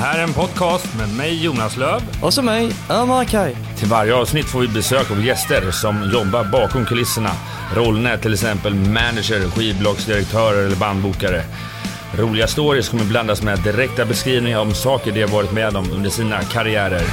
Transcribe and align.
här 0.00 0.18
är 0.18 0.22
en 0.22 0.32
podcast 0.32 0.98
med 0.98 1.16
mig 1.16 1.44
Jonas 1.44 1.76
Löv. 1.76 2.00
Och 2.22 2.34
så 2.34 2.42
mig, 2.42 2.72
Ömer 2.90 3.24
Kaj. 3.24 3.56
Till 3.78 3.88
varje 3.88 4.14
avsnitt 4.14 4.46
får 4.46 4.60
vi 4.60 4.68
besök 4.68 5.10
av 5.10 5.24
gäster 5.24 5.70
som 5.70 6.10
jobbar 6.12 6.44
bakom 6.44 6.84
kulisserna. 6.84 7.30
Rollerna 7.76 8.10
är 8.10 8.18
till 8.18 8.32
exempel 8.32 8.74
manager, 8.74 9.50
skivbolagsdirektörer 9.50 10.66
eller 10.66 10.76
bandbokare. 10.76 11.42
Roliga 12.18 12.46
stories 12.46 12.88
kommer 12.88 13.04
blandas 13.04 13.42
med 13.42 13.58
direkta 13.58 14.04
beskrivningar 14.04 14.60
om 14.60 14.74
saker 14.74 15.12
de 15.12 15.20
har 15.20 15.28
varit 15.28 15.52
med 15.52 15.76
om 15.76 15.92
under 15.92 16.10
sina 16.10 16.42
karriärer. 16.42 17.04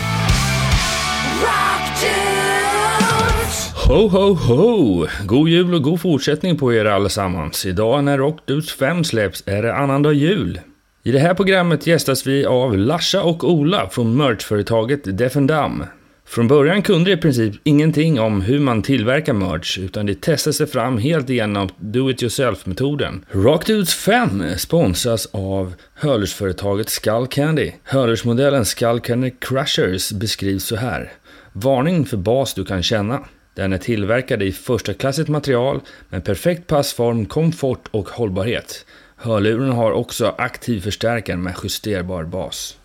Ho, 3.88 4.08
ho, 4.08 4.34
ho! 4.34 5.08
God 5.26 5.50
jul 5.50 5.74
och 5.74 5.84
god 5.84 6.02
fortsättning 6.02 6.58
på 6.58 6.74
er 6.74 6.86
allesammans. 6.86 7.66
Idag 7.66 8.04
när 8.04 8.18
Rockdudes 8.18 8.72
5 8.72 9.04
släpps 9.04 9.44
är 9.46 9.62
det 9.62 9.76
annandag 9.76 10.14
jul. 10.14 10.60
I 11.08 11.12
det 11.12 11.20
här 11.20 11.34
programmet 11.34 11.88
gästas 11.88 12.28
vi 12.28 12.46
av 12.46 12.78
Larsa 12.78 13.24
och 13.24 13.44
Ola 13.44 13.90
från 13.90 14.18
merchföretaget 14.18 15.18
Defendam. 15.18 15.84
Från 16.26 16.48
början 16.48 16.82
kunde 16.82 17.10
de 17.10 17.14
i 17.14 17.22
princip 17.22 17.54
ingenting 17.64 18.20
om 18.20 18.42
hur 18.42 18.60
man 18.60 18.82
tillverkar 18.82 19.34
merch, 19.34 19.78
utan 19.80 20.06
de 20.06 20.16
testade 20.16 20.54
sig 20.54 20.68
fram 20.68 20.98
helt 20.98 21.30
igenom 21.30 21.70
do-it-yourself-metoden. 21.80 23.26
Rockdudes 23.32 23.96
5 23.96 24.44
sponsras 24.58 25.26
av 25.32 25.74
hörlursföretaget 25.94 26.90
Skull 26.90 27.28
Candy. 27.28 27.72
Hörlursmodellen 27.84 28.66
Skull 28.66 29.00
Candy 29.00 29.32
Crushers 29.40 30.12
beskrivs 30.12 30.64
så 30.64 30.76
här. 30.76 31.12
Varning 31.54 32.06
för 32.06 32.18
bas 32.18 32.54
du 32.54 32.66
kan 32.66 32.84
känna. 32.84 33.20
Den 33.56 33.74
är 33.74 33.78
tillverkad 33.78 34.44
i 34.44 34.52
första 34.52 34.94
klassigt 34.94 35.28
material 35.28 35.80
med 36.10 36.24
perfekt 36.24 36.68
passform, 36.68 37.26
komfort 37.26 37.88
och 37.92 38.10
hållbarhet. 38.10 38.86
Hörluren 39.20 39.72
har 39.72 39.92
också 39.92 40.36
aktiv 40.38 40.82
förstärkare 40.82 41.38
med 41.38 41.56
justerbar 41.64 42.24
bas. 42.24 42.78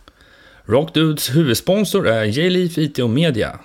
Rockdudes 0.65 1.37
huvudsponsor 1.37 2.09
är 2.09 2.25
J-Leaf 2.25 2.79
IT 2.79 2.99
och 2.99 3.11
Media. 3.11 3.59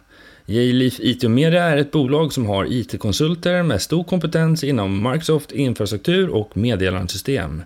J-Leaf 0.45 0.99
IT 0.99 1.23
och 1.23 1.31
Media 1.31 1.63
är 1.63 1.77
ett 1.77 1.91
bolag 1.91 2.33
som 2.33 2.45
har 2.45 2.73
IT-konsulter 2.73 3.63
med 3.63 3.81
stor 3.81 4.03
kompetens 4.03 4.63
inom 4.63 5.11
Microsoft 5.11 5.51
infrastruktur 5.51 6.29
och 6.29 6.57
meddelandesystem. 6.57 7.63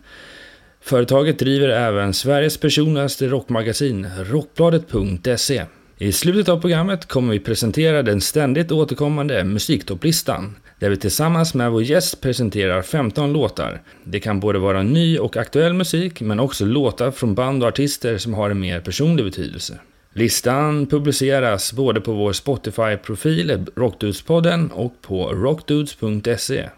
Företaget 0.81 1.39
driver 1.39 1.69
även 1.69 2.13
Sveriges 2.13 2.57
personligaste 2.57 3.27
rockmagasin, 3.27 4.07
Rockbladet.se. 4.19 5.65
I 5.97 6.11
slutet 6.11 6.49
av 6.49 6.61
programmet 6.61 7.07
kommer 7.07 7.33
vi 7.33 7.39
presentera 7.39 8.03
den 8.03 8.21
ständigt 8.21 8.71
återkommande 8.71 9.43
musiktopplistan, 9.43 10.55
där 10.81 10.89
vi 10.89 10.97
tillsammans 10.97 11.53
med 11.53 11.71
vår 11.71 11.83
gäst 11.83 12.21
presenterar 12.21 12.81
15 12.81 13.33
låtar. 13.33 13.81
Det 14.03 14.19
kan 14.19 14.39
både 14.39 14.59
vara 14.59 14.83
ny 14.83 15.19
och 15.19 15.37
aktuell 15.37 15.73
musik, 15.73 16.21
men 16.21 16.39
också 16.39 16.65
låtar 16.65 17.11
från 17.11 17.35
band 17.35 17.63
och 17.63 17.69
artister 17.69 18.17
som 18.17 18.33
har 18.33 18.49
en 18.49 18.59
mer 18.59 18.79
personlig 18.79 19.25
betydelse. 19.25 19.79
Listan 20.13 20.85
publiceras 20.87 21.73
både 21.73 22.01
på 22.01 22.13
vår 22.13 22.33
Spotify-profil, 22.33 23.65
Rockdudespodden, 23.75 24.71
och 24.71 25.01
på 25.01 25.29
rockdudes.se. 25.33 26.69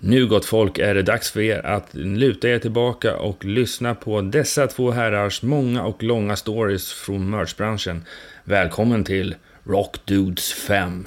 Nu 0.00 0.26
gott 0.26 0.44
folk 0.44 0.78
är 0.78 0.94
det 0.94 1.02
dags 1.02 1.30
för 1.30 1.40
er 1.40 1.66
att 1.66 1.88
luta 1.92 2.48
er 2.48 2.58
tillbaka 2.58 3.16
och 3.16 3.44
lyssna 3.44 3.94
på 3.94 4.20
dessa 4.20 4.66
två 4.66 4.90
herrars 4.90 5.42
många 5.42 5.84
och 5.84 6.02
långa 6.02 6.36
stories 6.36 6.92
från 6.92 7.30
merchbranschen. 7.30 8.04
Välkommen 8.44 9.04
till 9.04 9.34
Rockdudes 9.64 10.52
5. 10.52 11.04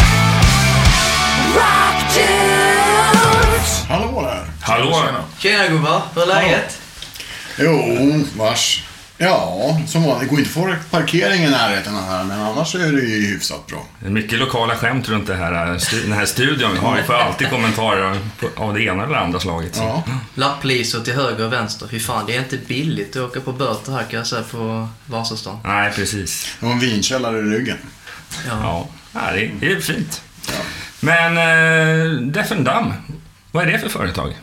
Hallå 3.88 4.22
där! 4.22 4.46
Hallå! 4.62 5.06
Tjena 5.40 5.68
gubbar, 5.68 6.02
hur 6.16 6.22
är 6.22 6.28
läget? 6.28 6.82
Jo, 7.58 8.26
vars. 8.38 8.84
Ja, 9.22 9.80
som 9.88 10.04
vanligt. 10.04 10.20
Det 10.20 10.36
går 10.36 10.40
inte 10.40 10.50
att 10.50 10.54
få 10.54 10.76
parkering 10.92 11.44
i 11.44 11.50
närheten 11.50 11.96
av 11.96 12.04
här, 12.04 12.24
men 12.24 12.40
annars 12.40 12.76
är 12.76 12.92
det 12.92 13.02
ju 13.02 13.28
hyfsat 13.28 13.68
bra. 13.68 13.86
Det 14.00 14.06
är 14.06 14.10
mycket 14.10 14.40
lokala 14.40 14.76
skämt 14.76 15.10
runt 15.10 15.28
det 15.28 15.36
här, 15.36 15.52
den 16.04 16.14
här 16.14 16.26
studion. 16.26 16.72
Vi 16.74 16.78
har 16.78 16.98
ju 16.98 17.04
för 17.04 17.14
alltid 17.14 17.50
kommentarer 17.50 18.20
av 18.56 18.74
det 18.74 18.84
ena 18.84 19.04
eller 19.04 19.16
andra 19.16 19.40
slaget. 19.40 19.78
Ja. 19.78 20.04
Lapplisor 20.36 21.02
till 21.02 21.14
höger 21.14 21.46
och 21.46 21.54
vänster. 21.54 21.88
Fy 21.88 22.00
fan, 22.00 22.26
det 22.28 22.36
är 22.36 22.40
inte 22.40 22.58
billigt 22.58 23.16
att 23.16 23.22
åka 23.22 23.42
på 23.42 23.52
böter 23.52 23.92
här 23.92 24.04
kan 24.04 24.18
jag 24.18 24.28
säga 24.28 24.44
på 24.52 24.88
Vasastan. 25.06 25.60
Nej, 25.64 25.92
precis. 25.92 26.56
Det 26.60 26.66
var 26.66 26.74
en 26.74 26.80
vinkällare 26.80 27.38
i 27.40 27.42
ryggen. 27.42 27.78
Ja. 28.48 28.60
Ja, 28.64 28.88
ja 29.14 29.32
det, 29.60 29.72
är, 29.72 29.80
fint. 29.82 30.22
Men 31.00 31.38
eh, 31.38 32.58
Dumb, 32.58 32.94
vad 33.52 33.68
är 33.68 33.72
det 33.72 33.80
för 33.80 33.90
företag? 33.90 34.38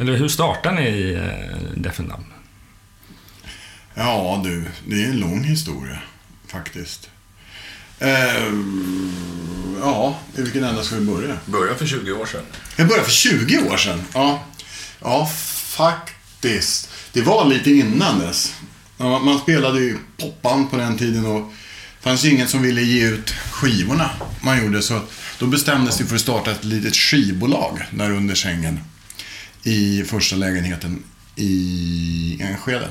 Eller 0.00 0.16
hur 0.16 0.28
startar 0.28 0.72
ni 0.72 1.12
eh, 1.12 1.80
Deaf 1.80 1.96
Dumb? 1.96 2.26
Ja, 3.94 4.40
du. 4.44 4.64
Det 4.86 5.04
är 5.04 5.08
en 5.08 5.20
lång 5.20 5.44
historia, 5.44 5.98
faktiskt. 6.46 7.10
Eh, 7.98 8.52
ja, 9.80 10.18
i 10.36 10.42
vilken 10.42 10.64
ända 10.64 10.82
ska 10.82 10.96
vi 10.96 11.06
börja? 11.06 11.36
Började 11.46 11.78
för 11.78 11.86
20 11.86 12.12
år 12.12 12.26
sedan. 12.26 12.44
Jag 12.76 12.88
började 12.88 13.04
för 13.04 13.12
20 13.12 13.58
år 13.58 13.76
sedan. 13.76 14.02
Ja, 14.14 14.44
ja 15.00 15.26
faktiskt. 15.66 16.90
Det 17.12 17.22
var 17.22 17.44
lite 17.44 17.70
innan 17.70 18.18
dess. 18.18 18.54
Ja, 18.98 19.18
man 19.18 19.38
spelade 19.38 19.80
ju 19.80 19.98
popband 20.18 20.70
på 20.70 20.76
den 20.76 20.98
tiden 20.98 21.26
och 21.26 21.52
det 21.98 22.04
fanns 22.04 22.24
ju 22.24 22.30
ingen 22.30 22.48
som 22.48 22.62
ville 22.62 22.82
ge 22.82 23.06
ut 23.06 23.30
skivorna 23.30 24.10
man 24.40 24.62
gjorde. 24.62 24.82
Så 24.82 25.00
då 25.40 25.46
bestämdes 25.46 25.98
det 25.98 26.04
för 26.04 26.14
att 26.14 26.20
starta 26.20 26.50
ett 26.50 26.64
litet 26.64 26.96
skivbolag 26.96 27.82
där 27.90 28.10
under 28.10 28.34
sängen 28.34 28.80
i 29.62 30.04
första 30.04 30.36
lägenheten 30.36 31.02
i 31.36 32.38
Enskede. 32.40 32.88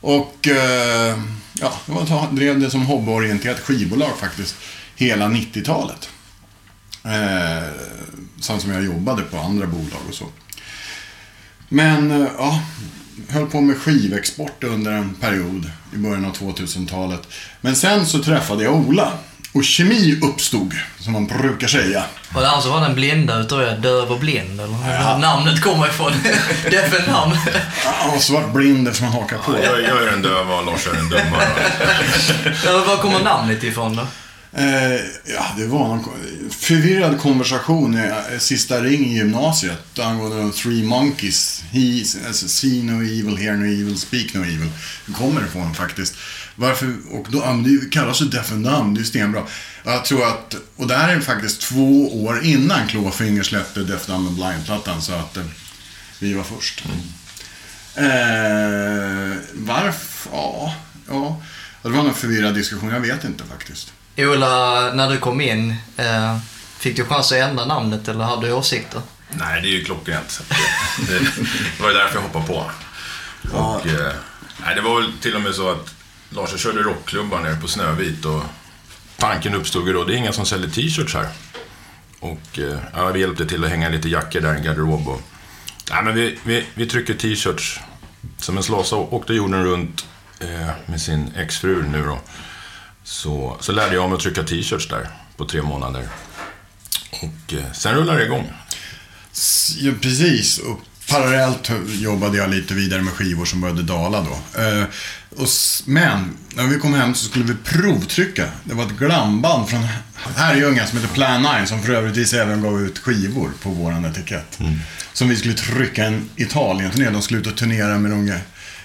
Och 0.00 0.48
eh, 0.48 1.18
ja, 1.60 1.72
jag 2.08 2.28
drev 2.34 2.60
det 2.60 2.70
som 2.70 2.86
hobbyorienterat 2.86 3.60
skivbolag 3.60 4.18
faktiskt 4.18 4.56
hela 4.96 5.28
90-talet. 5.28 6.08
Eh, 7.04 7.68
sen 8.40 8.60
som 8.60 8.70
jag 8.70 8.84
jobbade 8.84 9.22
på 9.22 9.38
andra 9.38 9.66
bolag 9.66 10.00
och 10.08 10.14
så. 10.14 10.26
Men 11.68 12.10
eh, 12.10 12.28
ja, 12.38 12.62
höll 13.28 13.46
på 13.46 13.60
med 13.60 13.76
skivexport 13.76 14.64
under 14.64 14.92
en 14.92 15.14
period 15.14 15.70
i 15.94 15.96
början 15.96 16.24
av 16.24 16.36
2000-talet. 16.36 17.28
Men 17.60 17.76
sen 17.76 18.06
så 18.06 18.22
träffade 18.22 18.64
jag 18.64 18.74
Ola. 18.74 19.18
Och 19.54 19.64
kemi 19.64 20.20
uppstod, 20.22 20.74
som 20.98 21.12
man 21.12 21.26
brukar 21.26 21.68
säga. 21.68 22.04
Var 22.34 22.42
det 22.42 22.48
han 22.48 22.62
som 22.62 22.70
var 22.70 22.80
den 22.80 22.94
blinda 22.94 23.38
utav 23.38 23.62
er, 23.62 23.76
döv 23.76 24.12
och 24.12 24.20
blind? 24.20 24.60
Eller 24.60 25.04
var 25.04 25.18
namnet 25.18 25.62
kommer 25.62 25.88
ifrån? 25.88 26.12
det 26.70 26.76
är 26.76 26.88
för 26.88 27.10
namn. 27.12 27.36
Han 27.84 28.10
var 28.10 28.18
svart 28.18 28.52
blind 28.52 28.88
eftersom 28.88 29.08
han 29.08 29.22
hakar 29.22 29.38
på. 29.38 29.52
Jag, 29.52 29.82
jag 29.82 30.02
är 30.02 30.10
den 30.10 30.22
döva 30.22 30.54
och 30.54 30.66
Lars 30.66 30.86
är 30.86 30.92
den 30.92 31.08
dumma. 31.08 31.42
ja, 32.64 32.84
var 32.86 32.96
kommer 32.96 33.22
namnet 33.22 33.62
ifrån 33.62 33.96
då? 33.96 34.06
Eh, 34.56 35.00
ja, 35.24 35.46
det 35.56 35.66
var 35.66 35.88
någon 35.88 36.04
förvirrad 36.50 37.20
konversation 37.20 37.94
i 37.94 38.08
eh, 38.32 38.38
sista 38.38 38.80
ring 38.80 39.06
i 39.06 39.16
gymnasiet 39.16 39.98
angående 39.98 40.36
de 40.36 40.52
Three 40.52 40.82
Monkeys. 40.82 41.64
He, 41.70 42.04
alltså, 42.26 42.48
see 42.48 42.82
no 42.82 43.02
evil, 43.02 43.36
hear 43.36 43.56
no 43.56 43.64
evil, 43.64 43.98
speak 43.98 44.34
no 44.34 44.40
evil. 44.40 44.70
Det 45.06 45.12
kommer 45.12 45.46
ifrån 45.46 45.74
faktiskt. 45.74 46.14
Varför, 46.56 46.96
och 47.10 47.26
då, 47.30 47.62
det 47.64 47.90
kallas 47.90 48.22
ju 48.22 48.24
Deaf 48.24 48.52
and 48.52 48.64
Dumb, 48.64 48.94
det 48.94 49.00
är 49.00 49.04
stenbra. 49.04 49.42
Jag 49.84 50.04
tror 50.04 50.26
att, 50.26 50.54
och 50.76 50.86
det 50.86 50.96
här 50.96 51.16
är 51.16 51.20
faktiskt 51.20 51.60
två 51.60 52.24
år 52.24 52.44
innan 52.44 52.88
Clawfinger 52.88 53.42
släppte 53.42 53.80
Deaf 53.80 54.06
Dumb 54.06 54.28
and 54.28 54.34
Blind-plattan, 54.36 55.02
så 55.02 55.12
att 55.12 55.36
eh, 55.36 55.44
vi 56.18 56.34
var 56.34 56.44
först. 56.44 56.84
Eh, 57.94 59.36
varför? 59.52 60.30
Ja, 60.32 60.74
ja. 61.08 61.42
Det 61.82 61.88
var 61.88 62.02
någon 62.02 62.14
förvirrad 62.14 62.54
diskussion, 62.54 62.90
jag 62.90 63.00
vet 63.00 63.24
inte 63.24 63.44
faktiskt. 63.44 63.92
Ola, 64.16 64.80
när 64.94 65.10
du 65.10 65.18
kom 65.18 65.40
in, 65.40 65.74
eh, 65.96 66.38
fick 66.78 66.96
du 66.96 67.04
chans 67.04 67.32
att 67.32 67.38
ändra 67.38 67.64
namnet 67.64 68.08
eller 68.08 68.24
hade 68.24 68.46
du 68.46 68.52
åsikter? 68.52 69.00
Nej, 69.30 69.62
det 69.62 69.68
är 69.68 69.70
ju 69.70 69.84
klockrent. 69.84 70.42
Det, 71.08 71.12
det, 71.12 71.18
det 71.76 71.82
var 71.82 71.88
ju 71.88 71.94
därför 71.94 72.14
jag 72.14 72.22
hoppade 72.22 72.46
på. 72.46 72.70
Och, 73.52 73.86
eh, 73.86 74.12
nej, 74.64 74.74
det 74.74 74.80
var 74.80 75.00
väl 75.00 75.12
till 75.20 75.34
och 75.34 75.40
med 75.40 75.54
så 75.54 75.70
att 75.70 75.93
Lars 76.34 76.60
körde 76.60 76.82
rockklubbar 76.82 77.40
nere 77.40 77.56
på 77.56 77.68
Snövit 77.68 78.24
och 78.24 78.42
tanken 79.16 79.54
uppstod 79.54 79.86
ju 79.86 79.92
då, 79.92 80.04
det 80.04 80.14
är 80.14 80.16
ingen 80.16 80.32
som 80.32 80.46
säljer 80.46 80.70
t-shirts 80.70 81.14
här. 81.14 81.28
Och 82.20 82.58
eh, 82.58 82.78
ja, 82.94 83.10
vi 83.10 83.20
hjälpte 83.20 83.46
till 83.46 83.64
att 83.64 83.70
hänga 83.70 83.88
lite 83.88 84.08
jackor 84.08 84.40
där 84.40 84.54
i 84.54 84.56
en 84.56 84.64
garderob. 84.64 85.08
Och, 85.08 85.20
nej, 85.90 86.04
men 86.04 86.14
vi, 86.14 86.38
vi, 86.44 86.66
vi 86.74 86.86
trycker 86.86 87.14
t-shirts. 87.14 87.80
Som 88.38 88.56
en 88.56 88.62
slasa 88.62 88.96
åkte 88.96 89.34
jorden 89.34 89.64
runt 89.64 90.06
eh, 90.40 90.70
med 90.86 91.00
sin 91.00 91.32
exfru 91.36 91.82
nu 91.82 92.04
då. 92.04 92.18
Så, 93.04 93.56
så 93.60 93.72
lärde 93.72 93.94
jag 93.94 94.08
mig 94.08 94.16
att 94.16 94.22
trycka 94.22 94.42
t-shirts 94.42 94.88
där 94.88 95.08
på 95.36 95.44
tre 95.44 95.62
månader. 95.62 96.08
Och 97.10 97.54
eh, 97.54 97.72
sen 97.72 97.94
rullade 97.94 98.18
det 98.18 98.24
igång. 98.24 98.52
Ja, 99.76 99.92
precis. 100.00 100.58
Och 100.58 100.80
parallellt 101.08 101.70
jobbade 101.86 102.38
jag 102.38 102.50
lite 102.50 102.74
vidare 102.74 103.02
med 103.02 103.12
skivor 103.12 103.44
som 103.44 103.60
började 103.60 103.82
dala 103.82 104.20
då. 104.20 104.60
Eh, 104.62 104.84
och, 105.36 105.48
men 105.86 106.36
när 106.54 106.64
vi 106.66 106.78
kom 106.78 106.94
hem 106.94 107.14
så 107.14 107.24
skulle 107.28 107.44
vi 107.44 107.54
provtrycka. 107.64 108.48
Det 108.64 108.74
var 108.74 108.84
ett 108.86 108.98
glamband 108.98 109.68
från 109.68 109.86
Herrljunga 110.36 110.86
som 110.86 110.98
heter 110.98 111.14
Plan 111.14 111.42
9 111.60 111.66
som 111.66 111.82
för 111.82 111.92
övrigt 111.92 112.32
även 112.32 112.62
gav 112.62 112.80
ut 112.82 112.98
skivor 112.98 113.50
på 113.62 113.70
våran 113.70 114.04
etikett. 114.04 114.58
Som 115.12 115.28
vi 115.28 115.36
skulle 115.36 115.54
trycka 115.54 116.04
en 116.04 116.30
Italien-turné. 116.36 117.10
De 117.10 117.22
skulle 117.22 117.40
ut 117.40 117.46
och 117.46 117.56
turnera 117.56 117.98
med 117.98 118.10
de 118.10 118.28
ga- 118.30 118.40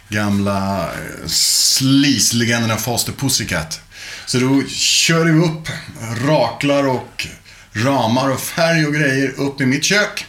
gamla 0.10 0.84
eh, 0.84 1.28
sleaze-legenderna 1.28 2.78
Foster 2.78 3.12
Pussycat. 3.13 3.81
Så 4.25 4.40
då 4.40 4.63
körde 4.69 5.31
vi 5.31 5.40
upp 5.40 5.68
raklar 6.28 6.88
och 6.88 7.28
ramar 7.74 8.30
och 8.30 8.40
färg 8.42 8.86
och 8.86 8.94
grejer 8.94 9.34
upp 9.40 9.62
i 9.62 9.66
mitt 9.66 9.84
kök. 9.84 10.25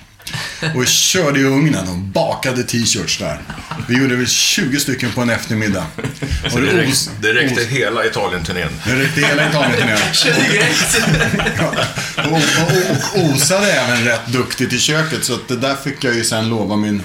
Och 0.75 0.87
körde 0.87 1.41
i 1.41 1.45
ugnen 1.45 1.89
och 1.89 1.99
bakade 1.99 2.63
t-shirts 2.63 3.19
där. 3.19 3.41
Vi 3.89 3.99
gjorde 3.99 4.17
väl 4.17 4.27
20 4.29 4.81
stycken 4.81 5.13
på 5.13 5.21
en 5.21 5.31
eftermiddag. 5.31 5.85
Så 6.51 6.55
Och 6.57 6.63
det, 6.63 6.69
os- 6.69 6.75
räckte, 6.77 7.11
det 7.21 7.33
räckte 7.35 7.61
os- 7.61 7.67
hela 7.67 8.05
Italien-turnén. 8.07 8.69
det 8.87 8.95
räckte 8.95 9.21
hela 9.21 9.49
Italien-turnén. 9.49 9.99
Ja. 11.59 11.73
Och, 12.25 12.33
och, 12.33 13.21
och 13.25 13.31
osade 13.35 13.73
även 13.73 14.05
rätt 14.05 14.27
duktigt 14.27 14.73
i 14.73 14.79
köket. 14.79 15.25
Så 15.25 15.39
det 15.49 15.57
där 15.57 15.75
fick 15.85 16.05
jag 16.05 16.15
ju 16.15 16.25
sen 16.25 16.49
lova 16.49 16.77
min 16.77 17.03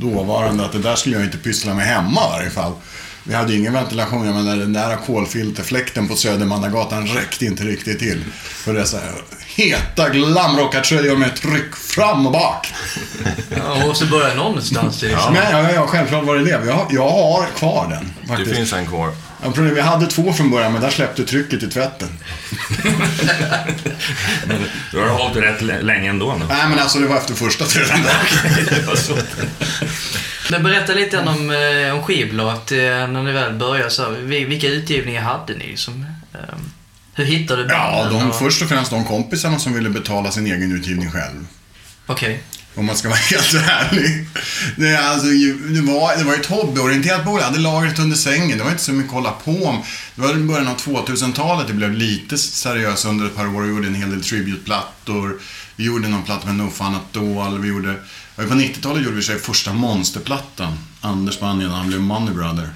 dåvarande 0.00 0.64
att 0.64 0.72
det 0.72 0.78
där 0.78 0.96
skulle 0.96 1.16
jag 1.16 1.24
inte 1.24 1.38
pyssla 1.38 1.74
med 1.74 1.86
hemma 1.86 2.20
i 2.26 2.30
varje 2.30 2.50
fall. 2.50 2.72
Vi 3.28 3.34
hade 3.34 3.52
ju 3.52 3.58
ingen 3.58 3.72
ventilation, 3.72 4.26
jag 4.26 4.34
menar 4.34 4.56
den 4.56 4.72
där 4.72 4.96
kolfilterfläkten 5.06 6.08
på 6.08 6.16
Södermannagatan 6.16 7.06
räckte 7.06 7.44
inte 7.44 7.62
riktigt 7.64 7.98
till. 7.98 8.24
För 8.42 8.74
dessa 8.74 8.98
heta 9.46 10.08
glamrockartröjor 10.08 11.16
med 11.16 11.36
tryck 11.36 11.76
fram 11.76 12.26
och 12.26 12.32
bak. 12.32 12.72
Ja, 13.56 13.84
och 13.84 13.96
så 13.96 14.06
börjar 14.06 14.34
någonstans. 14.34 15.00
Det 15.00 15.06
liksom. 15.08 15.32
Men 15.32 15.52
ja, 15.64 15.70
ja, 15.72 15.86
självklart 15.86 16.24
var 16.24 16.36
det 16.36 16.44
det. 16.44 16.50
Jag, 16.50 16.72
har- 16.72 16.86
jag 16.90 17.08
har 17.10 17.46
kvar 17.58 17.86
den 17.90 18.12
Det 18.22 18.28
faktiskt. 18.28 18.56
finns 18.56 18.72
en 18.72 18.86
kvar. 18.86 19.12
Jag 19.42 19.50
vi 19.62 19.80
hade 19.80 20.06
två 20.06 20.32
från 20.32 20.50
början, 20.50 20.72
men 20.72 20.82
där 20.82 20.90
släppte 20.90 21.24
trycket 21.24 21.62
i 21.62 21.66
tvätten. 21.70 22.08
Du 24.92 24.98
har 25.00 25.08
hållit 25.08 25.36
rätt 25.36 25.62
länge 25.84 26.10
ändå 26.10 26.36
nu. 26.38 26.44
Nej, 26.48 26.68
men 26.68 26.78
alltså 26.78 26.98
det 26.98 27.06
var 27.06 27.16
efter 27.16 27.34
första 27.34 27.64
tiden. 27.64 27.98
Men 30.50 30.62
berätta 30.62 30.92
lite 30.94 31.16
grann 31.16 31.28
om, 31.28 31.50
eh, 31.50 31.94
om 31.94 32.02
skivbolaget 32.02 32.72
eh, 32.72 32.78
när 32.78 33.22
ni 33.22 33.32
väl 33.32 33.52
började. 33.54 33.90
Så, 33.90 34.02
här, 34.02 34.10
vi- 34.10 34.44
vilka 34.44 34.68
utgivningar 34.68 35.22
hade 35.22 35.54
ni? 35.54 35.76
Som, 35.76 36.06
eh, 36.34 36.40
hur 37.14 37.24
hittade 37.24 37.62
du 37.64 37.68
Ja, 37.74 38.06
de, 38.10 38.30
och- 38.30 38.38
först 38.38 38.62
och 38.62 38.68
främst 38.68 38.90
de 38.90 39.04
kompisarna 39.04 39.58
som 39.58 39.72
ville 39.72 39.88
betala 39.90 40.30
sin 40.30 40.46
egen 40.46 40.72
utgivning 40.72 41.10
själv. 41.10 41.46
Okej. 42.06 42.42
Om 42.74 42.86
man 42.86 42.96
ska 42.96 43.08
vara 43.08 43.18
helt 43.30 43.54
ärlig. 43.54 44.26
Det, 44.76 44.96
alltså, 44.98 45.26
det, 45.68 45.80
var, 45.80 46.16
det 46.16 46.24
var 46.24 46.34
ett 46.34 46.46
hobbyorienterat 46.46 47.24
bolag. 47.24 47.40
Jag 47.40 47.46
hade 47.46 47.58
lagret 47.58 47.98
under 47.98 48.16
sängen. 48.16 48.58
Det 48.58 48.64
var 48.64 48.70
inte 48.70 48.82
så 48.82 48.92
mycket 48.92 49.08
att 49.10 49.14
hålla 49.14 49.30
på 49.30 49.64
om. 49.66 49.82
Det 50.14 50.20
var 50.22 50.30
i 50.30 50.34
början 50.34 50.68
av 50.68 50.76
2000-talet. 50.76 51.66
Det 51.66 51.72
blev 51.74 51.92
lite 51.94 52.38
seriöst 52.38 53.04
under 53.04 53.26
ett 53.26 53.36
par 53.36 53.46
år. 53.56 53.62
Vi 53.62 53.68
gjorde 53.68 53.86
en 53.88 53.94
hel 53.94 54.10
del 54.10 54.22
tributeplattor. 54.24 55.38
Vi 55.76 55.84
gjorde 55.84 56.08
någon 56.08 56.22
platta 56.22 56.46
med 56.46 56.54
No 56.56 56.70
Fun 56.70 56.94
At 56.94 57.16
All. 57.46 57.58
Vi 57.58 57.68
gjorde, 57.68 57.94
på 58.36 58.42
90-talet 58.42 59.04
gjorde 59.04 59.16
vi 59.16 59.22
sig 59.22 59.38
första 59.38 59.72
monsterplattan. 59.72 60.78
Anders 61.00 61.40
band 61.40 61.62
innan 61.62 61.74
han 61.74 61.88
blev 61.88 62.00
Money 62.00 62.34
Brother. 62.34 62.70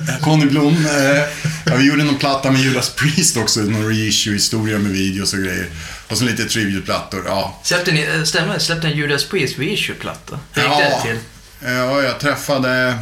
Eh, 0.00 0.18
Conny 0.20 0.46
Blom. 0.46 0.86
Eh, 0.86 1.22
ja, 1.64 1.76
vi 1.76 1.86
gjorde 1.88 2.04
någon 2.04 2.18
platta 2.18 2.50
med 2.50 2.60
Judas 2.60 2.90
Priest 2.90 3.36
också. 3.36 3.60
Någon 3.60 3.88
reissue-historia 3.88 4.78
med 4.78 4.92
videos 4.92 5.32
och 5.32 5.38
grejer. 5.38 5.70
Och 6.08 6.18
så 6.18 6.24
lite 6.24 6.44
tributeplattor. 6.44 7.22
Ja, 7.26 7.60
Släppte 7.62 7.92
ni, 7.92 8.00
eh, 8.02 8.22
stämmer? 8.22 8.58
Släppte 8.58 8.88
en 8.88 8.96
Judas 8.96 9.24
Priest 9.24 9.58
reissue-platta? 9.58 10.38
Hur 10.52 10.62
gick 10.62 10.72
det 10.72 11.02
till? 11.02 11.18
Ja, 11.60 12.02
jag 12.02 12.20
träffade 12.20 12.98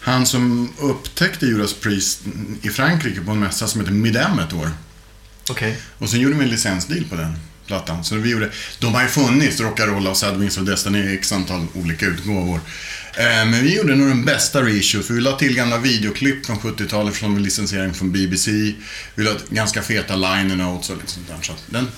han 0.00 0.26
som 0.26 0.72
upptäckte 0.78 1.46
Judas 1.46 1.74
Priest 1.74 2.20
i 2.62 2.68
Frankrike 2.70 3.20
på 3.20 3.30
en 3.30 3.40
mässa 3.40 3.68
som 3.68 3.80
heter 3.80 3.92
Midem 3.92 4.38
ett 4.38 4.52
år. 4.52 4.70
Okej. 5.50 5.76
Och 5.98 6.10
sen 6.10 6.20
gjorde 6.20 6.36
vi 6.36 6.44
en 6.44 6.50
licensdeal 6.50 7.04
på 7.04 7.16
den 7.16 7.36
plattan. 7.68 8.04
Så 8.04 8.14
vi 8.16 8.30
gjorde, 8.30 8.50
de 8.78 8.94
har 8.94 9.02
ju 9.02 9.08
funnits, 9.08 9.60
Rock'n'Roll 9.60 10.08
och 10.10 10.16
Sad 10.16 10.36
Wings 10.40 10.58
of 10.58 10.64
Destiny 10.64 10.98
i 10.98 11.14
x 11.14 11.32
antal 11.32 11.66
olika 11.74 12.06
utgåvor. 12.06 12.60
Eh, 13.16 13.24
Men 13.24 13.62
vi 13.62 13.76
gjorde 13.76 13.94
nog 13.96 14.08
den 14.08 14.24
bästa 14.24 14.62
reissue, 14.62 15.02
för 15.02 15.14
vi 15.14 15.20
la 15.20 15.32
till 15.32 15.54
gamla 15.54 15.78
videoklipp 15.78 16.46
från 16.46 16.58
70-talet 16.58 17.14
från 17.16 17.42
licensering 17.42 17.94
från 17.94 18.12
BBC. 18.12 18.50
Vi 19.14 19.24
la 19.24 19.30
ganska 19.50 19.82
feta 19.82 20.16
liner 20.16 20.56
notes 20.56 20.90
och 20.90 20.96
lite 20.96 21.12
sånt 21.12 21.28
där. 21.28 21.36
Så 21.42 21.52
den, 21.66 21.88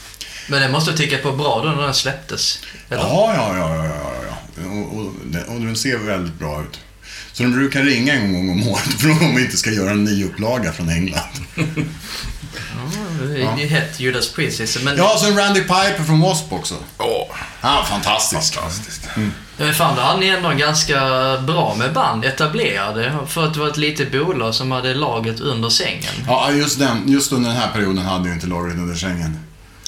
Men 0.48 0.60
den 0.60 0.72
måste 0.72 0.90
ha 0.90 0.98
tickat 0.98 1.22
på 1.22 1.32
bra 1.32 1.62
då 1.64 1.70
när 1.70 1.82
den 1.82 1.94
släpptes? 1.94 2.58
Eller? 2.88 3.02
Ja, 3.02 3.32
ja, 3.36 3.56
ja, 3.56 3.84
ja, 3.86 4.14
ja. 4.28 4.70
Och, 4.70 4.96
och, 4.98 5.06
och 5.54 5.60
den 5.60 5.76
ser 5.76 5.98
väldigt 5.98 6.38
bra 6.38 6.62
ut. 6.62 6.80
Så 7.32 7.42
de 7.42 7.52
brukar 7.52 7.82
ringa 7.82 8.14
en 8.14 8.32
gång 8.32 8.50
om 8.50 8.68
året 8.68 8.94
fråga 8.98 9.26
om 9.26 9.36
vi 9.36 9.42
inte 9.44 9.56
ska 9.56 9.70
göra 9.70 9.90
en 9.90 10.04
ny 10.04 10.24
upplaga 10.24 10.72
från 10.72 10.88
England. 10.88 11.30
Ja, 12.54 13.26
det 13.26 13.42
är 13.42 13.58
ju 13.58 13.66
hett 13.66 14.00
Judas 14.00 14.28
Priest. 14.32 14.78
Men, 14.82 14.96
Ja, 14.96 15.16
så 15.18 15.30
Randy 15.30 15.60
Piper 15.60 16.04
från 16.04 16.20
W.A.S.P. 16.20 16.54
också. 16.56 16.74
Åh, 16.98 17.36
Ja, 17.62 17.86
fantastisk. 17.88 18.54
fantastiskt. 18.54 19.08
men 19.56 19.74
fan, 19.74 19.96
då 19.96 20.02
hade 20.02 20.20
ni 20.20 20.26
ändå 20.28 20.50
ganska 20.50 20.98
bra 21.46 21.74
med 21.78 21.92
band 21.92 22.24
etablerade. 22.24 23.16
För 23.28 23.46
att 23.46 23.54
det 23.54 23.60
var 23.60 23.68
ett 23.68 23.76
litet 23.76 24.12
bolag 24.12 24.54
som 24.54 24.70
hade 24.70 24.94
laget 24.94 25.40
under 25.40 25.68
sängen. 25.68 26.12
Ja, 26.26 26.50
just, 26.52 26.78
den, 26.78 27.08
just 27.12 27.32
under 27.32 27.50
den 27.50 27.58
här 27.58 27.68
perioden 27.72 28.04
hade 28.04 28.28
vi 28.28 28.34
inte 28.34 28.46
lagret 28.46 28.74
under 28.74 28.94
sängen. 28.94 29.38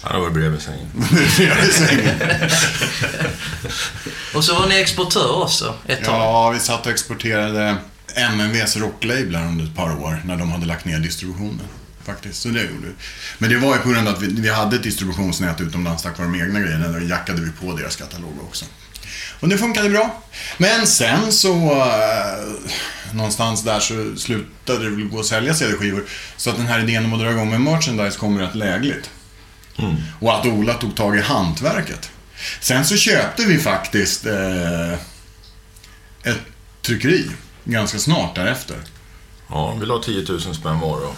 Han 0.03 0.13
har 0.15 0.21
varit 0.21 0.35
bredvid 0.35 0.63
sängen. 0.63 0.87
Bredvid 1.37 1.73
sängen. 1.73 2.21
Och 4.35 4.45
så 4.45 4.55
var 4.55 4.67
ni 4.67 4.75
exportör 4.81 5.43
också 5.43 5.75
ett 5.87 6.05
tag. 6.05 6.15
Ja, 6.15 6.51
vi 6.51 6.59
satt 6.61 6.87
och 6.87 6.93
exporterade 6.93 7.77
MMVs 8.17 8.77
rocklablar 8.77 9.47
under 9.47 9.65
ett 9.65 9.77
par 9.77 10.03
år 10.03 10.23
när 10.25 10.37
de 10.37 10.53
hade 10.53 10.67
lagt 10.67 10.85
ner 10.85 10.99
distributionen. 10.99 11.69
Faktiskt, 12.05 12.43
så 12.43 12.49
det 12.49 12.61
gjorde 12.61 12.87
vi. 12.87 12.93
Men 13.39 13.51
det 13.51 13.57
var 13.57 13.77
ju 13.77 13.83
på 13.83 13.89
grund 13.89 14.09
av 14.09 14.15
att 14.15 14.23
vi, 14.23 14.41
vi 14.41 14.51
hade 14.51 14.77
ett 14.77 14.83
distributionsnät 14.83 15.61
utomlands 15.61 16.03
tack 16.03 16.19
vare 16.19 16.29
de 16.29 16.41
egna 16.41 16.61
grejerna. 16.61 16.89
Där 16.89 17.01
jackade 17.01 17.41
vi 17.41 17.51
på 17.51 17.77
deras 17.77 17.97
katalog 17.97 18.39
också. 18.43 18.65
Och 19.41 19.49
det 19.49 19.59
funkade 19.59 19.89
bra. 19.89 20.23
Men 20.59 20.87
sen 20.87 21.33
så, 21.33 21.73
eh, 21.73 23.15
någonstans 23.15 23.63
där 23.63 23.81
så 23.81 24.17
slutade 24.17 24.85
det 24.85 24.91
väl 24.91 25.09
gå 25.09 25.21
att 25.21 25.27
sälja 25.27 25.55
CD-skivor. 25.55 26.05
Så 26.37 26.51
att 26.51 26.57
den 26.57 26.67
här 26.67 26.81
idén 26.81 27.05
om 27.05 27.13
att 27.13 27.21
dra 27.21 27.31
igång 27.31 27.51
med 27.51 27.61
merchandise 27.61 28.19
kom 28.19 28.39
rätt 28.39 28.55
lägligt. 28.55 29.11
Och 30.21 30.39
att 30.39 30.47
Ola 30.47 30.75
tog 30.75 30.97
tag 30.97 31.17
i 31.17 31.21
hantverket. 31.21 32.11
Sen 32.61 32.85
så 32.85 32.97
köpte 32.97 33.45
vi 33.45 33.59
faktiskt 33.59 34.27
eh, 34.27 34.93
ett 36.23 36.41
tryckeri 36.83 37.31
ganska 37.65 37.99
snart 37.99 38.35
därefter. 38.35 38.77
Ja, 39.55 39.75
vi 39.81 39.87
la 39.87 39.99
10 39.99 40.25
000 40.29 40.41
spänn 40.41 40.81
var 40.81 40.97
och, 40.97 41.15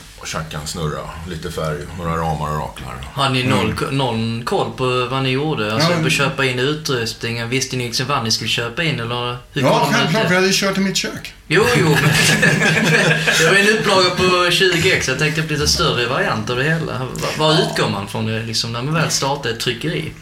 en 0.54 0.66
snurra. 0.66 1.00
Lite 1.28 1.50
färg, 1.50 1.78
några 1.98 2.16
ramar 2.16 2.50
och 2.50 2.58
raklar. 2.58 2.94
Hade 3.14 3.34
ni 3.34 3.42
noll, 3.42 3.74
någon 3.90 4.44
koll 4.44 4.70
på 4.76 5.06
vad 5.10 5.22
ni 5.22 5.30
gjorde? 5.30 5.74
Alltså 5.74 5.90
Ja. 5.90 5.98
på 6.00 6.06
att 6.06 6.12
köpa 6.12 6.44
in 6.44 6.58
utrustningen? 6.58 7.48
Visste 7.48 7.76
ni 7.76 7.86
liksom 7.86 8.06
vad 8.06 8.24
ni 8.24 8.30
skulle 8.30 8.50
köpa 8.50 8.82
in 8.82 9.00
eller? 9.00 9.36
Hur 9.52 9.62
Ja, 9.62 9.88
självklart, 9.92 10.24
jag 10.24 10.34
hade 10.34 10.46
ju 10.46 10.52
kört 10.52 10.76
i 10.78 10.80
mitt 10.80 10.96
kök. 10.96 11.34
Jo, 11.46 11.64
jo. 11.76 11.86
det 13.38 13.46
var 13.46 13.54
ju 13.54 13.60
en 13.60 13.78
upplaga 13.78 14.10
på 14.10 14.50
20 14.50 14.92
ex. 14.92 15.08
Jag 15.08 15.18
tänkte 15.18 15.42
på 15.42 15.52
lite 15.52 15.68
större 15.68 16.06
variant 16.06 16.50
av 16.50 16.56
det 16.56 16.64
hela. 16.64 16.98
Var, 16.98 17.38
var 17.38 17.52
utgår 17.62 17.88
man 17.88 18.08
från 18.08 18.26
det 18.26 18.42
liksom, 18.42 18.72
när 18.72 18.82
man 18.82 18.94
väl 18.94 19.10
startar 19.10 19.50
ett 19.50 19.60
tryckeri? 19.60 20.12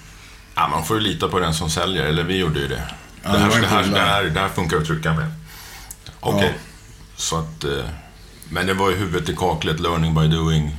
Ja, 0.54 0.68
man 0.68 0.84
får 0.84 0.96
ju 0.96 1.02
lita 1.02 1.28
på 1.28 1.38
den 1.38 1.54
som 1.54 1.70
säljer, 1.70 2.04
eller 2.04 2.22
vi 2.22 2.36
gjorde 2.36 2.60
ju 2.60 2.68
det. 2.68 2.82
Ja, 3.22 3.32
det, 3.32 3.38
här, 3.38 3.60
det, 3.60 3.66
här, 3.66 3.82
det, 3.82 3.98
här, 4.00 4.24
det 4.24 4.40
här 4.40 4.48
funkar 4.48 4.76
att 4.76 4.86
trycka 4.86 5.12
med. 5.12 5.32
Okej. 6.20 6.52
Ja. 6.56 6.71
Så 7.22 7.36
att... 7.38 7.64
Eh, 7.64 7.84
men 8.48 8.66
det 8.66 8.74
var 8.74 8.90
ju 8.90 8.96
huvudet 8.96 9.28
i 9.28 9.36
kaklet, 9.36 9.80
learning 9.80 10.14
by 10.14 10.28
doing. 10.28 10.76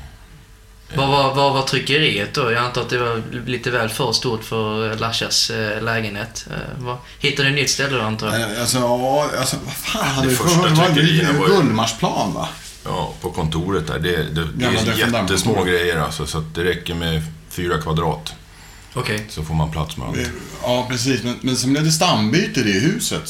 Vad 0.96 1.08
var, 1.08 1.34
vad 1.36 1.54
var 1.54 1.62
tryckeriet 1.62 2.34
då? 2.34 2.52
Jag 2.52 2.64
antar 2.66 2.82
att 2.82 2.90
det 2.90 2.98
var 2.98 3.22
lite 3.46 3.72
väl 3.72 3.90
för 3.90 4.12
stort 4.12 4.44
för 4.44 4.98
Lashas 4.98 5.50
eh, 5.50 5.84
lägenhet. 5.84 6.48
Eh, 6.52 6.84
vad, 6.84 6.98
hittade 7.20 7.50
ni 7.50 7.54
ett 7.56 7.62
nytt 7.62 7.70
ställe 7.70 7.98
då 7.98 8.02
antar 8.04 8.38
jag? 8.40 8.58
Alltså, 8.60 8.78
ja, 8.78 9.30
alltså 9.40 9.56
vad 9.66 9.74
fan 9.74 10.08
hade 10.08 10.28
vi 10.28 10.36
första 10.36 10.62
för... 10.62 10.70
Det 10.70 11.34
var 11.34 11.40
var 11.40 11.48
ju- 11.48 11.54
Gullmarsplan, 11.54 12.34
va? 12.34 12.48
Ja, 12.86 13.14
på 13.22 13.32
kontoret 13.32 13.88
där. 13.88 14.00
Det, 14.00 14.24
det, 14.24 14.48
det 14.56 14.66
är 14.66 14.98
jättesmå 14.98 15.64
grejer 15.64 16.00
alltså, 16.00 16.28
så 16.28 16.38
att 16.38 16.56
det 16.56 16.64
räcker 16.64 16.94
med 16.94 17.22
fyra 17.50 17.82
kvadrat. 17.82 18.34
Okej. 18.94 19.26
Så 19.30 19.44
får 19.44 19.54
man 19.54 19.72
plats 19.72 19.98
med 19.98 20.08
allt. 20.08 20.18
Ja, 20.64 20.86
precis. 20.90 21.24
Men, 21.24 21.36
men 21.42 21.56
sen 21.58 21.72
blev 21.72 21.84
det 21.86 21.92
stambyte 21.92 22.60
i 22.60 22.64
det 22.64 22.80
huset. 22.80 23.30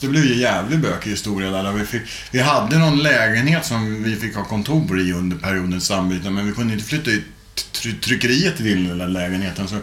Det 0.00 0.08
blev 0.08 0.24
ju 0.24 0.34
jävlig 0.34 0.80
bökig 0.80 1.10
historia 1.10 1.50
där. 1.50 1.62
där 1.62 1.72
vi, 1.72 1.84
fick, 1.86 2.02
vi 2.30 2.40
hade 2.40 2.78
någon 2.78 2.98
lägenhet 3.02 3.66
som 3.66 4.02
vi 4.02 4.16
fick 4.16 4.36
ha 4.36 4.44
kontor 4.44 5.00
i 5.00 5.12
under 5.12 5.36
perioden 5.36 5.80
stambyte, 5.80 6.30
men 6.30 6.46
vi 6.46 6.52
kunde 6.52 6.72
inte 6.74 6.84
flytta 6.86 7.10
ut 7.10 7.24
try- 7.72 8.00
tryckeriet 8.00 8.56
till 8.56 8.88
den 8.88 8.98
där 8.98 9.08
lägenheten. 9.08 9.68
Så, 9.68 9.76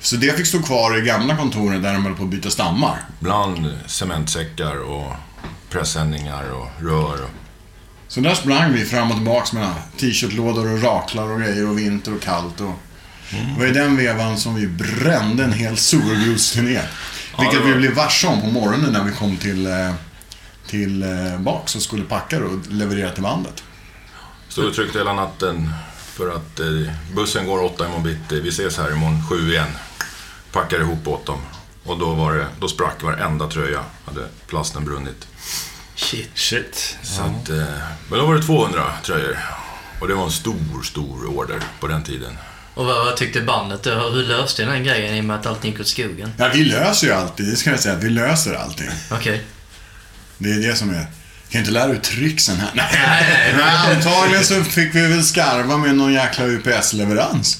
så 0.00 0.16
det 0.16 0.36
fick 0.36 0.46
stå 0.46 0.62
kvar 0.62 0.98
i 0.98 1.00
gamla 1.00 1.36
kontoret 1.36 1.82
där 1.82 1.92
de 1.92 2.04
höll 2.04 2.14
på 2.14 2.22
att 2.22 2.28
byta 2.30 2.50
stammar. 2.50 2.96
Bland 3.20 3.72
cementsäckar 3.86 4.76
och 4.76 5.12
pressändningar 5.70 6.50
och 6.50 6.68
rör. 6.84 7.22
Och, 7.22 7.30
Så 8.08 8.20
där 8.20 8.34
sprang 8.34 8.72
vi 8.72 8.84
fram 8.84 9.10
och 9.10 9.16
tillbaks 9.16 9.52
med 9.52 9.72
t-shirtlådor 10.00 10.72
och 10.72 10.82
raklar 10.82 11.30
och 11.30 11.40
grejer 11.40 11.68
och 11.68 11.78
vinter 11.78 12.14
och 12.14 12.22
kallt. 12.22 12.60
Och... 12.60 12.74
Det 13.30 13.58
var 13.58 13.66
i 13.66 13.72
den 13.72 13.96
vevan 13.96 14.38
som 14.38 14.54
vi 14.54 14.66
brände 14.66 15.44
en 15.44 15.52
hel 15.52 15.76
surgrusturné. 15.76 16.80
Vilket 17.38 17.58
det 17.58 17.64
var- 17.64 17.66
vi 17.72 17.74
blev 17.78 17.94
varse 17.94 18.26
om 18.26 18.40
på 18.40 18.46
morgonen 18.46 18.92
när 18.92 19.04
vi 19.04 19.12
kom 19.12 19.36
till, 19.36 19.66
eh, 19.66 19.94
till 20.66 21.02
eh, 21.02 21.38
baks 21.40 21.76
och 21.76 21.82
skulle 21.82 22.04
packa 22.04 22.44
och 22.44 22.66
leverera 22.68 23.10
till 23.10 23.22
bandet. 23.22 23.62
Stod 24.48 24.64
och 24.64 24.74
tryckte 24.74 24.98
hela 24.98 25.12
natten 25.12 25.72
för 25.96 26.36
att 26.36 26.60
eh, 26.60 26.92
bussen 27.14 27.46
går 27.46 27.62
åtta 27.62 27.84
imorgon 27.86 28.02
bitti. 28.02 28.40
Vi 28.40 28.48
ses 28.48 28.78
här 28.78 28.92
imorgon 28.92 29.22
sju 29.28 29.50
igen. 29.52 29.68
Packar 30.52 30.80
ihop 30.80 31.08
åt 31.08 31.26
dem. 31.26 31.38
Och 31.84 31.98
då, 31.98 32.14
var 32.14 32.32
det, 32.34 32.46
då 32.60 32.68
sprack 32.68 33.02
varenda 33.02 33.48
tröja. 33.48 33.84
Hade 34.04 34.26
plasten 34.46 34.84
brunnit. 34.84 35.26
Shit. 35.94 36.30
Shit. 36.34 36.96
Så 37.02 37.22
att, 37.22 37.48
eh, 37.48 37.56
men 38.10 38.18
då 38.18 38.26
var 38.26 38.34
det 38.34 38.42
200 38.42 38.92
tröjor. 39.04 39.38
Och 40.00 40.08
det 40.08 40.14
var 40.14 40.24
en 40.24 40.30
stor, 40.30 40.82
stor 40.82 41.26
order 41.26 41.60
på 41.80 41.86
den 41.86 42.02
tiden. 42.02 42.38
Och 42.74 42.86
vad, 42.86 43.04
vad 43.04 43.16
tyckte 43.16 43.40
bandet 43.40 43.82
då? 43.82 43.90
Hur 43.90 44.22
löste 44.22 44.66
ni 44.66 44.72
den 44.72 44.84
grejen 44.84 45.14
i 45.14 45.20
och 45.20 45.24
med 45.24 45.36
att 45.36 45.46
allting 45.46 45.70
gick 45.70 45.80
åt 45.80 45.86
skogen? 45.86 46.32
Ja, 46.36 46.50
vi 46.54 46.64
löser 46.64 47.06
ju 47.06 47.12
alltid. 47.12 47.46
Det 47.46 47.56
ska 47.56 47.70
jag 47.70 47.80
säga, 47.80 47.96
vi 47.96 48.10
löser 48.10 48.54
allting. 48.54 48.88
Okej. 49.10 49.44
Det 50.38 50.52
är 50.52 50.58
det 50.58 50.76
som 50.76 50.90
är... 50.90 51.06
Kan 51.48 51.60
inte 51.60 51.70
lära 51.72 51.92
ut 51.92 52.02
tricksen 52.02 52.56
här. 52.56 52.70
Nej, 52.74 52.86
nej, 52.92 53.54
Nej, 53.56 53.96
antagligen 53.96 54.44
så 54.44 54.64
fick 54.64 54.94
vi 54.94 55.06
väl 55.06 55.24
skarva 55.24 55.76
med 55.76 55.94
någon 55.94 56.12
jäkla 56.12 56.44
UPS-leverans 56.46 57.58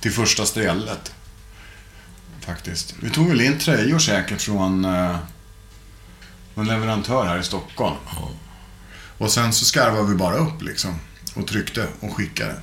till 0.00 0.12
första 0.12 0.46
stället. 0.46 1.12
Faktiskt. 2.40 2.94
Vi 3.00 3.10
tog 3.10 3.28
väl 3.28 3.40
in 3.40 3.58
tröjor 3.58 3.98
säkert 3.98 4.42
från 4.42 4.84
uh, 4.84 5.16
en 6.54 6.66
leverantör 6.66 7.26
här 7.26 7.38
i 7.38 7.44
Stockholm. 7.44 7.96
Och 9.18 9.30
sen 9.30 9.52
så 9.52 9.64
skarvade 9.64 10.08
vi 10.08 10.14
bara 10.14 10.36
upp 10.36 10.62
liksom. 10.62 11.00
Och 11.34 11.46
tryckte 11.46 11.86
och 12.00 12.16
skickade. 12.16 12.54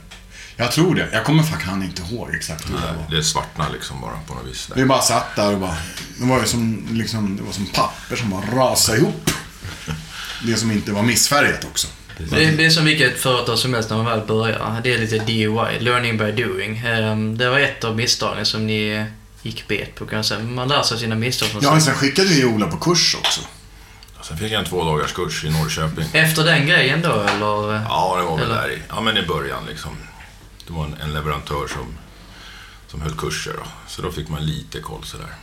Jag 0.56 0.72
tror 0.72 0.96
det. 0.96 1.10
Jag 1.14 1.24
kommer 1.26 1.44
faktiskt 1.44 1.72
inte 1.74 2.02
ihåg 2.02 2.36
exakt 2.36 2.70
hur 2.70 2.74
det 2.74 2.82
var. 2.82 3.18
Det 3.18 3.24
svartnade 3.24 3.72
liksom 3.74 4.02
bara 4.02 4.20
på 4.28 4.34
något 4.34 4.46
vis. 4.46 4.68
Där. 4.68 4.76
Vi 4.76 4.86
bara 4.86 5.02
satt 5.02 5.36
där 5.36 5.54
och 5.54 5.60
bara... 5.60 5.76
Det 6.20 6.26
var 6.26 6.40
ju 6.40 6.46
som, 6.46 6.88
liksom, 6.92 7.38
det 7.38 7.44
var 7.44 7.52
som 7.52 7.66
papper 7.66 8.16
som 8.16 8.30
bara 8.30 8.42
rasade 8.42 8.98
ihop. 8.98 9.30
Det 10.46 10.56
som 10.56 10.72
inte 10.72 10.92
var 10.92 11.04
missfärgat 11.04 11.64
också. 11.66 11.88
Det, 12.18 12.52
det 12.52 12.66
är 12.66 12.70
som 12.70 12.86
vilket 12.86 13.20
företag 13.20 13.58
som 13.58 13.74
helst 13.74 13.90
när 13.90 13.98
man 13.98 14.06
väl 14.06 14.28
börjar. 14.28 14.82
Det 14.84 14.94
är 14.94 14.98
lite 15.00 15.18
DIY, 15.20 15.80
learning 15.80 16.18
by 16.18 16.32
doing. 16.32 16.78
Ehm, 16.78 17.38
Det 17.38 17.50
var 17.50 17.60
ett 17.60 17.84
av 17.84 17.96
misstagen 17.96 18.46
som 18.46 18.68
ni 18.68 19.06
gick 19.42 19.68
bet 19.68 19.96
på 19.96 20.06
kan 20.06 20.16
jag 20.16 20.26
säga. 20.26 20.40
Man 20.40 20.68
lär 20.68 20.82
sig 20.84 21.00
sina 21.00 21.16
misstag 21.16 21.50
Ja, 21.62 21.72
men 21.72 21.82
sen 21.82 21.96
skickade 21.96 22.28
vi 22.28 22.46
Ola 22.46 22.68
på 22.68 22.78
kurs 22.78 23.16
också. 23.16 23.42
Sen 24.24 24.38
fick 24.38 24.52
jag 24.52 24.60
en 24.60 24.66
två 24.66 24.84
dagars 24.86 25.14
kurs 25.14 25.44
i 25.46 25.50
Norrköping. 25.50 26.06
Efter 26.14 26.44
den 26.44 26.68
grejen 26.68 27.02
då, 27.02 27.12
eller? 27.12 27.82
Ja, 27.90 28.16
det 28.20 28.24
var 28.26 28.38
väl 28.38 28.46
Eller? 28.46 28.62
där 28.62 28.72
i, 28.72 28.82
ja, 28.90 29.02
men 29.02 29.18
i 29.18 29.22
början 29.28 29.64
liksom. 29.70 29.92
Det 30.72 30.78
var 30.78 30.86
en, 30.86 30.94
en 30.94 31.14
leverantör 31.14 31.68
som, 31.68 31.98
som 32.88 33.02
höll 33.02 33.16
kurser 33.18 33.54
då. 33.54 33.64
Så 33.88 34.02
då 34.02 34.12
fick 34.12 34.30
man 34.30 34.46
lite 34.46 34.80
koll 34.80 35.04
sådär. 35.04 35.36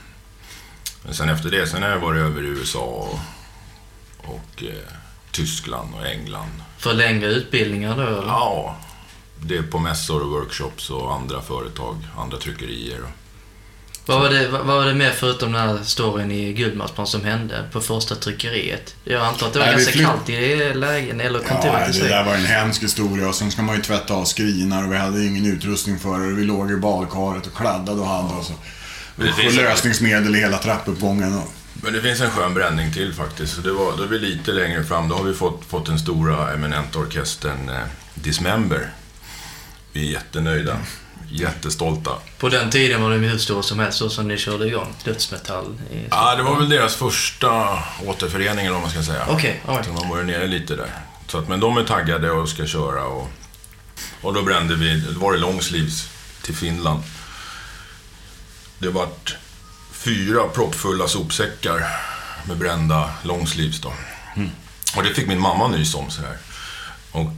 Men 1.04 1.14
sen 1.14 1.28
efter 1.28 1.50
det, 1.50 1.66
sen 1.66 1.82
har 1.82 1.90
jag 1.90 1.99
varit 1.99 2.20
över 2.20 2.42
i 2.42 2.47
USA 2.47 2.85
och, 2.85 3.18
och 4.18 4.62
eh, 4.62 4.92
Tyskland 5.30 5.94
och 5.94 6.06
England. 6.06 6.62
För 6.78 6.94
längre 6.94 7.26
utbildningar 7.26 7.97
då, 7.97 8.02
eller? 8.02 8.26
Ja, 8.26 8.76
det 9.40 9.56
är 9.56 9.62
på 9.62 9.78
mässor 9.78 10.23
och 10.23 10.30
workshops 10.30 10.90
och 10.90 11.14
andra 11.14 11.42
företag, 11.42 11.97
andra 12.18 12.38
tryckerier. 12.38 13.00
Och, 13.02 13.11
Vad 14.08 14.20
var, 14.20 14.30
det, 14.30 14.48
vad 14.48 14.66
var 14.66 14.86
det 14.86 14.94
mer 14.94 15.10
förutom 15.10 15.52
den 15.52 15.60
här 15.60 15.78
storyn 15.84 16.30
i 16.30 16.52
Gullmarsplan 16.52 17.06
som 17.06 17.24
hände 17.24 17.64
på 17.72 17.80
första 17.80 18.14
tryckeriet? 18.14 18.94
Jag 19.04 19.22
antar 19.22 19.46
att 19.46 19.52
det 19.52 19.58
var 19.58 19.66
Nej, 19.66 19.74
ganska 19.74 19.98
kallt 19.98 20.28
i 20.28 20.74
lägen 20.74 21.20
eller 21.20 21.40
Ja, 21.40 21.48
kontoret 21.48 21.96
i 21.96 22.00
det 22.00 22.08
där 22.08 22.24
var 22.24 22.34
en 22.34 22.44
hemsk 22.44 22.82
historia 22.82 23.28
och 23.28 23.34
sen 23.34 23.50
ska 23.50 23.62
man 23.62 23.76
ju 23.76 23.82
tvätta 23.82 24.14
av 24.14 24.24
skrinar 24.24 24.86
och 24.86 24.92
vi 24.92 24.96
hade 24.96 25.24
ingen 25.24 25.46
utrustning 25.46 25.98
för 25.98 26.18
det. 26.18 26.34
Vi 26.34 26.44
låg 26.44 26.70
i 26.70 26.76
badkaret 26.76 27.46
och 27.46 27.56
kladdade 27.56 28.00
och 28.00 28.06
hade 28.06 28.34
och 28.34 28.44
det 29.16 29.46
Och 29.46 29.52
lösningsmedel 29.52 30.36
i 30.36 30.38
hela 30.38 30.58
trappuppgången. 30.58 31.38
Och, 31.38 31.52
Men 31.82 31.92
det 31.92 32.02
finns 32.02 32.20
en 32.20 32.30
skön 32.30 32.54
bränning 32.54 32.92
till 32.92 33.14
faktiskt. 33.14 33.54
Så 33.54 33.60
det 33.60 33.72
var, 33.72 33.96
då 33.96 34.02
är 34.02 34.08
vi 34.08 34.18
lite 34.18 34.52
längre 34.52 34.84
fram. 34.84 35.08
Då 35.08 35.14
har 35.14 35.24
vi 35.24 35.34
fått, 35.34 35.64
fått 35.64 35.86
den 35.86 35.98
stora 35.98 36.52
eminenta 36.52 36.98
orkestern 36.98 37.68
eh, 37.68 37.76
Dismember. 38.14 38.90
Vi 39.92 40.08
är 40.08 40.12
jättenöjda. 40.12 40.76
Jättestolta. 41.30 42.11
På 42.38 42.49
den 42.49 42.70
tiden 42.70 43.02
var 43.02 43.11
de 43.11 43.18
hur 43.18 43.38
stora 43.38 43.62
som 43.62 43.78
helst, 43.78 43.99
så 43.99 44.11
som 44.11 44.28
ni 44.28 44.38
körde 44.38 44.66
igång 44.66 44.94
dödsmetall. 45.04 45.76
I... 45.92 46.06
Ja, 46.11 46.35
det 46.37 46.42
var 46.42 46.56
väl 46.56 46.68
deras 46.68 46.94
första 46.94 47.78
återförening 48.06 48.66
eller 48.66 48.75
vad 48.75 48.82
man 48.82 48.90
ska 48.90 49.02
säga. 49.02 49.26
Okej, 49.28 49.61
all 49.66 49.75
right. 49.75 49.87
Så 49.87 49.92
de 49.92 50.04
har 50.04 50.14
varit 50.14 50.26
nere 50.26 50.47
lite 50.47 50.76
där. 50.76 50.90
Så 51.26 51.38
att, 51.38 51.49
men 51.49 51.61
de 51.61 51.76
är 51.76 51.85
taggade 51.85 52.30
och 52.30 52.49
ska 52.49 52.66
köra. 52.66 53.04
Och, 53.04 53.28
och 54.20 54.35
då 54.35 54.42
brände 54.42 54.75
vi, 54.75 55.00
då 55.00 55.20
var 55.20 55.32
det 55.32 55.38
longsleeves 55.38 56.08
till 56.42 56.56
Finland. 56.56 57.02
Det 58.78 58.88
vart 58.88 59.37
fyra 59.92 60.49
proppfulla 60.49 61.08
sopsäckar 61.08 61.87
med 62.44 62.56
brända 62.56 63.11
longsleeves 63.23 63.80
då. 63.80 63.92
Och 64.97 65.02
det 65.02 65.14
fick 65.14 65.26
min 65.26 65.40
mamma 65.40 65.68
nys 65.68 65.94
om 65.94 66.11
sådär. 66.11 66.37
Och 67.12 67.32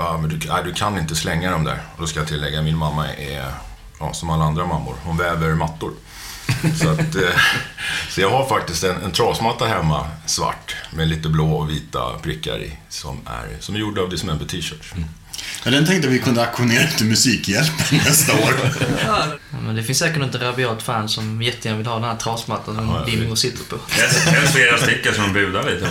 bara, 0.00 0.18
men 0.18 0.30
du, 0.30 0.48
nej, 0.48 0.62
du 0.64 0.72
kan 0.72 0.98
inte 0.98 1.16
slänga 1.16 1.50
dem 1.50 1.64
där. 1.64 1.78
Och 1.94 2.00
då 2.00 2.06
ska 2.06 2.18
jag 2.18 2.28
tillägga, 2.28 2.62
min 2.62 2.76
mamma 2.76 3.08
är 3.08 3.52
ja, 4.00 4.12
som 4.12 4.30
alla 4.30 4.44
andra 4.44 4.66
mammor. 4.66 4.94
Hon 5.04 5.16
väver 5.16 5.54
mattor. 5.54 5.92
Så, 6.82 6.88
att, 6.88 7.14
eh, 7.14 7.40
så 8.10 8.20
jag 8.20 8.30
har 8.30 8.48
faktiskt 8.48 8.84
en, 8.84 9.02
en 9.02 9.10
trasmatta 9.12 9.66
hemma, 9.66 10.06
svart, 10.26 10.76
med 10.90 11.08
lite 11.08 11.28
blå 11.28 11.52
och 11.52 11.70
vita 11.70 12.00
prickar 12.22 12.58
i. 12.62 12.72
Som 12.88 13.20
är, 13.26 13.60
som 13.60 13.74
är 13.74 13.78
gjord 13.78 13.98
av 13.98 14.10
Dismember 14.10 14.46
T-shirts. 14.46 14.92
ja, 15.64 15.70
den 15.70 15.86
tänkte 15.86 16.08
vi 16.08 16.18
kunde 16.18 16.46
auktionera 16.46 16.86
till 16.88 17.06
Musikhjälpen 17.06 17.98
nästa 18.06 18.32
år. 18.34 18.54
Ja, 19.06 19.24
men 19.64 19.76
det 19.76 19.82
finns 19.82 19.98
säkert 19.98 20.18
något 20.18 20.34
rabiat 20.34 20.82
fan 20.82 21.08
som 21.08 21.42
jättegärna 21.42 21.78
vill 21.78 21.86
ha 21.86 21.94
den 21.94 22.04
här 22.04 22.16
trasmattan 22.16 22.76
som 22.76 23.28
Ja, 23.28 23.36
sitter 23.36 23.64
på. 23.64 23.76
Helst 23.88 24.52
flera 24.52 24.78
stycken 24.82 25.14
som 25.14 25.32
budar 25.32 25.70
lite. 25.70 25.88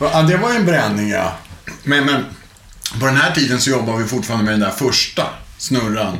Ja, 0.00 0.22
det 0.22 0.36
var 0.36 0.50
ju 0.50 0.56
en 0.56 0.66
bränning 0.66 1.10
ja. 1.10 1.38
Men, 1.82 2.04
men 2.06 2.24
på 3.00 3.06
den 3.06 3.16
här 3.16 3.34
tiden 3.34 3.60
så 3.60 3.70
jobbar 3.70 3.96
vi 3.96 4.04
fortfarande 4.04 4.44
med 4.44 4.52
den 4.52 4.60
där 4.60 4.70
första 4.70 5.26
snurran. 5.58 6.18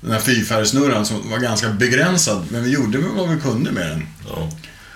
Den 0.00 0.12
här 0.12 0.20
fyrfärgsnurran 0.20 1.06
som 1.06 1.30
var 1.30 1.38
ganska 1.38 1.68
begränsad. 1.68 2.46
Men 2.50 2.64
vi 2.64 2.70
gjorde 2.70 2.98
vad 2.98 3.28
vi 3.28 3.40
kunde 3.40 3.72
med 3.72 3.86
den. 3.86 4.06
Ja, 4.28 4.50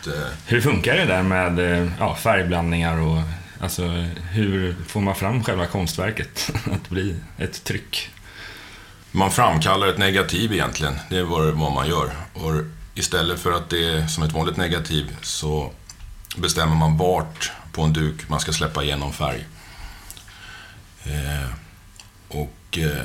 det, 0.04 0.28
Hur 0.46 0.60
funkar 0.60 0.94
det 0.94 1.04
där 1.04 1.22
med 1.22 1.58
eh, 1.58 1.90
ja, 1.98 2.16
färgblandningar 2.16 2.98
och 2.98 3.22
alltså, 3.60 3.82
hur 4.30 4.76
får 4.88 5.00
man 5.00 5.14
fram 5.14 5.44
själva 5.44 5.66
konstverket 5.66 6.50
att 6.72 6.88
bli 6.88 7.14
ett 7.38 7.64
tryck? 7.64 8.10
man 9.14 9.30
framkallar 9.30 9.86
ett 9.86 9.98
negativ 9.98 10.52
egentligen. 10.52 10.94
Det 11.10 11.16
är 11.16 11.22
vad, 11.22 11.44
vad 11.44 11.72
man 11.72 11.88
gör. 11.88 12.10
Och 12.32 12.52
istället 12.94 13.40
för 13.40 13.52
att 13.52 13.70
det 13.70 13.88
är 13.88 14.06
som 14.06 14.22
ett 14.22 14.32
vanligt 14.32 14.56
negativ 14.56 15.16
så 15.22 15.70
bestämmer 16.36 16.74
man 16.74 16.96
vart 16.96 17.52
på 17.72 17.82
en 17.82 17.92
duk 17.92 18.28
man 18.28 18.40
ska 18.40 18.52
släppa 18.52 18.82
igenom 18.82 19.12
färg. 19.12 19.46
Eh, 21.04 21.50
och 22.28 22.78
eh, 22.78 23.04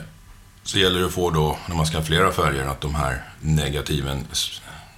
så 0.63 0.77
gäller 0.79 0.99
det 0.99 1.05
att 1.05 1.13
få 1.13 1.29
då, 1.29 1.57
när 1.67 1.75
man 1.75 1.85
ska 1.85 1.97
ha 1.97 2.05
flera 2.05 2.31
färger, 2.31 2.65
att 2.65 2.81
de 2.81 2.95
här 2.95 3.23
negativen 3.39 4.27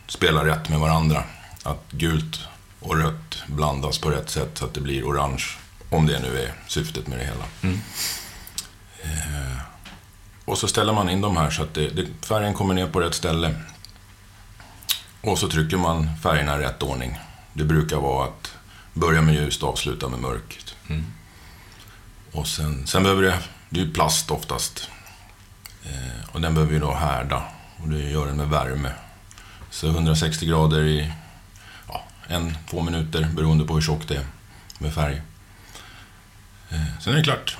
spelar 0.07 0.45
rätt 0.45 0.69
med 0.69 0.79
varandra. 0.79 1.23
Att 1.63 1.91
gult 1.91 2.39
och 2.79 2.97
rött 2.97 3.43
blandas 3.47 3.97
på 3.97 4.09
rätt 4.09 4.29
sätt 4.29 4.57
så 4.57 4.65
att 4.65 4.73
det 4.73 4.81
blir 4.81 5.03
orange. 5.03 5.43
Om 5.89 6.07
det 6.07 6.19
nu 6.19 6.39
är 6.39 6.53
syftet 6.67 7.07
med 7.07 7.19
det 7.19 7.25
hela. 7.25 7.73
Eh, 9.03 9.61
och 10.45 10.57
så 10.57 10.67
ställer 10.67 10.93
man 10.93 11.09
in 11.09 11.21
de 11.21 11.37
här 11.37 11.49
så 11.49 11.63
att 11.63 11.73
det, 11.73 11.89
det, 11.89 12.07
färgen 12.21 12.53
kommer 12.53 12.73
ner 12.73 12.87
på 12.87 12.99
rätt 12.99 13.13
ställe. 13.13 13.55
Och 15.21 15.39
så 15.39 15.49
trycker 15.49 15.77
man 15.77 16.17
färgerna 16.23 16.55
i 16.55 16.59
rätt 16.59 16.83
ordning. 16.83 17.19
Det 17.53 17.63
brukar 17.63 17.97
vara 17.97 18.25
att 18.25 18.53
börja 18.93 19.21
med 19.21 19.35
ljust 19.35 19.63
och 19.63 19.69
avsluta 19.69 20.09
med 20.09 20.19
mörkt. 20.19 20.75
Och 22.31 22.47
sen, 22.47 22.87
sen 22.87 23.03
behöver 23.03 23.21
det, 23.21 23.39
det 23.69 23.79
är 23.79 23.85
ju 23.85 23.93
plast 23.93 24.31
oftast. 24.31 24.89
Eh, 25.83 26.29
och 26.31 26.41
den 26.41 26.53
behöver 26.53 26.73
ju 26.73 26.79
då 26.79 26.93
härda. 26.93 27.43
Och 27.77 27.89
det 27.89 27.99
gör 27.99 28.25
den 28.25 28.37
med 28.37 28.49
värme. 28.49 28.91
Så 29.69 29.87
160 29.87 30.45
grader 30.45 30.83
i 30.83 31.11
ja, 31.87 32.03
en, 32.27 32.57
två 32.69 32.81
minuter 32.81 33.29
beroende 33.35 33.65
på 33.65 33.73
hur 33.73 33.81
tjockt 33.81 34.07
det 34.07 34.15
är 34.15 34.25
med 34.79 34.93
färg. 34.93 35.21
Eh, 36.69 36.99
sen 36.99 37.13
är 37.13 37.17
det 37.17 37.23
klart. 37.23 37.57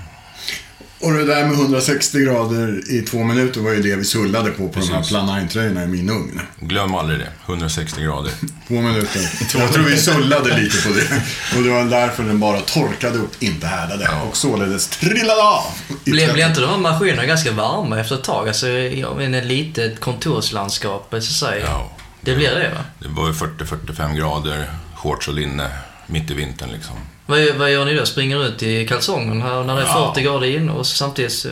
Och 1.02 1.14
det 1.14 1.26
där 1.26 1.46
med 1.46 1.54
160 1.54 2.20
grader 2.20 2.92
i 2.92 3.02
två 3.02 3.24
minuter 3.24 3.62
var 3.62 3.72
ju 3.72 3.82
det 3.82 3.96
vi 3.96 4.04
sullade 4.04 4.52
på 4.52 4.70
på 4.70 4.80
de 4.80 4.88
här 4.88 4.98
Precis. 4.98 5.12
Planine-tröjorna 5.12 5.84
i 5.84 5.88
min 5.88 6.10
ugn. 6.10 6.42
Glöm 6.60 6.96
aldrig 6.96 7.20
det. 7.20 7.28
160 7.46 8.02
grader. 8.02 8.32
Två 8.68 8.82
minuter. 8.82 9.22
Jag 9.60 9.74
tror 9.74 9.84
vi 9.84 9.98
sullade 9.98 10.60
lite 10.60 10.88
på 10.88 10.94
det. 10.94 11.22
Och 11.58 11.64
det 11.64 11.70
var 11.70 11.86
därför 11.86 12.24
den 12.24 12.40
bara 12.40 12.60
torkade 12.60 13.18
upp, 13.18 13.44
inte 13.44 13.68
härdade. 13.68 14.10
Och 14.30 14.38
således 14.38 14.88
trillade 14.88 15.44
av. 15.44 15.64
Blev, 16.06 16.34
blev 16.34 16.48
inte 16.48 16.62
de 16.62 16.70
här 16.70 16.78
maskinerna 16.78 17.26
ganska 17.26 17.52
varma 17.52 18.00
efter 18.00 18.16
ett 18.16 18.24
tag? 18.24 18.48
Alltså, 18.48 18.68
jag 18.70 19.18
menar, 19.18 19.38
ett 19.38 19.46
litet 19.46 20.00
kontorslandskap, 20.00 21.08
så 21.10 21.18
att 21.18 21.24
säga. 21.24 21.66
Ja. 21.66 21.92
Det 22.22 22.36
blir 22.36 22.50
det, 22.50 22.70
va? 22.76 22.84
Det 23.00 23.08
var 23.08 23.28
ju 23.28 23.34
40-45 23.34 24.16
grader, 24.16 24.72
shorts 24.96 25.28
och 25.28 25.34
linne, 25.34 25.68
mitt 26.08 26.32
i 26.32 26.34
vintern 26.34 26.70
liksom. 26.72 26.96
Vad, 27.32 27.56
vad 27.56 27.72
gör 27.72 27.86
ni 27.86 27.94
då? 27.94 28.06
Springer 28.06 28.46
ut 28.48 28.64
i 28.64 28.88
kalsongen 28.88 29.42
här 29.42 29.64
när 29.64 29.76
det 29.76 29.82
är 29.82 29.86
Ja. 29.86 30.12
40 30.16 30.24
grader 30.26 30.48
in 30.48 30.70
och 30.70 30.88
samtidigt... 30.88 31.46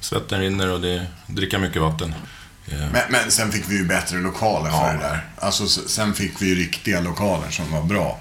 Svetten 0.00 0.40
rinner 0.40 0.70
och 0.72 0.80
det 0.80 1.06
dricka 1.26 1.58
mycket 1.58 1.82
vatten. 1.82 2.14
Eh, 2.68 2.78
Men, 2.78 3.02
men 3.10 3.30
sen 3.30 3.52
fick 3.52 3.64
vi 3.68 3.76
ju 3.76 3.84
bättre 3.84 4.18
lokaler 4.18 4.70
för 4.70 4.76
Ja. 4.86 4.92
det 4.92 4.98
där. 4.98 5.20
Alltså, 5.38 5.66
sen 5.66 6.14
fick 6.14 6.32
vi 6.42 6.46
ju 6.48 6.54
riktiga 6.54 7.00
lokaler 7.00 7.50
som 7.50 7.72
var 7.72 7.82
bra. 7.82 8.20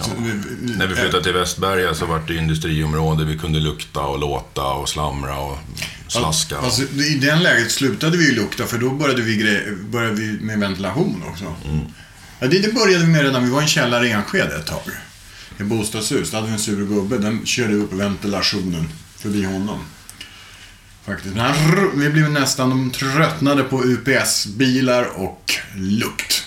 Så 0.00 0.10
vi- 0.18 0.30
vi- 0.62 0.76
När 0.76 0.86
vi 0.86 0.94
flyttade 0.94 1.22
till 1.22 1.32
Västberga 1.32 1.94
så 1.94 2.06
var 2.06 2.22
det 2.26 2.34
industriområde. 2.34 3.24
Vi 3.24 3.38
kunde 3.38 3.58
lukta 3.60 4.00
och 4.00 4.18
låta 4.18 4.62
och 4.66 4.88
slamra 4.88 5.38
och 5.38 5.58
slaska. 6.08 6.58
Alltså, 6.58 6.82
I 6.82 7.18
den 7.22 7.42
läget 7.42 7.70
slutade 7.70 8.16
vi 8.16 8.26
ju 8.30 8.34
lukta 8.34 8.64
för 8.66 8.78
då 8.78 8.90
började 8.90 9.22
vi, 9.22 9.36
gre- 9.42 9.84
började 9.90 10.14
vi 10.14 10.38
med 10.40 10.58
ventilation 10.58 11.22
också. 11.32 11.44
Mm. 11.44 11.84
Ja, 12.40 12.46
det, 12.46 12.58
det 12.58 12.74
började 12.74 13.04
vi 13.04 13.10
med 13.12 13.22
redan, 13.22 13.44
vi 13.44 13.50
var 13.50 13.60
i 13.60 13.62
en 13.62 13.68
källare 13.68 14.06
i 14.08 14.10
Enskede 14.10 14.56
ett 14.56 14.66
tag. 14.66 14.80
I 15.60 15.62
bostadshus. 15.62 16.30
Då 16.30 16.36
hade 16.36 16.46
vi 16.46 16.52
en 16.52 16.58
sur 16.58 16.86
gubbe. 16.86 17.18
Den 17.18 17.46
körde 17.46 17.74
upp 17.74 17.92
ventilationen 17.92 18.88
förbi 19.16 19.44
honom. 19.44 19.78
Faktiskt. 21.06 21.34
Men 21.34 21.44
han, 21.44 21.90
vi 22.00 22.10
blev 22.10 22.30
nästan, 22.30 22.70
de 22.70 22.90
tröttnade 22.90 23.62
på 23.62 23.84
UPS-bilar 23.84 25.20
och 25.20 25.52
lukt. 25.74 26.42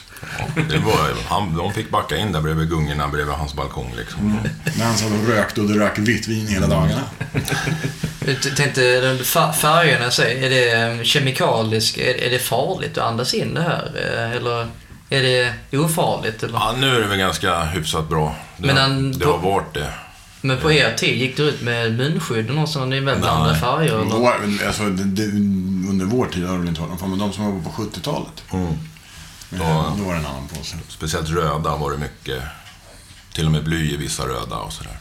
Det 0.69 0.77
var, 0.77 1.25
han, 1.27 1.57
de 1.57 1.73
fick 1.73 1.89
backa 1.89 2.17
in 2.17 2.31
där 2.31 2.41
bredvid 2.41 2.69
gungorna 2.69 3.07
bredvid 3.07 3.33
hans 3.33 3.53
balkong 3.53 3.93
liksom. 3.97 4.39
När 4.77 4.85
han 4.85 4.97
satt 4.97 5.11
och 5.11 5.27
rökte 5.27 5.61
och 5.61 5.67
drack 5.67 5.99
vitt 5.99 6.27
vin 6.27 6.47
hela 6.47 6.67
dagarna. 6.67 7.01
Jag 8.25 8.55
tänkte, 8.55 9.01
den 9.01 9.17
färgerna, 9.53 10.11
så, 10.11 10.21
är 10.21 10.49
det 10.49 10.71
eh, 10.71 11.03
kemikaliskt? 11.03 11.97
Är, 11.97 12.23
är 12.23 12.29
det 12.29 12.39
farligt 12.39 12.97
att 12.97 13.03
andas 13.03 13.33
in 13.33 13.53
det 13.53 13.61
här? 13.61 13.91
Eh, 13.95 14.31
Eller 14.31 14.67
är 15.09 15.21
det 15.71 15.77
ofarligt? 15.77 16.43
Eller? 16.43 16.53
Ja, 16.53 16.75
nu 16.79 16.95
är 16.95 16.99
det 16.99 17.07
väl 17.07 17.17
ganska 17.17 17.63
hyfsat 17.63 18.09
bra. 18.09 18.35
Det, 18.57 18.67
Men 18.67 18.77
han- 18.77 19.11
det 19.11 19.25
har 19.25 19.37
varit 19.37 19.73
det. 19.73 19.93
Men 20.41 20.57
på 20.57 20.71
er 20.71 20.93
tid, 20.93 21.17
gick 21.17 21.37
du 21.37 21.43
ut 21.43 21.61
med 21.61 21.93
munskydd 21.97 22.49
och 22.49 22.55
något 22.55 22.69
sånt 22.69 22.89
när 22.89 22.99
ni 22.99 23.05
väl 23.05 23.19
blandade 23.19 23.59
färger? 23.59 23.93
Eller? 23.93 24.03
Vår, 24.17 24.33
alltså, 24.67 24.83
det, 24.83 25.03
det, 25.03 25.23
under 25.89 26.05
vår 26.05 26.25
tid 26.25 26.45
har 26.45 26.53
det 26.53 26.59
väl 26.59 26.67
inte 26.67 26.81
varit 26.81 26.89
någon 26.89 26.99
form, 26.99 27.09
men 27.09 27.19
de 27.19 27.33
som 27.33 27.45
var 27.63 27.63
på 27.63 27.69
70-talet. 27.81 28.43
Mm. 28.53 28.73
Ja. 29.59 29.95
Då 29.97 30.03
var 30.03 30.13
det 30.13 30.19
en 30.19 30.25
annan 30.25 30.47
påse. 30.47 30.75
Speciellt 30.87 31.29
röda 31.29 31.75
var 31.75 31.91
det 31.91 31.97
mycket. 31.97 32.43
Till 33.33 33.45
och 33.45 33.51
med 33.51 33.63
bly 33.63 33.93
i 33.93 33.97
vissa 33.97 34.23
röda 34.23 34.55
och 34.55 34.73
sådär. 34.73 34.97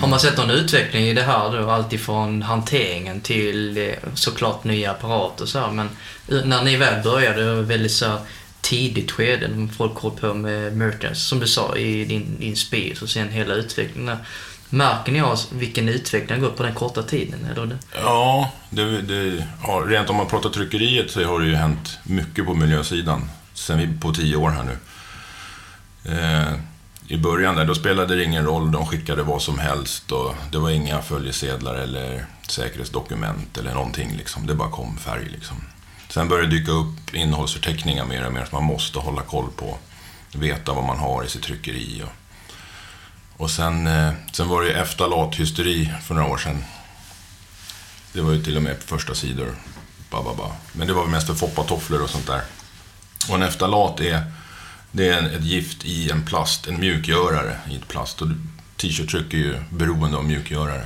Har 0.00 0.08
man 0.08 0.20
sett 0.20 0.36
någon 0.36 0.50
utveckling 0.50 1.04
i 1.04 1.14
det 1.14 1.22
här 1.22 1.56
då? 1.62 1.70
Alltifrån 1.70 2.42
hanteringen 2.42 3.20
till 3.20 3.78
eh, 3.78 3.94
såklart 4.14 4.64
nya 4.64 4.90
apparater 4.90 5.42
och 5.42 5.48
så 5.48 5.58
här. 5.58 5.70
Men 5.70 5.88
eh, 6.28 6.44
när 6.44 6.62
ni 6.64 6.76
väl 6.76 7.02
började, 7.02 7.62
väldigt 7.62 7.92
så 7.92 8.06
här 8.06 8.18
tidigt 8.60 9.10
skede 9.10 9.48
när 9.48 9.68
folk 9.68 9.94
håller 9.94 10.16
på 10.16 10.34
med 10.34 10.76
merchants, 10.76 11.28
som 11.28 11.40
du 11.40 11.46
sa 11.46 11.76
i 11.76 12.04
din, 12.04 12.36
din 12.40 12.56
speed 12.56 13.02
och 13.02 13.08
sen 13.08 13.28
hela 13.28 13.54
utvecklingen. 13.54 14.06
där. 14.06 14.26
Märker 14.72 15.12
ni 15.12 15.20
av 15.20 15.38
vilken 15.52 15.88
utveckling 15.88 16.40
har 16.40 16.48
gått 16.48 16.56
på 16.56 16.62
den 16.62 16.74
korta 16.74 17.02
tiden? 17.02 17.44
Eller? 17.44 17.78
Ja, 17.94 18.52
det, 18.70 19.02
det, 19.02 19.46
ja, 19.62 19.82
rent 19.86 20.10
om 20.10 20.16
man 20.16 20.26
pratar 20.26 20.50
tryckeriet 20.50 21.10
så 21.10 21.24
har 21.24 21.40
det 21.40 21.46
ju 21.46 21.54
hänt 21.54 21.98
mycket 22.04 22.46
på 22.46 22.54
miljösidan. 22.54 23.30
Sen 23.54 23.78
vi 23.78 23.88
på 24.00 24.12
tio 24.12 24.36
år 24.36 24.50
här 24.50 24.64
nu. 24.64 24.76
Eh, 26.04 26.52
I 27.06 27.16
början 27.16 27.56
där, 27.56 27.64
då 27.64 27.74
spelade 27.74 28.16
det 28.16 28.24
ingen 28.24 28.44
roll. 28.44 28.72
De 28.72 28.86
skickade 28.86 29.22
vad 29.22 29.42
som 29.42 29.58
helst 29.58 30.12
och 30.12 30.34
det 30.52 30.58
var 30.58 30.70
inga 30.70 31.02
följesedlar 31.02 31.74
eller 31.74 32.24
säkerhetsdokument 32.48 33.58
eller 33.58 33.74
någonting. 33.74 34.16
Liksom. 34.16 34.46
Det 34.46 34.54
bara 34.54 34.70
kom 34.70 34.96
färg 34.96 35.28
liksom. 35.32 35.56
Sen 36.10 36.28
började 36.28 36.48
det 36.48 36.56
dyka 36.58 36.72
upp 36.72 37.14
innehållsförteckningar 37.14 38.04
mer 38.04 38.26
och 38.26 38.32
mer 38.32 38.44
som 38.44 38.56
man 38.56 38.64
måste 38.64 38.98
hålla 38.98 39.22
koll 39.22 39.50
på. 39.56 39.78
Veta 40.34 40.72
vad 40.72 40.84
man 40.84 40.98
har 40.98 41.24
i 41.24 41.28
sitt 41.28 41.42
tryckeri. 41.42 42.02
Och, 42.02 42.12
och 43.42 43.50
sen, 43.50 43.86
eh, 43.86 44.12
sen 44.32 44.48
var 44.48 44.62
det 44.62 44.68
ju 44.68 44.74
efterlathysteri 44.74 45.92
för 46.02 46.14
några 46.14 46.28
år 46.28 46.38
sedan. 46.38 46.64
Det 48.12 48.20
var 48.20 48.32
ju 48.32 48.42
till 48.42 48.56
och 48.56 48.62
med 48.62 48.80
på 48.80 48.86
första 48.86 49.14
sidor. 49.14 49.54
Ba, 50.10 50.22
ba, 50.22 50.34
ba. 50.34 50.52
Men 50.72 50.86
det 50.86 50.92
var 50.92 51.02
väl 51.02 51.10
mest 51.10 51.26
för 51.26 51.34
foppatofflor 51.34 52.02
och 52.02 52.10
sånt 52.10 52.26
där. 52.26 52.42
Och 53.28 53.34
en 53.34 53.42
efterlat 53.42 54.00
är, 54.00 54.24
det 54.92 55.08
är 55.08 55.36
ett 55.36 55.44
gift 55.44 55.84
i 55.84 56.10
en 56.10 56.24
plast, 56.24 56.66
en 56.66 56.80
mjukgörare 56.80 57.56
i 57.70 57.76
ett 57.76 57.88
plast. 57.88 58.22
Och 58.22 58.28
t-shirt-tryck 58.76 59.34
är 59.34 59.38
ju 59.38 59.62
beroende 59.70 60.16
av 60.16 60.24
mjukgörare. 60.24 60.84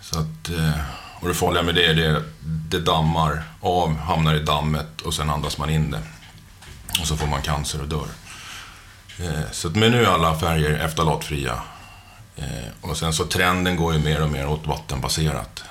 Så 0.00 0.18
att, 0.18 0.50
eh, 0.50 0.80
och 1.20 1.28
det 1.28 1.34
farliga 1.34 1.62
med 1.62 1.74
det 1.74 1.86
är 1.86 1.94
det, 1.94 2.22
det 2.68 2.80
dammar 2.80 3.42
av, 3.60 3.96
hamnar 3.98 4.34
i 4.34 4.42
dammet 4.42 5.00
och 5.00 5.14
sen 5.14 5.30
andas 5.30 5.58
man 5.58 5.70
in 5.70 5.90
det. 5.90 6.02
Och 7.00 7.06
så 7.06 7.16
får 7.16 7.26
man 7.26 7.42
cancer 7.42 7.80
och 7.82 7.88
dör. 7.88 8.06
Eh, 9.20 9.50
Så 9.52 9.68
att, 9.68 9.76
men 9.76 9.90
nu 9.90 10.02
är 10.04 10.08
alla 10.08 10.38
färger 10.38 10.78
efterlatfria. 10.84 11.62
Eh, 12.36 12.44
Och 12.80 12.96
sen 12.96 13.12
så 13.12 13.24
trenden 13.24 13.76
går 13.76 13.94
ju 13.94 13.98
mer 14.00 14.22
och 14.22 14.30
mer 14.30 14.46
åt 14.48 14.66
vattenbaserat. 14.66 15.64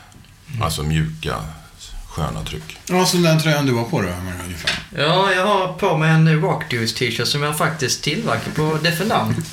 Alltså 0.61 0.83
mjuka, 0.83 1.35
sköna 2.17 2.43
tryck. 2.43 2.77
Ja, 2.85 3.05
så 3.05 3.17
den 3.17 3.41
tröjan 3.41 3.65
du 3.65 3.71
var 3.71 3.83
på 3.83 4.01
då, 4.01 4.07
ungefär. 4.45 4.71
Ja, 4.97 5.31
jag 5.35 5.45
har 5.45 5.73
på 5.73 5.97
mig 5.97 6.09
en 6.11 6.41
Rock 6.41 6.69
Dudes 6.69 6.93
t-shirt 6.93 7.27
som 7.27 7.43
jag 7.43 7.57
faktiskt 7.57 8.03
tillverkar 8.03 8.51
på 8.51 8.77
Defendant. 8.83 9.37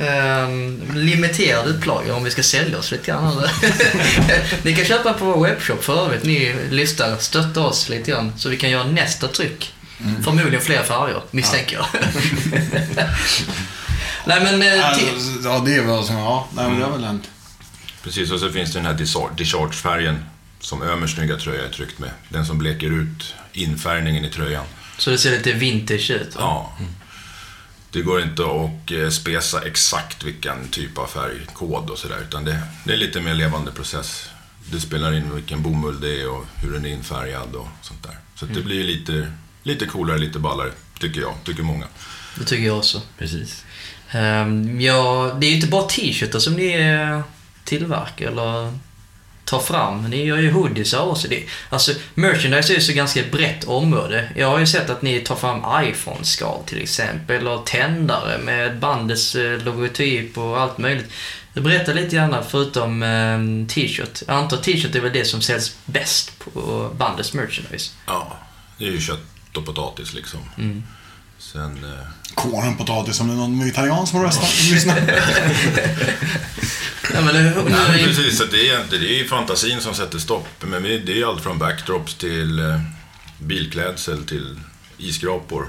Ehm, 0.00 0.82
limiterad 0.94 1.66
upplaga 1.68 2.14
om 2.14 2.24
vi 2.24 2.30
ska 2.30 2.42
sälja 2.42 2.78
oss 2.78 2.90
lite 2.90 3.06
grann. 3.10 3.42
ni 4.62 4.74
kan 4.76 4.84
köpa 4.84 5.12
på 5.12 5.24
vår 5.24 5.46
webbshop 5.46 5.84
för 5.84 6.04
övrigt. 6.04 6.24
Ni 6.24 6.54
lyssnar, 6.70 7.16
stötta 7.16 7.60
oss 7.60 7.88
lite 7.88 8.10
grann 8.10 8.32
så 8.36 8.48
vi 8.48 8.56
kan 8.56 8.70
göra 8.70 8.84
nästa 8.84 9.28
tryck. 9.28 9.74
Förmodligen 10.24 10.60
fler 10.60 10.82
färger, 10.82 11.20
misstänker 11.30 11.76
jag. 11.76 11.86
Nej 14.26 14.40
men... 14.42 14.62
eh, 14.62 14.88
Alltså, 14.88 15.04
ja, 15.44 15.62
det 15.66 15.80
var 15.80 16.02
som, 16.02 16.16
ja, 16.16 16.48
nej, 16.54 16.68
men 16.68 16.78
det 16.78 16.84
har 16.84 16.92
väl 16.92 17.04
hänt. 17.04 17.30
Precis, 18.02 18.30
och 18.30 18.40
så 18.40 18.50
finns 18.50 18.72
det 18.72 18.78
den 18.78 18.86
här 18.86 18.94
dischar- 18.94 19.36
discharge-färgen 19.36 20.24
som 20.62 20.82
Ömers 20.82 21.14
snygga 21.14 21.36
tröja 21.36 21.64
är 21.64 21.68
tryckt 21.68 21.98
med. 21.98 22.10
Den 22.28 22.46
som 22.46 22.58
bleker 22.58 22.90
ut 22.90 23.34
infärgningen 23.52 24.24
i 24.24 24.30
tröjan. 24.30 24.64
Så 24.98 25.10
det 25.10 25.18
ser 25.18 25.30
lite 25.30 25.52
vintage 25.52 26.10
ut. 26.10 26.34
va? 26.36 26.40
Ja. 26.40 26.76
Det 27.90 28.02
går 28.02 28.22
inte 28.22 28.42
att 28.42 28.90
eh, 28.90 29.08
spesa 29.08 29.62
exakt 29.62 30.24
vilken 30.24 30.68
typ 30.68 30.98
av 30.98 31.06
färgkod 31.06 31.90
och 31.90 31.98
sådär, 31.98 32.18
utan 32.28 32.44
det, 32.44 32.58
det 32.84 32.92
är 32.92 32.96
lite 32.96 33.20
mer 33.20 33.34
levande 33.34 33.70
process. 33.70 34.28
Det 34.72 34.80
spelar 34.80 35.12
in 35.12 35.34
vilken 35.34 35.62
bomull 35.62 36.00
det 36.00 36.20
är 36.20 36.28
och 36.28 36.44
hur 36.56 36.72
den 36.72 36.84
är 36.86 36.90
infärgad 36.90 37.54
och 37.54 37.68
sånt 37.82 38.02
där. 38.02 38.18
Så 38.34 38.46
det 38.46 38.60
blir 38.62 38.84
lite, 38.84 39.32
lite 39.62 39.86
coolare, 39.86 40.18
lite 40.18 40.38
ballare, 40.38 40.70
tycker 41.00 41.20
jag, 41.20 41.34
tycker 41.44 41.62
många. 41.62 41.86
Det 42.38 42.44
tycker 42.44 42.66
jag 42.66 42.78
också. 42.78 43.02
Precis. 43.18 43.64
Ehm, 44.10 44.80
ja, 44.80 45.36
det 45.40 45.46
är 45.46 45.48
ju 45.48 45.54
inte 45.54 45.68
bara 45.68 45.86
t-shirtar 45.88 46.38
som 46.38 46.52
ni 46.52 46.72
eh, 46.72 47.20
tillverkar 47.64 48.26
eller 48.26 48.78
tar 49.52 49.60
fram. 49.60 50.10
Ni 50.10 50.24
gör 50.24 50.38
ju 50.38 50.50
hoodies 50.50 50.94
också. 50.94 51.28
Det, 51.28 51.44
alltså, 51.68 51.92
merchandise 52.14 52.72
är 52.72 52.74
ju 52.74 52.80
så 52.80 52.92
ganska 52.92 53.22
brett 53.32 53.64
område. 53.64 54.28
Jag 54.36 54.50
har 54.50 54.58
ju 54.58 54.66
sett 54.66 54.90
att 54.90 55.02
ni 55.02 55.20
tar 55.20 55.36
fram 55.36 55.84
iPhone-skal 55.84 56.62
till 56.66 56.82
exempel, 56.82 57.48
och 57.48 57.66
tändare 57.66 58.38
med 58.38 58.78
bandets 58.78 59.34
eh, 59.34 59.64
logotyp 59.64 60.38
och 60.38 60.60
allt 60.60 60.78
möjligt. 60.78 61.12
Berätta 61.54 61.92
lite 61.92 62.16
gärna 62.16 62.42
förutom 62.42 63.02
eh, 63.02 63.66
t-shirt. 63.74 64.22
Jag 64.26 64.36
antar 64.36 64.56
t-shirt 64.56 64.94
är 64.94 65.00
väl 65.00 65.12
det 65.12 65.24
som 65.24 65.40
säljs 65.42 65.76
bäst 65.84 66.38
på 66.38 66.90
bandets 66.96 67.34
merchandise. 67.34 67.90
Ja, 68.06 68.36
det 68.78 68.84
är 68.84 68.90
ju 68.90 69.00
kött 69.00 69.56
och 69.56 69.66
potatis 69.66 70.14
liksom. 70.14 70.40
Mm. 70.58 70.82
Sen... 71.38 71.84
Eh, 71.84 72.06
Kåren 72.34 72.76
potatis 72.76 73.20
om 73.20 73.28
det 73.28 73.34
är 73.34 73.36
någon 73.36 73.60
vegetarian 73.60 74.06
som 74.06 74.18
har 74.18 74.26
röstat. 74.26 74.70
lyssnat. 74.70 74.98
Ja, 77.14 77.20
men 77.20 77.34
det, 77.34 77.64
Nej, 77.68 78.04
precis, 78.04 78.38
så 78.38 78.44
det 78.44 78.68
är 78.68 78.82
inte 78.82 78.98
det 78.98 79.20
är 79.20 79.24
fantasin 79.24 79.80
som 79.80 79.94
sätter 79.94 80.18
stopp. 80.18 80.48
Men 80.60 80.82
det 80.82 81.20
är 81.20 81.26
allt 81.26 81.42
från 81.42 81.58
backdrops 81.58 82.14
till 82.14 82.58
eh, 82.58 82.80
bilklädsel 83.38 84.24
till 84.24 84.60
isskrapor. 84.98 85.66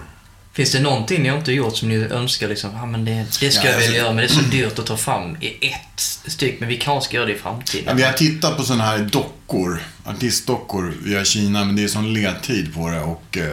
Finns 0.54 0.72
det 0.72 0.80
någonting 0.80 1.24
ni 1.24 1.30
har 1.30 1.38
inte 1.38 1.52
gjort 1.52 1.78
som 1.78 1.90
ni 1.90 1.96
önskar 1.96 2.48
liksom, 2.48 2.70
ja 2.74 2.86
men 2.86 3.06
det, 3.06 3.26
det 3.40 3.52
ska 3.52 3.66
Ja, 3.66 3.72
jag 3.72 3.78
vilja 3.78 3.78
alltså- 3.78 3.94
göra 3.98 4.08
men 4.08 4.18
det 4.18 4.24
är 4.24 4.28
så 4.28 4.42
dyrt 4.42 4.80
att 4.80 4.86
ta 4.86 4.98
fram 4.98 5.38
i 5.42 5.68
ett 5.68 6.00
styck 6.32 6.60
men 6.60 6.70
vi 6.70 6.78
kanske 6.78 7.08
ska 7.08 7.16
göra 7.16 7.26
det 7.26 7.32
i 7.34 7.38
framtiden. 7.38 7.98
vi 7.98 8.04
har 8.04 8.14
tittat 8.14 8.58
på 8.58 8.64
sådana 8.64 8.84
här 8.84 8.98
dockor, 9.00 9.84
artistdockor 10.06 10.94
via 11.04 11.26
Kina, 11.26 11.66
men 11.66 11.76
det 11.76 11.84
är 11.84 11.88
sån 11.88 12.14
ledtid 12.14 12.74
på 12.74 12.90
det 12.90 13.00
och 13.02 13.38
eh, 13.38 13.44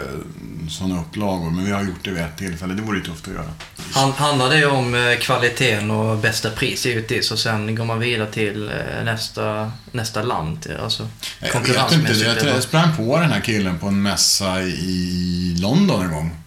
såna 0.70 1.00
upplagor. 1.00 1.50
Men 1.50 1.64
vi 1.64 1.70
har 1.72 1.82
gjort 1.82 2.04
det 2.04 2.10
vid 2.10 2.22
ett 2.22 2.36
tillfälle, 2.38 2.74
det 2.74 2.82
vore 2.82 2.98
ju 2.98 3.04
tufft 3.04 3.28
att 3.28 3.34
göra. 3.34 3.52
Han, 3.92 4.12
handlar 4.12 4.50
det 4.50 4.66
om 4.66 4.94
eh, 4.94 5.16
kvaliteten 5.18 5.90
och 5.90 6.18
bästa 6.18 6.50
pris 6.50 6.86
givetvis 6.86 7.30
och 7.30 7.38
sen 7.38 7.74
går 7.74 7.84
man 7.84 7.98
vidare 7.98 8.32
till 8.32 8.68
eh, 8.68 9.04
nästa, 9.04 9.72
nästa 9.92 10.22
land? 10.22 10.66
Alltså 10.82 11.08
Jag 11.40 11.60
vet 11.60 11.92
inte, 11.92 12.12
jag 12.12 12.54
jag 12.54 12.62
sprang 12.62 12.96
på 12.96 13.18
den 13.20 13.30
här 13.30 13.40
killen 13.40 13.78
på 13.78 13.86
en 13.86 14.02
mässa 14.02 14.62
i 14.62 15.56
London 15.60 16.04
en 16.04 16.12
gång. 16.12 16.39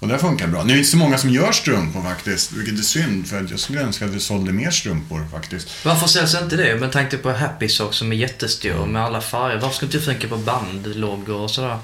Och 0.00 0.08
det 0.08 0.18
funkar 0.18 0.46
bra. 0.46 0.62
Nu 0.64 0.70
är 0.72 0.74
det 0.74 0.78
inte 0.78 0.90
så 0.90 0.96
många 0.96 1.18
som 1.18 1.30
gör 1.30 1.52
strumpor 1.52 2.02
faktiskt, 2.02 2.52
vilket 2.52 2.78
är 2.78 2.82
synd 2.82 3.26
för 3.28 3.40
att 3.44 3.50
jag 3.50 3.60
skulle 3.60 3.80
önska 3.80 4.04
att 4.04 4.10
vi 4.10 4.20
sålde 4.20 4.52
mer 4.52 4.70
strumpor 4.70 5.26
faktiskt. 5.32 5.68
Varför 5.84 6.06
säljs 6.06 6.34
inte 6.42 6.56
det? 6.56 6.76
Men 6.80 6.90
tänkte 6.90 7.16
på 7.16 7.32
Happy 7.32 7.68
Sock 7.68 7.94
som 7.94 8.12
är 8.12 8.16
jättestor 8.16 8.86
med 8.86 9.02
alla 9.02 9.20
färger. 9.20 9.58
Varför 9.58 9.76
ska 9.76 9.86
inte 9.86 9.98
du 9.98 10.04
tänka 10.04 10.28
på 10.28 10.36
bandloggor 10.36 11.36
och 11.36 11.50
sådär? 11.50 11.78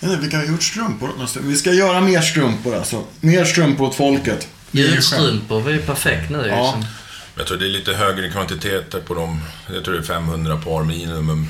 Vet 0.00 0.10
inte, 0.10 0.22
Vilka 0.22 0.36
har 0.36 0.44
gjort 0.44 0.62
strumpor? 0.62 1.40
Vi 1.40 1.56
ska 1.56 1.72
göra 1.72 2.00
mer 2.00 2.20
strumpor 2.20 2.74
alltså. 2.76 3.04
Mer 3.20 3.44
strumpor 3.44 3.86
åt 3.88 3.94
folket. 3.94 4.48
Är. 4.72 4.78
Julstrumpor 4.78 5.60
var 5.60 5.70
ju 5.70 5.78
perfekt 5.78 6.30
nu 6.30 6.38
Ja. 6.38 6.62
liksom. 6.62 6.84
Jag 7.36 7.46
tror 7.46 7.58
det 7.58 7.64
är 7.66 7.70
lite 7.70 7.92
högre 7.92 8.30
kvantiteter 8.30 9.00
på 9.00 9.14
dem. 9.14 9.40
Jag 9.74 9.84
tror 9.84 9.94
det 9.94 10.00
är 10.00 10.04
500 10.04 10.56
par 10.56 10.84
minimum. 10.84 11.46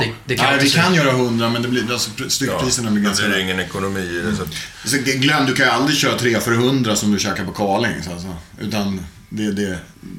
Ja. 0.00 0.06
Det, 0.06 0.14
det 0.24 0.36
kan 0.36 0.50
Nej, 0.50 0.64
vi 0.64 0.70
kan 0.70 0.94
göra 0.94 1.12
hundra, 1.12 1.50
men 1.50 1.62
det 1.62 1.68
blir, 1.68 1.92
alltså, 1.92 2.10
styckpriserna 2.28 2.90
blir 2.90 3.02
det 3.02 3.06
ganska... 3.06 3.28
blir 3.28 3.38
ingen 3.38 3.60
ekonomi 3.60 4.00
i 4.00 4.22
det. 4.22 4.36
Så 4.36 4.42
att, 4.42 4.48
Så 4.84 4.96
glöm, 4.96 5.46
du 5.46 5.54
kan 5.54 5.66
ju 5.66 5.72
aldrig 5.72 5.98
köra 5.98 6.18
tre 6.18 6.40
för 6.40 6.52
hundra 6.52 6.96
som 6.96 7.12
du 7.12 7.18
käkar 7.18 7.44
på 7.44 7.52
Carlings 7.52 8.08
alltså. 8.08 8.36
Utan 8.60 9.06
det, 9.28 9.52
det, 9.52 9.78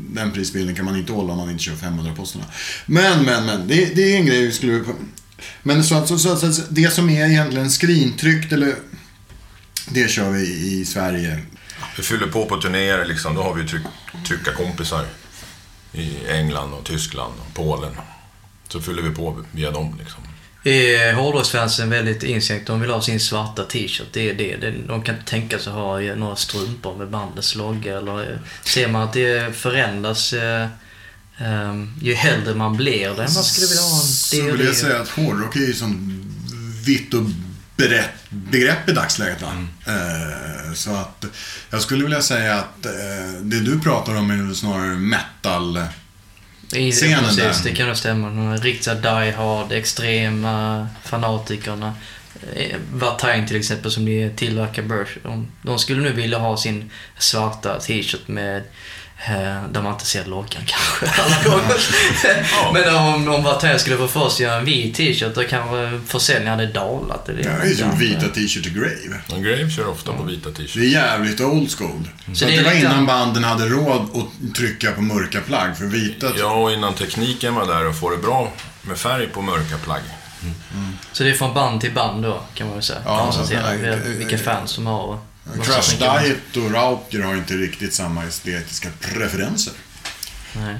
den 0.09 0.31
prisbilden 0.31 0.75
kan 0.75 0.85
man 0.85 0.95
inte 0.95 1.11
hålla 1.11 1.31
om 1.31 1.39
man 1.39 1.49
inte 1.49 1.63
kör 1.63 1.75
500 1.75 2.13
posterna. 2.15 2.45
Men, 2.85 3.25
men, 3.25 3.45
men. 3.45 3.67
Det, 3.67 3.95
det 3.95 4.13
är 4.13 4.17
en 4.17 4.25
grej 4.25 4.45
vi 4.45 4.51
skulle... 4.51 4.83
Men 5.63 5.83
så 5.83 5.95
att 5.95 6.07
så, 6.07 6.19
så, 6.19 6.37
så, 6.37 6.61
det 6.69 6.93
som 6.93 7.09
är 7.09 7.25
egentligen 7.29 7.71
skrintryckt 7.71 8.53
eller... 8.53 8.75
Det 9.89 10.09
kör 10.09 10.29
vi 10.29 10.43
i 10.47 10.85
Sverige. 10.85 11.39
vi 11.97 12.03
fyller 12.03 12.27
på 12.27 12.45
på 12.45 12.57
turnéer 12.57 13.05
liksom. 13.05 13.35
Då 13.35 13.43
har 13.43 13.53
vi 13.53 13.67
tryck, 13.67 13.83
tryckarkompisar 14.27 15.05
i 15.93 16.27
England 16.29 16.73
och 16.73 16.83
Tyskland 16.83 17.33
och 17.39 17.53
Polen. 17.53 17.91
Så 18.67 18.81
fyller 18.81 19.01
vi 19.01 19.15
på 19.15 19.43
via 19.51 19.71
dem 19.71 19.95
liksom. 19.99 20.23
Är 20.63 21.13
hårdrocksfansen 21.13 21.89
väldigt 21.89 22.23
inskränkt? 22.23 22.67
De 22.67 22.81
vill 22.81 22.89
ha 22.89 23.01
sin 23.01 23.19
svarta 23.19 23.63
t-shirt. 23.63 24.07
Det 24.13 24.29
är 24.29 24.33
det. 24.33 24.71
De 24.87 25.01
kan 25.01 25.15
inte 25.15 25.29
tänka 25.29 25.59
sig 25.59 25.69
att 25.69 25.75
ha 25.75 25.99
några 25.99 26.35
strumpor 26.35 26.95
med 26.97 27.09
bandets 27.09 27.55
logga. 27.55 27.97
Eller 27.97 28.31
eh, 28.31 28.37
ser 28.63 28.87
man 28.87 29.01
att 29.01 29.13
det 29.13 29.55
förändras 29.55 30.33
eh, 30.33 30.67
eh, 31.37 31.83
ju 32.01 32.13
äldre 32.13 32.55
man 32.55 32.77
blir. 32.77 33.09
Det 33.09 33.15
man 33.15 33.29
skulle 33.29 33.67
vilja 33.67 33.81
ha 33.81 34.01
en 34.01 34.07
Så 34.07 34.57
vill 34.57 34.65
jag 34.65 34.75
säga 34.75 35.01
att 35.01 35.09
hårdrock 35.09 35.55
är 35.55 35.59
ju 35.59 35.73
som 35.73 36.23
vitt 36.85 37.13
och 37.13 37.23
brett 37.75 38.29
begrepp 38.29 38.89
i 38.89 38.91
dagsläget. 38.91 39.41
Va? 39.41 39.67
Eh, 39.85 40.73
så 40.73 40.95
att 40.95 41.25
jag 41.69 41.81
skulle 41.81 42.03
vilja 42.03 42.21
säga 42.21 42.55
att 42.55 42.85
eh, 42.85 43.41
det 43.41 43.59
du 43.59 43.79
pratar 43.79 44.15
om 44.15 44.31
är 44.31 44.53
snarare 44.53 44.95
metal. 44.95 45.79
I, 46.73 46.91
Scenen 46.91 47.23
precis, 47.23 47.63
där. 47.63 47.69
det 47.69 47.75
kan 47.75 47.87
nog 47.87 47.97
stämma. 47.97 48.27
De 48.29 48.57
riktiga 48.57 48.95
die 48.95 49.31
hard, 49.31 49.71
extrema 49.71 50.87
fanatikerna. 51.03 51.93
Eh, 52.55 52.75
Watain 52.93 53.47
till 53.47 53.57
exempel 53.57 53.91
som 53.91 54.31
tillverkar 54.35 54.83
börs. 54.83 55.17
De, 55.23 55.47
de 55.61 55.79
skulle 55.79 56.01
nu 56.01 56.13
vilja 56.13 56.37
ha 56.37 56.57
sin 56.57 56.91
svarta 57.17 57.79
t-shirt 57.79 58.27
med 58.27 58.63
där 59.69 59.81
man 59.81 59.93
inte 59.93 60.05
ser 60.05 60.25
loggan 60.25 60.61
kanske 60.65 61.21
alla 61.21 61.43
gånger. 61.43 61.75
Men 62.73 62.95
om, 62.95 63.27
om 63.35 63.43
Watain 63.43 63.79
skulle 63.79 63.97
få 63.97 64.07
för 64.07 64.29
sig 64.29 64.45
att 64.45 64.49
göra 64.51 64.59
en 64.59 64.65
vit 64.65 64.95
t-shirt 64.95 65.35
då 65.35 65.43
kanske 65.43 65.99
försäljningen 66.07 66.59
hade 66.59 66.71
dalat. 66.71 67.25
Det 67.25 67.33
Det 67.33 67.41
är 67.49 67.75
som 67.75 67.99
vita 67.99 68.27
t-shirt 68.27 68.63
till 68.63 68.73
Grave. 68.73 69.21
Men 69.31 69.43
Grave 69.43 69.69
kör 69.71 69.87
ofta 69.87 70.13
på 70.13 70.23
vita 70.23 70.49
t-shirts. 70.49 70.73
Det 70.73 70.79
är 70.79 70.89
jävligt 70.89 71.41
old 71.41 71.71
school. 71.77 72.09
Så, 72.27 72.35
Så 72.35 72.45
det 72.45 72.51
det 72.57 72.63
var 72.63 72.73
lite- 72.73 72.85
innan 72.85 73.05
banden 73.05 73.43
hade 73.43 73.65
råd 73.65 74.01
att 74.15 74.55
trycka 74.55 74.91
på 74.91 75.01
mörka 75.01 75.41
plagg. 75.41 75.77
För 75.77 75.85
vita... 75.85 76.27
Ja, 76.37 76.53
och 76.53 76.71
innan 76.71 76.93
tekniken 76.93 77.55
var 77.55 77.65
där 77.65 77.85
och 77.87 77.95
få 77.99 78.09
det 78.09 78.17
bra 78.17 78.51
med 78.81 78.97
färg 78.97 79.27
på 79.27 79.41
mörka 79.41 79.77
plagg. 79.83 80.01
Så 81.11 81.23
det 81.23 81.29
är 81.29 81.33
från 81.33 81.53
band 81.53 81.81
till 81.81 81.91
band 81.93 82.23
då 82.23 82.41
kan 82.53 82.67
man 82.67 82.75
väl 82.75 82.83
säga. 82.83 82.99
Ja, 83.05 83.23
Konstatera 83.23 83.63
så- 83.63 83.71
vilka- 83.77 83.95
vilka 84.19 84.37
fans 84.37 84.71
som 84.71 84.85
har. 84.87 85.19
Crash 85.63 85.97
Diet 85.99 86.57
och 86.57 86.71
Rauker 86.71 87.21
har 87.21 87.35
inte 87.35 87.53
riktigt 87.53 87.93
samma 87.93 88.23
estetiska 88.23 88.89
preferenser. 89.01 89.73
Nej. 90.55 90.75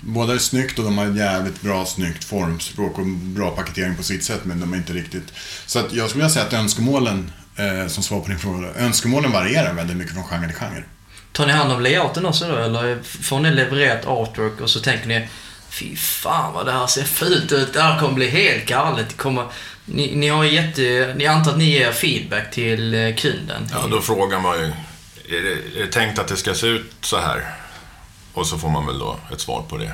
Båda 0.00 0.34
är 0.34 0.38
snyggt 0.38 0.78
och 0.78 0.84
de 0.84 0.98
har 0.98 1.06
ett 1.06 1.16
jävligt 1.16 1.60
bra 1.60 1.86
snyggt 1.86 2.24
formspråk 2.24 2.98
och 2.98 3.06
bra 3.06 3.50
paketering 3.50 3.96
på 3.96 4.02
sitt 4.02 4.24
sätt, 4.24 4.40
men 4.44 4.60
de 4.60 4.72
är 4.72 4.76
inte 4.76 4.92
riktigt... 4.92 5.32
Så 5.66 5.78
att 5.78 5.92
jag 5.92 6.08
skulle 6.08 6.24
vilja 6.24 6.34
säga 6.34 6.46
att 6.46 6.52
önskemålen, 6.52 7.32
eh, 7.56 7.86
som 7.86 8.02
svar 8.02 8.20
på 8.20 8.28
din 8.28 8.38
fråga, 8.38 8.74
önskemålen 8.74 9.32
varierar 9.32 9.74
väldigt 9.74 9.96
mycket 9.96 10.14
från 10.14 10.24
genre 10.24 10.46
till 10.46 10.56
genre. 10.56 10.84
Tar 11.32 11.46
ni 11.46 11.52
hand 11.52 11.72
om 11.72 11.82
layouten 11.82 12.26
också 12.26 12.48
då? 12.48 12.56
Eller 12.56 13.02
får 13.02 13.40
ni 13.40 13.50
levererat 13.50 14.06
artwork 14.06 14.60
och 14.60 14.70
så 14.70 14.80
tänker 14.80 15.08
ni 15.08 15.28
Fy 15.70 15.96
fan 15.96 16.52
vad 16.52 16.66
det 16.66 16.72
här 16.72 16.86
ser 16.86 17.04
fult 17.04 17.52
ut. 17.52 17.72
Det 17.72 17.82
här 17.82 18.00
kommer 18.00 18.14
bli 18.14 18.28
helt 18.28 18.66
galet. 18.66 19.08
Det 19.08 19.14
Kommer, 19.14 19.44
ni, 19.88 20.16
ni 20.16 20.28
har 20.28 20.44
jätte... 20.44 21.14
Ni 21.16 21.26
antar 21.26 21.50
att 21.50 21.58
ni 21.58 21.64
ger 21.64 21.92
feedback 21.92 22.50
till 22.50 22.94
eh, 22.94 23.14
kunden. 23.14 23.68
Ja, 23.72 23.86
då 23.90 24.00
frågar 24.00 24.40
man 24.40 24.58
ju, 24.58 24.64
är 25.36 25.42
det, 25.42 25.80
är 25.80 25.86
det 25.86 25.92
tänkt 25.92 26.18
att 26.18 26.28
det 26.28 26.36
ska 26.36 26.54
se 26.54 26.66
ut 26.66 26.92
så 27.00 27.16
här? 27.16 27.54
Och 28.32 28.46
så 28.46 28.58
får 28.58 28.68
man 28.68 28.86
väl 28.86 28.98
då 28.98 29.16
ett 29.32 29.40
svar 29.40 29.62
på 29.68 29.76
det. 29.76 29.92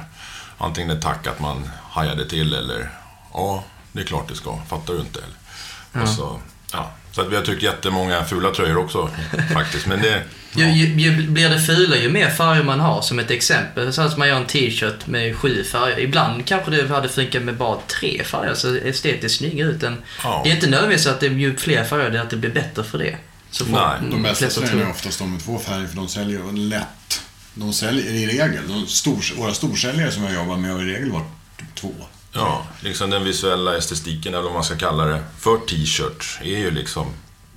Antingen 0.59 0.91
ett 0.91 1.03
tack 1.03 1.27
att 1.27 1.41
man 1.41 1.71
hajade 1.91 2.29
till 2.29 2.55
eller 2.55 2.91
ja, 3.33 3.65
det 3.93 4.01
är 4.01 4.05
klart 4.05 4.29
det 4.29 4.35
ska. 4.35 4.59
Fattar 4.69 4.95
du 4.95 5.01
inte? 5.01 5.21
Eller? 5.21 6.03
Och 6.03 6.09
så, 6.09 6.41
ja. 6.73 6.91
Så 7.15 7.21
att 7.21 7.31
vi 7.33 7.37
har 7.37 7.43
tryckt 7.43 7.63
jättemånga 7.63 8.25
fula 8.25 8.51
tröjor 8.51 8.77
också 8.79 9.11
faktiskt. 9.53 9.87
Men 9.87 10.03
det, 10.03 10.23
Ju, 10.57 10.65
ju, 10.73 10.87
ju 11.01 11.27
blir 11.31 11.49
det 11.49 11.61
fula 11.63 11.97
ju 11.97 12.09
mer 12.11 12.31
färger 12.31 12.63
man 12.63 12.81
har. 12.81 13.03
Som 13.03 13.19
ett 13.19 13.31
exempel, 13.31 13.93
så 13.93 14.03
att 14.03 14.17
man 14.19 14.29
gör 14.29 14.37
en 14.37 14.47
t-shirt 14.47 15.07
med 15.07 15.37
sju 15.37 15.65
färger. 15.65 15.99
Ibland 15.99 16.47
kanske 16.47 16.71
det 16.71 16.89
hade 16.89 17.09
funkat 17.09 17.43
med 17.43 17.57
bara 17.57 17.79
tre 18.01 18.25
färger, 18.25 18.55
så 18.55 18.77
estetiskt 18.77 19.39
snygga 19.39 19.65
ut. 19.65 19.83
En, 19.83 19.97
Ja. 20.25 20.41
Det 20.45 20.51
är 20.51 20.55
inte 20.55 20.67
nödvändigtvis 20.71 21.07
att 21.07 21.21
det 21.21 21.27
ju 21.27 21.57
fler 21.57 21.85
färger, 21.85 22.11
det 22.11 22.19
är 22.19 22.23
att 22.23 22.31
det 22.31 22.37
blir 22.37 22.51
bättre 22.51 22.85
för 22.85 22.99
det. 22.99 23.17
Så 23.51 23.65
får- 23.65 23.73
Nej, 23.73 24.11
De 24.11 24.23
bästa 24.23 24.47
tröjorna 24.49 24.83
är 24.87 24.91
oftast 24.91 25.19
de 25.19 25.33
med 25.33 25.45
två 25.45 25.59
färger, 25.59 25.87
för 25.87 25.97
de 25.97 26.09
säljer 26.09 26.41
ju 26.41 26.53
lätt. 26.69 27.23
De 27.55 27.73
säljer 27.73 28.05
i 28.13 28.27
regel, 28.27 28.69
de 28.69 28.87
stor, 28.87 29.37
våra 29.39 29.55
storsäljare 29.55 30.11
som 30.13 30.25
jag 30.25 30.35
jobbar 30.35 30.57
med 30.57 30.73
har 30.73 30.83
i 30.83 30.85
regel 30.95 31.11
varit 31.11 31.27
två. 31.75 31.95
Ja, 32.35 32.67
liksom 32.81 33.11
den 33.11 33.25
visuella 33.25 33.77
estetiken 33.77 34.35
eller 34.35 34.43
vad 34.43 34.53
man 34.53 34.65
ska 34.65 34.77
kalla 34.77 35.05
det 35.05 35.25
för 35.39 35.57
t-shirt 35.59 36.39
är 36.43 36.59
ju 36.59 36.71
liksom 36.71 37.07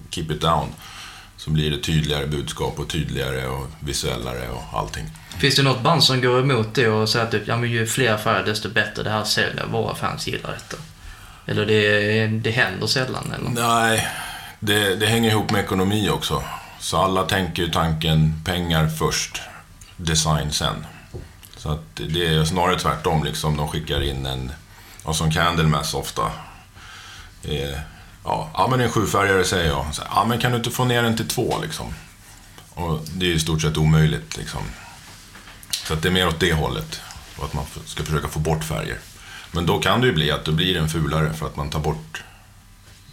keep 0.09 0.25
it 0.31 0.41
down. 0.41 0.67
Så 1.37 1.49
blir 1.49 1.71
det 1.71 1.77
tydligare 1.77 2.27
budskap 2.27 2.79
och 2.79 2.89
tydligare 2.89 3.47
och 3.47 3.67
visuellare 3.79 4.49
och 4.49 4.79
allting. 4.79 5.05
Finns 5.37 5.55
det 5.55 5.63
något 5.63 5.81
band 5.81 6.03
som 6.03 6.21
går 6.21 6.39
emot 6.39 6.73
det 6.73 6.87
och 6.87 7.09
säger 7.09 7.31
typ, 7.31 7.47
ja 7.47 7.57
men 7.57 7.71
ju 7.71 7.87
fler 7.87 8.17
färger 8.17 8.45
desto 8.45 8.69
bättre, 8.69 9.03
det 9.03 9.09
här 9.09 9.23
säljer, 9.23 9.65
våra 9.65 9.95
fans 9.95 10.27
gillar 10.27 10.51
detta? 10.51 10.77
Eller 11.45 11.65
det, 11.65 12.27
det 12.27 12.51
händer 12.51 12.87
sällan 12.87 13.33
eller? 13.37 13.49
Nej, 13.49 14.07
det, 14.59 14.95
det 14.95 15.05
hänger 15.05 15.31
ihop 15.31 15.51
med 15.51 15.63
ekonomi 15.63 16.09
också. 16.09 16.43
Så 16.79 16.97
alla 16.97 17.23
tänker 17.23 17.63
ju 17.63 17.71
tanken 17.71 18.41
pengar 18.45 18.87
först, 18.87 19.41
design 19.97 20.51
sen. 20.51 20.85
Så 21.57 21.69
att 21.71 21.95
det 21.95 22.27
är 22.27 22.45
snarare 22.45 22.79
tvärtom, 22.79 23.23
liksom. 23.23 23.57
De 23.57 23.67
skickar 23.67 24.03
in 24.03 24.25
en, 24.25 24.51
och 25.07 25.15
som 25.15 25.31
Candlemass 25.31 25.93
ofta. 25.93 26.31
Eh, 27.43 27.79
ja, 28.23 28.51
ja, 28.53 28.67
men 28.71 28.81
en 28.81 28.91
sjufärgare 28.91 29.43
säger 29.43 29.67
jag. 29.69 29.85
Så, 29.91 30.01
ja, 30.15 30.25
men 30.25 30.39
kan 30.39 30.51
du 30.51 30.57
inte 30.57 30.71
få 30.71 30.85
ner 30.85 31.03
den 31.03 31.17
till 31.17 31.27
två 31.27 31.59
liksom? 31.61 31.93
Och 32.69 33.01
det 33.13 33.25
är 33.25 33.29
i 33.29 33.39
stort 33.39 33.61
sett 33.61 33.77
omöjligt 33.77 34.37
liksom. 34.37 34.61
Så 35.71 35.93
att 35.93 36.01
det 36.01 36.07
är 36.07 36.11
mer 36.11 36.27
åt 36.27 36.39
det 36.39 36.53
hållet. 36.53 37.01
Och 37.37 37.45
att 37.45 37.53
man 37.53 37.65
ska 37.85 38.03
försöka 38.03 38.27
få 38.27 38.39
bort 38.39 38.63
färger. 38.63 38.99
Men 39.51 39.65
då 39.65 39.79
kan 39.79 40.01
det 40.01 40.07
ju 40.07 40.13
bli 40.13 40.31
att 40.31 40.45
det 40.45 40.51
blir 40.51 40.77
en 40.77 40.89
fulare 40.89 41.33
för 41.33 41.45
att 41.45 41.55
man 41.55 41.69
tar 41.69 41.79
bort 41.79 42.23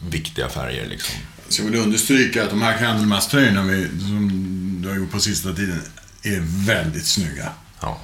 viktiga 0.09 0.49
färger 0.49 0.87
liksom. 0.87 1.15
Så 1.49 1.63
jag 1.63 1.71
vill 1.71 1.81
understryka 1.81 2.45
att 2.45 2.51
de 2.51 2.63
här 2.63 2.79
Candlemass-tröjorna 2.79 3.89
som 4.01 4.79
du 4.83 4.89
har 4.89 4.97
gjort 4.97 5.11
på 5.11 5.21
sista 5.21 5.53
tiden 5.53 5.83
är 6.23 6.41
väldigt 6.67 7.07
snygga. 7.07 7.53
Ja. 7.81 7.99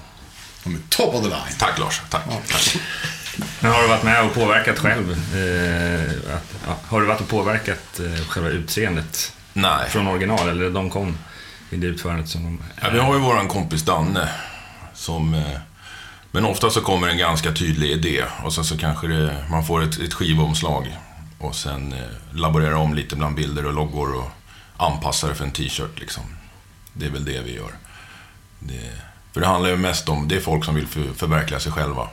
De 0.65 0.75
är 0.75 0.79
top 0.89 1.15
of 1.15 1.23
the 1.23 1.29
line. 1.29 1.59
Tack 1.59 1.79
Lars, 1.79 2.01
tack. 2.11 2.25
tack. 2.49 2.77
Men 3.61 3.73
har 3.73 3.83
du 3.83 3.89
varit 3.89 4.03
med 4.03 4.25
och 4.25 4.35
påverkat 4.35 4.79
själv? 4.79 5.11
Eh, 5.13 6.35
att, 6.35 6.85
har 6.87 7.01
du 7.01 7.07
varit 7.07 7.21
och 7.21 7.29
påverkat 7.29 8.01
eh, 8.01 8.27
själva 8.29 8.51
utseendet 8.51 9.33
Nej. 9.53 9.91
från 9.91 10.07
original, 10.07 10.49
eller 10.49 10.71
de 10.71 10.91
kom 10.91 11.19
i 11.71 11.77
det 11.77 11.87
utförandet 11.87 12.29
som 12.29 12.43
de... 12.43 12.63
Ja, 12.83 12.91
vi 12.93 12.99
har 12.99 13.15
ju 13.15 13.21
våran 13.21 13.49
kompis 13.49 13.83
Danne. 13.83 14.29
Som, 14.95 15.35
eh, 15.35 15.59
men 16.31 16.45
ofta 16.45 16.71
så 16.71 16.81
kommer 16.81 17.09
en 17.09 17.19
ganska 17.19 17.53
tydlig 17.53 17.91
idé 17.91 18.25
och 18.45 18.53
sen 18.53 18.65
så 18.65 18.79
kanske 18.79 19.07
det, 19.07 19.45
man 19.51 19.67
får 19.67 19.83
ett, 19.83 20.01
ett 20.01 20.15
skivomslag. 20.15 20.97
Och 21.39 21.55
sen 21.55 21.93
eh, 21.93 22.39
laborerar 22.39 22.75
om 22.75 22.95
lite 22.95 23.17
bland 23.17 23.37
bilder 23.37 23.67
och 23.67 23.73
loggor 23.73 24.15
och 24.15 24.31
anpassar 24.77 25.29
det 25.29 25.35
för 25.35 25.45
en 25.45 25.51
t-shirt 25.51 26.01
liksom. 26.01 26.23
Det 26.93 27.07
är 27.07 27.11
väl 27.11 27.25
det 27.25 27.41
vi 27.41 27.55
gör. 27.55 27.71
Det, 28.59 28.93
för 29.33 29.41
det 29.41 29.47
handlar 29.47 29.71
ju 29.71 29.77
mest 29.77 30.09
om, 30.09 30.29
det 30.29 30.37
är 30.37 30.41
folk 30.41 30.65
som 30.65 30.75
vill 30.75 30.87
för, 30.87 31.05
förverkliga 31.17 31.61
sig 31.61 31.73
själva. 31.73 32.09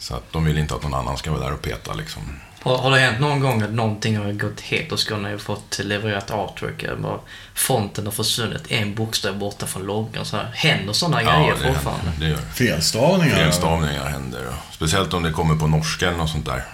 Så 0.00 0.14
att 0.14 0.32
de 0.32 0.44
vill 0.44 0.58
inte 0.58 0.74
att 0.74 0.82
någon 0.82 0.94
annan 0.94 1.16
ska 1.16 1.30
vara 1.30 1.44
där 1.44 1.52
och 1.52 1.62
peta 1.62 1.94
liksom. 1.94 2.22
Har, 2.62 2.78
har 2.78 2.90
det 2.90 2.98
hänt 2.98 3.20
någon 3.20 3.40
gång 3.40 3.62
att 3.62 3.70
någonting 3.70 4.16
har 4.16 4.32
gått 4.32 4.60
helt 4.60 4.92
och 4.92 5.00
så 5.00 5.14
har 5.14 5.20
ni 5.20 5.38
fått 5.38 5.78
levererat 5.78 6.30
artwork? 6.30 6.82
eller 6.82 6.96
Bara 6.96 7.18
fonten 7.54 8.04
har 8.04 8.12
försvunnit, 8.12 8.62
en 8.68 8.94
bokstav 8.94 9.38
borta 9.38 9.66
från 9.66 9.82
loggan. 9.82 10.24
Så 10.24 10.36
här. 10.36 10.50
Händer 10.54 10.92
sådana 10.92 11.22
grejer 11.22 11.54
det, 11.62 11.72
fortfarande? 11.72 12.10
händer, 12.10 12.26
det 12.26 12.30
gör. 12.30 12.38
Felstavningar. 12.54 13.36
Felstavningar 13.36 14.04
händer. 14.04 14.46
Speciellt 14.70 15.14
om 15.14 15.22
det 15.22 15.32
kommer 15.32 15.54
på 15.54 15.66
norska 15.66 16.08
eller 16.08 16.18
något 16.18 16.30
sånt 16.30 16.46
där. 16.46 16.64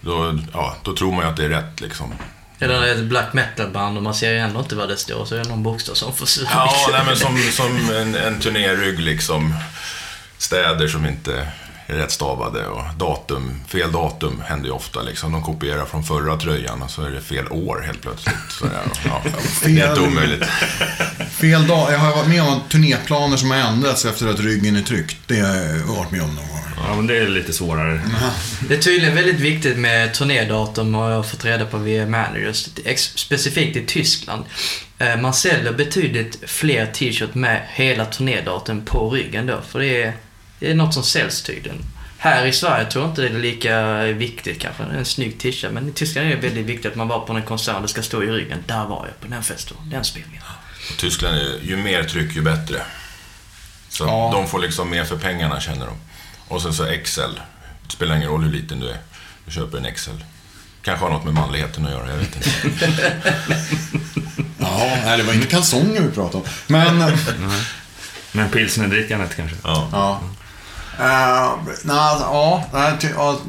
Då, 0.00 0.38
ja, 0.52 0.76
då 0.82 0.96
tror 0.96 1.12
man 1.12 1.24
ju 1.24 1.30
att 1.30 1.36
det 1.36 1.44
är 1.44 1.48
rätt 1.48 1.80
liksom. 1.80 2.14
Eller 2.58 2.74
när 2.74 2.86
det 2.86 2.90
är 2.90 2.94
ett 2.94 3.04
black 3.04 3.32
metal-band 3.32 3.96
och 3.96 4.02
man 4.02 4.14
ser 4.14 4.32
ju 4.32 4.38
ändå 4.38 4.60
inte 4.60 4.76
vad 4.76 4.88
det 4.88 4.96
står, 4.96 5.24
så 5.24 5.34
är 5.34 5.38
det 5.38 5.48
någon 5.48 5.62
bokstav 5.62 5.94
som 5.94 6.12
försvinner. 6.12 6.50
Ja, 6.54 6.88
nej, 6.92 7.02
men 7.06 7.16
som, 7.16 7.38
som 7.38 7.90
en, 7.90 8.14
en 8.14 8.40
turnérygg 8.40 9.00
liksom. 9.00 9.54
Städer 10.38 10.88
som 10.88 11.06
inte 11.06 11.48
rätt 11.86 12.10
stavade 12.10 12.66
och 12.66 12.82
datum, 12.98 13.60
fel 13.68 13.92
datum 13.92 14.42
händer 14.46 14.66
ju 14.66 14.72
ofta 14.72 15.02
liksom. 15.02 15.32
De 15.32 15.42
kopierar 15.42 15.84
från 15.84 16.04
förra 16.04 16.36
tröjan 16.36 16.82
och 16.82 16.90
så 16.90 17.02
är 17.02 17.10
det 17.10 17.20
fel 17.20 17.46
år 17.50 17.82
helt 17.86 18.02
plötsligt. 18.02 18.36
Så, 18.50 18.64
ja, 18.64 18.80
ja, 19.24 19.30
det 19.64 19.80
är 19.80 19.88
inte 19.90 20.00
omöjligt. 20.00 20.44
Fel 21.30 21.66
dag. 21.66 21.92
Jag 21.92 21.98
har 21.98 22.16
varit 22.16 22.28
med 22.28 22.42
om 22.42 22.60
turnéplaner 22.68 23.36
som 23.36 23.50
har 23.50 23.58
ändrats 23.58 24.04
efter 24.04 24.26
att 24.28 24.40
ryggen 24.40 24.76
är 24.76 24.82
tryckt. 24.82 25.16
Det 25.26 25.40
har 25.40 25.54
jag 25.56 25.78
varit 25.86 26.10
med 26.10 26.22
om 26.22 26.34
någon 26.34 26.48
gång. 26.48 26.60
Ja, 26.88 26.94
men 26.96 27.06
det 27.06 27.16
är 27.18 27.28
lite 27.28 27.52
svårare. 27.52 28.00
Det 28.68 28.74
är 28.74 28.78
tydligen 28.78 29.14
väldigt 29.14 29.40
viktigt 29.40 29.76
med 29.78 30.14
turnédatum 30.14 30.94
har 30.94 31.10
jag 31.10 31.26
fått 31.30 31.44
reda 31.44 31.64
på 31.64 31.78
via 31.78 32.06
managers. 32.06 32.68
Specifikt 32.96 33.76
i 33.76 33.86
Tyskland. 33.86 34.44
Eh, 34.98 35.16
Man 35.16 35.34
säljer 35.34 35.72
betydligt 35.72 36.38
fler 36.50 36.86
t-shirt 36.86 37.34
med 37.34 37.62
hela 37.72 38.04
turnédatum 38.04 38.84
på 38.84 39.10
ryggen 39.10 39.46
då. 39.46 39.60
För 39.68 39.78
det 39.78 40.02
är, 40.02 40.12
det 40.64 40.70
är 40.70 40.74
något 40.74 40.94
som 40.94 41.02
säljs 41.02 41.42
tydligen. 41.42 41.78
Här 42.18 42.46
i 42.46 42.52
Sverige 42.52 42.90
tror 42.90 43.04
jag 43.04 43.10
inte 43.10 43.22
det 43.22 43.28
är 43.28 43.32
lika 43.32 44.02
viktigt 44.02 44.60
kanske. 44.60 44.82
En 44.82 45.04
snygg 45.04 45.38
t-shirt. 45.38 45.72
Men 45.72 45.88
i 45.88 45.92
Tyskland 45.92 46.26
är 46.28 46.30
det 46.36 46.48
väldigt 46.48 46.66
viktigt 46.66 46.90
att 46.90 46.96
man 46.96 47.08
var 47.08 47.20
på 47.20 47.32
en 47.32 47.42
konsert 47.42 47.76
och 47.76 47.82
det 47.82 47.88
ska 47.88 48.02
stå 48.02 48.22
i 48.22 48.26
ryggen. 48.26 48.64
Där 48.66 48.84
var 48.86 49.06
jag 49.06 49.20
på 49.20 49.26
den 49.28 49.42
festivalen, 49.42 49.90
den 49.90 50.04
spelningen. 50.04 50.42
Och 50.90 50.96
Tyskland, 50.96 51.36
är, 51.36 51.58
ju 51.62 51.76
mer 51.76 52.04
tryck 52.04 52.36
ju 52.36 52.42
bättre. 52.42 52.80
Så 53.88 54.04
Ja. 54.04 54.30
de 54.32 54.48
får 54.48 54.58
liksom 54.58 54.90
mer 54.90 55.04
för 55.04 55.16
pengarna 55.16 55.60
känner 55.60 55.86
de. 55.86 55.96
Och 56.48 56.62
sen 56.62 56.74
så 56.74 56.84
Excel. 56.84 57.40
Det 57.86 57.92
spelar 57.92 58.16
ingen 58.16 58.28
roll 58.28 58.42
hur 58.44 58.52
liten 58.52 58.80
du 58.80 58.88
är. 58.88 58.98
Du 59.46 59.52
köper 59.52 59.78
en 59.78 59.84
Excel. 59.86 60.24
Kanske 60.82 61.04
har 61.04 61.12
något 61.12 61.24
med 61.24 61.34
manligheten 61.34 61.86
att 61.86 61.92
göra, 61.92 62.08
jag 62.10 62.16
vet 62.16 62.36
inte. 62.36 62.50
Ja, 64.58 64.98
nej, 65.04 65.18
det 65.18 65.22
var 65.24 65.32
inte 65.32 65.46
kalsonger 65.46 66.00
vi 66.00 66.10
pratade 66.10 66.36
om. 66.44 66.50
Men... 66.66 67.18
Men 68.32 68.50
pilsnerdrickandet 68.50 69.36
kanske? 69.36 69.56
Ja. 69.64 69.88
Ja. 69.92 70.20
Uh, 71.00 71.74
ja, 73.14 73.40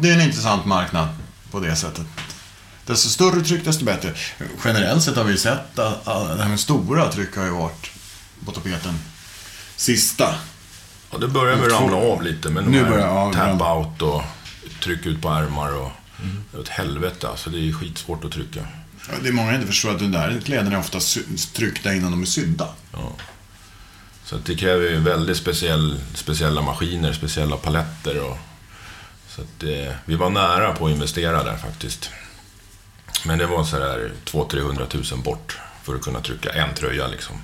det 0.00 0.10
är 0.10 0.14
en 0.14 0.20
intressant 0.20 0.64
marknad 0.66 1.08
på 1.50 1.60
det 1.60 1.76
sättet. 1.76 2.06
Desto 2.86 3.08
större 3.08 3.40
tryck, 3.40 3.64
desto 3.64 3.84
bättre. 3.84 4.12
Generellt 4.64 5.02
sett 5.02 5.16
har 5.16 5.24
vi 5.24 5.38
sett 5.38 5.78
att 5.78 6.08
att 6.08 6.36
det 6.36 6.42
här 6.42 6.48
med 6.50 6.60
stora 6.60 7.12
tryck 7.12 7.36
har 7.36 7.44
ju 7.44 7.50
varit 7.50 7.90
på 8.44 8.52
tapeten. 8.52 8.98
Sista. 9.76 10.34
Ja, 11.10 11.18
det 11.18 11.28
börjar 11.28 11.66
att 11.66 11.72
ramla 11.72 11.96
av 11.96 12.22
lite, 12.22 12.48
men 12.48 12.64
Nu 12.64 12.84
börjar- 12.84 13.06
ja, 13.06 13.32
tap 13.58 13.76
out 13.76 14.02
och 14.02 14.22
tryck 14.82 15.06
ut 15.06 15.22
på 15.22 15.28
ärmar 15.28 15.72
och... 15.76 15.90
Är 16.56 16.60
ett 16.62 16.68
helvete 16.68 17.28
alltså, 17.28 17.50
det 17.50 17.68
är 17.68 17.72
skitsvårt 17.72 18.24
att 18.24 18.32
trycka. 18.32 18.60
Ja, 19.08 19.14
Det 19.22 19.28
är 19.28 19.32
många 19.32 19.48
som 19.48 19.54
inte 19.54 19.66
förstår 19.66 19.90
att 19.90 19.98
de 19.98 20.12
där 20.12 20.40
kläderna 20.44 20.76
är 20.76 20.80
ofta 20.80 21.00
sy- 21.00 21.36
tryckta 21.54 21.94
innan 21.94 22.10
de 22.10 22.22
är 22.22 22.26
sydda. 22.26 22.68
Ja. 22.92 23.12
Så 24.26 24.36
att 24.36 24.44
det 24.44 24.54
kräver 24.54 24.84
ju 24.84 25.00
väldigt 25.00 25.36
speciell, 25.36 26.00
speciella 26.14 26.62
maskiner, 26.62 27.12
speciella 27.12 27.56
paletter 27.56 28.20
och... 28.30 28.38
Så 29.28 29.42
att 29.42 29.60
det, 29.60 29.96
vi 30.04 30.14
var 30.14 30.30
nära 30.30 30.72
på 30.72 30.86
att 30.86 30.92
investera 30.92 31.44
där 31.44 31.56
faktiskt. 31.56 32.10
Men 33.24 33.38
det 33.38 33.46
var 33.46 33.64
sådär 33.64 34.12
200-300 34.24 35.12
000 35.12 35.22
bort 35.22 35.58
för 35.82 35.94
att 35.94 36.02
kunna 36.02 36.20
trycka 36.20 36.50
en 36.50 36.74
tröja 36.74 37.06
liksom. 37.06 37.36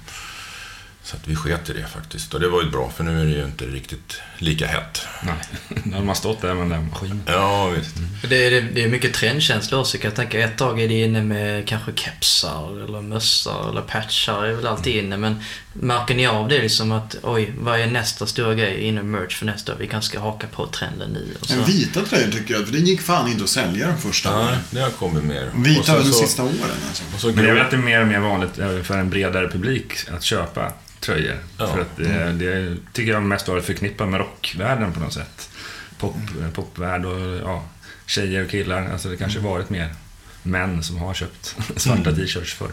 Så 1.05 1.17
att 1.17 1.29
vi 1.29 1.37
sket 1.37 1.71
i 1.71 1.73
det 1.73 1.87
faktiskt. 1.87 2.35
Och 2.35 2.41
det 2.41 2.49
var 2.49 2.63
ju 2.63 2.71
bra, 2.71 2.91
för 2.97 3.05
nu 3.05 3.21
är 3.21 3.25
det 3.25 3.31
ju 3.31 3.45
inte 3.45 3.65
riktigt 3.65 4.21
lika 4.39 4.67
hett. 4.67 5.07
Nej, 5.23 5.35
då 5.85 5.97
har 5.97 6.05
man 6.05 6.17
stått 6.17 6.41
där 6.43 6.55
med 6.55 6.63
den 6.63 6.69
där 6.69 6.81
maskinen. 6.91 7.23
Ja, 7.27 7.69
visst. 7.69 7.95
Det 8.29 8.47
är, 8.47 8.63
det 8.75 8.85
är 8.85 8.89
mycket 8.89 9.15
trendkänsla 9.15 9.79
också 9.79 9.99
kan 9.99 10.09
jag 10.09 10.17
tänka. 10.17 10.41
Ett 10.41 10.59
tag 10.59 10.81
är 10.81 10.89
det 10.89 10.95
inne 11.05 11.23
med 11.23 11.69
kanske 11.69 11.93
kepsar 11.95 12.85
eller 12.85 13.01
mössor 13.01 13.71
eller 13.71 13.81
patchar 13.83 14.45
är 14.45 14.53
väl 14.53 14.67
alltid 14.67 14.97
inne. 14.97 15.17
Men 15.17 15.41
märker 15.73 16.15
ni 16.15 16.27
av 16.27 16.49
det 16.49 16.63
liksom 16.63 16.93
att 16.93 17.17
oj, 17.23 17.53
vad 17.59 17.81
är 17.81 17.87
nästa 17.87 18.27
stora 18.27 18.55
grej 18.55 18.81
inom 18.81 19.11
merch 19.11 19.37
för 19.39 19.47
nästa 19.47 19.73
år? 19.73 19.77
Vi 19.79 19.87
kanske 19.87 20.11
ska 20.11 20.21
haka 20.21 20.47
på 20.47 20.67
trenden 20.67 21.11
nu. 21.11 21.37
Och 21.41 21.47
så. 21.47 21.57
Men 21.57 21.65
vita 21.65 22.05
tröjor 22.05 22.31
tycker 22.31 22.55
jag, 22.55 22.65
för 22.67 22.73
det 22.73 22.79
gick 22.79 23.01
fan 23.03 23.29
inte 23.31 23.45
att 23.45 23.51
sälja 23.51 23.87
de 23.87 23.99
första 23.99 24.29
Ja, 24.29 24.47
åren. 24.49 24.59
det 24.71 24.81
har 24.81 24.91
kommit 24.91 25.25
mer. 25.25 25.51
Vita 25.55 25.99
de 25.99 26.05
sista 26.05 26.43
åren 26.43 26.55
alltså. 26.89 27.03
och 27.15 27.21
så 27.21 27.27
Men 27.33 27.45
jag 27.45 27.55
vet 27.55 27.65
att 27.65 27.71
det 27.71 27.77
är 27.77 27.81
mer 27.81 28.01
och 28.01 28.07
mer 28.09 28.21
vanligt 28.21 28.87
för 28.87 28.99
en 28.99 29.11
bredare 29.11 29.49
publik 29.49 29.93
att 30.15 30.23
köpa 30.23 30.73
tröjor. 31.03 31.39
Ja. 31.59 31.67
För 31.67 31.81
att 31.81 31.97
det, 31.97 32.33
det 32.33 32.77
tycker 32.93 33.13
jag 33.13 33.23
mest 33.23 33.49
varit 33.49 33.65
förknippat 33.65 34.09
med 34.09 34.21
rockvärlden 34.21 34.93
på 34.93 35.01
något 35.01 35.13
sätt. 35.15 35.51
Pop, 35.99 36.17
eh, 36.43 36.51
popvärld 36.51 37.05
och 37.05 37.21
ja, 37.37 37.65
tjejer 38.07 38.45
och 38.45 38.51
killar. 38.51 38.91
Alltså 38.93 39.09
det 39.09 39.17
kanske 39.17 39.39
varit 39.41 39.71
mer 39.71 39.95
män 40.43 40.83
som 40.83 40.99
har 40.99 41.15
köpt 41.15 41.57
svarta 41.77 42.13
t-shirts 42.13 42.55
förr. 42.55 42.71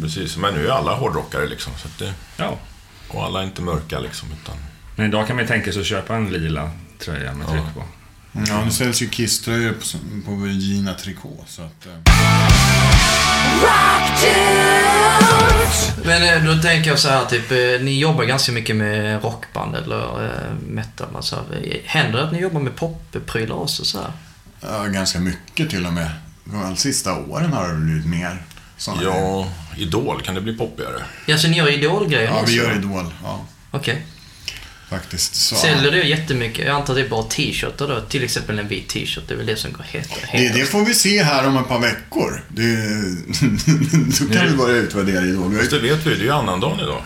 Precis, 0.00 0.36
men 0.36 0.54
nu 0.54 0.66
är 0.66 0.70
alla 0.70 0.94
hårdrockare 0.94 1.46
liksom. 1.46 1.72
Så 1.76 1.88
att 1.88 1.98
det, 1.98 2.14
Ja. 2.36 2.58
och 3.08 3.24
alla 3.24 3.40
är 3.40 3.44
inte 3.44 3.62
mörka 3.62 4.00
liksom, 4.00 4.28
utan... 4.42 4.56
Men 4.96 5.06
idag 5.06 5.26
kan 5.26 5.36
man 5.36 5.44
ju 5.44 5.48
tänka 5.48 5.72
sig 5.72 5.80
att 5.80 5.86
köpa 5.86 6.16
en 6.16 6.30
lila 6.30 6.70
tröja 6.98 7.34
med 7.34 7.48
tryck 7.48 7.74
på. 7.74 7.82
Ja, 8.48 8.64
nu 8.64 8.70
säljs 8.70 9.02
ju 9.02 9.08
Kiss-tröjor 9.08 9.72
på, 9.72 9.98
på 10.30 10.36
Virginia 10.36 10.94
Tricot. 10.94 11.44
Så 11.48 11.62
att, 11.62 11.86
eh. 11.86 11.92
Men 16.04 16.22
eh, 16.22 16.44
då 16.56 16.62
tänker 16.62 16.90
jag 16.90 16.98
så 16.98 17.08
här, 17.08 17.24
typ, 17.24 17.50
eh, 17.52 17.84
ni 17.84 17.98
jobbar 17.98 18.24
ganska 18.24 18.52
mycket 18.52 18.76
med 18.76 19.22
rockband 19.24 19.76
eller 19.76 20.24
eh, 20.24 20.52
metal. 20.68 21.08
Alltså, 21.16 21.44
händer 21.84 22.18
det 22.18 22.24
att 22.24 22.32
ni 22.32 22.38
jobbar 22.40 22.60
med 22.60 22.76
popprylar 22.76 23.56
också 23.56 23.84
så 23.84 23.98
här? 23.98 24.10
Ja, 24.60 24.84
ganska 24.84 25.18
mycket 25.18 25.70
till 25.70 25.86
och 25.86 25.92
med. 25.92 26.10
De 26.44 26.76
sista 26.76 27.16
åren 27.18 27.52
har 27.52 27.68
det 27.68 27.74
blivit 27.74 28.06
mer 28.06 28.42
sådana 28.76 29.02
grejer. 29.02 29.16
Ja, 29.20 29.46
Idol, 29.76 30.22
kan 30.22 30.34
det 30.34 30.40
bli 30.40 30.56
poppigare? 30.58 31.02
Ja, 31.26 31.38
så 31.38 31.48
ni 31.48 31.56
gör 31.56 31.68
idolgrejer 31.72 32.26
Ja, 32.26 32.32
också? 32.34 32.46
vi 32.46 32.56
gör 32.56 32.76
Idol. 32.76 33.14
Ja, 33.24 33.40
Okej. 33.70 34.06
Faktiskt. 34.88 35.34
Så, 35.34 35.54
Säljer 35.54 35.90
det 35.90 36.02
jättemycket? 36.02 36.66
Jag 36.66 36.74
antar 36.74 36.92
att 36.92 36.98
det 36.98 37.06
är 37.06 37.08
bara 37.08 37.22
t-shirtar 37.22 37.88
då? 37.88 38.00
Till 38.00 38.24
exempel 38.24 38.58
en 38.58 38.68
vit 38.68 38.88
t-shirt, 38.88 39.24
det 39.28 39.34
är 39.34 39.38
väl 39.38 39.46
det 39.46 39.56
som 39.56 39.72
går 39.72 39.84
hetare? 39.84 40.18
det, 40.32 40.48
det 40.48 40.64
får 40.64 40.84
vi 40.84 40.94
se 40.94 41.22
här 41.22 41.48
om 41.48 41.56
ett 41.56 41.68
par 41.68 41.80
veckor. 41.80 42.44
Det, 42.48 42.62
då 44.26 44.34
kan 44.34 44.50
vi 44.50 44.56
börja 44.56 44.76
utvärdera 44.76 45.20
har 45.20 45.58
Fast 45.58 45.70
det 45.70 45.78
vet 45.78 46.06
vi, 46.06 46.10
det 46.14 46.20
är 46.20 46.24
ju 46.24 46.30
annandag 46.30 46.78
idag. 46.82 47.02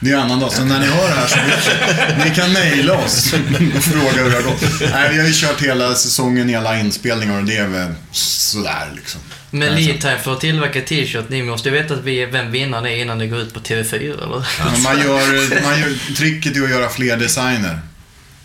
Det 0.00 0.10
är 0.10 0.16
annandag, 0.16 0.52
så 0.52 0.64
när 0.64 0.80
ni 0.80 0.86
hör 0.86 1.08
det 1.08 1.14
här 1.14 1.26
så 1.26 2.24
ni 2.28 2.34
kan 2.34 2.52
mejla 2.52 2.92
oss 2.94 3.32
och 3.76 3.82
fråga 3.84 4.22
hur 4.22 4.30
det 4.30 4.36
har 4.36 4.42
gått. 4.42 4.62
Nej, 4.92 5.08
vi 5.12 5.18
har 5.18 5.26
ju 5.26 5.32
kört 5.34 5.62
hela 5.62 5.94
säsongen 5.94 6.50
i 6.50 6.54
alla 6.56 6.78
inspelningar 6.80 7.38
och 7.38 7.44
det 7.44 7.56
är 7.56 7.66
väl 7.68 7.94
sådär 8.12 8.88
liksom. 8.96 9.20
Men 9.50 9.74
lead 9.74 10.00
time 10.00 10.18
för 10.18 10.32
att 10.32 10.40
tillverka 10.40 10.80
t-shirt, 10.80 11.28
ni 11.28 11.42
måste 11.42 11.68
ju 11.68 11.74
veta 11.74 11.94
att 11.94 12.04
vi, 12.04 12.24
vem 12.26 12.50
vinnaren 12.50 12.86
är 12.86 12.96
innan 12.96 13.18
det 13.18 13.26
går 13.26 13.38
ut 13.40 13.54
på 13.54 13.60
TV4 13.60 13.94
eller? 14.24 14.46
Men 14.72 14.82
man 14.82 14.98
gör, 14.98 15.62
man 15.62 15.80
gör, 15.80 16.14
tricket 16.16 16.56
är 16.56 16.62
att 16.62 16.70
göra 16.70 16.88
fler 16.88 17.16
designer. 17.16 17.80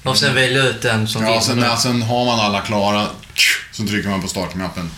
Och 0.03 0.17
sen 0.17 0.35
välja 0.35 0.63
ut 0.63 0.81
den 0.81 1.07
som 1.07 1.23
Ja, 1.25 1.41
sen, 1.41 1.55
vinner. 1.55 1.75
sen 1.75 2.01
har 2.01 2.25
man 2.25 2.39
alla 2.39 2.61
klara, 2.61 3.07
så 3.71 3.87
trycker 3.87 4.09
man 4.09 4.21
på 4.21 4.27
startknappen 4.27 4.91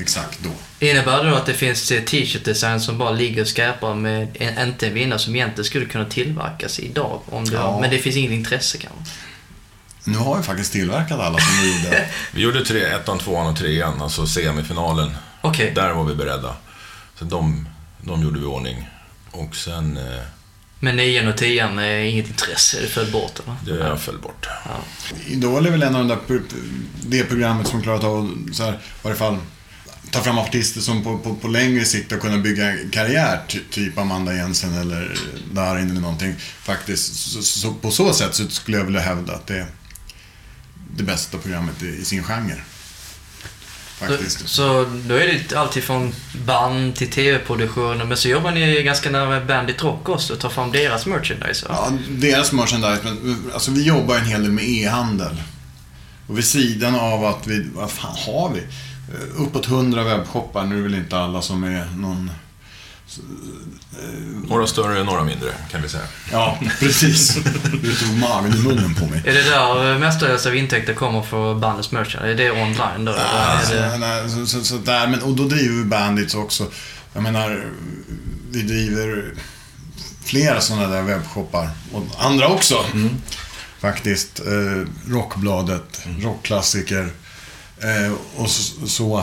exakt 0.00 0.38
då. 0.42 0.50
Innebär 0.82 1.24
det 1.24 1.30
då 1.30 1.36
att 1.36 1.46
det 1.46 1.54
finns 1.54 1.90
eh, 1.90 2.02
t-shirt-design 2.02 2.80
som 2.80 2.98
bara 2.98 3.10
ligger 3.10 3.42
och 3.42 3.48
skräpar 3.48 3.94
med 3.94 4.28
en, 4.34 4.68
inte 4.68 4.86
en 4.86 4.94
vinnare 4.94 5.18
som 5.18 5.34
egentligen 5.34 5.64
skulle 5.64 5.86
kunna 5.86 6.04
tillverkas 6.04 6.78
idag? 6.78 7.20
Om 7.30 7.44
det, 7.44 7.52
Ja. 7.54 7.78
Men 7.80 7.90
det 7.90 7.98
finns 7.98 8.16
inget 8.16 8.32
intresse 8.32 8.78
kanske? 8.78 9.12
Nu 10.04 10.18
har 10.18 10.36
vi 10.36 10.42
faktiskt 10.42 10.72
tillverkat 10.72 11.20
alla 11.20 11.38
som 11.38 11.62
vi 11.62 11.84
gjorde. 11.84 12.08
Vi 12.32 12.42
gjorde 12.42 12.64
tre, 12.64 12.82
ettan, 12.82 13.18
tvåan 13.18 13.46
och 13.46 13.56
trean, 13.56 14.02
alltså 14.02 14.26
semifinalen. 14.26 15.10
Okej. 15.40 15.72
Där 15.74 15.92
var 15.92 16.04
vi 16.04 16.14
beredda. 16.14 16.56
Så 17.18 17.24
de, 17.24 17.68
de 18.00 18.22
gjorde 18.22 18.38
vi 18.38 18.44
i 18.44 18.48
ordning. 18.48 18.88
Och 19.30 19.56
sen, 19.56 19.96
eh, 19.96 20.22
Men 20.80 20.96
nian 20.96 21.28
och 21.28 21.36
tian 21.36 21.78
är 21.78 21.98
inget 21.98 22.26
intresse, 22.28 22.80
det 22.80 22.86
föll 22.88 23.10
bort 23.10 23.40
eller? 23.66 23.90
det 23.90 23.98
föll 23.98 24.18
bort. 24.18 24.46
Idol 25.26 25.66
är 25.66 25.70
väl 25.70 25.82
en 25.82 25.96
av 25.96 26.08
de 26.08 26.08
där, 26.08 26.42
det 27.02 27.24
programmet 27.24 27.68
som 27.68 27.82
klarat 27.82 28.04
av 28.04 28.38
så 28.52 28.62
här, 28.62 28.72
i 28.72 28.76
varje 29.02 29.16
fall 29.16 29.38
ta 30.12 30.22
fram 30.22 30.38
artister 30.38 30.80
som 30.80 31.04
på, 31.04 31.18
på, 31.18 31.34
på 31.34 31.48
längre 31.48 31.84
sikt 31.84 32.12
har 32.12 32.18
kunnat 32.18 32.42
bygga 32.42 32.72
karriär, 32.90 33.40
ty, 33.48 33.60
typ 33.70 33.98
Amanda 33.98 34.34
Jensen 34.34 34.74
eller 34.74 35.18
Darin 35.52 35.90
eller 35.90 36.00
någonting. 36.00 36.34
Faktiskt, 36.62 37.14
så, 37.14 37.42
så, 37.42 37.74
på 37.74 37.90
så 37.90 38.12
sätt 38.12 38.34
så 38.34 38.48
skulle 38.48 38.76
jag 38.76 38.84
vilja 38.84 39.00
hävda 39.00 39.32
att 39.32 39.46
det 39.46 39.58
är 39.58 39.66
det 40.96 41.02
bästa 41.02 41.38
programmet 41.38 41.82
i, 41.82 41.86
i 41.86 42.04
sin 42.04 42.24
genre. 42.24 42.60
Faktiskt. 43.98 44.40
Så, 44.40 44.46
så 44.46 44.86
då 45.04 45.14
är 45.14 45.26
det 45.48 45.56
alltid 45.56 45.82
från 45.82 46.14
band 46.46 46.96
till 46.96 47.10
tv-produktioner, 47.10 48.04
men 48.04 48.16
så 48.16 48.28
jobbar 48.28 48.50
ni 48.50 48.82
ganska 48.82 49.10
nära 49.10 49.28
med 49.28 49.46
Bandit 49.46 49.82
Rock 49.82 50.08
också 50.08 50.32
och 50.32 50.40
tar 50.40 50.50
fram 50.50 50.72
deras 50.72 51.06
merchandise? 51.06 51.66
Ja, 51.68 51.92
deras 52.10 52.52
merchandise, 52.52 53.00
men 53.04 53.50
alltså 53.54 53.70
vi 53.70 53.82
jobbar 53.82 54.16
en 54.16 54.26
hel 54.26 54.42
del 54.42 54.52
med 54.52 54.64
e-handel. 54.64 55.42
Och 56.26 56.38
vid 56.38 56.44
sidan 56.44 56.94
av 56.94 57.24
att 57.24 57.46
vi, 57.46 57.68
vad 57.74 57.90
fan 57.90 58.16
har 58.26 58.52
vi? 58.54 58.62
Eh, 59.14 59.42
Uppåt 59.42 59.66
hundra 59.66 60.04
webbshoppar, 60.04 60.64
nu 60.64 60.78
är 60.78 60.82
väl 60.82 60.94
inte 60.94 61.18
alla 61.18 61.42
som 61.42 61.64
är 61.64 61.86
någon... 61.96 62.30
Några 64.48 64.66
större, 64.66 65.04
några 65.04 65.24
mindre, 65.24 65.50
kan 65.70 65.82
vi 65.82 65.88
säga. 65.88 66.02
Ja, 66.32 66.58
precis. 66.80 67.34
Du 67.82 67.94
tog 67.94 68.18
magen 68.18 68.52
i 68.52 68.58
munnen 68.62 68.94
på 68.94 69.06
mig. 69.06 69.22
Är 69.26 69.32
det 69.32 69.42
där 69.42 69.92
eh, 69.92 69.98
mestadels 69.98 70.46
av 70.46 70.56
intäkter 70.56 70.94
kommer 70.94 71.22
för 71.22 71.54
bandets 71.54 71.90
merchandise? 71.92 72.30
Är 72.32 72.34
det 72.34 72.50
online 72.62 73.04
då? 73.04 73.12
eller 73.12 73.24
Alltså, 73.24 73.74
är 73.74 73.90
det... 73.90 73.98
nej, 73.98 74.30
så, 74.30 74.46
så, 74.46 74.64
så 74.64 74.76
där, 74.76 75.06
men, 75.06 75.22
och 75.22 75.36
då 75.36 75.44
driver 75.44 75.74
vi 75.74 75.84
Bandits 75.84 76.34
också. 76.34 76.66
Jag 77.12 77.22
menar, 77.22 77.64
vi 78.50 78.62
driver 78.62 79.34
flera 80.24 80.60
sådana 80.60 80.88
där 80.88 81.02
webbshoppar. 81.02 81.70
Och 81.92 82.02
andra 82.18 82.48
också. 82.48 82.84
Faktiskt. 83.80 84.40
Eh, 84.40 85.10
Rockbladet, 85.12 86.06
Rockklassiker. 86.20 87.10
Eh, 87.82 88.12
och 88.36 88.50
så. 88.50 88.86
så 88.86 89.18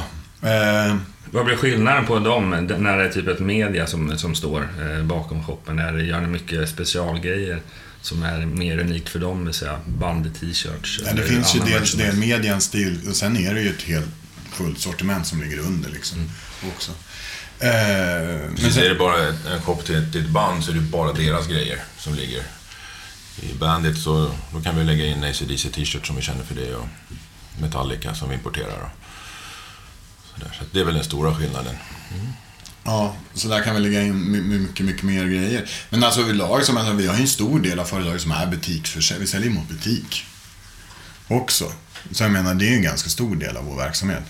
eh, 0.48 0.95
Vad 1.32 1.45
blir 1.45 1.56
skillnaden 1.56 2.06
på 2.06 2.19
dem 2.19 2.50
när 2.78 2.98
det 2.98 3.04
är 3.06 3.10
typ 3.10 3.28
ett 3.28 3.39
media 3.39 3.88
som, 3.88 4.17
som 4.17 4.36
står 4.36 4.69
eh, 4.82 5.04
bakom 5.04 5.43
shoppen? 5.43 5.76
När 5.76 5.93
det 5.93 6.04
gör 6.04 6.22
ni 6.22 6.28
mycket 6.28 6.69
specialgrejer 6.69 7.62
som 8.02 8.24
är 8.24 8.45
mer 8.45 8.78
unikt 8.80 9.10
för 9.10 9.19
dem, 9.19 9.54
säga 9.54 9.80
band-t-shirts? 9.88 11.02
ja, 11.06 11.13
det 11.13 11.24
finns 11.24 11.56
ju 11.56 11.60
dels 11.60 11.93
det 11.93 12.13
medians 12.13 12.63
stil 12.63 13.00
och 13.10 13.15
sen 13.15 13.38
är 13.38 13.54
det 13.54 13.62
ju 13.62 13.69
ett 13.69 13.82
helt 13.82 14.08
fullt 14.52 14.80
sortiment 14.80 15.28
som 15.28 15.41
ligger 15.41 15.60
under 15.60 15.89
liksom. 15.89 16.30
Också. 16.76 16.91
Eh, 17.60 17.69
men 17.69 18.56
Precis, 18.56 18.74
sen, 18.74 18.84
är 18.84 18.89
det 18.89 18.95
bara 18.95 19.28
ett- 19.30 19.45
en 19.56 19.62
shop 19.62 19.76
till 19.86 19.95
ett, 19.95 20.12
till 20.12 20.22
ett 20.26 20.30
band 20.32 20.63
så 20.63 20.72
är 20.72 20.76
det 20.76 20.82
bara 20.82 21.13
deras 21.13 21.48
grejer 21.48 21.80
som 21.98 22.13
ligger. 22.15 22.43
I 23.41 23.54
Bandit 23.60 23.98
så 23.98 24.32
då 24.54 24.62
kan 24.62 24.78
vi 24.78 24.84
lägga 24.84 25.06
in 25.06 25.24
AC/DC 25.24 25.69
t-shirt 25.69 26.08
som 26.08 26.15
vi 26.15 26.22
känner 26.22 26.43
för 26.43 26.56
det 26.56 26.76
och 26.76 26.88
Metallica 27.60 28.15
som 28.15 28.30
vi 28.30 28.36
importerar. 28.36 28.89
Så 30.34 30.39
där. 30.45 30.56
Så 30.60 30.63
det 30.72 30.80
är 30.80 30.84
väl 30.84 30.93
den 30.93 31.04
stora 31.04 31.36
skillnaden. 31.36 31.76
ja, 32.12 32.15
Ja, 32.84 33.15
så 33.34 33.48
där 33.48 33.63
kan 33.63 33.76
vi 33.76 33.82
lägga 33.82 34.02
in 34.02 34.32
my- 34.32 34.41
my- 34.41 34.60
mycket, 34.60 34.86
mycket 34.86 35.04
mer 35.04 35.26
grejer. 35.26 35.69
Men 35.89 36.04
alltså 36.04 36.22
överlag, 36.22 36.65
så 36.65 36.74
menar, 36.74 36.93
vi 36.93 37.08
har 37.08 37.15
ju 37.15 37.22
en 37.22 37.28
stor 37.28 37.60
del 37.60 37.80
av 37.80 37.86
företaget 37.86 38.22
som 38.22 38.32
är 38.32 38.48
butiksförsäljning. 38.48 39.26
Vi 39.26 39.32
säljer 39.32 39.50
mot 39.50 39.67
butik 39.69 40.26
också. 41.28 41.72
Så 42.12 42.24
jag 42.24 42.32
menar, 42.32 42.54
det 42.54 42.65
är 42.65 42.69
ju 42.69 42.76
en 42.76 42.82
ganska 42.82 43.10
stor 43.10 43.36
del 43.36 43.58
av 43.58 43.65
vår 43.65 43.78
verksamhet. 43.78 44.24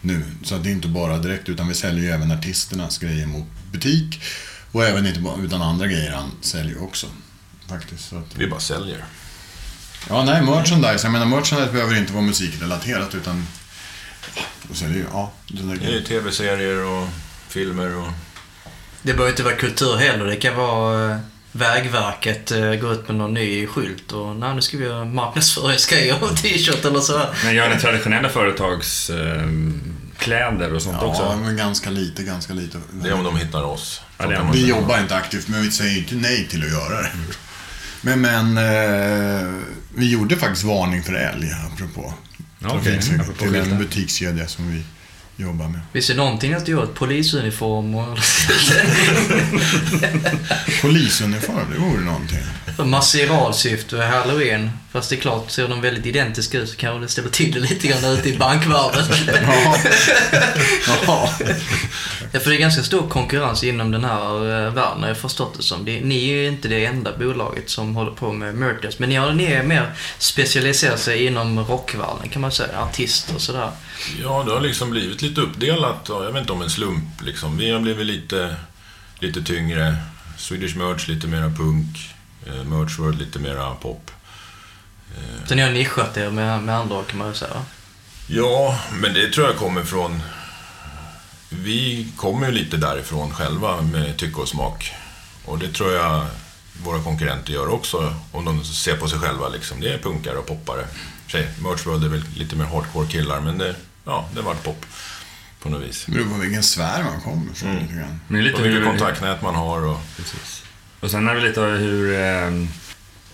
Nu. 0.00 0.24
Så 0.42 0.54
att 0.54 0.62
det 0.64 0.68
är 0.70 0.72
inte 0.72 0.88
bara 0.88 1.18
direkt, 1.18 1.48
utan 1.48 1.68
vi 1.68 1.74
säljer 1.74 2.04
ju 2.04 2.10
även 2.10 2.30
artisternas 2.32 2.98
grejer 2.98 3.26
mot 3.26 3.46
butik. 3.72 4.22
Och 4.72 4.84
även 4.84 5.06
inte 5.06 5.20
bara, 5.20 5.42
utan 5.42 5.62
andra 5.62 5.86
grejer 5.86 6.12
han 6.12 6.30
säljer 6.40 6.82
också. 6.82 7.06
Faktiskt. 7.68 8.08
Så 8.08 8.18
att, 8.18 8.36
Vi 8.36 8.46
bara 8.46 8.60
säljer. 8.60 9.04
Ja, 10.08 10.24
nej, 10.24 10.42
merchandise. 10.42 11.06
Jag 11.06 11.12
menar, 11.12 11.26
merchandise 11.26 11.72
behöver 11.72 11.96
inte 11.96 12.12
vara 12.12 12.22
musikrelaterat, 12.22 13.14
utan... 13.14 13.46
Och 14.70 14.76
säljer 14.76 14.96
ju, 14.96 15.04
ja. 15.12 15.32
det 15.46 15.62
Det 15.62 15.96
är 15.96 16.02
tv-serier 16.02 16.84
och 16.84 17.08
filmer 17.48 17.96
och... 17.96 18.08
Det 19.02 19.12
behöver 19.12 19.30
inte 19.30 19.42
vara 19.42 19.54
kultur 19.54 19.96
heller. 19.96 20.24
Det 20.24 20.36
kan 20.36 20.56
vara 20.56 21.10
eh, 21.10 21.16
Vägverket 21.56 22.50
eh, 22.50 22.74
går 22.74 22.92
ut 22.92 23.08
med 23.08 23.16
någon 23.16 23.34
ny 23.34 23.66
skylt 23.66 24.12
och 24.12 24.36
nej, 24.36 24.54
nu 24.54 24.60
ska 24.60 24.76
vi 24.76 24.84
göra 24.84 25.04
marknadsföringsgrejer 25.04 26.22
och 26.22 26.36
t-shirt 26.36 26.84
eller 26.84 27.00
så. 27.00 27.20
Men 27.44 27.54
gör 27.54 27.74
ni 27.74 27.80
traditionella 27.80 28.28
företagskläder 28.28 30.74
och 30.74 30.82
sånt 30.82 30.96
Ja, 31.00 31.06
också? 31.06 31.36
men 31.36 31.56
ganska 31.56 31.90
lite, 31.90 32.22
ganska 32.22 32.54
lite. 32.54 32.78
Det 32.92 33.08
är 33.08 33.14
om 33.14 33.24
de 33.24 33.36
hittar 33.36 33.62
oss. 33.62 34.00
Ja, 34.18 34.26
det 34.26 34.34
är 34.34 34.48
Vi 34.52 34.68
jobbar 34.68 35.00
inte 35.00 35.16
aktivt, 35.16 35.48
men 35.48 35.62
vi 35.62 35.70
säger 35.70 35.98
inte 35.98 36.14
nej 36.14 36.48
till 36.48 36.62
att 36.62 36.70
göra 36.70 37.02
det. 37.02 37.10
Men, 38.04 38.20
men 38.20 38.58
eh, 38.58 39.50
vi 39.94 40.10
gjorde 40.10 40.36
faktiskt 40.36 40.64
varning 40.64 41.02
för 41.02 41.12
älg, 41.14 41.50
apropå 41.72 42.14
Ja, 42.58 42.68
Apropå 42.68 42.84
till 43.38 43.48
skyltar. 43.48 43.70
en 43.70 43.78
butikskedja 43.78 44.46
som 44.46 44.70
vi 44.72 44.82
jobbar 45.36 45.68
med. 45.68 45.80
Finns 45.92 46.06
det 46.06 46.14
någonting 46.14 46.52
att 46.54 46.68
göra? 46.68 46.86
Polisuniform 46.86 47.94
och 47.94 48.18
Polisuniform, 50.82 51.70
det 51.72 51.78
vore 51.78 52.00
någonting. 52.00 52.38
maskeralsyfte 52.84 53.96
och 53.96 54.02
halloween. 54.02 54.70
Fast 54.94 55.10
det 55.10 55.16
är 55.16 55.20
klart, 55.20 55.50
ser 55.50 55.68
de 55.68 55.80
väldigt 55.80 56.06
identiska 56.06 56.58
ut 56.58 56.68
så 56.68 56.76
kanske 56.76 57.00
det 57.00 57.08
ställer 57.08 57.30
till 57.30 57.52
det 57.52 57.60
lite 57.60 57.88
grann 57.88 58.04
ute 58.04 58.28
i 58.28 58.38
bankvärlden. 58.38 59.04
Ja. 59.26 59.76
ja. 61.06 61.30
Ja, 62.32 62.40
för 62.40 62.50
det 62.50 62.56
är 62.56 62.60
ganska 62.60 62.82
stor 62.82 63.08
konkurrens 63.08 63.64
inom 63.64 63.90
den 63.90 64.04
här 64.04 64.36
eh, 64.36 64.74
världen 64.74 65.00
har 65.00 65.08
jag 65.08 65.18
förstått 65.18 65.54
det 65.56 65.62
som. 65.62 65.84
Det, 65.84 66.00
ni 66.00 66.30
är 66.30 66.34
ju 66.34 66.46
inte 66.46 66.68
det 66.68 66.84
enda 66.84 67.16
bolaget 67.16 67.70
som 67.70 67.96
håller 67.96 68.10
på 68.10 68.32
med 68.32 68.54
merchandise. 68.54 68.96
Men 68.98 69.08
ni, 69.08 69.14
har, 69.14 69.32
ni 69.32 69.44
är 69.44 69.62
mer 69.62 69.92
specialiserat 70.18 71.00
sig 71.00 71.26
inom 71.26 71.58
rockvärlden 71.58 72.28
kan 72.28 72.42
man 72.42 72.52
säga. 72.52 72.80
Artister 72.80 73.34
och 73.34 73.40
sådär. 73.40 73.70
Ja, 74.22 74.42
det 74.46 74.52
har 74.52 74.60
liksom 74.60 74.90
blivit 74.90 75.22
lite 75.22 75.40
uppdelat. 75.40 76.06
Jag 76.08 76.32
vet 76.32 76.40
inte 76.40 76.52
om 76.52 76.62
en 76.62 76.70
slump 76.70 77.22
liksom. 77.22 77.56
Vi 77.56 77.70
har 77.70 77.80
blivit 77.80 78.06
lite, 78.06 78.56
lite 79.18 79.42
tyngre. 79.42 79.96
Swedish 80.38 80.76
Merch 80.76 81.08
lite 81.08 81.26
mera 81.26 81.50
punk. 81.50 82.14
Eh, 82.46 82.64
Merch 82.64 82.98
World 82.98 83.18
lite 83.18 83.38
mera 83.38 83.74
pop. 83.74 84.10
Så 85.46 85.54
ni 85.54 85.62
har 85.62 85.70
nischat 85.70 86.16
er 86.16 86.30
med, 86.30 86.62
med 86.62 86.74
andra 86.78 87.02
kan 87.02 87.18
man 87.18 87.28
ju 87.28 87.34
säga. 87.34 87.62
Ja, 88.26 88.78
men 88.92 89.14
det 89.14 89.32
tror 89.32 89.46
jag 89.46 89.56
kommer 89.56 89.82
från... 89.84 90.22
Vi 91.48 92.08
kommer 92.16 92.46
ju 92.46 92.52
lite 92.52 92.76
därifrån 92.76 93.30
själva 93.34 93.80
med 93.82 94.16
tycke 94.16 94.40
och 94.40 94.48
smak. 94.48 94.92
Och 95.44 95.58
det 95.58 95.68
tror 95.72 95.92
jag 95.92 96.26
våra 96.84 97.02
konkurrenter 97.02 97.52
gör 97.52 97.68
också, 97.68 98.14
om 98.32 98.44
de 98.44 98.64
ser 98.64 98.96
på 98.96 99.08
sig 99.08 99.18
själva. 99.18 99.48
Liksom. 99.48 99.80
Det 99.80 99.92
är 99.92 99.98
punkare 99.98 100.36
och 100.38 100.46
poppare. 100.46 100.86
Tjej, 101.26 101.48
Merch 101.62 101.86
World 101.86 102.04
är 102.04 102.08
väl 102.08 102.24
lite 102.36 102.56
mer 102.56 102.64
hardcore 102.64 103.06
killar, 103.06 103.40
men 103.40 103.58
det, 103.58 103.74
ja, 104.04 104.28
det 104.34 104.40
vart 104.42 104.62
pop 104.64 104.86
på 105.62 105.68
något 105.68 105.82
vis. 105.82 106.04
Det 106.06 106.12
beror 106.12 106.24
på 106.28 106.34
vilken 106.34 106.62
sfär 106.62 107.02
man 107.04 107.20
kommer 107.20 107.52
ifrån 107.52 107.70
Mm. 107.70 107.82
lite 107.82 107.94
grann. 107.94 108.20
Men 108.28 108.44
lite 108.44 108.56
Och 108.56 108.64
vilket 108.66 108.84
kontaktnät 108.84 109.42
man 109.42 109.54
har 109.54 109.86
och... 109.86 110.00
Precis. 110.16 110.62
Och 111.00 111.10
sen 111.10 111.28
är 111.28 111.34
det 111.34 111.40
lite 111.40 111.60
hur, 111.60 112.12
eh, 112.14 112.50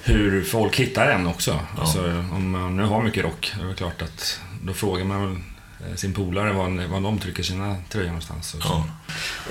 hur 0.02 0.44
folk 0.44 0.76
hittar 0.76 1.10
en 1.10 1.26
också. 1.26 1.60
Alltså, 1.78 2.24
om 2.32 2.50
man 2.50 2.76
nu 2.76 2.82
har 2.82 3.02
mycket 3.02 3.24
rock, 3.24 3.52
det 3.60 3.70
är 3.70 3.74
klart 3.74 4.02
att 4.02 4.40
då 4.62 4.74
frågar 4.74 5.04
man 5.04 5.26
väl 5.26 5.36
eh, 5.90 5.96
sin 5.96 6.14
polare 6.14 6.52
var, 6.52 6.86
var 6.86 7.00
de 7.00 7.18
trycker 7.18 7.42
sina 7.42 7.76
tröjor 7.88 8.06
någonstans. 8.06 8.54
Och 8.54 8.62
så. 8.62 8.68
Ja. 8.68 8.86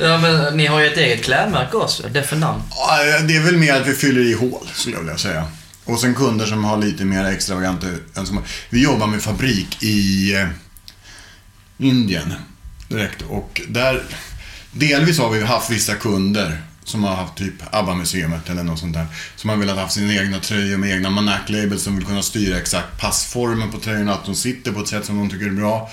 Ja, 0.06 0.18
men 0.18 0.58
ni 0.58 0.66
har 0.66 0.80
ju 0.80 0.88
ett 0.88 0.98
eget 0.98 1.24
klädmärke 1.24 1.78
också. 1.78 2.08
Det 2.12 2.20
är 2.20 2.24
för 2.24 2.36
namn. 2.36 2.62
Ja, 2.70 3.20
Det 3.28 3.36
är 3.36 3.44
väl 3.44 3.58
mer 3.58 3.82
att 3.82 3.88
vi 3.88 3.94
fyller 3.94 4.22
i 4.22 4.34
hål, 4.34 4.68
skulle 4.74 4.96
jag 4.96 5.02
vilja 5.02 5.18
säga. 5.18 5.46
Och 5.86 6.00
sen 6.00 6.16
kunder 6.16 6.46
som 6.46 6.64
har 6.64 6.78
lite 6.78 7.06
mer 7.06 7.26
extravaganta 7.26 7.88
önskemål. 8.16 8.44
Vi 8.70 8.84
jobbar 8.84 9.08
med 9.08 9.22
fabrik 9.22 9.84
i 9.84 10.34
eh, 10.36 10.48
Indien 11.78 12.34
direkt 12.88 13.22
och 13.22 13.62
där... 13.68 14.04
Delvis 14.72 15.20
har 15.20 15.30
vi 15.30 15.44
haft 15.44 15.70
vissa 15.70 15.96
kunder 15.96 16.62
som 16.90 17.04
har 17.04 17.16
haft 17.16 17.36
typ 17.36 17.54
ABBA-museet 17.72 18.50
eller 18.50 18.64
något 18.64 18.80
sånt 18.80 18.94
där. 18.94 19.08
Som 19.36 19.50
har 19.50 19.58
velat 19.58 19.78
ha 19.78 19.90
sina 19.90 20.14
egna 20.14 20.40
tröjor 20.40 20.78
med 20.78 20.92
egna 20.92 21.10
Manac-labels 21.10 21.78
som 21.84 21.96
vill 21.96 22.06
kunna 22.06 22.24
styra 22.24 22.58
exakt 22.58 23.00
passformen 23.00 23.72
på 23.72 23.80
tröjorna, 23.80 24.14
att 24.14 24.26
de 24.26 24.36
sitter 24.36 24.72
på 24.72 24.80
ett 24.80 24.88
sätt 24.88 25.06
som 25.06 25.18
de 25.18 25.30
tycker 25.30 25.46
är 25.46 25.52
bra. 25.52 25.92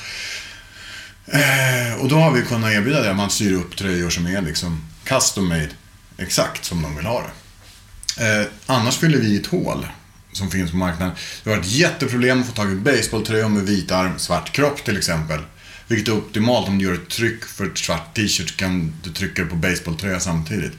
Eh, 1.27 2.01
och 2.01 2.09
då 2.09 2.17
har 2.17 2.33
vi 2.33 2.43
kunnat 2.43 2.73
erbjuda 2.73 3.03
det, 3.03 3.15
man 3.15 3.31
styr 3.31 3.53
upp 3.53 3.77
tröjor 3.77 4.11
som 4.11 4.27
är 4.27 4.43
liksom 4.43 4.85
custom 5.05 5.49
made, 5.49 5.71
exakt 6.17 6.65
som 6.65 6.83
de 6.83 6.97
vill 6.97 7.07
ha 7.07 7.23
det. 7.23 8.41
Eh, 8.41 8.47
annars 8.67 8.97
fyller 8.97 9.19
vi 9.19 9.37
ett 9.37 9.47
hål 9.47 9.87
som 10.33 10.51
finns 10.51 10.71
på 10.71 10.77
marknaden. 10.77 11.15
Det 11.45 11.51
har 11.51 11.57
varit 11.57 11.67
ett 11.67 11.73
jätteproblem 11.73 12.41
att 12.41 12.47
få 12.47 12.53
tag 12.53 12.73
i 12.73 12.75
baseballtröjor 12.75 13.49
med 13.49 13.63
vit 13.63 13.91
arm, 13.91 14.19
svart 14.19 14.53
kropp 14.53 14.85
till 14.85 14.99
exempel. 14.99 15.41
Vilket 15.89 16.09
är 16.09 16.19
optimalt 16.19 16.69
om 16.69 16.79
du 16.79 16.85
gör 16.85 16.95
ett 16.95 17.09
tryck 17.09 17.45
för 17.45 17.67
ett 17.67 17.79
svart 17.79 18.15
t-shirt 18.15 18.57
kan 18.57 18.95
du 19.03 19.11
trycka 19.11 19.45
på 19.45 19.57
baseballtröja 19.57 20.21
samtidigt. 20.21 20.73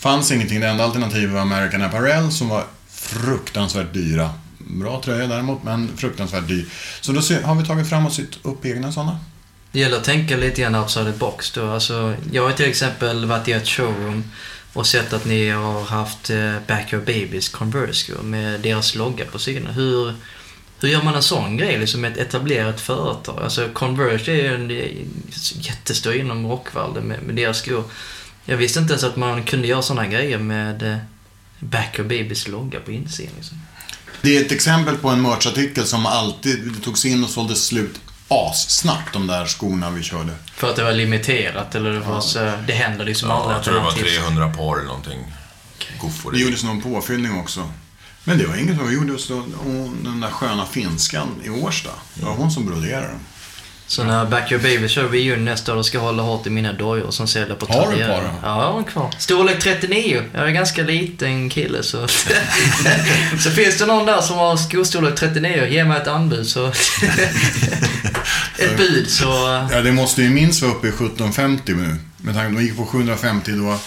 Fanns 0.00 0.30
ingenting, 0.30 0.60
det 0.60 0.68
enda 0.68 0.84
alternativet 0.84 1.30
var 1.30 1.40
American 1.40 1.82
Apparel 1.82 2.32
som 2.32 2.48
var 2.48 2.64
fruktansvärt 2.90 3.92
dyra. 3.92 4.30
Bra 4.58 5.02
tröja 5.04 5.26
däremot, 5.26 5.62
men 5.62 5.96
fruktansvärt 5.96 6.48
dyr. 6.48 6.66
Så 7.00 7.12
då 7.12 7.20
har 7.44 7.54
vi 7.54 7.64
tagit 7.64 7.88
fram 7.88 8.06
och 8.06 8.12
sytt 8.12 8.38
upp 8.42 8.64
egna 8.64 8.92
sådana. 8.92 9.18
Det 9.72 9.80
gäller 9.80 9.96
att 9.96 10.04
tänka 10.04 10.36
lite 10.36 10.60
grann 10.60 10.74
outside 10.74 11.06
the 11.06 11.18
box 11.18 11.50
då. 11.50 11.70
Alltså, 11.70 12.14
jag 12.32 12.42
har 12.42 12.52
till 12.52 12.68
exempel 12.68 13.24
varit 13.24 13.48
i 13.48 13.52
ett 13.52 13.68
showroom 13.68 14.24
och 14.72 14.86
sett 14.86 15.12
att 15.12 15.24
ni 15.24 15.50
har 15.50 15.84
haft 15.84 16.30
eh, 16.30 16.54
Back 16.66 16.92
Your 16.92 17.04
Babies 17.04 17.48
Converse 17.48 18.12
med 18.22 18.60
deras 18.60 18.94
logga 18.94 19.24
på 19.24 19.38
sidan. 19.38 19.66
Hur, 19.66 20.14
hur 20.80 20.88
gör 20.88 21.02
man 21.02 21.14
en 21.14 21.22
sån 21.22 21.56
grej 21.56 21.78
liksom 21.78 22.00
med 22.00 22.12
ett 22.12 22.18
etablerat 22.18 22.80
företag? 22.80 23.42
Alltså 23.42 23.68
Converse 23.72 24.32
är 24.32 24.36
ju 24.36 24.54
en 24.54 24.70
eh, 24.70 25.06
jättestor 25.54 26.14
inom 26.14 26.46
rockvärlden 26.46 27.04
med, 27.04 27.22
med 27.22 27.34
deras 27.34 27.58
skor. 27.58 27.84
Jag 28.44 28.56
visste 28.56 28.78
inte 28.78 28.92
ens 28.92 29.04
att 29.04 29.16
man 29.16 29.42
kunde 29.44 29.66
göra 29.68 29.82
såna 29.82 30.06
grejer 30.06 30.38
med 30.38 30.82
eh, 30.82 30.98
Back 31.58 31.98
Your 31.98 32.08
Babies 32.08 32.48
logga 32.48 32.80
på 32.80 32.92
insidan. 32.92 33.32
Liksom. 33.36 33.58
Det 34.22 34.36
är 34.36 34.44
ett 34.44 34.52
exempel 34.52 34.96
på 34.96 35.08
en 35.08 35.22
merchartikel 35.22 35.84
som 35.86 36.06
alltid 36.06 36.72
det 36.72 36.80
togs 36.80 37.04
in 37.04 37.24
och 37.24 37.30
såldes 37.30 37.66
slut 37.66 38.00
assnabbt, 38.28 39.12
de 39.12 39.26
där 39.26 39.46
skorna 39.46 39.90
vi 39.90 40.02
körde. 40.02 40.32
För 40.54 40.70
att 40.70 40.76
det 40.76 40.84
var 40.84 40.92
limiterat 40.92 41.74
eller 41.74 41.90
det 41.92 42.00
var 42.00 42.20
så, 42.20 42.52
det 42.66 42.72
händer 42.72 43.04
liksom 43.04 43.28
Ja, 43.28 43.34
aldrig 43.34 43.52
jag 43.54 43.58
att 43.58 43.64
tror 43.64 43.74
det 43.74 43.80
var 43.80 43.90
har 43.90 43.98
tips. 43.98 44.16
300 44.16 44.52
par 44.52 44.76
eller 44.76 44.86
någonting. 44.86 45.18
Goffor 46.00 46.32
Det 46.32 46.38
gjordes 46.38 46.64
någon 46.64 46.80
påfyllning 46.82 47.40
också. 47.40 47.70
Men 48.24 48.38
det 48.38 48.46
var 48.46 48.56
inget 48.56 48.76
vad 48.78 48.86
vi 48.88 48.94
gjorde. 48.94 49.12
Och 49.12 49.90
den 50.04 50.20
där 50.20 50.30
sköna 50.30 50.66
finskan 50.66 51.28
i 51.44 51.50
Årsta. 51.50 51.90
Det 52.14 52.24
var 52.24 52.32
hon 52.32 52.50
som 52.50 52.66
broderade 52.66 53.06
dem. 53.08 53.20
Så 53.90 54.04
när 54.04 54.26
Back 54.26 54.52
Your 54.52 54.62
Baby 54.62 54.88
kör 54.88 55.08
reunion 55.08 55.44
nästa 55.44 55.72
år, 55.72 55.76
då 55.76 55.82
ska 55.82 55.98
jag 55.98 56.02
hålla 56.02 56.22
hårt 56.22 56.46
i 56.46 56.50
mina 56.50 56.72
dojor 56.72 57.10
som 57.10 57.26
säljer 57.26 57.56
på 57.56 57.66
Har 57.66 57.92
du 57.92 58.02
ett 58.02 58.08
par 58.08 58.22
då? 58.22 58.30
Ja, 58.42 58.62
jag 58.62 58.72
har 58.72 58.78
en 58.78 58.84
kvar. 58.84 59.10
Storlek 59.18 59.58
39. 59.58 60.22
Jag 60.32 60.48
är 60.48 60.50
ganska 60.50 60.82
liten 60.82 61.50
kille 61.50 61.82
så... 61.82 62.08
så 63.38 63.50
finns 63.50 63.78
det 63.78 63.86
någon 63.86 64.06
där 64.06 64.20
som 64.20 64.36
har 64.36 64.56
skostorlek 64.56 65.14
39, 65.14 65.66
ge 65.66 65.84
mig 65.84 66.00
ett 66.00 66.08
anbud 66.08 66.46
så... 66.46 66.66
ett 68.58 68.76
bud 68.76 69.10
så... 69.10 69.66
Ja, 69.72 69.80
det 69.82 69.92
måste 69.92 70.22
ju 70.22 70.30
minst 70.30 70.62
vara 70.62 70.72
uppe 70.72 70.86
i 70.86 70.90
1750 70.90 71.72
nu. 71.74 71.96
Med 72.16 72.34
tanke 72.34 72.52
på 72.52 72.58
att 72.58 72.62
de 72.62 72.64
gick 72.64 72.76
på 72.76 72.86
750 72.86 73.52
då. 73.52 73.78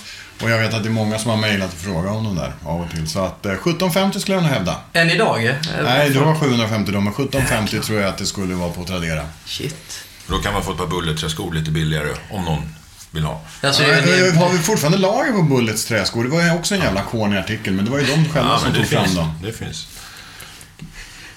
Och 0.41 0.49
jag 0.49 0.57
vet 0.59 0.73
att 0.73 0.84
det 0.84 0.89
är 0.89 0.93
många 0.93 1.19
som 1.19 1.29
har 1.31 1.38
mejlat 1.38 1.73
och 1.73 1.79
frågat 1.79 2.11
om 2.11 2.23
de 2.23 2.36
där 2.36 2.53
av 2.65 2.81
och 2.81 2.89
till. 2.91 3.09
Så 3.09 3.19
att 3.25 3.45
eh, 3.45 3.51
1750 3.51 4.19
skulle 4.19 4.36
jag 4.36 4.43
nog 4.43 4.51
hävda. 4.51 4.75
Än 4.93 5.09
idag? 5.09 5.45
eh? 5.45 5.55
Nej, 5.84 6.09
det 6.09 6.19
var 6.19 6.36
750 6.36 6.91
då, 6.91 6.99
men 7.01 7.13
1750 7.13 7.79
tror 7.79 7.99
jag 7.99 8.09
att 8.09 8.17
det 8.17 8.25
skulle 8.25 8.55
vara 8.55 8.69
på 8.69 8.84
Tradera. 8.84 9.21
Shit. 9.45 9.99
Då 10.27 10.38
kan 10.38 10.53
man 10.53 10.63
få 10.63 10.71
ett 10.71 10.77
par 10.77 10.88
bulleträskor 10.88 11.53
lite 11.53 11.71
billigare 11.71 12.09
om 12.31 12.45
någon 12.45 12.75
vill 13.11 13.23
ha. 13.23 13.41
Alltså, 13.61 13.84
Ja, 13.84 14.01
det, 14.01 14.27
eh, 14.27 14.34
har 14.36 14.49
vi 14.49 14.57
fortfarande 14.57 14.97
lager 14.97 15.31
på 15.31 15.41
Bullets 15.41 15.86
träskor? 15.86 16.23
Det 16.23 16.29
var 16.29 16.43
ju 16.43 16.51
också 16.51 16.75
en 16.75 16.81
jävla 16.81 17.01
corny 17.01 17.38
artikel, 17.38 17.73
men 17.73 17.86
det 17.86 17.91
var 17.91 17.99
ju 17.99 18.05
de 18.05 18.29
själva 18.29 18.57
som 18.59 18.63
men 18.63 18.73
det 18.73 18.79
tog 18.79 18.88
fram 18.88 19.03
finns. 19.03 19.15
dem. 19.15 19.39
Det 19.43 19.51
finns. 19.53 19.88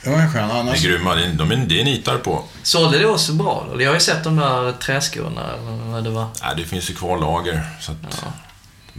Det 0.05 0.11
var 0.11 0.18
en 0.18 0.32
skön. 0.32 0.51
Annars... 0.51 0.82
grymma. 0.82 1.14
Det 1.14 1.24
är, 1.24 1.32
de 1.32 1.51
är, 1.53 1.57
det 1.57 1.80
är 1.80 1.84
nitar 1.84 2.18
på. 2.18 2.44
sålde 2.62 2.99
det 2.99 3.07
också 3.07 3.32
bra? 3.32 3.66
Jag 3.78 3.88
har 3.88 3.94
ju 3.94 4.01
sett 4.01 4.24
de 4.24 4.36
där 4.36 4.72
träskorna, 4.72 5.42
eller 5.55 5.90
vad 5.92 6.05
det 6.05 6.11
var. 6.11 6.28
Nej, 6.42 6.55
det 6.57 6.64
finns 6.64 6.90
ju 6.90 6.94
kvar 6.94 7.18
lager. 7.18 7.62
Så 7.80 7.92
att, 7.92 7.99
Ja. 8.22 8.32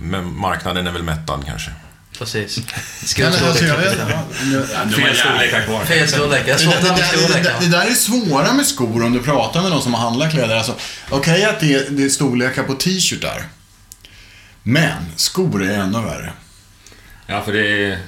Men 0.02 0.36
marknaden 0.38 0.88
är 0.88 0.92
väl 0.92 1.04
mättad 1.04 1.44
kanske. 1.46 1.72
Precis. 2.18 2.58
Ja, 3.18 3.30
men 3.30 3.68
jag 3.68 3.78
vet, 3.78 3.94
Skostorlek. 3.94 4.16
ja, 4.74 4.86
De 4.86 4.92
Fel 5.86 6.00
har 6.00 6.08
storlekar 6.08 6.52
har 6.52 6.58
svårt 6.58 6.82
det, 6.82 7.34
det, 7.34 7.44
det, 7.44 7.56
det, 7.60 7.68
där 7.72 7.86
är 7.86 7.94
svåra 7.94 8.54
med 8.54 8.66
skor 8.68 9.04
om 9.06 9.14
du 9.14 9.24
pratar 9.24 9.62
med 9.62 9.72
någon 9.72 9.82
som 9.82 9.94
handlar 9.94 10.30
kläder. 10.30 10.56
Alltså, 10.56 10.76
Okej 11.10 11.46
att 11.46 11.60
det, 11.60 11.74
är- 11.74 11.90
det 11.90 12.04
är 12.04 12.10
storlekar 12.10 12.64
på 12.64 12.74
t-shirtar. 12.74 13.44
Men 14.64 15.04
skor 15.16 15.64
är 15.64 15.74
ännu 15.80 16.02
värre. 16.02 16.34
Ja, 17.28 17.42
för 17.42 17.54
det 17.54 17.68
är... 17.86 18.00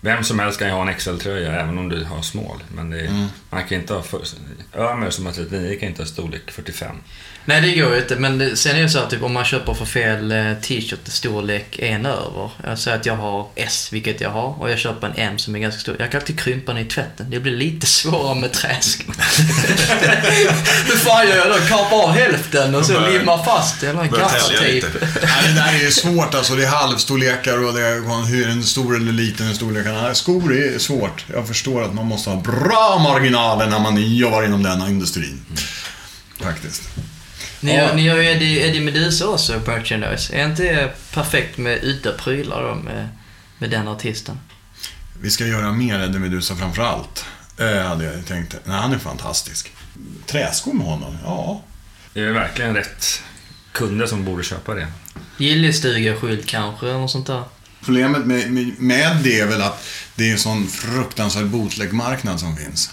Vem 0.00 0.24
som 0.24 0.38
helst 0.38 0.58
kan 0.58 0.68
ju 0.68 0.74
ha 0.74 0.88
en 0.88 0.94
XL-tröja 0.94 1.52
även 1.60 1.78
om 1.78 1.88
du 1.88 2.04
har 2.04 2.22
smål. 2.22 2.62
Men 2.74 2.90
det 2.90 3.00
är, 3.00 3.06
Mm. 3.06 3.26
man 3.50 3.64
kan 3.64 3.78
inte 3.78 3.94
ha... 3.94 4.02
För, 4.02 4.20
Ömer 4.76 5.10
som 5.10 5.26
har 5.26 5.32
39 5.32 5.76
kan 5.80 5.88
inte 5.88 6.02
ha 6.02 6.06
storlek 6.06 6.50
45. 6.50 6.96
Nej, 7.46 7.60
det 7.60 7.74
går 7.80 7.94
ju 7.94 8.00
inte. 8.00 8.16
Men 8.16 8.38
det, 8.38 8.56
sen 8.56 8.76
är 8.76 8.82
det 8.82 8.88
så 8.88 8.98
att 8.98 9.10
typ, 9.10 9.22
om 9.22 9.32
man 9.32 9.44
köper 9.44 9.74
för 9.74 9.84
fel 9.84 10.32
eh, 10.32 10.52
t-shirt 10.62 10.98
storlek 11.08 11.78
en 11.78 12.06
över. 12.06 12.50
Jag 12.64 12.78
säger 12.78 12.96
att 12.98 13.06
jag 13.06 13.16
har 13.16 13.46
S, 13.54 13.88
vilket 13.92 14.20
jag 14.20 14.30
har, 14.30 14.60
och 14.60 14.70
jag 14.70 14.78
köper 14.78 15.06
en 15.06 15.12
M 15.16 15.38
som 15.38 15.54
är 15.56 15.58
ganska 15.58 15.80
stor. 15.80 15.96
Jag 15.98 16.10
kan 16.10 16.20
alltid 16.20 16.40
krympa 16.40 16.72
den 16.72 16.82
i 16.82 16.88
tvätten. 16.88 17.26
Det 17.30 17.40
blir 17.40 17.52
lite 17.52 17.86
svårare 17.86 18.34
med 18.40 18.52
träsk. 18.52 19.06
Hur 20.86 20.96
fan 20.96 21.28
gör 21.28 21.36
jag 21.36 21.48
då? 21.48 21.58
Kapa 21.68 21.94
av 21.96 22.10
hälften 22.10 22.74
och 22.74 22.86
så 22.86 22.92
Börjar- 22.92 23.18
limma 23.18 23.44
fast 23.44 23.80
det. 23.80 23.88
Eller 23.88 24.00
tälja 24.00 24.18
gaffatejp. 24.18 24.86
Nej, 25.02 25.42
det 25.46 25.52
där 25.54 25.86
är 25.86 25.90
svårt 25.90 26.34
alltså. 26.34 26.54
Det 26.54 26.64
är 26.64 26.68
halvstorlekar 26.68 27.64
och 27.66 27.74
det 27.74 27.80
är 27.80 28.26
hur 28.26 28.48
en 28.48 28.62
stor 28.64 28.96
eller 28.96 29.12
liten 29.12 29.54
storlek. 29.54 29.86
Skor 30.16 30.56
är 30.56 30.78
svårt. 30.78 31.24
Jag 31.34 31.48
förstår 31.48 31.82
att 31.82 31.94
man 31.94 32.06
måste 32.06 32.30
ha 32.30 32.36
bra 32.40 32.98
marginaler 33.02 33.66
när 33.66 33.78
man 33.78 34.16
jobbar 34.16 34.42
inom 34.42 34.62
denna 34.62 34.88
industrin. 34.88 35.40
Faktiskt. 36.42 36.82
Ni, 37.64 37.76
Ja. 37.76 37.94
ni 37.94 38.02
gör 38.02 38.16
ju 38.22 38.28
Eddie, 38.30 38.60
Eddie 38.60 38.80
Meduza 38.80 39.26
också, 39.26 39.60
merchandise. 39.66 40.34
Är 40.36 40.44
inte 40.44 40.62
det 40.62 40.92
perfekt 41.14 41.58
med 41.58 41.78
uteprylar 41.84 42.62
då 42.62 42.74
med, 42.74 43.08
med 43.58 43.70
den 43.70 43.88
artisten? 43.88 44.38
Vi 45.20 45.30
ska 45.30 45.46
göra 45.46 45.72
mer 45.72 46.00
Eddie 46.00 46.18
Meduza 46.18 46.56
framför 46.56 46.82
allt. 46.82 47.24
Eh, 47.58 47.88
hade 47.88 48.04
jag 48.04 48.26
tänkt. 48.26 48.56
Nej, 48.64 48.76
han 48.80 48.92
är 48.92 48.98
fantastisk. 48.98 49.72
Träskor 50.26 50.72
med 50.72 50.86
honom? 50.86 51.18
Ja. 51.24 51.62
Det 52.12 52.20
är 52.20 52.32
verkligen 52.32 52.74
rätt 52.74 53.22
kunder 53.72 54.06
som 54.06 54.24
borde 54.24 54.44
köpa 54.44 54.74
det. 54.74 54.86
Gillestuga-skylt 55.38 56.46
kanske, 56.46 56.86
eller 56.86 56.98
något 56.98 57.10
sånt 57.10 57.26
där. 57.26 57.42
Problemet 57.84 58.26
med, 58.26 58.50
med, 58.50 58.72
med 58.78 59.16
det 59.16 59.40
är 59.40 59.46
väl 59.46 59.62
att 59.62 59.84
det 60.14 60.28
är 60.28 60.32
en 60.32 60.38
sån 60.38 60.68
fruktansvärd 60.68 61.46
bootleg-marknad 61.46 62.40
som 62.40 62.56
finns. 62.56 62.90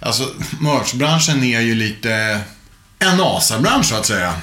Alltså, 0.00 0.34
merchbranschen 0.60 1.44
är 1.44 1.60
ju 1.60 1.74
lite 1.74 2.40
en 3.00 3.16
NASA-bransch 3.16 3.86
så 3.86 3.94
att 3.94 4.06
säga. 4.06 4.34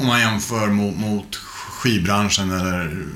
Om 0.00 0.06
man 0.06 0.20
jämför 0.20 0.66
mot, 0.66 0.96
mot 0.96 1.36
skivbranschen 1.36 2.50
eller 2.50 3.06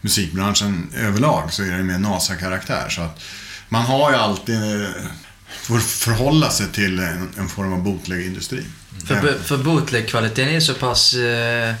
musikbranschen 0.00 0.92
överlag 0.96 1.52
så 1.52 1.62
är 1.62 1.70
det 1.70 1.82
mer 1.82 1.98
NASA-karaktär. 1.98 2.88
Så 2.88 3.02
att 3.02 3.22
man 3.68 3.82
har 3.82 4.10
ju 4.10 4.16
alltid, 4.16 4.82
eh, 4.82 4.88
får 5.62 5.78
förhålla 5.78 6.50
sig 6.50 6.66
till 6.72 6.98
en, 6.98 7.28
en 7.38 7.48
form 7.48 7.72
av 7.72 7.82
bootleg-industri. 7.82 8.64
För, 9.06 9.38
för 9.44 9.58
bootleg-kvaliteten 9.58 10.48
är 10.48 10.60
så 10.60 10.74
pass 10.74 11.14
eh, 11.14 11.74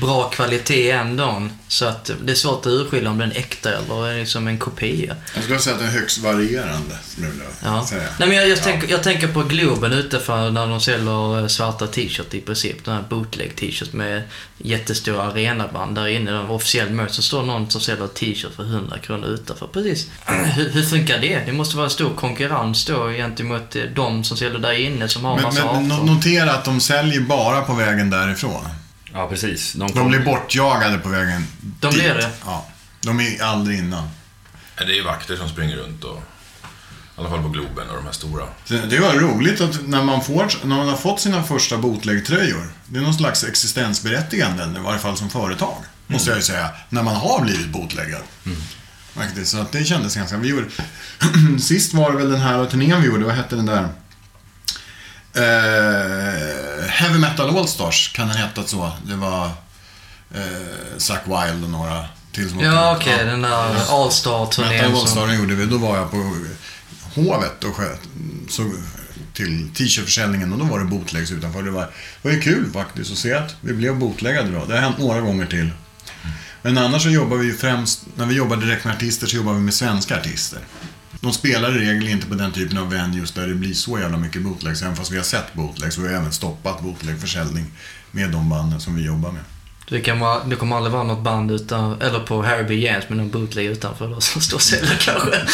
bra 0.00 0.28
kvalitet 0.30 0.90
ändå. 0.90 1.48
Så 1.68 1.84
att 1.84 2.10
det 2.24 2.32
är 2.32 2.36
svårt 2.36 2.60
att 2.60 2.72
urskilja 2.72 3.10
om 3.10 3.18
den 3.18 3.32
är 3.32 3.36
äkta 3.36 3.70
eller 3.78 4.08
är 4.08 4.18
liksom 4.18 4.48
en 4.48 4.58
kopia. 4.58 5.16
Jag 5.34 5.44
skulle 5.44 5.58
säga 5.58 5.74
att 5.76 5.80
den 5.80 5.88
är 5.88 5.92
högst 5.92 6.18
varierande, 6.18 6.98
skulle 7.08 7.28
Ja. 7.64 7.86
säga. 7.88 8.02
Nej, 8.18 8.28
men 8.28 8.36
jag, 8.36 8.48
jag, 8.48 8.58
Ja. 8.58 8.62
tänker, 8.62 8.88
jag 8.90 9.02
tänker 9.02 9.28
på 9.28 9.42
Globen 9.42 9.92
utanför 9.92 10.50
när 10.50 10.66
de 10.66 10.80
säljer 10.80 11.40
eh, 11.40 11.46
svarta 11.46 11.86
t-shirt 11.86 12.34
i 12.34 12.40
princip. 12.40 12.84
Den 12.84 12.94
här 12.94 13.02
bootleg 13.10 13.56
t-shirt 13.56 13.92
med 13.92 14.22
jättestora 14.58 15.22
arenaband 15.22 15.94
där 15.94 16.06
inne. 16.08 16.30
De 16.30 16.50
officiell 16.50 16.90
merch. 16.90 17.10
Så 17.12 17.22
står 17.22 17.42
någon 17.42 17.70
som 17.70 17.80
säljer 17.80 18.06
t-shirt 18.06 18.54
för 18.56 18.62
100 18.62 18.98
kronor 18.98 19.26
utanför. 19.28 19.66
Precis. 19.66 20.06
hur, 20.26 20.68
hur 20.70 20.82
funkar 20.82 21.18
det? 21.18 21.42
Det 21.46 21.52
måste 21.52 21.76
vara 21.76 21.84
en 21.86 21.90
stor 21.90 22.14
konkurrens 22.14 22.84
då 22.84 23.08
gentemot 23.10 23.76
eh, 23.76 23.82
de 23.94 24.24
som 24.24 24.36
säljer 24.36 24.58
där 24.58 24.72
inne 24.72 25.08
som 25.08 25.24
har 25.24 25.34
Men, 25.34 25.44
massa 25.44 25.72
men 25.72 25.92
avtal. 25.92 26.06
notera 26.06 26.52
att 26.52 26.64
de 26.64 26.80
säljer 26.80 27.20
bara 27.20 27.60
på 27.60 27.72
vägen 27.74 28.10
därifrån. 28.10 28.64
Ja, 29.12 29.28
precis. 29.28 29.72
De, 29.72 29.78
De 29.86 29.92
kom- 29.92 30.08
blir 30.08 30.20
bortjagade 30.24 30.98
på 30.98 31.08
vägen 31.08 31.46
De 31.60 31.90
dit. 31.90 31.98
blir 32.00 32.14
det? 32.14 32.30
Ja. 32.44 32.66
De 33.00 33.20
är 33.20 33.42
aldrig 33.42 33.78
innan. 33.78 34.08
Ja, 34.78 34.84
Det 34.84 34.92
är 34.92 34.96
ju 34.96 35.02
vakter 35.04 35.36
som 35.36 35.48
springer 35.48 35.76
runt 35.76 36.04
och... 36.04 36.22
I 37.16 37.20
alla 37.20 37.30
fall 37.30 37.42
på 37.42 37.48
Globen 37.48 37.88
och 37.90 37.96
de 37.96 38.04
här 38.04 38.12
stora. 38.12 38.44
Det 38.68 38.98
var 38.98 39.12
roligt 39.14 39.60
att 39.60 39.86
när 39.88 40.02
man, 40.04 40.24
får, 40.24 40.52
när 40.66 40.76
man 40.76 40.88
har 40.88 40.96
fått 40.96 41.20
sina 41.20 41.42
första 41.42 41.76
bootleg-tröjor, 41.78 42.66
det 42.86 42.98
är 42.98 43.02
någon 43.02 43.14
slags 43.14 43.44
existensberättigande, 43.44 44.64
i 44.80 44.82
varje 44.82 44.98
fall 44.98 45.16
som 45.16 45.30
företag, 45.30 45.76
måste 46.06 46.30
jag 46.30 46.36
ju 46.36 46.42
säga, 46.42 46.70
när 46.88 47.02
man 47.02 47.14
har 47.16 47.40
blivit 47.44 47.68
bootleggad. 47.68 48.22
Faktiskt, 49.14 49.50
så 49.50 49.58
att 49.60 49.72
det 49.72 49.84
kändes 49.84 50.16
ganska... 50.16 50.36
Vi 50.36 50.48
gjorde, 50.48 50.66
sist 51.60 51.94
var 51.94 52.10
det 52.12 52.16
väl 52.18 52.30
den 52.30 52.40
här 52.40 52.66
turnén 52.66 53.00
vi 53.00 53.06
gjorde, 53.06 53.24
vad 53.24 53.34
hette 53.34 53.56
den 53.56 53.66
där? 53.66 53.88
Eh, 55.34 56.88
Heavy 56.88 57.18
Metal 57.18 57.58
Allstars, 57.58 58.12
kan 58.14 58.28
den 58.28 58.36
heta 58.36 58.64
så? 58.64 58.92
Det 59.06 59.14
var 59.16 59.44
eh, 60.34 60.42
Zack 60.98 61.22
Wild 61.26 61.64
och 61.64 61.70
några 61.70 62.04
till 62.32 62.50
som 62.50 62.60
Ja, 62.60 62.96
okej. 62.96 63.24
Den 63.24 63.42
där 63.42 63.72
Metal 63.74 64.02
All-Star-turnén. 64.02 64.84
som- 64.90 64.94
Allstar 65.00 65.32
gjorde 65.32 65.54
vi. 65.54 65.66
Då 65.66 65.78
var 65.78 65.96
jag 65.96 66.10
på 66.10 66.36
Hovet 67.14 67.64
och 67.64 67.76
sköt 67.76 68.00
så, 68.48 68.72
till 69.34 69.68
t-shirtförsäljningen 69.74 70.52
och 70.52 70.58
då 70.58 70.64
var 70.64 70.78
det 70.78 70.84
bootlegs 70.84 71.30
utanför. 71.30 71.62
Det 71.62 71.70
var, 71.70 71.82
det 72.22 72.28
var 72.28 72.30
ju 72.30 72.40
kul 72.40 72.70
faktiskt 72.72 73.12
att 73.12 73.18
se 73.18 73.32
att 73.32 73.54
vi 73.60 73.72
blev 73.74 73.96
bootleggade 73.98 74.50
då. 74.50 74.64
Det 74.64 74.74
har 74.74 74.80
hänt 74.80 74.98
några 74.98 75.20
gånger 75.20 75.46
till. 75.46 75.70
Men 76.62 76.78
annars 76.78 77.02
så 77.02 77.08
jobbar 77.10 77.36
vi 77.36 77.46
ju 77.46 77.56
främst, 77.56 78.00
när 78.16 78.26
vi 78.26 78.34
jobbar 78.34 78.56
direkt 78.56 78.84
med 78.84 78.94
artister 78.94 79.26
så 79.26 79.36
jobbar 79.36 79.52
vi 79.52 79.60
med 79.60 79.74
svenska 79.74 80.16
artister. 80.20 80.58
De 81.20 81.32
spelar 81.32 81.76
i 81.76 81.78
regel 81.78 82.08
inte 82.08 82.26
på 82.26 82.34
den 82.34 82.52
typen 82.52 82.78
av 82.78 82.90
venues 82.90 83.32
där 83.32 83.46
det 83.46 83.54
blir 83.54 83.74
så 83.74 83.98
jävla 83.98 84.16
mycket 84.16 84.42
bootlegs, 84.42 84.82
även 84.82 84.96
fast 84.96 85.10
vi 85.10 85.16
har 85.16 85.24
sett 85.24 85.54
bootlegs 85.54 85.98
och 85.98 86.04
vi 86.04 86.08
har 86.08 86.14
även 86.14 86.32
stoppat 86.32 86.80
bootlegförsäljning 86.80 87.66
med 88.10 88.30
de 88.30 88.48
banden 88.48 88.80
som 88.80 88.96
vi 88.96 89.02
jobbar 89.02 89.32
med. 89.32 89.42
Det, 89.88 90.00
kan 90.00 90.20
vara, 90.20 90.44
det 90.44 90.56
kommer 90.56 90.76
aldrig 90.76 90.92
vara 90.92 91.04
något 91.04 91.24
band 91.24 91.50
utan, 91.50 92.02
eller 92.02 92.20
på 92.20 92.42
Harry 92.42 92.64
B. 92.64 92.74
James 92.74 93.08
med 93.08 93.18
någon 93.18 93.30
bootleg 93.30 93.66
utanför 93.66 94.08
då, 94.08 94.20
som 94.20 94.42
står 94.42 94.56
och 94.56 94.62
säljer 94.62 94.96
kanske. 95.00 95.46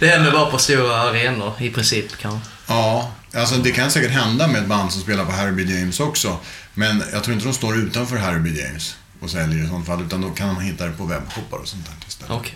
Det 0.00 0.06
händer 0.06 0.32
bara 0.32 0.50
på 0.50 0.58
stora 0.58 0.96
arenor 0.96 1.52
i 1.58 1.70
princip 1.70 2.16
kanske. 2.16 2.50
Ja, 2.66 3.12
alltså 3.34 3.56
det 3.56 3.70
kan 3.70 3.90
säkert 3.90 4.10
hända 4.10 4.48
med 4.48 4.62
ett 4.62 4.68
band 4.68 4.92
som 4.92 5.02
spelar 5.02 5.24
på 5.24 5.32
Harry 5.32 5.52
B. 5.52 5.62
James 5.62 6.00
också. 6.00 6.38
Men 6.74 7.02
jag 7.12 7.24
tror 7.24 7.34
inte 7.34 7.46
de 7.46 7.54
står 7.54 7.76
utanför 7.76 8.16
Harry 8.16 8.38
B. 8.38 8.50
James 8.60 8.96
och 9.20 9.30
säljer 9.30 9.64
i 9.64 9.68
sånt 9.68 9.86
fall. 9.86 10.02
Utan 10.02 10.20
då 10.20 10.30
kan 10.30 10.54
man 10.54 10.62
hitta 10.62 10.86
det 10.86 10.92
på 10.92 11.04
webbshoppar 11.04 11.58
och 11.58 11.68
sånt 11.68 11.86
där 11.86 11.94
istället. 12.08 12.32
Okej. 12.32 12.54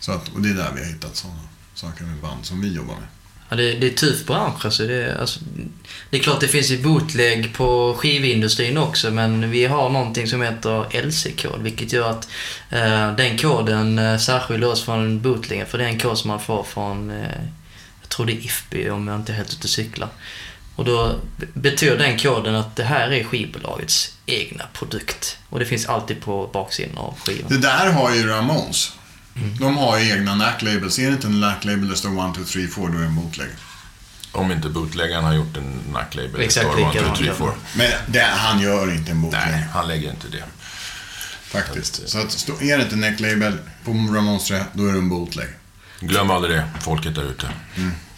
Så 0.00 0.12
att, 0.12 0.28
och 0.28 0.42
det 0.42 0.50
är 0.50 0.54
där 0.54 0.70
vi 0.74 0.80
har 0.80 0.88
hittat 0.88 1.16
sådana 1.16 1.40
saker 1.78 2.04
med 2.04 2.16
band 2.16 2.46
som 2.46 2.60
vi 2.60 2.72
jobbar 2.74 2.94
med. 2.94 3.08
Ja, 3.50 3.56
det, 3.56 3.72
det 3.74 3.86
är 3.86 3.90
tuff 3.96 4.26
bransch 4.26 4.64
alltså. 4.64 4.86
Det, 4.86 4.94
är- 4.94 5.20
alltså. 5.20 5.40
det 6.10 6.16
är 6.16 6.20
klart 6.22 6.40
det 6.40 6.48
finns 6.48 6.70
ju 6.70 6.82
bootleg 6.82 7.54
på 7.54 7.94
skivindustrin 7.98 8.78
också 8.78 9.10
men 9.10 9.50
vi 9.50 9.64
har 9.66 9.88
någonting 9.90 10.26
som 10.26 10.42
heter 10.42 11.02
LC-kod 11.06 11.62
vilket 11.62 11.92
gör 11.92 12.10
att 12.10 12.28
eh, 12.70 13.14
den 13.16 13.38
koden 13.38 13.98
eh, 13.98 14.18
särskiljer 14.18 14.68
oss 14.68 14.82
från 14.84 15.20
bootlegen 15.22 15.66
för 15.66 15.78
det 15.78 15.84
är 15.84 15.88
en 15.88 15.98
kod 16.00 16.18
som 16.18 16.28
man 16.28 16.40
får 16.40 16.62
från, 16.62 17.10
eh, 17.10 17.42
jag 18.00 18.08
tror 18.08 18.26
det 18.26 18.32
är 18.32 18.36
IFPI 18.44 18.90
om 18.90 19.08
jag 19.08 19.16
inte 19.16 19.32
är 19.32 19.36
helt 19.36 19.52
ute 19.52 19.64
och 19.64 19.70
cyklar. 19.70 20.08
Och 20.76 20.84
då 20.84 21.14
betyder 21.54 21.98
den 21.98 22.18
koden 22.18 22.54
att 22.54 22.76
det 22.76 22.84
här 22.84 23.10
är 23.12 23.24
skivbolagets 23.24 24.14
egna 24.26 24.64
produkt. 24.72 25.38
Och 25.48 25.58
det 25.58 25.64
finns 25.64 25.86
alltid 25.86 26.20
på 26.20 26.50
baksidan 26.52 26.98
av 26.98 27.14
skivan. 27.24 27.50
Det 27.50 27.58
där 27.58 27.92
har 27.92 28.14
ju 28.14 28.26
Ramones. 28.26 28.92
De 29.60 29.76
har 29.76 29.98
ju 29.98 30.10
egna 30.12 30.34
nack-labels. 30.34 30.98
Är 30.98 31.06
det 31.06 31.12
inte 31.12 31.26
en 31.26 31.40
nack-label 31.40 31.80
där 31.82 31.88
det 31.90 31.96
står 31.96 32.28
1, 32.30 32.34
2, 32.34 32.44
3, 32.44 32.66
4 32.68 32.70
då 32.76 32.82
är 32.82 32.90
det 33.00 33.06
en 33.06 33.14
bootleg. 33.16 33.48
Om 34.32 34.52
inte 34.52 34.68
bootläggaren 34.68 35.24
har 35.24 35.34
gjort 35.34 35.56
en. 35.56 35.80
Exakt 36.38 36.76
likadant, 36.76 37.16
three, 37.18 37.26
ja. 37.28 37.34
four. 37.34 37.52
Men 37.76 37.90
det, 38.06 38.20
han 38.20 38.60
gör 38.60 38.94
inte 38.94 39.10
en 39.10 39.22
bootleg. 39.22 39.42
Nej, 39.50 39.64
han 39.72 39.88
lägger 39.88 40.10
inte 40.10 40.28
det. 40.28 40.44
Faktiskt. 41.42 42.08
Så 42.08 42.18
att, 42.18 42.30
stå, 42.30 42.52
är 42.60 42.78
det 42.78 42.82
inte 42.84 42.96
neck-label 42.96 43.58
på 43.84 43.90
Ramones 43.90 44.44
trä, 44.44 44.64
då 44.72 44.86
är 44.86 44.92
det 44.92 44.98
en 44.98 45.08
bootleg. 45.08 45.48
Glöm 46.00 46.30
aldrig 46.30 46.56
det, 46.56 46.68
folket 46.80 47.14
där 47.14 47.30
ute. 47.30 47.46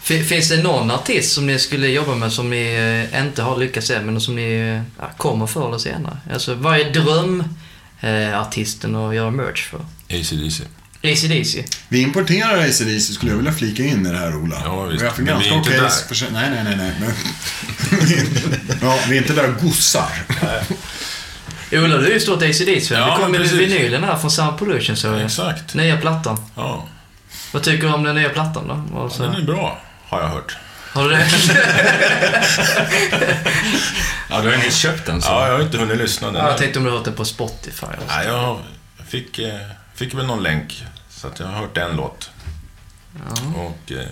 Fin- 0.01 0.25
Finns 0.25 0.49
det 0.49 0.63
någon 0.63 0.91
artist 0.91 1.33
som 1.33 1.47
ni 1.47 1.59
skulle 1.59 1.87
jobba 1.87 2.15
med 2.15 2.33
som 2.33 2.49
ni 2.49 2.73
eh, 3.13 3.21
inte 3.25 3.41
har 3.41 3.57
lyckats 3.57 3.89
med 3.89 4.05
men 4.05 4.21
som 4.21 4.35
ni 4.35 4.51
eh, 4.53 4.81
ja, 4.99 5.09
kommer 5.17 5.47
förr 5.47 5.67
eller 5.67 5.77
senare? 5.77 6.17
Alltså 6.33 6.55
vad 6.55 6.79
är 6.79 6.91
drömartisten 6.93 8.95
att 8.95 9.15
göra 9.15 9.31
merch 9.31 9.69
för? 9.69 9.79
ACDC. 10.09 10.63
AC/DC? 11.03 11.63
Vi 11.87 12.01
importerar 12.01 12.57
ACDC 12.57 13.13
skulle 13.13 13.31
jag 13.31 13.37
vilja 13.37 13.51
flika 13.53 13.83
in 13.83 14.05
i 14.05 14.09
det 14.09 14.17
här 14.17 14.35
Ola. 14.35 14.61
Ja, 14.65 14.83
visst. 14.85 15.03
Vi 15.03 15.07
har 15.07 15.13
vi 15.17 15.23
är 15.23 15.25
ganska 15.25 15.49
inte 15.53 15.69
okej 15.69 15.79
där. 15.81 15.89
försä- 16.07 16.25
Nej, 16.31 16.49
nej, 16.49 16.63
nej, 16.63 16.75
nej. 16.77 16.91
Men... 16.99 17.11
ja, 18.89 18.99
vi 19.09 19.17
är 19.17 19.21
inte 19.21 19.33
där 19.33 19.47
gossar. 19.47 20.09
Ola, 21.71 21.97
du 21.97 22.05
är 22.07 22.13
ju 22.13 22.19
stort 22.19 22.41
AC/DC 22.43 22.93
Ja, 22.93 23.15
Det 23.17 23.23
kom 23.23 23.33
ju 23.33 23.43
vinylen 23.43 24.03
här 24.03 24.17
från 24.17 24.31
Sound 24.31 24.57
Pollution 24.57 24.97
så 24.97 25.15
Exakt. 25.15 25.73
Nya 25.73 25.97
plattan. 25.97 26.37
Ja, 26.55 26.87
Vad 27.51 27.63
tycker 27.63 27.87
du 27.87 27.93
om 27.93 28.03
den 28.03 28.15
nya 28.15 28.29
plattan 28.29 28.67
då? 28.91 28.97
Och 28.97 29.11
så- 29.11 29.23
den 29.23 29.35
är 29.35 29.41
bra, 29.41 29.81
har 30.07 30.21
jag 30.21 30.27
hört. 30.29 30.57
Har 30.93 31.03
du 31.03 31.09
det? 31.09 31.25
Ja, 34.29 34.41
du 34.41 34.47
har 34.49 34.55
ju 34.57 34.63
nyss 34.63 34.75
köpt 34.77 35.05
den 35.05 35.21
så. 35.21 35.29
Ja, 35.29 35.47
jag 35.47 35.53
har 35.55 35.61
inte 35.61 35.77
hunnit 35.77 35.97
lyssna. 35.97 36.27
Den 36.31 36.35
Ja, 36.41 36.49
jag 36.49 36.57
tänkte 36.57 36.79
om 36.79 36.85
du 36.85 36.91
har 36.91 36.97
hört 36.97 37.05
den 37.05 37.13
på 37.15 37.25
Spotify. 37.25 37.85
Nej, 38.07 38.27
jag 38.27 38.59
fick, 39.09 39.39
eh, 39.39 39.53
fick 40.01 40.13
väl 40.13 40.25
någon 40.25 40.43
länk. 40.43 40.85
Så 41.09 41.27
att 41.27 41.39
jag 41.39 41.47
har 41.47 41.53
hört 41.53 41.77
en 41.77 41.95
låt. 41.95 42.31
Och... 43.55 43.91
Eh, 43.91 44.07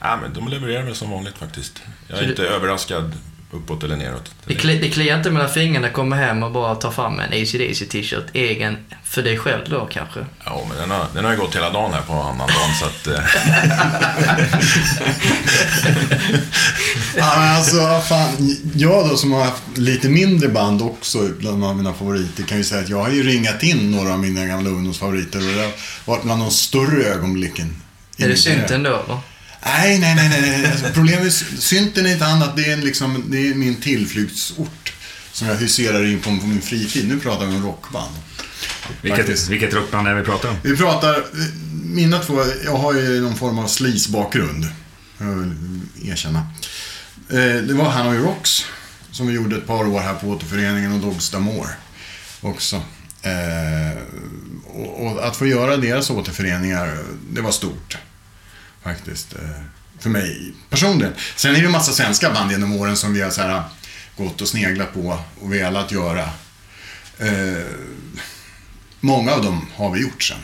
ja, 0.00 0.18
men 0.22 0.34
de 0.34 0.48
levererar 0.48 0.82
väl 0.82 0.94
som 0.94 1.10
vanligt 1.10 1.38
faktiskt. 1.38 1.82
Jag 2.08 2.18
är 2.18 2.22
Så 2.22 2.30
inte 2.30 2.42
överraskad 2.42 3.12
uppåt 3.50 3.82
eller 3.84 3.96
neråt. 3.96 4.30
Det, 4.44 4.54
kli, 4.54 4.78
det 4.78 4.88
kliar 4.90 5.16
inte 5.16 5.30
mellan 5.30 5.50
fingrarna 5.50 5.88
komma 5.88 6.16
hem 6.16 6.42
och 6.42 6.52
bara 6.52 6.74
ta 6.74 6.90
fram 6.90 7.20
en 7.20 7.42
ACDC 7.42 7.86
t-shirt, 7.86 8.24
egen, 8.32 8.76
för 9.04 9.22
dig 9.22 9.38
själv 9.38 9.68
då 9.70 9.88
kanske. 9.92 10.20
Ja, 10.44 10.66
men 10.68 10.76
den 10.78 10.90
har, 10.90 11.06
den 11.14 11.24
har 11.24 11.32
ju 11.32 11.38
gått 11.38 11.56
hela 11.56 11.70
dagen 11.70 11.92
här 11.92 12.02
på 12.02 12.12
annandagen 12.12 12.74
så 12.80 12.86
att... 12.86 13.06
Eh, 13.06 13.20
Ja, 17.16 17.34
men 17.38 17.56
alltså, 17.56 18.00
fan, 18.08 18.56
jag 18.74 19.08
då 19.08 19.16
som 19.16 19.32
har 19.32 19.44
haft 19.44 19.62
lite 19.74 20.08
mindre 20.08 20.48
band 20.48 20.82
också 20.82 21.18
bland 21.38 21.64
av 21.64 21.76
mina 21.76 21.92
favoriter 21.92 22.42
kan 22.42 22.58
ju 22.58 22.64
säga 22.64 22.80
att 22.80 22.88
jag 22.88 23.02
har 23.02 23.10
ju 23.10 23.22
ringat 23.22 23.62
in 23.62 23.90
några 23.90 24.12
av 24.12 24.18
mina 24.18 24.46
gamla 24.46 24.70
ungdomsfavoriter 24.70 25.38
och 25.38 25.54
det 25.54 25.62
har 25.62 25.72
varit 26.04 26.22
bland 26.22 26.42
de 26.42 26.50
större 26.50 27.04
ögonblicken. 27.04 27.66
Är 27.66 27.72
det 28.16 28.22
karriär. 28.22 28.36
synten 28.36 28.82
då? 28.82 29.20
Nej, 29.64 29.98
nej, 29.98 30.14
nej, 30.14 30.28
nej. 30.40 30.66
Alltså, 30.72 30.86
problemet 30.94 31.32
sy- 31.34 31.56
synten 31.58 32.06
är 32.06 32.12
inte 32.12 32.26
annat. 32.26 32.56
Det 32.56 32.64
är, 32.64 32.76
liksom, 32.76 33.24
det 33.28 33.48
är 33.48 33.54
min 33.54 33.76
tillflyktsort. 33.80 34.92
Som 35.32 35.48
jag 35.48 35.54
huserar 35.54 36.04
in 36.12 36.18
på, 36.20 36.24
på 36.40 36.46
min 36.46 36.62
fritid. 36.62 37.08
Nu 37.08 37.20
pratar 37.20 37.46
vi 37.46 37.56
om 37.56 37.66
rockband. 37.66 38.14
Vilket, 39.02 39.48
vilket 39.48 39.74
rockband 39.74 40.08
är 40.08 40.14
vi 40.14 40.22
pratar 40.24 40.48
om? 40.48 40.56
Vi 40.62 40.76
pratar, 40.76 41.24
mina 41.84 42.18
två, 42.18 42.44
jag 42.64 42.76
har 42.76 42.92
ju 42.94 43.20
någon 43.20 43.36
form 43.36 43.58
av 43.58 43.66
sleaze-bakgrund. 43.66 44.66
Jag 45.18 45.26
vill 45.26 45.52
erkänna. 46.04 46.38
Eh, 47.30 47.36
Det 47.62 47.74
var 47.74 47.84
Hanoi 47.90 48.18
Rocks 48.18 48.64
som 49.12 49.26
vi 49.26 49.34
gjorde 49.34 49.56
ett 49.56 49.66
par 49.66 49.86
år 49.88 50.00
här 50.00 50.14
på 50.14 50.26
återföreningen 50.28 50.92
och 50.92 51.00
Dogs 51.00 51.32
D'Amour 51.34 51.66
också. 52.40 52.76
Eh, 53.22 53.98
Och 54.74 55.06
och 55.06 55.26
att 55.26 55.36
få 55.36 55.46
göra 55.46 55.76
deras 55.76 56.10
återföreningar, 56.10 56.98
det 57.30 57.40
var 57.40 57.50
stort. 57.52 57.96
Faktiskt. 58.82 59.32
eh, 59.34 59.62
För 59.98 60.10
mig 60.10 60.52
personligen. 60.70 61.12
Sen 61.36 61.50
är 61.50 61.54
det 61.54 61.60
ju 61.60 61.66
en 61.66 61.72
massa 61.72 61.92
svenska 61.92 62.30
band 62.30 62.50
genom 62.50 62.72
åren 62.72 62.96
som 62.96 63.14
vi 63.14 63.20
har 63.22 63.30
så 63.30 63.42
här, 63.42 63.62
gått 64.16 64.40
och 64.40 64.48
sneglat 64.48 64.94
på 64.94 65.18
och 65.40 65.52
velat 65.52 65.92
göra. 65.92 66.28
Eh, 67.18 67.64
Många 69.00 69.32
av 69.32 69.42
dem 69.44 69.66
har 69.74 69.90
vi 69.90 70.00
gjort 70.00 70.22
sen. 70.22 70.38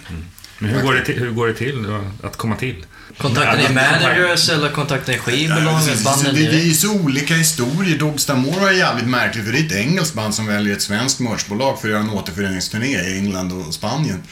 Men 0.58 0.70
hur 0.70 0.82
går 0.82 0.94
det 0.94 1.04
till, 1.04 1.18
hur 1.18 1.30
går 1.30 1.46
det 1.46 1.54
till 1.54 2.00
att 2.22 2.36
komma 2.36 2.56
till? 2.56 2.84
Kontakten 3.18 3.60
Ja, 3.62 3.68
är 3.68 3.74
managers 4.00 4.48
eller 4.48 4.70
kontakten 4.70 5.14
är 5.14 5.18
Ja, 5.18 5.22
skivbolag, 5.24 5.86
precis. 5.86 6.04
banden 6.04 6.34
det, 6.34 6.40
det 6.40 6.60
är 6.60 6.64
ju 6.64 6.74
så 6.74 6.92
olika 6.92 7.34
historier. 7.34 7.98
Dogs 7.98 8.28
D'Amour 8.28 8.66
är 8.68 8.72
jävligt 8.72 9.06
märkligt 9.08 9.44
för 9.44 9.52
det 9.52 9.58
är 9.58 9.64
ett 9.66 9.72
engelskt 9.72 10.14
band 10.14 10.34
som 10.34 10.46
väljer 10.46 10.76
ett 10.76 10.82
svenskt 10.82 11.20
merchbolag 11.20 11.80
för 11.80 11.88
att 11.88 11.92
göra 11.92 12.02
en 12.02 12.10
återföreningsturné 12.10 12.86
i 13.00 13.18
England 13.18 13.52
och 13.52 13.74
Spanien. 13.74 14.22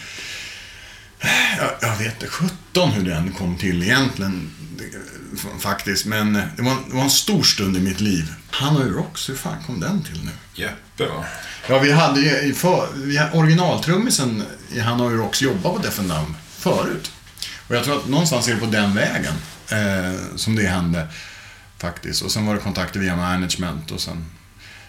Jag, 1.59 1.71
jag 1.91 1.97
vet 1.97 2.15
inte 2.15 2.27
17 2.27 2.91
hur 2.91 3.05
den 3.05 3.33
kom 3.33 3.57
till 3.57 3.83
egentligen. 3.83 4.51
Faktiskt, 5.59 6.07
men 6.07 6.33
det 6.33 6.63
var, 6.63 6.77
det 6.89 6.97
var 6.97 7.03
en 7.03 7.11
stor 7.11 7.43
stund 7.43 7.77
i 7.77 7.81
mitt 7.81 8.01
liv. 8.01 8.35
Han 8.51 8.77
och 8.77 8.95
Rocks, 8.95 9.29
hur 9.29 9.35
fan 9.35 9.63
kom 9.67 9.81
den 9.81 10.03
till 10.03 10.25
nu? 10.25 10.31
Jeppe 10.55 11.07
va? 11.07 11.25
Ja, 11.69 11.79
vi 11.79 11.93
hade 11.93 12.21
ju 12.21 12.31
i 12.31 12.53
för, 12.53 12.89
vi, 12.95 13.21
originaltrummisen 13.33 14.43
i 14.73 14.81
Hanoi 14.81 15.15
Rocks 15.15 15.43
jobbade 15.43 15.77
på 15.77 15.83
Deaf 15.83 15.99
and 15.99 16.09
Dumb 16.09 16.35
förut. 16.49 17.13
Och 17.69 17.77
jag 17.77 17.85
tror 17.85 17.97
att 17.97 18.09
någonstans 18.09 18.49
är 18.49 18.55
det 18.55 18.61
på 18.61 18.67
den 18.67 18.95
vägen 18.95 19.35
eh, 19.69 20.37
som 20.37 20.57
det 20.57 20.67
hände 20.67 21.09
faktiskt. 21.79 22.23
Och 22.23 22.31
sen 22.31 22.47
var 22.47 22.55
det 22.55 22.61
kontakter 22.61 23.01
via 23.01 23.17
management 23.17 23.91
och 23.91 24.01
sen 24.01 24.27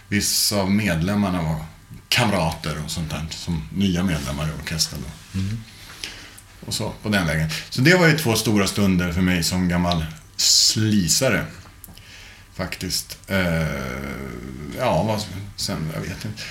vissa 0.08 0.56
av 0.56 0.72
medlemmarna 0.72 1.42
var 1.42 1.66
kamrater 2.10 2.84
och 2.86 2.92
sånt 2.92 3.10
där 3.10 3.26
som 3.30 3.68
nya 3.74 4.04
medlemmar 4.04 4.48
i 4.48 4.62
orkestern. 4.62 5.00
Då. 5.02 5.40
Och 6.66 6.74
så, 6.74 6.94
på 7.04 7.10
den 7.10 7.28
vägen. 7.28 7.50
Så 7.70 7.82
det 7.82 7.96
var 7.96 8.08
ju 8.08 8.18
två 8.18 8.36
stora 8.36 8.68
stunder 8.68 9.12
för 9.12 9.22
mig 9.22 9.44
som 9.44 9.70
gammal 9.70 10.06
slisare. 10.36 11.46
Faktiskt. 12.56 13.18
Eh, 13.28 13.68
ja, 14.78 15.04
vad, 15.04 15.26
sen, 15.56 15.92
jag 15.94 16.02
vet 16.02 16.26
inte. 16.26 16.44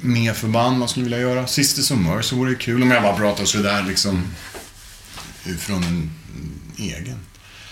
Mer 0.00 0.34
förband 0.34 0.78
man 0.78 0.88
skulle 0.88 1.04
vilja 1.04 1.18
göra. 1.18 1.46
Sisters 1.46 1.90
of 1.90 1.98
Mercy 1.98 2.36
vore 2.36 2.54
kul 2.54 2.82
om 2.82 2.90
jag 2.90 3.02
bara 3.02 3.16
pratade 3.16 3.46
sådär 3.46 3.82
liksom. 3.82 4.24
Från 5.58 5.84
en 5.84 6.10
egen. 6.76 7.18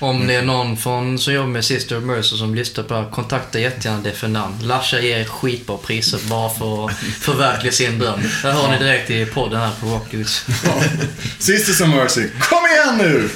Om 0.00 0.26
det 0.26 0.34
är 0.34 0.42
någon 0.42 0.76
från, 0.76 1.18
som 1.18 1.32
jobbar 1.34 1.48
med 1.48 1.64
Sister 1.64 1.98
of 1.98 2.04
Mercy 2.04 2.36
som 2.36 2.54
lyssnar 2.54 2.84
på 2.84 2.94
det 2.94 3.00
här, 3.00 3.10
kontakta 3.10 3.58
jättegärna 3.58 4.00
Defendant. 4.02 4.62
Larsa 4.62 5.00
ger 5.00 5.24
skitbra 5.24 5.76
priser 5.76 6.18
bara 6.30 6.50
för 6.50 6.86
att 6.86 6.92
förverkliga 7.20 7.72
sin 7.72 7.98
dröm. 7.98 8.20
Det 8.42 8.52
hör 8.52 8.70
ni 8.70 8.78
direkt 8.78 9.10
i 9.10 9.26
podden 9.26 9.60
här 9.60 9.70
på 9.80 9.86
Rockhus. 9.86 10.44
Ja. 10.64 10.82
Sisters 11.38 11.80
of 11.80 11.88
Mercy, 11.88 12.28
kom 12.40 12.58
igen 12.66 12.98
nu! 12.98 13.30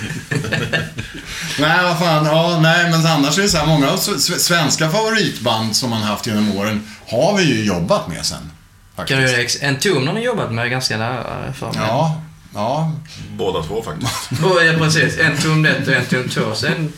nej, 1.60 1.82
vad 1.82 1.98
fan. 1.98 2.26
Ja, 2.26 2.58
nej, 2.62 2.90
men 2.90 3.06
annars 3.06 3.38
är 3.38 3.42
det 3.42 3.48
så 3.48 3.56
här, 3.58 3.66
många 3.66 3.90
av 3.90 3.96
svenska 3.96 4.90
favoritband 4.90 5.76
som 5.76 5.90
man 5.90 6.02
haft 6.02 6.26
genom 6.26 6.56
åren 6.56 6.88
har 7.08 7.36
vi 7.36 7.44
ju 7.44 7.64
jobbat 7.64 8.08
med 8.08 8.26
sen. 8.26 8.38
Kan 8.38 8.50
Faktiskt. 8.96 9.18
du 9.20 9.26
göra 9.30 9.40
ex- 9.42 9.58
en 9.62 9.78
tum 9.78 10.06
har 10.06 10.14
ni 10.14 10.24
jobbat 10.24 10.52
med 10.52 10.70
ganska 10.70 10.96
nära 10.98 11.52
för 11.58 11.66
mig. 11.66 11.76
Ja, 11.76 12.22
ja. 12.54 12.92
Båda 13.36 13.62
två 13.62 13.82
faktiskt. 13.82 14.32
Och, 14.44 14.64
ja, 14.64 14.72
precis. 14.78 15.18
En 15.18 15.36
tum 15.38 15.64
ett 15.64 15.88
och 15.88 15.94
en 15.94 16.06
tum 16.06 16.28
två. 16.28 16.54
Sen 16.54 16.92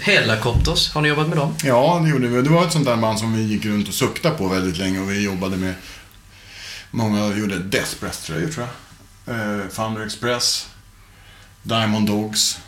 Helicopters, 0.00 0.92
har 0.92 1.02
ni 1.02 1.08
jobbat 1.08 1.28
med 1.28 1.36
dem? 1.36 1.54
Ja, 1.64 2.00
det 2.04 2.10
gjorde 2.10 2.28
vi. 2.28 2.42
Det 2.42 2.50
var 2.50 2.66
ett 2.66 2.72
sånt 2.72 2.86
där 2.86 2.96
band 2.96 3.18
som 3.18 3.36
vi 3.36 3.42
gick 3.42 3.64
runt 3.64 3.88
och 3.88 3.94
suktade 3.94 4.36
på 4.36 4.48
väldigt 4.48 4.78
länge 4.78 5.00
och 5.00 5.10
vi 5.10 5.24
jobbade 5.24 5.56
med 5.56 5.74
Många 6.94 7.36
gjorde 7.36 7.58
Despress-tröjor 7.58 8.48
tror 8.48 8.66
jag. 9.26 9.34
Eh, 9.34 9.68
Thunder 9.68 10.06
Express, 10.06 10.68
Diamond 11.62 12.06
Dogs, 12.06 12.58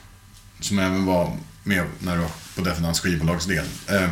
som 0.61 0.79
även 0.79 1.07
var 1.07 1.37
med 1.63 1.87
när 1.99 2.17
det 2.17 2.23
var 2.23 2.31
på 2.57 2.61
Defendants 2.61 3.01
skivbolagsdel. 3.01 3.65
Eh, 3.89 4.11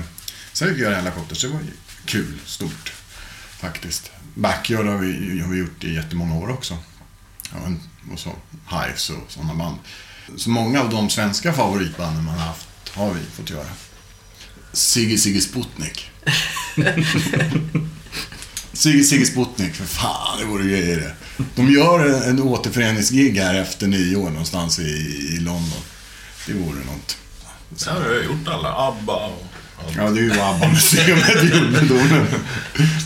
sen 0.52 0.68
fick 0.68 0.76
vi 0.76 0.82
göra 0.82 0.94
Helicopters, 0.94 1.42
det 1.42 1.48
var 1.48 1.60
kul, 2.04 2.38
stort 2.46 2.92
faktiskt. 3.58 4.10
Backyard 4.34 4.86
har 4.86 4.98
vi, 4.98 5.40
har 5.40 5.48
vi 5.48 5.58
gjort 5.58 5.84
i 5.84 5.94
jättemånga 5.94 6.34
år 6.34 6.50
också. 6.50 6.78
Ja, 7.52 7.58
och 8.12 8.18
så 8.18 8.30
Hives 8.70 9.10
och 9.10 9.16
sådana 9.28 9.54
band. 9.54 9.76
Så 10.36 10.50
många 10.50 10.80
av 10.80 10.90
de 10.90 11.10
svenska 11.10 11.52
favoritbanden 11.52 12.24
man 12.24 12.34
har 12.38 12.46
haft 12.46 12.66
har 12.94 13.10
vi 13.12 13.20
fått 13.36 13.50
göra. 13.50 13.66
Sigge 14.72 15.18
Sigge 15.18 15.40
Sputnik. 15.40 16.10
Sigge 18.72 19.04
Sigge 19.04 19.26
Sputnik, 19.26 19.74
för 19.74 19.84
fan, 19.84 20.38
det 20.38 20.44
vore 20.44 20.64
grejer 20.64 20.96
det. 20.96 21.14
De 21.54 21.70
gör 21.72 22.06
en, 22.06 22.22
en 22.22 22.42
återföreningsgig 22.42 23.38
här 23.38 23.54
efter 23.54 23.86
nyår 23.86 24.30
någonstans 24.30 24.78
i, 24.78 24.82
i 25.34 25.38
London. 25.40 25.80
Det 26.46 26.52
vore 26.52 26.84
något. 26.84 27.16
Ja, 27.86 27.92
vi 27.98 28.14
har 28.16 28.22
gjort 28.24 28.48
alla. 28.48 28.68
ABBA 28.74 29.12
och 29.14 29.44
allt. 29.86 29.96
Ja, 29.96 30.10
det 30.10 30.20
är 30.20 30.24
ju 30.24 30.40
ABBA-museet 30.40 31.08
i 31.44 31.52
Ulledomen. 31.58 32.26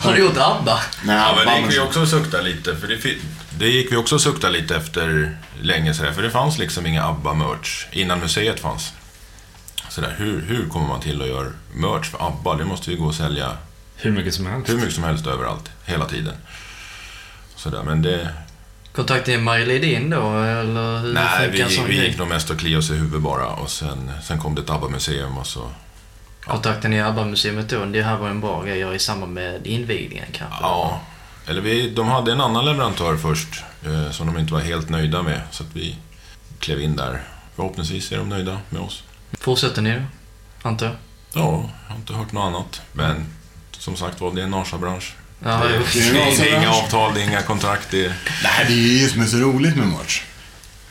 Har 0.03 0.13
du 0.15 0.19
gjort 0.21 0.37
ABBA? 0.37 0.81
Nej, 1.05 1.17
Ja, 1.17 1.35
men 1.37 1.47
det 1.47 1.61
gick 1.61 1.73
vi 1.73 1.79
ABBA-museet. 1.79 1.87
också 1.87 2.01
och 2.01 2.09
sukta 2.09 2.41
lite. 2.41 2.77
För 2.77 2.89
det, 2.89 2.99
det 3.59 3.69
gick 3.69 3.93
vi 3.93 3.97
också 3.97 4.15
och 4.15 4.21
sukta 4.21 4.49
lite 4.49 4.77
efter 4.77 5.37
länge 5.61 5.95
sådär. 5.95 6.13
För 6.13 6.23
det 6.23 6.31
fanns 6.31 6.59
liksom 6.59 6.87
inga 6.87 7.03
ABBA-merch 7.05 7.87
innan 7.93 8.21
museet 8.21 8.61
fanns. 8.61 8.93
Sådär, 9.89 10.15
hur, 10.19 10.41
hur 10.41 10.69
kommer 10.69 10.89
man 10.89 11.01
till 11.01 11.23
att 11.23 11.29
göra 11.29 11.49
merch 11.75 12.11
för 12.11 12.27
ABBA? 12.27 12.55
Det 12.55 12.65
måste 12.65 12.91
ju 12.91 12.97
gå 12.97 13.09
att 13.09 13.15
sälja 13.15 13.57
Hur 13.97 14.13
mycket 14.13 14.35
som 14.35 14.47
helst. 14.47 14.71
hur 14.71 14.75
mycket 14.77 14.95
som 14.95 15.05
helst 15.05 15.27
överallt, 15.27 15.71
hela 15.85 16.05
tiden. 16.05 16.35
Sådär, 17.57 17.83
men 17.83 18.03
det... 18.03 18.29
Kontaktade 18.93 19.37
ni 19.37 19.43
Marie 19.43 19.67
Lidin 19.67 20.11
då, 20.11 20.39
eller 20.43 20.99
hur 20.99 21.13
Nej, 21.15 21.51
vi, 21.51 21.63
vi 21.63 21.95
grej? 21.97 22.07
gick 22.07 22.19
nog 22.19 22.29
mest 22.29 22.51
och 22.51 22.59
kliade 22.59 22.79
oss 22.79 22.91
i 22.91 22.95
huvudet 22.95 23.21
bara. 23.21 23.47
Och 23.47 23.71
sen, 23.71 24.11
sen 24.23 24.39
kom 24.39 24.55
det 24.55 24.61
ett 24.61 24.71
ABBA-museum 24.71 25.39
och 25.39 25.47
så... 25.47 25.71
Kontaktade 26.45 26.89
ni 26.89 27.01
ABBA-museet 27.03 27.69
då? 27.71 27.85
Det 27.85 28.03
här 28.03 28.17
var 28.17 28.29
en 28.29 28.41
bra 28.41 28.63
grej 28.63 28.73
att 28.73 28.79
göra 28.79 28.95
i 28.95 28.99
samband 28.99 29.33
med 29.35 29.67
invigningen 29.67 30.27
kanske? 30.33 30.59
Ja. 30.61 31.01
Eller 31.47 31.61
vi, 31.61 31.91
de 31.91 32.09
hade 32.09 32.33
en 32.33 32.41
annan 32.41 32.65
leverantör 32.65 33.17
först 33.17 33.49
eh, 33.87 34.11
som 34.11 34.27
de 34.27 34.39
inte 34.39 34.53
var 34.53 34.61
helt 34.61 34.89
nöjda 34.89 35.23
med. 35.23 35.41
Så 35.51 35.63
att 35.63 35.69
vi 35.73 35.97
klev 36.59 36.81
in 36.81 36.97
där. 36.97 37.23
Förhoppningsvis 37.57 38.13
är 38.13 38.19
de 38.19 38.29
nöjda 38.29 38.59
med 38.69 38.81
oss. 38.81 39.03
Fortsätter 39.41 39.83
ni 39.83 39.95
då? 39.95 40.03
Antar 40.69 40.87
jag? 40.87 40.95
Ja, 41.33 41.71
jag 41.87 41.93
har 41.93 41.97
inte 41.97 42.13
hört 42.13 42.33
något 42.33 42.45
annat. 42.45 42.83
Men 42.93 43.27
som 43.79 43.97
sagt 43.97 44.21
var, 44.21 44.35
det 44.35 44.41
är 44.41 44.45
en 44.45 44.51
Norsa-bransch. 44.51 45.15
Ja, 45.45 45.49
det. 45.49 45.69
Det 45.79 46.13
det, 46.13 46.51
är 46.51 46.59
inga 46.59 46.71
avtal, 46.71 47.15
det 47.15 47.23
är 47.23 47.29
inga 47.29 47.43
kontrakt. 47.43 47.89
Det 47.91 48.05
är, 48.05 48.15
Nej, 48.43 48.65
det 48.69 48.73
är 48.73 48.77
ju 48.77 48.99
det 48.99 49.09
som 49.13 49.23
är 49.23 49.27
så 49.27 49.37
roligt 49.37 49.77
med 49.77 49.87
merch. 49.87 50.23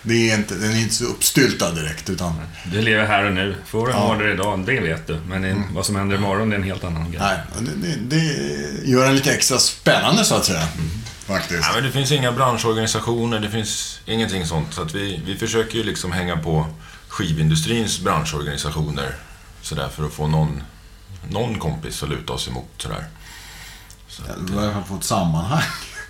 Det 0.08 0.32
är 0.32 0.36
inte, 0.36 0.56
den 0.56 0.72
är 0.72 0.80
inte 0.82 0.96
så 0.96 1.06
uppstyltad 1.06 1.72
direkt, 1.72 2.10
utan... 2.10 2.34
Du 2.72 2.82
lever 2.82 3.06
här 3.06 3.24
och 3.26 3.34
nu. 3.34 3.56
Får 3.66 3.88
du 3.88 3.94
en 3.94 4.00
Ja. 4.00 4.16
order 4.16 4.34
idag, 4.34 4.66
det 4.66 4.80
vet 4.80 5.08
du. 5.08 5.20
Men 5.28 5.42
det- 5.42 5.64
vad 5.74 5.86
som 5.86 5.96
händer 5.96 6.16
imorgon, 6.18 6.50
det 6.50 6.56
är 6.56 6.58
en 6.60 6.64
helt 6.66 6.84
annan 6.84 7.12
grej. 7.12 7.22
Nej, 7.22 7.38
det, 7.60 7.88
det, 7.88 8.16
det 8.16 8.88
gör 8.90 9.06
den 9.06 9.16
lite 9.16 9.34
extra 9.34 9.58
spännande 9.58 10.26
så 10.26 10.36
att 10.36 10.46
säga. 10.46 10.68
Faktiskt. 11.28 11.60
ja, 11.64 11.72
men 11.76 11.84
det 11.84 11.92
finns 11.92 12.12
inga 12.12 12.32
branschorganisationer, 12.32 13.40
det 13.40 13.50
finns 13.50 14.00
ingenting 14.06 14.46
sånt. 14.46 14.74
Så 14.74 14.82
att 14.82 14.96
vi, 14.96 15.22
vi 15.26 15.36
försöker 15.38 15.78
ju 15.78 15.84
liksom 15.84 16.12
hänga 16.12 16.38
på 16.38 16.68
skivindustrins 17.08 18.00
branschorganisationer. 18.00 19.16
Sådär 19.62 19.90
för 19.96 20.06
att 20.06 20.14
få 20.14 20.28
någon, 20.28 20.64
någon 21.30 21.60
kompis 21.60 22.04
att 22.04 22.10
luta 22.10 22.34
oss 22.34 22.48
emot. 22.48 22.70
Sådär. 22.78 23.06
Så 24.08 24.22
att, 24.24 24.48
Du 24.48 24.54
har 24.54 24.62
i 24.62 24.66
alla 24.66 24.74
fall 24.74 24.84
fått 24.84 25.04
sammanhang. 25.04 25.64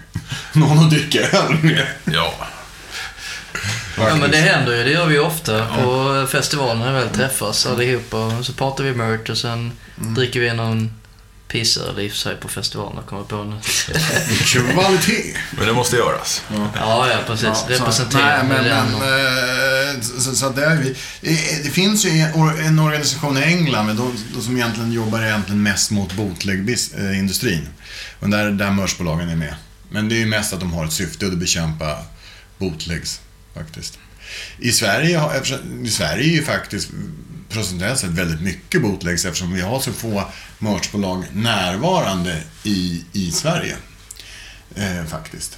Någon 0.54 0.80
att 0.80 0.89
dricka 0.89 1.20
öl 1.20 1.64
med. 1.64 1.88
Ja, 2.06 2.34
Ja 3.98 4.16
men 4.16 4.32
det 4.32 4.38
händer 4.38 4.78
ju, 4.78 4.84
det 4.84 4.89
gör 4.91 5.06
vi 5.06 5.14
ju 5.14 5.20
ofta 5.20 5.68
på 5.84 6.28
festivaler 6.32 6.76
när 6.76 6.93
vi 6.93 7.00
väl 7.00 7.10
träffas 7.10 7.66
allihopa. 7.66 8.18
Och 8.18 8.46
så 8.46 8.54
pratar 8.54 8.84
vi 8.84 8.93
merch 8.93 9.30
och 9.30 9.38
sen 9.38 9.72
dricker 9.96 10.39
vi 10.39 10.54
någon 10.54 10.91
pissöl 11.48 12.00
i 12.00 12.08
och 12.08 12.12
för 12.12 12.18
sig 12.18 12.36
på 12.36 12.48
festivalen 12.48 13.04
kommer 13.04 13.22
jag 13.22 13.28
på 13.28 13.43
nu. 13.43 13.56
Kvalitet! 14.74 15.38
Men 15.58 15.68
det 15.68 15.74
måste 15.74 15.96
göras. 15.96 16.41
Ja, 16.76 17.08
ja 17.10 17.18
precis. 17.28 17.43
Ja, 17.43 17.66
Representera 17.68 18.43
nej, 18.43 18.43
men, 18.50 18.64
men, 18.64 18.96
och- 18.96 19.04
eh, 19.04 20.02
så, 20.02 20.36
så 20.36 20.50
det, 20.50 20.66
är 20.66 20.76
vi, 20.76 20.96
det, 21.64 21.70
finns 21.70 22.06
ju 22.06 22.10
en, 22.66 22.80
organisation 22.80 23.38
i 23.38 23.41
England 23.41 23.86
men 23.86 23.96
de, 23.96 24.41
som 24.41 24.58
egentligen 24.58 24.91
jobbar 24.91 25.22
egentligen 25.22 25.64
mest 25.64 25.91
mot 25.91 26.14
bootleg-industrin. 26.14 27.68
Och 28.20 28.30
där, 28.30 28.52
där 28.52 28.72
mörsbolagen 28.72 29.30
är 29.30 29.36
med. 29.36 29.56
Men 29.89 30.10
det 30.10 30.16
är 30.16 30.20
ju 30.20 30.26
mest 30.26 30.54
att 30.54 30.60
de 30.60 30.74
har 30.74 30.86
ett 30.86 30.93
syfte 30.93 31.26
och 31.26 31.32
det 31.32 31.38
bekämpa 31.38 31.98
bootlegs 32.58 33.22
faktiskt. 33.56 33.99
I 34.60 34.72
Sverige, 34.72 35.22
I 35.84 35.89
Sverige 35.89 36.24
är 36.24 36.36
ju 36.36 36.43
faktiskt 36.43 36.89
procentuellt 37.49 37.99
sett 37.99 38.10
väldigt 38.10 38.41
mycket 38.41 38.82
bootlegs 38.82 39.26
eftersom 39.26 39.53
vi 39.53 39.62
har 39.62 39.80
så 39.80 39.93
få 39.93 40.24
merchbolag 40.60 41.24
närvarande 41.34 42.43
i, 42.64 43.03
i 43.12 43.32
Sverige. 43.32 43.76
Eh, 44.76 45.06
faktiskt. 45.06 45.58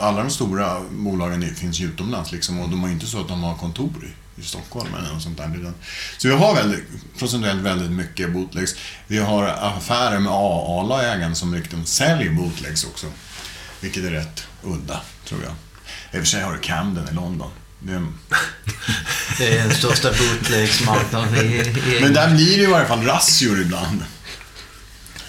Alla 0.00 0.22
de 0.22 0.30
stora 0.30 0.80
bolagen 0.90 1.54
finns 1.54 1.80
ju 1.80 1.86
utomlands 1.86 2.32
liksom, 2.32 2.60
och 2.60 2.68
de 2.68 2.80
har 2.80 2.88
ju 2.88 2.94
inte 2.94 3.06
så 3.06 3.20
att 3.20 3.28
de 3.28 3.42
har 3.42 3.54
kontor 3.56 4.12
i, 4.36 4.40
i 4.40 4.44
Stockholm 4.44 4.94
eller 4.94 5.12
något 5.12 5.22
sånt 5.22 5.38
där. 5.38 5.72
Så 6.18 6.28
vi 6.28 6.34
har 6.34 6.54
väldigt, 6.54 6.84
procentuellt 7.18 7.62
väldigt 7.62 7.90
mycket 7.90 8.32
bootlegs. 8.32 8.74
Vi 9.06 9.18
har 9.18 9.46
affärer 9.46 10.18
med 10.18 10.32
A-ägaren 10.32 11.36
som 11.36 11.54
riktigt 11.54 11.88
säljer 11.88 12.32
bootlegs 12.32 12.84
också. 12.84 13.06
Vilket 13.80 14.04
är 14.04 14.10
rätt 14.10 14.46
udda, 14.62 15.00
tror 15.24 15.42
jag. 15.42 15.52
I 16.12 16.16
och 16.16 16.20
för 16.20 16.26
sig 16.26 16.42
har 16.42 16.52
du 16.52 16.58
Camden 16.58 17.08
i 17.12 17.14
London. 17.14 17.50
Det 17.78 17.92
är, 17.92 18.02
Det 19.38 19.58
är 19.58 19.62
den 19.62 19.74
största 19.74 20.08
bootlegsmarknaden 20.10 21.34
i, 21.36 21.56
i 21.96 22.00
men 22.00 22.12
där 22.14 22.30
blir 22.30 22.56
det 22.58 22.62
i 22.62 22.66
varje 22.66 22.86
fall 22.86 23.02
razzior 23.02 23.60
ibland. 23.60 24.04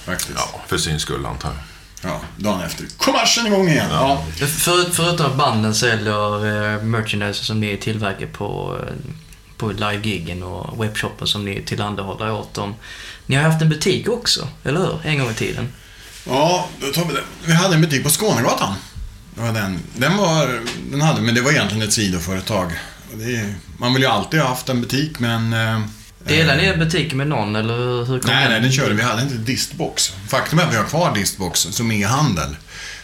Faktiskt. 0.05 0.31
Ja. 0.35 0.49
Ja, 0.53 0.61
för 0.67 0.77
sin 0.77 0.99
skull 0.99 1.25
antar 1.25 1.51
jag. 2.01 2.19
dagen 2.37 2.61
efter. 2.61 2.85
Kommersen 2.97 3.47
igång 3.47 3.69
igen. 3.69 3.87
Ja. 3.91 4.25
För, 4.37 4.91
förutom 4.91 5.25
att 5.25 5.35
banden 5.35 5.75
säljer 5.75 6.45
eh, 6.75 6.83
merchandise 6.83 7.43
som 7.43 7.59
ni 7.59 7.77
tillverkar 7.77 8.27
på, 8.27 8.79
eh, 8.87 8.93
på 9.57 9.71
live-giggen 9.71 10.43
och 10.43 10.83
webbshoppen 10.83 11.27
som 11.27 11.45
ni 11.45 11.61
tillhandahåller 11.61 12.31
åt 12.31 12.53
dem. 12.53 12.75
Ni 13.25 13.35
har 13.35 13.43
haft 13.43 13.61
en 13.61 13.69
butik 13.69 14.09
också, 14.09 14.47
eller 14.63 14.79
hur? 14.79 14.99
En 15.03 15.19
gång 15.19 15.31
i 15.31 15.33
tiden. 15.33 15.73
Ja, 16.27 16.67
då 16.79 16.87
tar 16.87 17.05
vi 17.05 17.13
det. 17.13 17.23
Vi 17.45 17.53
hade 17.53 17.75
en 17.75 17.81
butik 17.81 18.03
på 18.03 18.09
Skånegatan. 18.09 18.73
Det 19.35 19.41
var 19.41 19.53
den. 19.53 19.79
Den, 19.97 20.17
var, 20.17 20.61
den 20.91 21.01
hade, 21.01 21.21
men 21.21 21.35
det 21.35 21.41
var 21.41 21.51
egentligen 21.51 21.83
ett 21.87 21.93
sidoföretag. 21.93 22.71
Det 23.13 23.55
man 23.77 23.93
vill 23.93 24.01
ju 24.03 24.09
alltid 24.09 24.39
ha 24.39 24.47
haft 24.47 24.69
en 24.69 24.81
butik, 24.81 25.19
men... 25.19 25.53
eh, 25.53 25.81
Delar 26.27 26.53
eh, 26.55 26.61
ni 26.61 26.67
er 26.67 26.77
butik 26.77 27.13
med 27.13 27.27
någon 27.27 27.55
eller 27.55 28.05
hur 28.05 28.19
kom 28.19 28.31
Nej, 28.31 28.43
den? 28.43 28.51
nej, 28.51 28.61
den 28.61 28.71
körde 28.71 28.93
vi. 28.95 29.01
hade 29.01 29.21
inte 29.21 29.35
distbox. 29.35 30.13
Faktum 30.27 30.59
är 30.59 30.63
att 30.63 30.73
vi 30.73 30.77
har 30.77 30.83
kvar 30.85 31.15
distbox 31.15 31.59
som 31.59 31.91
e-handel. 31.91 32.55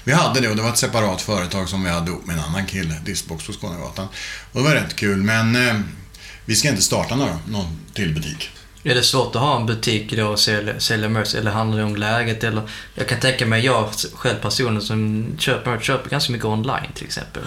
Vi 0.03 0.13
hade 0.13 0.39
det 0.41 0.49
och 0.49 0.55
det 0.55 0.61
var 0.61 0.69
ett 0.69 0.78
separat 0.78 1.21
företag 1.21 1.69
som 1.69 1.84
vi 1.84 1.89
hade 1.89 2.11
ihop 2.11 2.25
med 2.25 2.36
en 2.38 2.43
annan 2.43 2.65
kille, 2.65 2.95
distbox 3.05 3.45
på 3.47 3.53
Skånegatan. 3.53 4.07
Och 4.51 4.59
det 4.61 4.67
var 4.67 4.75
rätt 4.75 4.95
kul, 4.95 5.17
men 5.23 5.67
eh, 5.67 5.75
vi 6.45 6.55
ska 6.55 6.69
inte 6.69 6.82
starta 6.82 7.15
några, 7.15 7.39
någon 7.47 7.78
till 7.93 8.13
butik. 8.13 8.49
Är 8.88 8.95
det 8.95 9.03
svårt 9.03 9.35
att 9.35 9.41
ha 9.41 9.59
en 9.59 9.65
butik 9.65 10.11
då 10.11 10.27
och 10.27 10.39
sälja, 10.39 10.79
sälja 10.79 11.09
merch 11.09 11.35
eller 11.35 11.51
handlar 11.51 11.77
det 11.77 11.83
om 11.83 11.95
läget? 11.95 12.43
Eller, 12.43 12.61
jag 12.95 13.07
kan 13.07 13.19
tänka 13.19 13.45
mig, 13.45 13.65
jag 13.65 13.89
själv 14.13 14.35
personen 14.41 14.81
som 14.81 15.27
köper 15.39 15.71
merch, 15.71 15.83
köper 15.83 16.09
ganska 16.09 16.31
mycket 16.31 16.45
online 16.45 16.91
till 16.93 17.05
exempel. 17.05 17.43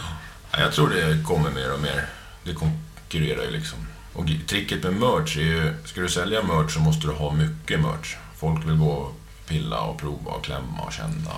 Ja, 0.53 0.61
Jag 0.61 0.72
tror 0.72 0.91
det 0.91 1.24
kommer 1.24 1.51
mer 1.51 1.72
och 1.72 1.80
mer. 1.80 2.07
Det 2.45 2.55
konkurrerar 2.55 3.43
ju 3.45 3.51
liksom. 3.51 3.78
Och 4.12 4.26
tricket 4.47 4.82
med 4.82 4.93
merch 4.93 5.36
är 5.36 5.41
ju, 5.41 5.74
ska 5.84 6.01
du 6.01 6.09
sälja 6.09 6.43
merch 6.43 6.74
så 6.74 6.80
måste 6.80 7.07
du 7.07 7.12
ha 7.12 7.32
mycket 7.32 7.80
merch. 7.80 8.16
Folk 8.36 8.66
vill 8.68 8.76
gå 8.76 8.91
och 8.91 9.14
pilla 9.49 9.80
och 9.80 9.99
prova 10.01 10.30
och 10.30 10.45
klämma 10.45 10.82
och 10.86 10.93
känna. 10.93 11.30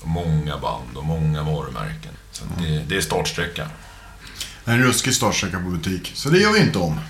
Och 0.00 0.08
många 0.08 0.58
band 0.58 0.96
och 0.96 1.04
många 1.04 1.42
varumärken. 1.42 2.12
Så 2.32 2.44
det, 2.58 2.84
det 2.88 2.96
är 2.96 3.00
startsträckan. 3.00 3.68
En 4.64 4.82
ruskig 4.82 5.14
startsträcka 5.14 5.58
på 5.58 5.68
butik, 5.68 6.12
så 6.14 6.28
det 6.28 6.38
gör 6.38 6.52
vi 6.52 6.60
inte 6.60 6.78
om. 6.78 7.00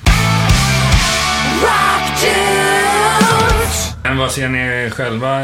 Men 4.02 4.16
vad 4.16 4.32
ser 4.32 4.48
ni 4.48 4.90
själva? 4.90 5.40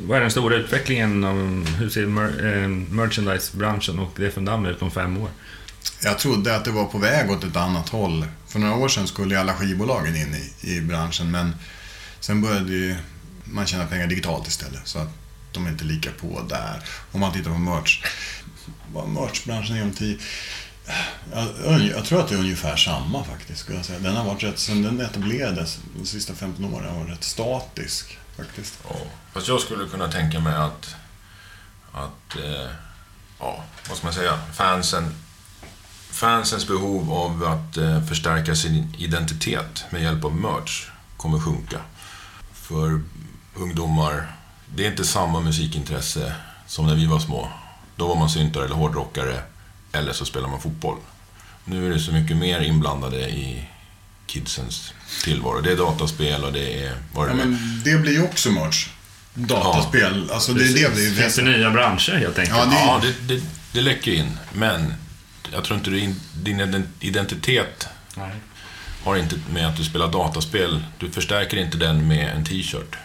Vad 0.00 0.16
är 0.16 0.20
den 0.20 0.30
stora 0.30 0.56
utvecklingen? 0.56 1.24
Av, 1.24 1.66
hur 1.78 1.88
ser 1.88 2.06
mer, 2.06 2.46
eh, 2.46 2.68
merchandise-branschen 2.68 3.98
och 3.98 4.12
det 4.16 4.30
från 4.30 4.44
Damm 4.44 4.66
ut 4.66 4.82
om 4.82 4.90
fem 4.90 5.18
år? 5.18 5.28
Jag 6.04 6.18
trodde 6.18 6.56
att 6.56 6.64
det 6.64 6.70
var 6.70 6.84
på 6.84 6.98
väg 6.98 7.30
åt 7.30 7.44
ett 7.44 7.56
annat 7.56 7.88
håll. 7.88 8.26
För 8.48 8.58
några 8.58 8.76
år 8.76 8.88
sedan 8.88 9.06
skulle 9.06 9.34
ju 9.34 9.40
alla 9.40 9.54
skivbolagen 9.54 10.16
in 10.16 10.34
i, 10.34 10.76
i 10.76 10.80
branschen, 10.80 11.30
men 11.30 11.54
sen 12.20 12.42
började 12.42 12.72
ju 12.72 12.96
man 13.44 13.66
tjäna 13.66 13.86
pengar 13.86 14.06
digitalt 14.06 14.48
istället. 14.48 14.80
Så 14.84 14.98
att 14.98 15.08
de 15.52 15.66
är 15.66 15.70
inte 15.70 15.84
lika 15.84 16.10
på 16.20 16.42
där. 16.48 16.82
Om 17.12 17.20
man 17.20 17.32
tittar 17.32 17.50
på 17.50 17.58
merch. 17.58 18.04
Vad 18.92 19.08
merchbranschen 19.08 19.76
är 19.76 19.82
om 19.82 19.90
tio... 19.90 20.18
Jag, 21.64 21.80
jag 21.80 22.04
tror 22.04 22.20
att 22.20 22.28
det 22.28 22.34
är 22.34 22.38
ungefär 22.38 22.76
samma 22.76 23.24
faktiskt, 23.24 23.60
skulle 23.60 23.78
jag 23.78 23.86
säga. 23.86 23.98
Den 23.98 24.16
har 24.16 24.24
varit 24.24 24.42
rätt, 24.42 24.58
sen 24.58 24.82
den 24.82 25.00
etablerades 25.00 25.78
de 25.98 26.06
sista 26.06 26.34
15 26.34 26.74
åren, 26.74 26.88
har 26.88 27.00
varit 27.00 27.10
rätt 27.10 27.24
statisk 27.24 28.18
faktiskt. 28.36 28.78
Ja. 28.88 28.96
Fast 29.32 29.48
jag 29.48 29.60
skulle 29.60 29.88
kunna 29.88 30.08
tänka 30.08 30.40
mig 30.40 30.54
att, 30.54 30.94
att 31.92 32.36
eh, 32.36 32.70
ja, 33.38 33.64
vad 33.88 33.96
ska 33.96 34.06
man 34.06 34.14
säga, 34.14 34.38
fansen, 34.54 35.14
fansens 36.10 36.68
behov 36.68 37.12
av 37.12 37.44
att 37.44 37.76
eh, 37.76 38.04
förstärka 38.04 38.54
sin 38.54 38.94
identitet 38.98 39.84
med 39.90 40.02
hjälp 40.02 40.24
av 40.24 40.36
merch 40.36 40.88
kommer 41.16 41.38
sjunka. 41.38 41.78
För 42.52 43.02
ungdomar, 43.54 44.36
det 44.74 44.86
är 44.86 44.90
inte 44.90 45.04
samma 45.04 45.40
musikintresse 45.40 46.34
som 46.66 46.86
när 46.86 46.94
vi 46.94 47.06
var 47.06 47.18
små. 47.18 47.48
Då 47.96 48.08
var 48.08 48.16
man 48.16 48.30
syntare 48.30 48.64
eller 48.64 48.74
hårdrockare, 48.74 49.42
eller 49.92 50.12
så 50.12 50.24
spelar 50.24 50.48
man 50.48 50.60
fotboll. 50.60 50.96
Nu 51.64 51.86
är 51.86 51.90
det 51.90 52.00
så 52.00 52.12
mycket 52.12 52.36
mer 52.36 52.60
inblandade 52.60 53.20
i 53.30 53.68
kidsens 54.26 54.92
tillvaro. 55.24 55.60
Det 55.60 55.72
är 55.72 55.76
dataspel 55.76 56.44
och 56.44 56.52
det 56.52 56.84
är 56.84 56.96
vad 57.14 57.28
det 57.28 57.32
Ja, 57.34 57.40
är. 57.42 57.44
men 57.46 57.80
det 57.84 57.96
blir 57.98 58.12
ju 58.12 58.22
också 58.22 58.50
merch. 58.50 58.88
Dataspel, 59.34 60.30
alltså 60.30 60.52
det 60.52 60.64
det 60.74 60.92
blir 60.94 61.14
Finns 61.22 61.36
det 61.36 61.42
nya 61.42 61.70
branscher 61.70 62.12
helt 62.12 62.38
enkelt? 62.38 62.58
Ja, 62.58 62.64
det- 62.64 62.74
Ja, 62.74 63.00
det, 63.28 63.34
det, 63.34 63.42
det 63.72 63.80
läcker 63.80 64.12
in. 64.12 64.38
Men 64.52 64.94
jag 65.52 65.64
tror 65.64 65.78
inte 65.78 65.90
du, 65.90 65.98
in- 66.00 66.20
din 66.34 66.86
identitet 67.00 67.88
Nej. 68.14 68.30
har 69.04 69.16
inte 69.16 69.36
med 69.52 69.66
att 69.66 69.76
du 69.76 69.84
spelar 69.84 70.08
dataspel. 70.12 70.84
Du 70.98 71.10
förstärker 71.10 71.56
inte 71.56 71.76
den 71.76 72.08
med 72.08 72.36
en 72.36 72.44
t-shirt. 72.44 72.96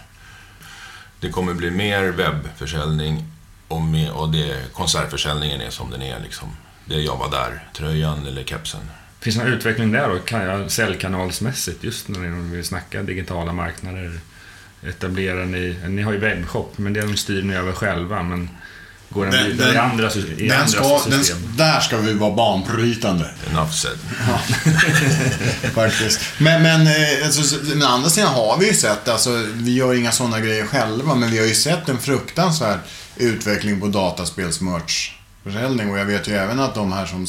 Det 1.19 1.29
kommer 1.29 1.53
bli 1.53 1.71
mer 1.71 2.03
webbförsäljning 2.03 3.25
och, 3.67 3.81
med, 3.81 4.09
och 4.11 4.29
det, 4.31 4.73
konsertförsäljningen 4.73 5.61
är 5.61 5.69
som 5.69 5.91
den 5.91 6.01
är. 6.01 6.19
Liksom. 6.19 6.47
Det 6.87 6.95
är 6.95 6.99
jag 6.99 7.17
var 7.17 7.31
där, 7.31 7.63
tröjan 7.77 8.27
eller 8.27 8.43
kepsen. 8.43 8.79
Finns 9.19 9.35
det 9.35 9.43
någon 9.43 9.53
utveckling 9.53 9.91
där 9.91 10.09
då, 10.09 10.19
kan 10.19 10.41
jag- 10.41 10.71
säljkanalsmässigt, 10.71 11.83
just 11.83 12.07
när 12.07 12.19
ni 12.19 12.55
vill 12.55 12.65
snacka 12.65 13.03
digitala 13.03 13.53
marknader? 13.53 14.19
Etablerar 14.87 15.45
ni, 15.45 15.75
ni 15.87 16.01
har 16.01 16.11
ju 16.13 16.17
webbshop, 16.19 16.73
men 16.77 16.93
det 16.93 17.17
styr 17.17 17.43
ni 17.43 17.55
över 17.55 17.71
själva, 17.73 18.23
men 18.23 18.49
går 19.09 19.25
den, 19.25 19.33
Den- 19.33 19.45
vidare 19.47 19.69
i 19.71 19.73
den- 19.73 19.83
andra, 19.91 20.11
i 20.13 20.47
Den 20.47 20.51
andra 20.61 20.67
ska, 20.67 21.09
den, 21.09 21.19
system? 21.23 21.37
där 21.57 21.79
ska 21.79 21.97
vi 21.97 22.13
vara 22.13 22.35
banbrytande. 22.35 23.29
Enough 23.51 23.71
said. 23.71 23.97
Faktiskt. 25.73 26.19
Men, 26.37 26.63
men, 26.63 26.87
eh, 26.87 27.25
alltså, 27.25 27.55
men 27.63 27.83
andra 27.83 28.09
sidan 28.09 28.33
har 28.33 28.57
vi 28.59 28.67
ju 28.67 28.73
sett, 28.73 29.07
alltså, 29.07 29.45
vi 29.53 29.73
gör 29.73 29.93
inga 29.93 30.11
sådana 30.11 30.39
grejer 30.39 30.65
själva, 30.65 31.15
men 31.15 31.31
vi 31.31 31.37
har 31.39 31.45
ju 31.45 31.55
sett 31.55 31.89
en 31.89 31.97
fruktansvärd 31.99 32.79
utveckling 33.17 33.79
på 33.81 33.87
dataspelsmerchförsäljning 35.47 35.89
och 35.91 35.99
jag 35.99 36.05
vet 36.05 36.27
ju 36.27 36.33
även 36.33 36.59
att 36.59 36.75
de 36.75 36.91
här 36.91 37.05
som, 37.05 37.23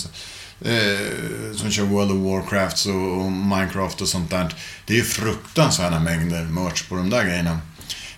eh, 0.65 1.57
som 1.57 1.71
kör 1.71 1.83
World 1.85 2.11
of 2.11 2.17
Warcraft 2.19 2.87
och, 2.87 3.21
och 3.25 3.33
Minecraft 3.33 4.01
och 4.01 4.09
sånt 4.09 4.31
där, 4.31 4.55
det 4.87 4.93
är 4.93 4.97
ju 4.97 5.05
fruktansvärda 5.05 6.01
mängder 6.01 6.43
merch 6.45 6.83
på 6.89 6.95
de 6.97 7.11
där 7.11 7.25
grejerna. 7.25 7.61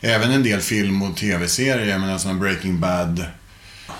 Även 0.00 0.30
en 0.30 0.42
del 0.42 0.60
film 0.60 1.02
och 1.02 1.16
tv-serier, 1.16 1.86
jag 1.86 2.00
menar 2.00 2.18
sådana 2.18 2.40
Breaking 2.40 2.80
Bad, 2.80 3.24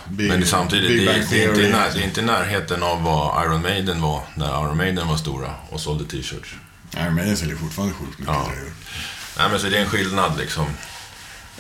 Big, 0.09 0.29
Men 0.29 0.47
samtidigt, 0.47 0.89
Big 0.91 1.07
det, 1.07 1.45
är- 1.45 1.55
det, 1.55 1.67
är 1.67 1.71
när- 1.73 1.91
det 1.95 2.01
är 2.01 2.05
inte 2.05 2.23
närheten 2.23 2.83
av 2.83 3.03
vad 3.03 3.45
Iron 3.45 3.63
Maiden 3.63 4.01
var 4.01 4.23
när 4.35 4.47
Iron 4.47 4.77
Maiden 4.77 5.09
var 5.09 5.17
stora 5.17 5.55
och 5.71 5.81
sålde 5.81 6.05
t-shirts. 6.05 6.55
Nej, 6.95 7.11
men 7.11 7.27
den 7.27 7.37
säljer 7.37 7.57
fortfarande 7.57 7.95
sjukt 7.95 8.19
mycket 8.19 8.35
Ja. 8.35 8.51
grejer. 8.55 8.73
Nej, 9.39 9.47
men 9.51 9.61
så 9.61 9.67
det 9.69 9.77
är 9.77 9.81
en 9.83 9.89
skillnad 9.91 10.39
liksom. 10.39 10.67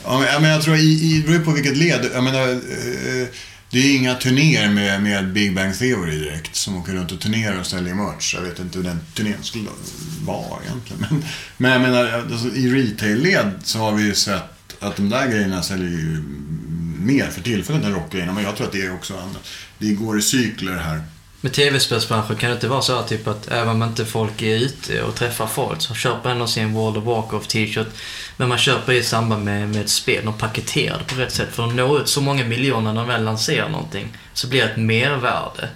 Ja, 0.05 0.25
men, 0.41 0.51
jag, 0.51 0.63
tror, 0.63 0.77
i, 0.77 0.81
i, 0.81 1.23
det 1.23 1.29
beror 1.29 1.45
på 1.45 1.51
vilket 1.51 1.77
led. 1.77 2.11
Jag 2.15 2.25
menar, 2.25 2.49
eh, 2.49 3.29
det 3.71 3.79
är 3.79 3.97
inga 3.97 4.15
turnéer 4.15 4.69
med, 4.69 5.03
med 5.03 5.33
Big 5.33 5.55
Bang 5.55 5.79
Theory 5.79 6.19
direkt 6.19 6.57
som 6.57 6.77
åker 6.77 6.93
runt 6.93 7.13
och 7.13 7.21
turnerar 7.21 7.61
och 7.61 7.67
säljer 7.67 7.95
merch. 7.95 8.35
Jag 8.35 8.43
vet 8.43 8.59
inte 8.59 8.79
hur 8.79 8.85
den 8.85 9.01
turnén 9.15 9.43
skulle 9.43 9.69
vara 10.25 10.63
egentligen. 10.65 11.07
Men, 11.11 11.25
men 11.57 11.71
jag 11.71 11.81
menar, 11.81 12.13
alltså, 12.13 12.49
i 12.49 12.69
retail-led 12.69 13.53
så 13.63 13.79
har 13.79 13.93
vi 13.93 14.03
ju 14.03 14.15
sett 14.15 14.77
att 14.81 14.97
de 14.97 15.09
där 15.09 15.27
grejerna 15.27 15.63
säljer 15.63 15.91
ju 15.91 16.23
mer 16.99 17.27
för 17.27 17.43
tillfället 17.43 17.85
än 17.85 17.95
rockgrejerna. 17.95 18.33
Men 18.33 18.45
jag 18.45 18.57
tror 18.57 18.67
att 18.67 18.73
det 18.73 18.83
är 18.83 18.95
också 18.95 19.17
annat. 19.17 19.49
Det 19.79 19.93
går 19.93 20.19
i 20.19 20.23
cykler 20.23 20.77
här. 20.77 21.03
Med 21.43 21.53
tv-spelsbranschen 21.53 22.37
kan 22.37 22.51
det 22.51 22.55
inte 22.55 22.69
vara 22.69 22.83
så 22.83 22.97
här 22.97 23.03
typ 23.03 23.27
att 23.27 23.49
även 23.49 23.69
om 23.69 23.83
inte 23.83 24.05
folk 24.05 24.43
är 24.43 24.57
ute 24.57 25.03
och 25.03 25.15
träffar 25.15 25.47
folk 25.47 25.83
så 25.83 25.95
köper 25.95 26.31
ändå 26.31 26.47
sin 26.47 26.75
World 26.75 26.97
of 26.97 27.05
Warcraft 27.05 27.51
t-shirt. 27.51 27.87
Men 28.37 28.49
man 28.49 28.59
köper 28.59 28.93
i 28.93 29.03
samband 29.03 29.45
med, 29.45 29.69
med 29.69 29.81
ett 29.81 29.91
spel 29.91 30.29
och 30.29 30.39
paketerar 30.39 30.99
det 30.99 31.15
på 31.15 31.21
rätt 31.21 31.33
sätt. 31.33 31.49
För 31.53 31.67
att 31.67 31.75
nå 31.75 31.99
ut 31.99 32.09
så 32.09 32.21
många 32.21 32.45
miljoner 32.45 32.93
när 32.93 33.01
de 33.01 33.09
väl 33.09 33.25
lanserar 33.25 33.69
någonting 33.69 34.17
så 34.33 34.49
blir 34.49 34.61
det 34.61 34.71
ett 34.71 34.77
mervärde. 34.77 35.69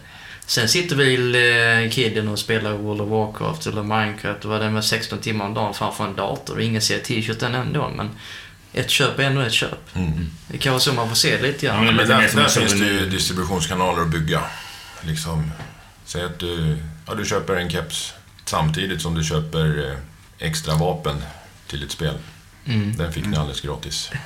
Sen 0.47 0.69
sitter 0.69 0.97
väl 0.97 1.35
eh, 1.35 1.91
kidden 1.91 2.29
och 2.29 2.39
spelar 2.39 2.73
World 2.73 3.01
of 3.01 3.09
Warcraft 3.09 3.67
eller 3.67 3.83
Minecraft 3.83 4.45
och 4.45 4.51
vad 4.51 4.61
det 4.61 4.67
är 4.67 4.71
med 4.71 4.85
16 4.85 5.19
timmar 5.19 5.45
om 5.45 5.55
dagen 5.55 5.75
framför 5.75 6.05
en 6.05 6.17
dator 6.17 6.57
och 6.57 6.63
ingen 6.63 6.83
ser 6.83 6.99
t-shirten 6.99 7.55
ändå. 7.55 7.93
Men 7.97 8.11
ett 8.73 8.91
köp 8.91 9.19
är 9.19 9.23
ändå 9.23 9.41
ett 9.41 9.53
köp. 9.53 9.97
Mm. 9.97 10.31
Det 10.49 10.59
kan 10.59 10.73
vara 10.73 10.81
så 10.81 10.93
man 10.93 11.09
får 11.09 11.17
se 11.17 11.37
det 11.37 11.43
lite 11.43 11.67
grann. 11.67 11.77
Ja, 11.77 11.83
men 11.83 11.97
Men 11.97 12.09
där, 12.09 12.17
där 12.37 12.49
finns 12.49 12.73
det 12.73 12.87
ju 12.87 13.11
distributionskanaler 13.11 14.03
att 14.03 14.09
bygga. 14.09 14.41
Liksom, 15.07 15.53
säg 16.05 16.25
att 16.25 16.39
du, 16.39 16.79
ja, 17.07 17.15
du 17.15 17.25
köper 17.25 17.57
en 17.57 17.71
keps 17.71 18.15
samtidigt 18.45 19.03
som 19.03 19.15
du 19.15 19.25
köper 19.25 19.91
eh, 19.91 19.97
extra 20.39 20.75
vapen 20.75 21.23
till 21.67 21.81
ditt 21.81 21.91
spel. 21.91 22.19
Mm. 22.67 22.97
Den 22.97 23.13
fick 23.13 23.27
ni 23.27 23.37
alldeles 23.37 23.61
gratis. 23.61 24.11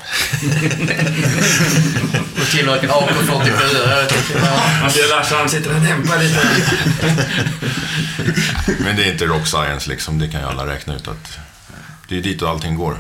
Och 2.41 2.47
tillverkar 2.51 2.89
AK47. 2.89 3.89
Jag 3.89 4.03
vet 4.03 4.17
inte. 4.17 4.39
Ja. 4.39 4.81
Man 4.81 4.91
ser 4.91 5.09
Lars, 5.09 5.33
han 5.33 5.49
sitter 5.49 5.75
och 5.75 5.81
dämpar 5.81 6.19
lite. 6.19 6.41
Men 8.85 8.97
det 8.97 9.05
är 9.05 9.13
inte 9.13 9.27
rock 9.27 9.47
science 9.47 9.91
liksom, 9.91 10.19
det 10.19 10.29
kan 10.29 10.41
ju 10.41 10.47
alla 10.47 10.67
räkna 10.67 10.95
ut 10.95 11.09
att 11.09 11.39
det 12.09 12.19
är 12.19 12.23
dit 12.23 12.43
allting 12.43 12.75
går. 12.75 12.99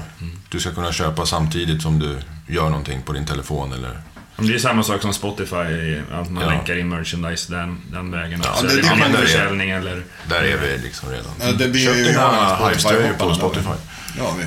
Du 0.49 0.61
ska 0.61 0.75
kunna 0.75 0.93
köpa 0.93 1.27
samtidigt 1.27 1.83
som 1.83 1.99
du 1.99 2.19
gör 2.47 2.69
någonting 2.69 3.03
på 3.03 3.13
din 3.13 3.25
telefon 3.25 3.73
eller... 3.73 4.01
Det 4.41 4.55
är 4.55 4.59
samma 4.59 4.83
sak 4.83 5.03
som 5.03 5.15
Spotify, 5.15 5.97
att 6.13 6.31
man 6.31 6.43
Ja. 6.43 6.51
länkar 6.51 6.77
in 6.79 6.89
merchandise 6.89 7.53
den, 7.53 7.81
den 7.93 8.11
vägen. 8.11 8.41
Ja, 8.45 8.59
det- 8.63 8.69
Eller 8.73 8.83
det 8.83 8.89
annan 8.89 9.13
försäljning 9.13 9.71
eller... 9.71 10.03
Där 10.29 10.43
är 10.43 10.59
vi 10.59 10.79
liksom 10.83 11.11
redan. 11.11 11.31
Ja, 11.41 11.53
det 11.53 11.69
blir 11.69 11.85
Köp 11.85 11.97
ju 11.97 12.05
dina 12.05 12.21
jag 12.21 12.69
Hives-tröjor 12.69 13.13
på 13.19 13.35
Spotify. 13.35 13.71
Ja, 14.19 14.35
vi. 14.39 14.45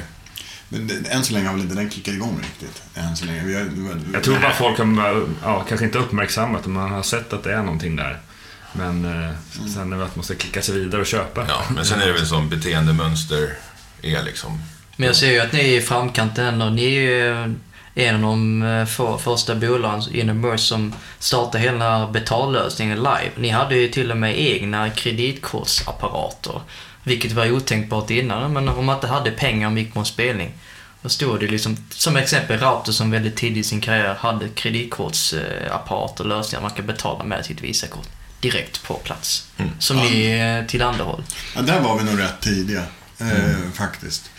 Men 0.70 0.88
det- 0.88 1.10
än 1.10 1.24
så 1.24 1.34
länge 1.34 1.46
har 1.48 1.54
väl 1.54 1.64
inte 1.64 1.76
den 1.76 1.90
kickat 1.92 2.14
igång 2.14 2.40
riktigt. 2.44 2.82
Än 2.96 3.16
så 3.18 3.26
länge. 3.26 3.44
Vi 3.44 3.56
har, 3.56 3.68
Jag 4.14 4.24
tror 4.24 4.40
bara 4.40 4.54
folk 4.54 4.78
har, 4.80 5.26
ja, 5.44 5.66
kanske 5.70 5.86
inte 5.86 5.98
uppmärksammat, 5.98 6.66
men 6.66 6.74
man 6.74 6.92
har 6.92 7.04
sett 7.04 7.34
att 7.34 7.44
det 7.44 7.54
är 7.54 7.64
någonting 7.64 7.96
där. 7.96 8.20
Men 8.74 9.06
eh, 9.06 9.30
sen 9.74 9.94
är 9.94 9.98
det 9.98 10.04
att 10.04 10.10
man 10.10 10.12
måste 10.16 10.36
klicka 10.36 10.62
sig 10.62 10.76
vidare 10.76 11.02
och 11.02 11.08
köpa. 11.08 11.46
Ja, 11.48 11.64
men 11.76 11.86
sen 11.86 12.02
är 12.02 12.08
det 12.08 12.14
väl 12.14 12.26
som 12.28 12.50
beteendemönster 12.50 13.54
är 14.02 14.24
liksom. 14.24 14.62
Men 14.96 15.08
jag 15.08 15.16
ser 15.16 15.32
ju 15.32 15.40
att 15.40 15.52
ni 15.54 15.60
är 15.60 15.78
i 15.78 15.82
framkanten 15.82 16.46
ändå. 16.46 16.66
Ni 16.70 16.86
är 16.86 16.90
ju 17.02 17.56
en 17.96 18.16
av 18.16 18.22
de 18.22 18.86
första 19.20 19.56
bolagen 19.56 20.16
inom 20.16 20.42
Merch 20.42 20.62
som 20.62 20.94
startade 21.20 21.64
hela 21.64 22.08
betallösningen 22.08 22.98
live. 22.98 23.32
Ni 23.38 23.50
hade 23.50 23.76
ju 23.76 23.88
till 23.88 24.12
och 24.12 24.18
med 24.18 24.40
egna 24.40 24.90
kreditkortsapparater. 24.90 26.62
Vilket 27.04 27.32
var 27.32 27.52
otänkbart 27.52 28.10
innan, 28.10 28.54
men 28.54 28.70
om 28.70 28.86
man 28.86 28.96
inte 28.96 29.08
hade 29.08 29.32
pengar 29.32 29.72
och 29.72 29.78
gick 29.78 29.94
på 29.94 30.00
en 30.00 30.06
spelning. 30.06 30.52
Då 31.02 31.10
stod 31.10 31.40
det 31.40 31.48
liksom, 31.48 31.78
som 31.90 32.16
exempel 32.18 32.60
Rauter 32.60 32.92
som 32.92 33.12
väldigt 33.12 33.36
tidigt 33.36 33.66
i 33.66 33.70
sin 33.70 33.82
karriär 33.82 34.16
hade 34.20 34.50
kreditkortsapparater 34.50 36.24
och 36.24 36.30
lösningar 36.30 36.62
man 36.62 36.72
kan 36.72 36.86
betala 36.88 37.24
med 37.24 37.46
sitt 37.46 37.62
Visakort. 37.62 38.08
Direkt 38.40 38.84
på 38.84 38.94
plats. 38.94 39.48
Mm. 39.58 39.72
Som 39.80 39.98
Ja. 39.98 40.04
ni 40.04 40.26
eh, 40.62 40.70
tillhandahåll. 40.70 41.24
Ja, 41.56 41.62
där 41.62 41.80
var 41.80 41.98
vi 41.98 42.04
nog 42.04 42.20
rätt 42.20 42.42
tidiga. 42.42 42.84
Eh, 43.20 43.72
Faktiskt. 43.74 44.32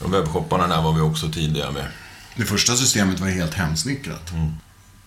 Och 0.00 0.14
webbshopparna 0.14 0.66
där 0.66 0.82
var 0.82 0.92
vi 0.92 1.00
också 1.00 1.28
tidiga 1.28 1.70
med. 1.70 1.84
Det 2.36 2.44
första 2.44 2.76
systemet 2.76 3.20
var 3.20 3.28
helt 3.28 3.54
hemsnickrat. 3.54 4.32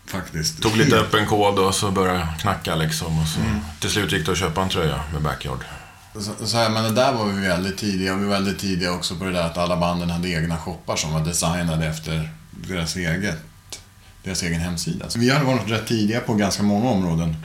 Faktiskt. 0.05 0.61
Tog 0.61 0.77
lite 0.77 0.95
öppen 0.95 1.25
kod 1.25 1.59
och 1.59 1.75
så 1.75 1.91
började 1.91 2.27
knacka 2.39 2.75
liksom. 2.75 3.19
Och 3.19 3.27
så 3.27 3.39
Mm. 3.39 3.59
Till 3.79 3.89
slut 3.89 4.11
gick 4.11 4.25
det 4.25 4.31
att 4.31 4.37
köpa 4.37 4.61
en 4.61 4.69
tröja 4.69 5.03
med 5.13 5.21
backyard. 5.21 5.59
Så, 6.13 6.47
så 6.47 6.57
här, 6.57 6.69
men 6.69 6.83
det 6.83 6.91
där 6.91 7.13
var 7.13 7.25
vi 7.25 7.47
väldigt 7.47 7.77
tidiga. 7.77 8.15
Vi 8.15 8.25
var 8.25 8.31
väldigt 8.31 8.59
tidiga 8.59 8.91
också 8.91 9.15
på 9.15 9.25
det 9.25 9.31
där 9.31 9.43
att 9.43 9.57
alla 9.57 9.77
banden 9.77 10.09
hade 10.09 10.29
egna 10.29 10.57
shoppar 10.57 10.95
som 10.95 11.13
var 11.13 11.25
designade 11.25 11.85
efter 11.85 12.29
deras 12.51 12.95
eget 12.95 13.37
deras 14.23 14.43
egen 14.43 14.61
hemsida. 14.61 15.09
Så 15.09 15.19
vi 15.19 15.29
hade 15.29 15.45
varit 15.45 15.69
rätt 15.69 15.87
tidiga 15.87 16.19
på 16.19 16.33
ganska 16.33 16.63
många 16.63 16.89
områden. 16.89 17.35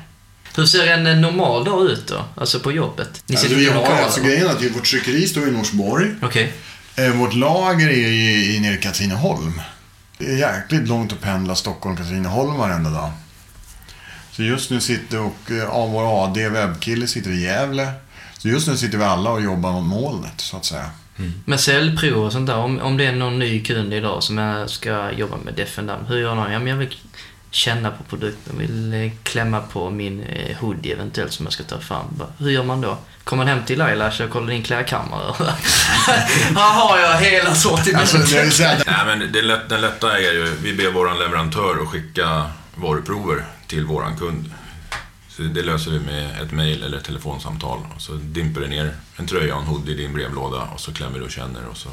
Hur 0.56 0.66
ser 0.66 0.86
en 0.86 1.06
eh, 1.06 1.16
normal 1.16 1.64
dag 1.64 1.86
ut 1.86 2.06
då? 2.06 2.24
Alltså 2.36 2.60
på 2.60 2.72
jobbet? 2.72 3.22
Ni 3.26 3.36
Alltså, 3.36 3.54
vi 3.54 3.68
har, 3.68 3.84
alltså, 3.84 4.20
grejen 4.20 4.46
är 4.46 4.50
att 4.50 4.76
vårt 4.76 4.84
tryckeri 4.84 5.26
står 5.26 5.48
i 5.48 5.50
Norsborg. 5.50 6.10
Okej. 6.22 6.52
Eh, 6.96 7.10
vårt 7.10 7.34
lager 7.34 7.88
är 7.88 7.92
i, 7.92 8.56
i 8.56 8.60
nere 8.60 8.74
i 8.74 8.82
Katrineholm. 8.82 9.60
Det 10.24 10.32
är 10.32 10.36
jäkligt 10.36 10.88
långt 10.88 11.12
att 11.12 11.20
pendla 11.20 11.54
Stockholm-Katrineholm 11.54 12.56
varenda 12.56 12.90
dag. 12.90 13.10
Så 14.30 14.42
just 14.42 14.70
nu 14.70 14.80
sitter 14.80 15.20
och 15.20 15.50
eh, 15.50 15.56
ja, 15.56 15.86
vår 15.86 16.24
AD 16.24 16.48
webbkille 16.48 17.06
sitter 17.06 17.30
i 17.30 17.42
Gävle. 17.42 17.92
Så 18.38 18.48
just 18.48 18.68
nu 18.68 18.76
sitter 18.76 18.98
vi 18.98 19.04
alla 19.04 19.30
och 19.30 19.42
jobbar 19.42 19.72
mot 19.72 19.84
molnet 19.84 20.40
så 20.40 20.56
att 20.56 20.64
säga. 20.64 20.90
Mm. 21.18 21.32
Men 21.44 21.58
säljprov 21.58 22.24
och 22.24 22.32
sånt 22.32 22.46
där, 22.46 22.56
om, 22.56 22.80
om 22.80 22.96
det 22.96 23.06
är 23.06 23.12
någon 23.12 23.38
ny 23.38 23.62
kund 23.62 23.94
idag 23.94 24.22
som 24.22 24.38
jag 24.38 24.70
ska 24.70 25.12
jobba 25.12 25.36
med 25.44 25.54
Defendam, 25.54 26.06
hur 26.06 26.18
gör 26.18 26.34
man? 26.34 26.52
Ja, 26.52 26.58
men 26.58 26.68
jag 26.68 26.76
vill 26.76 26.96
känna 27.54 27.90
på 27.90 28.04
produkten, 28.04 28.58
vill 28.58 28.94
eh, 28.94 29.12
klämma 29.22 29.60
på 29.60 29.90
min 29.90 30.22
eh, 30.22 30.56
hoodie 30.56 30.92
eventuellt 30.92 31.32
som 31.32 31.46
jag 31.46 31.52
ska 31.52 31.62
ta 31.62 31.78
fram. 31.78 32.22
Hur 32.38 32.50
gör 32.50 32.62
man 32.62 32.80
då? 32.80 32.98
Kommer 33.24 33.44
man 33.44 33.54
hem 33.54 33.64
till 33.64 33.78
Laila 33.78 34.12
och 34.24 34.30
kollar 34.30 34.46
din 34.46 34.62
klädkammare? 34.62 35.34
Här 36.54 36.74
har 36.74 36.98
jag 36.98 37.20
hela 37.20 37.54
sortimentet. 37.54 38.14
Alltså, 38.14 38.34
det 38.36 38.40
är 38.40 38.50
så 38.50 38.62
här, 38.62 38.82
Nej, 38.86 39.18
men 39.18 39.32
det 39.32 39.42
lätt, 39.42 39.68
den 39.68 39.80
lätta 39.80 40.18
är 40.18 40.32
ju, 40.32 40.56
vi 40.62 40.74
ber 40.74 40.90
vår 40.90 41.18
leverantör 41.18 41.82
att 41.82 41.88
skicka 41.88 42.50
varuprover 42.74 43.44
till 43.66 43.84
våran 43.84 44.16
kund. 44.16 44.50
Så 45.28 45.42
det 45.42 45.62
löser 45.62 45.90
vi 45.90 45.98
med 45.98 46.40
ett 46.42 46.52
mail 46.52 46.82
eller 46.82 46.98
ett 46.98 47.04
telefonsamtal. 47.04 47.78
Och 47.94 48.02
så 48.02 48.12
dimper 48.12 48.60
det 48.60 48.68
ner 48.68 48.94
en 49.16 49.26
tröja 49.26 49.54
och 49.54 49.60
en 49.60 49.66
hoodie 49.66 49.92
i 49.92 49.96
din 49.96 50.12
brevlåda 50.12 50.68
och 50.74 50.80
så 50.80 50.92
klämmer 50.92 51.18
du 51.18 51.24
och 51.24 51.30
känner 51.30 51.66
och 51.70 51.76
så. 51.76 51.88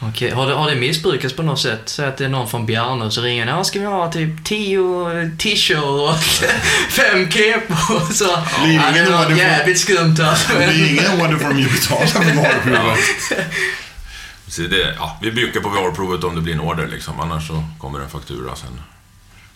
Okej, 0.00 0.30
har, 0.30 0.46
det, 0.46 0.54
har 0.54 0.70
det 0.70 0.76
missbrukats 0.76 1.34
på 1.36 1.42
något 1.42 1.60
sätt? 1.60 1.82
Säg 1.84 2.06
att 2.06 2.16
det 2.16 2.24
är 2.24 2.28
någon 2.28 2.48
från 2.48 2.66
Bjarne 2.66 3.10
så 3.10 3.20
ringer 3.22 3.46
ja, 3.46 3.64
ska 3.64 3.78
vi 3.80 3.84
ha 3.86 4.12
typ 4.12 4.44
10 4.44 5.30
t-shirts 5.38 5.80
och 5.82 6.18
fem 6.90 7.30
kepor 7.30 8.12
så. 8.12 8.24
Ja, 8.24 8.44
det 8.64 8.74
är 8.74 8.90
ingen 8.90 9.04
något 9.04 9.14
order 9.14 9.26
från- 9.26 9.36
jävligt 9.36 9.78
skumt 9.80 10.16
alltså. 10.22 10.58
det 10.58 10.88
ingen 10.88 11.20
order 11.20 11.36
för 11.38 11.48
de 11.48 11.58
ju 11.58 11.68
betalar 11.68 12.06
för 12.06 12.20
varuprovet. 12.36 12.98
så 14.48 14.62
det, 14.62 14.94
ja, 14.98 15.18
vi 15.22 15.32
brukar 15.32 15.60
på 15.60 15.68
varuprovet 15.68 16.24
om 16.24 16.34
det 16.34 16.40
blir 16.40 16.54
en 16.54 16.60
order 16.60 16.86
liksom. 16.88 17.20
Annars 17.20 17.48
så 17.48 17.64
kommer 17.78 18.00
en 18.00 18.10
faktura 18.10 18.56
sen. 18.56 18.80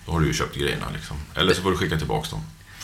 Då 0.07 0.13
har 0.13 0.21
du 0.21 0.27
ju 0.27 0.35
köpt 0.35 0.57
grejerna 0.57 0.87
liksom. 0.95 1.17
Eller 1.37 1.55
så 1.55 1.63
får 1.63 1.71
du 1.71 1.77
skicka 1.77 1.97
tillbaka 1.97 2.31
dem. 2.31 2.41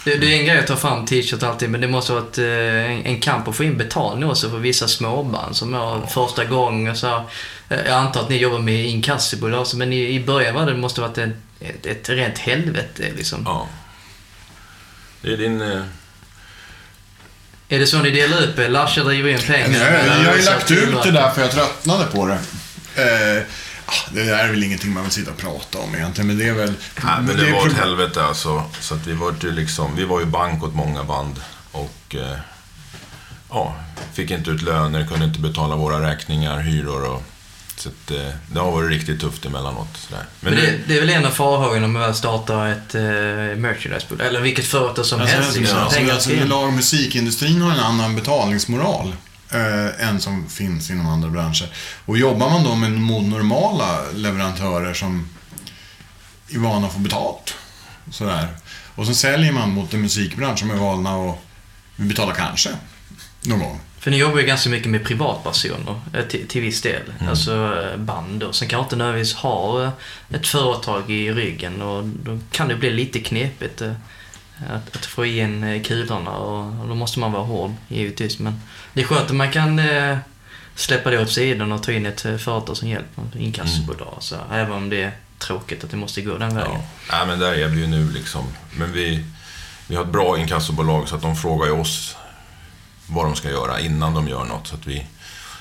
Det, 0.06 0.16
det 0.16 0.26
är 0.34 0.38
en 0.38 0.46
grej 0.46 0.58
att 0.58 0.66
ta 0.66 0.76
fram 0.76 1.06
t-shirt 1.06 1.42
alltid, 1.42 1.70
men 1.70 1.80
det 1.80 1.88
måste 1.88 2.12
vara 2.12 2.24
ett, 2.24 2.38
eh, 2.38 2.44
en, 2.92 3.06
en 3.06 3.20
kamp 3.20 3.48
att 3.48 3.56
få 3.56 3.64
in 3.64 3.76
betalning 3.76 4.30
också 4.30 4.50
för 4.50 4.58
vissa 4.58 4.88
småband 4.88 5.56
som 5.56 5.74
har 5.74 6.06
första 6.06 6.44
gången. 6.44 6.96
Så, 6.96 7.06
här, 7.06 7.22
eh, 7.68 7.78
jag 7.86 7.94
antar 7.94 8.20
att 8.20 8.28
ni 8.28 8.36
jobbar 8.36 8.58
med 8.58 8.86
inkassobolag, 8.86 9.58
alltså, 9.58 9.76
men 9.76 9.92
i, 9.92 10.14
i 10.14 10.20
början 10.20 10.54
var 10.54 10.66
det, 10.66 10.72
det 10.72 10.78
måste 10.78 11.00
varit 11.00 11.18
ett, 11.18 11.30
ett, 11.60 11.86
ett 11.86 12.08
rent 12.08 12.38
helvete 12.38 13.02
liksom. 13.16 13.42
Ja. 13.44 13.68
Det 15.22 15.32
är 15.32 15.36
din... 15.36 15.60
Eh, 15.60 15.82
Är 17.68 17.78
det 17.78 17.86
så 17.86 17.98
ni 17.98 18.10
delar 18.10 18.42
upp 18.42 18.56
det? 18.56 18.68
Larsa 18.68 19.04
driver 19.04 19.30
in 19.30 19.38
pengar? 19.38 19.68
Nej, 19.68 20.22
jag 20.24 20.30
har 20.30 20.36
ju 20.36 20.44
lagt 20.44 20.70
ut 20.70 21.02
det 21.02 21.10
där 21.10 21.30
för 21.30 21.40
jag 21.40 21.50
tröttnade 21.50 22.04
på 22.04 22.26
det. 22.26 22.38
Eh, 23.02 23.42
det 24.10 24.22
där 24.24 24.38
är 24.44 24.48
väl 24.50 24.64
ingenting 24.64 24.92
man 24.92 25.02
vill 25.02 25.12
sitta 25.12 25.30
och 25.30 25.36
prata 25.36 25.78
om 25.78 25.94
egentligen, 25.94 26.26
men 26.26 26.38
det 26.38 26.48
är 26.48 26.52
väl... 26.54 26.74
Nej, 27.04 27.14
men 27.22 27.36
det 27.36 27.48
är 27.48 27.52
var 27.52 27.66
ett 27.66 27.72
helvete 27.76 28.24
alltså. 28.24 28.62
Så 28.80 28.94
att 28.94 29.06
vi 29.06 29.12
var 29.12 29.34
ju 29.42 29.52
liksom, 29.52 29.96
vi 29.96 30.04
var 30.04 30.20
ju 30.20 30.26
bank 30.26 30.62
åt 30.64 30.74
många 30.74 31.04
band. 31.04 31.40
Och 31.72 32.14
eh, 32.14 32.38
ja, 33.50 33.76
fick 34.12 34.30
inte 34.30 34.50
ut 34.50 34.62
löner, 34.62 35.06
kunde 35.06 35.24
inte 35.26 35.40
betala 35.40 35.76
våra 35.76 36.10
räkningar, 36.10 36.60
hyror 36.60 37.04
och... 37.04 37.22
Så 37.78 37.88
att, 37.88 38.10
eh, 38.10 38.28
det 38.52 38.60
har 38.60 38.70
varit 38.72 38.90
riktigt 38.90 39.20
tufft 39.20 39.44
emellanåt. 39.46 39.88
Sådär. 39.96 40.24
Men 40.40 40.54
nu- 40.54 40.60
det, 40.60 40.78
det 40.88 40.96
är 40.96 41.00
väl 41.00 41.10
en 41.10 41.24
av 41.26 41.30
farhågorna 41.30 41.86
med 41.86 42.02
att 42.02 42.16
starta 42.16 42.68
ett 42.68 42.94
uh, 42.94 43.00
merchandisebolag, 43.56 44.26
eller 44.26 44.40
vilket 44.40 44.66
företag 44.66 45.06
som 45.06 45.20
Alltså, 45.20 45.36
helst. 45.36 45.48
alltså, 45.48 45.60
Liksom. 45.60 45.78
alltså, 45.78 46.12
alltså, 46.12 46.30
lag- 46.46 46.72
musikindustrin 46.72 47.60
har 47.62 47.70
en 47.72 47.80
annan 47.80 48.16
betalningsmoral 48.16 49.16
eh, 49.50 50.08
än 50.08 50.20
som 50.20 50.48
finns 50.48 50.90
inom 50.90 51.06
andra 51.06 51.28
branscher. 51.28 51.68
Och 52.04 52.18
jobbar 52.18 52.50
man 52.50 52.64
då 52.64 52.74
med 52.74 52.92
normala 52.92 54.10
leverantörer 54.14 54.94
som 54.94 55.28
är 56.48 56.58
vana 56.58 56.86
att 56.86 56.92
få 56.92 56.98
betalt, 56.98 57.54
sådär. 58.10 58.48
och 58.94 59.06
så 59.06 59.14
säljer 59.14 59.52
man 59.52 59.70
mot 59.70 59.94
en 59.94 60.00
musikbransch 60.00 60.58
som 60.58 60.70
är 60.70 60.74
vana 60.74 61.10
att 61.10 61.38
betala 61.96 62.34
kanske, 62.34 62.70
någon 63.42 63.58
gång. 63.58 63.80
För 64.06 64.10
ni 64.10 64.16
jobbar 64.16 64.38
ju 64.40 64.46
ganska 64.46 64.70
mycket 64.70 64.90
med 64.90 65.04
privatpersoner 65.04 66.00
eh, 66.14 66.24
till, 66.24 66.48
till 66.48 66.62
viss 66.62 66.82
del. 66.82 67.02
Alltså 67.28 67.82
eh, 67.92 67.96
band 67.96 68.42
och 68.42 68.54
sen 68.54 68.68
kan 68.68 68.80
inte 68.80 68.96
nödvändigtvis 68.96 69.34
ha 69.34 69.82
eh, 69.82 69.90
ett 70.30 70.46
företag 70.46 71.10
i 71.10 71.32
ryggen 71.32 71.82
och 71.82 72.04
då 72.04 72.38
kan 72.50 72.68
det 72.68 72.76
bli 72.76 72.90
lite 72.90 73.20
knepigt 73.20 73.82
att, 74.70 74.96
att 74.96 75.06
få 75.06 75.26
in 75.26 75.64
eh, 75.64 75.82
kulorna 75.82 76.30
och, 76.30 76.80
och 76.80 76.88
då 76.88 76.94
måste 76.94 77.18
man 77.18 77.32
vara 77.32 77.44
hård 77.44 77.74
givetvis. 77.88 78.38
Men 78.38 78.60
det 78.92 79.00
är 79.00 79.04
skönt 79.04 79.30
att 79.30 79.36
man 79.36 79.52
kan 79.52 79.78
eh, 79.78 80.18
släppa 80.74 81.10
det 81.10 81.22
åt 81.22 81.30
sidan 81.30 81.72
och 81.72 81.82
ta 81.82 81.92
in 81.92 82.06
ett 82.06 82.24
eh, 82.24 82.36
företag 82.36 82.76
som 82.76 82.88
hjälp, 82.88 83.18
ett 83.18 83.40
inkassobolag. 83.40 84.16
Så 84.20 84.36
även 84.52 84.72
om 84.72 84.88
det 84.88 85.02
är 85.02 85.12
tråkigt 85.38 85.84
att 85.84 85.90
det 85.90 85.96
måste 85.96 86.22
gå 86.22 86.38
den 86.38 86.54
vägen. 86.54 86.70
Ja, 86.72 86.80
Nej, 87.10 87.26
men 87.26 87.38
där 87.38 87.52
är 87.52 87.68
vi 87.68 87.80
ju 87.80 87.86
nu 87.86 88.10
liksom. 88.10 88.44
Men 88.76 88.92
vi, 88.92 89.24
vi 89.88 89.96
har 89.96 90.02
ett 90.02 90.12
bra 90.12 90.38
inkassobolag 90.38 91.08
så 91.08 91.16
att 91.16 91.22
de 91.22 91.36
frågar 91.36 91.66
ju 91.66 91.72
oss 91.72 92.16
vad 93.06 93.24
de 93.24 93.36
ska 93.36 93.50
göra 93.50 93.80
innan 93.80 94.14
de 94.14 94.28
gör 94.28 94.44
något. 94.44 94.66
Så 94.66 94.74
att 94.74 94.86
vi, 94.86 95.06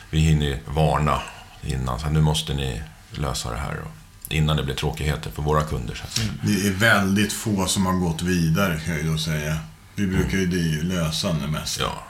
vi 0.09 0.19
hinner 0.19 0.59
varna 0.65 1.21
innan. 1.61 1.99
Så 1.99 2.09
nu 2.09 2.21
måste 2.21 2.53
ni 2.53 2.81
lösa 3.11 3.51
det 3.51 3.57
här. 3.57 3.79
Och, 3.79 4.04
innan 4.29 4.57
det 4.57 4.63
blir 4.63 4.75
tråkigheter 4.75 5.31
för 5.31 5.41
våra 5.41 5.63
kunder. 5.63 5.95
Så. 5.95 6.21
Det 6.43 6.67
är 6.67 6.71
väldigt 6.71 7.33
få 7.33 7.65
som 7.67 7.85
har 7.85 7.93
gått 7.93 8.21
vidare 8.21 8.79
kan 8.85 8.93
jag 8.93 9.03
ju 9.03 9.11
då 9.11 9.17
säga. 9.17 9.57
Vi 9.95 10.07
brukar 10.07 10.37
ju 10.37 10.45
det 10.45 10.83
lösa 10.95 11.33
det 11.33 11.47
mest. 11.47 11.79
Ja. 11.79 12.03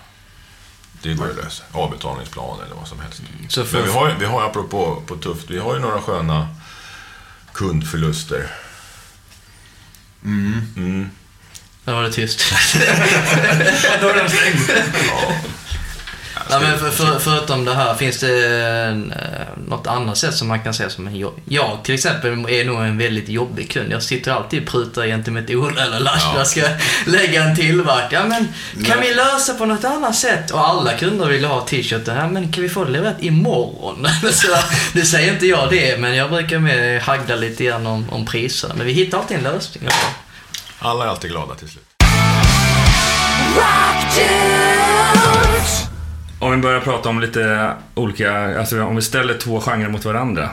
Det 1.01 1.13
går 1.13 1.30
att 1.30 1.36
lösa. 1.45 1.63
Avbetalningsplan 1.72 2.59
eller 2.66 2.76
vad 2.76 2.88
som 2.88 2.99
helst. 2.99 3.22
Så 3.47 3.66
för- 3.66 3.78
Men 3.78 3.88
vi 3.88 3.93
har, 3.93 4.09
ju- 4.09 4.16
vi 4.20 4.26
har 4.26 4.45
apropå 4.45 5.01
på 5.07 5.16
tufft, 5.16 5.49
vi 5.49 5.59
har 5.59 5.74
ju 5.74 5.80
några 5.82 6.01
sköna 6.01 6.47
kundförluster. 7.53 8.47
Mm. 10.24 11.09
Där 11.86 11.93
var 11.93 12.03
det 12.03 12.11
tyst. 12.11 12.39
Då 14.01 14.07
är 14.09 14.24
de 14.24 14.30
stängda. 14.30 14.84
Ja, 16.49 16.59
men 16.59 16.80
för, 16.80 16.91
för, 16.91 17.20
förutom 17.20 17.66
det 17.66 17.76
här, 17.76 17.95
finns 17.95 18.20
det 18.20 18.47
eh, 18.88 19.45
något 19.68 19.88
annat 19.88 20.18
sätt 20.18 20.34
som 20.36 20.47
man 20.47 20.60
kan 20.64 20.74
säga 20.74 20.89
som 20.89 21.08
en 21.08 21.16
jobb? 21.16 21.39
Jag 21.45 21.80
till 21.84 21.95
exempel 21.95 22.32
är 22.49 22.66
nog 22.66 22.82
en 22.82 22.97
väldigt 22.97 23.30
jobbig 23.30 23.72
kund. 23.72 23.91
Jag 23.91 24.03
sitter 24.03 24.32
alltid 24.32 24.62
och 24.64 24.70
prutar 24.70 25.06
gentemot 25.06 25.49
Ola 25.49 25.84
eller 25.86 25.99
Lars 25.99 26.22
Ja. 26.24 26.34
jag 26.38 26.47
ska 26.47 26.62
lägga 27.06 27.43
en 27.43 27.56
tillverkare. 27.56 28.28
Men 28.28 28.47
kan 28.86 29.01
vi 29.01 29.14
lösa 29.14 29.53
på 29.53 29.66
något 29.66 29.84
annat 29.84 30.16
sätt? 30.16 30.51
Och 30.51 30.68
alla 30.68 30.93
kunder 30.93 31.26
vill 31.26 31.45
ha 31.45 31.62
t-shirten. 31.62 32.18
Ja, 32.18 32.28
men 32.28 32.51
kan 32.51 32.64
vi 32.64 32.70
få 32.70 32.84
det 32.84 32.91
levererat 32.91 33.24
imorgon? 33.24 34.08
Så, 34.32 34.47
det 34.93 35.06
säger 35.06 35.34
inte 35.34 35.45
jag 35.47 35.70
det, 35.70 35.99
men 35.99 36.16
jag 36.16 36.30
brukar 36.30 36.60
med 36.60 37.01
hagla 37.01 37.36
lite 37.36 37.64
grann 37.64 37.88
om, 37.88 38.10
om 38.10 38.26
priserna. 38.26 38.74
Men 38.78 38.88
vi 38.88 38.93
hittar 38.93 39.18
alltid 39.18 39.38
en 39.38 39.43
lösning. 39.43 39.89
Alla 40.80 41.06
är 41.06 41.10
alltid 41.10 41.32
glada 41.32 41.56
till 41.56 41.70
slut. 41.70 41.86
Om 46.40 46.52
vi 46.52 46.58
börjar 46.58 46.82
prata 46.82 47.10
om 47.10 47.22
lite 47.22 47.74
olika, 47.96 48.60
alltså 48.60 48.84
om 48.84 48.96
vi 48.96 49.02
ställer 49.02 49.38
två 49.38 49.62
genrer 49.62 49.90
mot 49.90 50.06
varandra. 50.06 50.50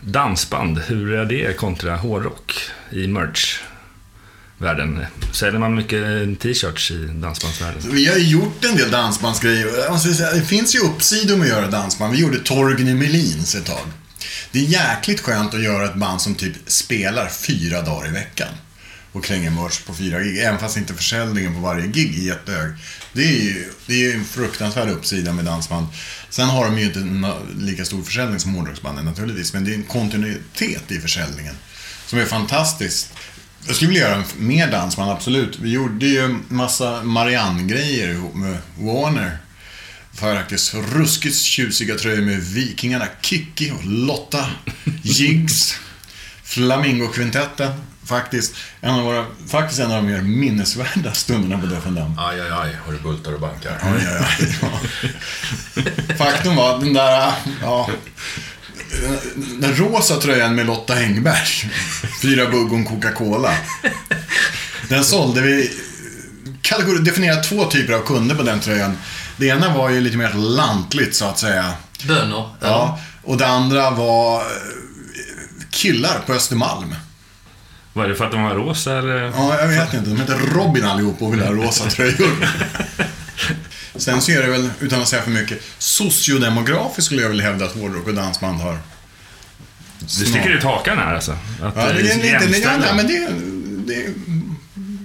Dansband, 0.00 0.78
hur 0.78 1.12
är 1.12 1.24
det 1.24 1.56
kontra 1.56 1.96
hårdrock 1.96 2.52
i 2.90 3.06
merch-världen? 3.06 5.06
Säljer 5.32 5.60
man 5.60 5.74
mycket 5.74 6.40
t-shirts 6.40 6.90
i 6.90 7.06
dansbandsvärlden? 7.06 7.82
Vi 7.84 8.06
har 8.06 8.16
ju 8.16 8.28
gjort 8.28 8.64
en 8.64 8.76
del 8.76 8.90
dansbandsgrejer. 8.90 9.90
Alltså, 9.90 10.08
det 10.08 10.42
finns 10.42 10.74
ju 10.74 10.78
uppsidor 10.78 11.36
med 11.36 11.44
att 11.44 11.52
göra 11.52 11.70
dansband. 11.70 12.12
Vi 12.12 12.20
gjorde 12.20 12.38
Torgny 12.38 12.94
Melins 12.94 13.54
ett 13.54 13.66
tag. 13.66 13.86
Det 14.52 14.58
är 14.58 14.62
jäkligt 14.62 15.20
skönt 15.20 15.54
att 15.54 15.62
göra 15.62 15.84
ett 15.84 15.94
band 15.94 16.20
som 16.20 16.34
typ 16.34 16.54
spelar 16.66 17.28
fyra 17.28 17.82
dagar 17.82 18.08
i 18.08 18.10
veckan. 18.10 18.48
Och 19.12 19.24
kränger 19.24 19.50
merch 19.50 19.80
på 19.86 19.94
fyra 19.94 20.22
gig. 20.22 20.38
Även 20.38 20.58
fast 20.58 20.76
inte 20.76 20.94
försäljningen 20.94 21.54
på 21.54 21.60
varje 21.60 21.86
gig 21.86 22.18
är 22.18 22.22
jättehög. 22.22 22.70
Det 23.12 23.24
är 23.24 23.42
ju 23.42 23.72
det 23.86 23.92
är 23.92 23.98
ju 23.98 24.12
en 24.12 24.24
fruktansvärd 24.24 24.88
uppsida 24.88 25.32
med 25.32 25.44
dansband. 25.44 25.86
Sen 26.30 26.48
har 26.48 26.64
de 26.64 26.78
ju 26.78 26.84
inte 26.84 27.04
lika 27.58 27.84
stor 27.84 28.02
försäljning 28.02 28.40
som 28.40 28.54
hårdrocksbanden 28.54 29.04
naturligtvis. 29.04 29.52
Men 29.52 29.64
det 29.64 29.70
är 29.70 29.74
en 29.74 29.82
kontinuitet 29.82 30.90
i 30.92 31.00
försäljningen. 31.00 31.54
Som 32.06 32.18
är 32.18 32.24
fantastiskt. 32.24 33.12
Jag 33.66 33.76
skulle 33.76 33.88
vilja 33.90 34.08
göra 34.08 34.24
mer 34.38 34.70
dansband, 34.70 35.10
absolut. 35.10 35.58
Vi 35.58 35.70
gjorde 35.70 36.06
ju 36.06 36.38
massa 36.48 37.02
Marianne-grejer 37.02 38.08
ihop 38.08 38.34
med 38.34 38.58
Warner. 38.78 39.38
Faktiskt 40.14 40.74
ruskigt 40.74 41.36
tjusiga 41.36 41.94
tröjor 41.94 42.22
med 42.22 42.40
Vikingarna, 42.40 43.06
Kikki 43.20 43.70
och 43.70 43.84
Lotta, 43.84 44.46
Jigs, 45.02 45.74
Flamingokvintetten. 46.44 47.72
Faktiskt 48.06 48.54
en 48.80 48.94
av 48.94 49.04
våra, 49.04 49.26
faktiskt 49.48 49.80
en 49.80 49.90
av 49.92 50.02
de 50.02 50.12
mer 50.12 50.20
minnesvärda 50.20 51.12
stunderna 51.12 51.60
på 51.60 51.66
Def 51.66 51.84
Dam. 51.84 52.18
Aj, 52.18 52.40
aj, 52.40 52.50
aj, 52.50 52.76
har 52.84 52.92
du 52.92 52.98
bultar 52.98 53.32
och 53.32 53.40
bankar. 53.40 53.78
Oj, 53.82 54.08
oj, 54.40 54.56
ja. 54.62 54.68
Faktum 56.16 56.56
var, 56.56 56.78
den 56.78 56.94
där, 56.94 57.32
ja, 57.62 57.90
den 59.60 59.76
rosa 59.76 60.16
tröjan 60.16 60.54
med 60.54 60.66
Lotta 60.66 60.94
Engberg, 60.94 61.70
fyra 62.22 62.50
bugg 62.50 62.72
och 62.72 62.78
en 62.78 62.84
Coca-Cola. 62.84 63.54
Den 64.88 65.04
sålde 65.04 65.40
vi, 65.40 65.70
definierat 67.00 67.44
två 67.44 67.64
typer 67.64 67.92
av 67.92 68.02
kunder 68.02 68.34
på 68.34 68.42
den 68.42 68.60
tröjan. 68.60 68.98
Det 69.36 69.46
ena 69.46 69.74
var 69.74 69.90
ju 69.90 70.00
lite 70.00 70.16
mer 70.16 70.32
lantligt 70.34 71.14
så 71.14 71.24
att 71.24 71.38
säga. 71.38 71.72
Bönor. 72.06 72.48
Ja, 72.60 73.00
och 73.22 73.36
det 73.36 73.46
andra 73.46 73.90
var 73.90 74.40
eh, 74.40 74.46
killar 75.70 76.18
på 76.26 76.32
Östermalm. 76.32 76.94
Var 77.92 78.08
det 78.08 78.14
för 78.14 78.24
att 78.24 78.30
de 78.32 78.42
var 78.42 78.54
rosa 78.54 78.98
eller? 78.98 79.14
Ja, 79.14 79.60
jag 79.60 79.68
vet 79.68 79.94
inte. 79.94 80.10
De 80.10 80.16
heter 80.16 80.38
Robin 80.54 80.84
allihop 80.84 81.22
och 81.22 81.32
vill 81.32 81.40
ha 81.40 81.50
rosa 81.52 81.90
tröjor. 81.90 82.48
Sen 83.96 84.22
så 84.22 84.32
är 84.32 84.42
det 84.42 84.48
väl, 84.50 84.70
utan 84.80 85.00
att 85.02 85.08
säga 85.08 85.22
för 85.22 85.30
mycket, 85.30 85.62
sociodemografiskt 85.78 87.06
skulle 87.06 87.22
jag 87.22 87.28
vilja 87.28 87.44
hävda 87.44 87.64
att 87.64 87.74
hårdrock 87.74 88.06
och 88.06 88.14
dansband 88.14 88.60
har. 88.60 88.78
Du 89.98 90.06
sticker 90.08 90.50
ut 90.50 90.62
hakan 90.62 90.98
här 90.98 91.14
alltså? 91.14 91.32
Att 91.32 91.76
Ja, 91.76 91.84
det 91.84 91.90
är 91.90 91.94
lite, 92.02 92.26
ja, 92.26 92.40
jämställa. 92.42 92.76
nej, 92.78 92.94
men 92.96 93.06
det, 93.06 93.28
det, 93.94 94.08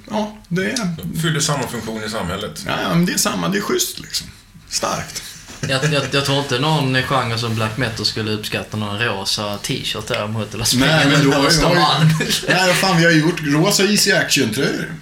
ja, 0.09 0.37
det 0.47 0.71
är, 0.71 1.17
Fyller 1.21 1.39
samma 1.39 1.67
funktion 1.67 2.03
i 2.03 2.09
samhället. 2.09 2.63
ja, 2.67 2.75
men 2.89 3.05
det 3.05 3.13
är 3.13 3.17
samma, 3.17 3.47
det 3.49 3.57
är 3.57 3.61
schysst 3.61 3.99
liksom. 3.99 4.27
Starkt. 4.69 5.23
Jag, 5.69 5.93
jag, 5.93 6.03
jag 6.11 6.25
tror 6.25 6.39
inte 6.39 6.59
någon 6.59 7.03
genre 7.03 7.37
som 7.37 7.55
black 7.55 7.77
metal 7.77 8.05
skulle 8.05 8.31
uppskatta 8.31 8.77
någon 8.77 8.99
rosa 8.99 9.57
t-shirt 9.57 10.07
däremot. 10.07 10.53
Eller 10.53 10.67
Nej, 10.79 11.05
men 11.09 11.25
då 11.25 11.31
har 11.33 11.41
vi- 11.41 11.47
Östermalm. 11.47 12.09
Nej, 12.47 12.73
fan, 12.73 12.97
vi 12.97 13.05
har 13.05 13.11
gjort 13.11 13.39
rosa 13.45 13.83
Easy 13.83 14.11
Action-tröjor. 14.11 14.93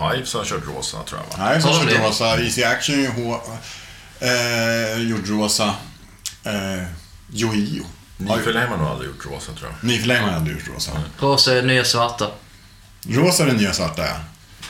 Hives 0.00 0.34
har 0.34 0.44
kört 0.44 0.66
rosa, 0.76 1.02
tror 1.02 1.20
jag, 1.30 1.38
va? 1.38 1.44
Nej, 1.50 1.62
så 1.62 1.68
Har 1.68 1.74
har 1.78 1.86
det? 1.86 1.98
rosa. 2.08 2.40
Easy 2.40 2.62
Action 2.64 3.06
hå- 3.06 3.40
eh, 4.20 5.02
gjort 5.10 5.28
rosa. 5.28 5.74
Eh, 6.44 6.84
Joio. 7.32 7.86
Nifelheim 8.16 8.70
har 8.70 8.76
nog 8.76 8.86
aldrig 8.86 9.10
gjort 9.10 9.26
rosa, 9.26 9.52
tror 9.52 9.70
jag. 9.80 9.88
Niflame 9.88 10.20
har 10.20 10.30
aldrig 10.32 10.56
gjort 10.56 10.68
rosa. 10.74 10.92
Rosa 11.18 11.58
är 11.58 11.62
nya 11.62 11.84
svarta. 11.84 12.30
Rosa 13.08 13.42
är 13.42 13.46
den 13.46 13.56
nya 13.56 13.72
svarta, 13.72 14.02
ja. 14.06 14.16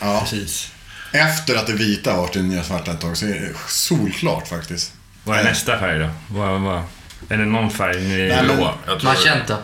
ja. 0.01 0.21
Precis. 0.21 0.69
Efter 1.13 1.57
att 1.57 1.67
det 1.67 1.73
vita 1.73 2.13
har 2.13 2.19
varit 2.19 2.33
det 2.33 2.43
nya 2.43 2.65
svarta 2.65 2.91
ett 2.93 3.01
tag 3.01 3.17
så 3.17 3.27
är 3.27 3.41
det 3.41 3.53
solklart 3.69 4.49
faktiskt. 4.49 4.93
Vad 5.25 5.39
är 5.39 5.45
nästa 5.45 5.79
färg 5.79 5.99
då? 5.99 6.09
Vad, 6.29 6.61
vad, 6.61 6.83
är 7.29 7.37
det 7.37 7.45
någon 7.45 7.71
färg 7.71 8.01
ni... 8.03 8.17
Nej, 8.17 8.29
men- 8.29 8.57
Blå. 8.57 8.75
Jag 8.87 9.01
tror 9.01 9.11
Magenta. 9.13 9.57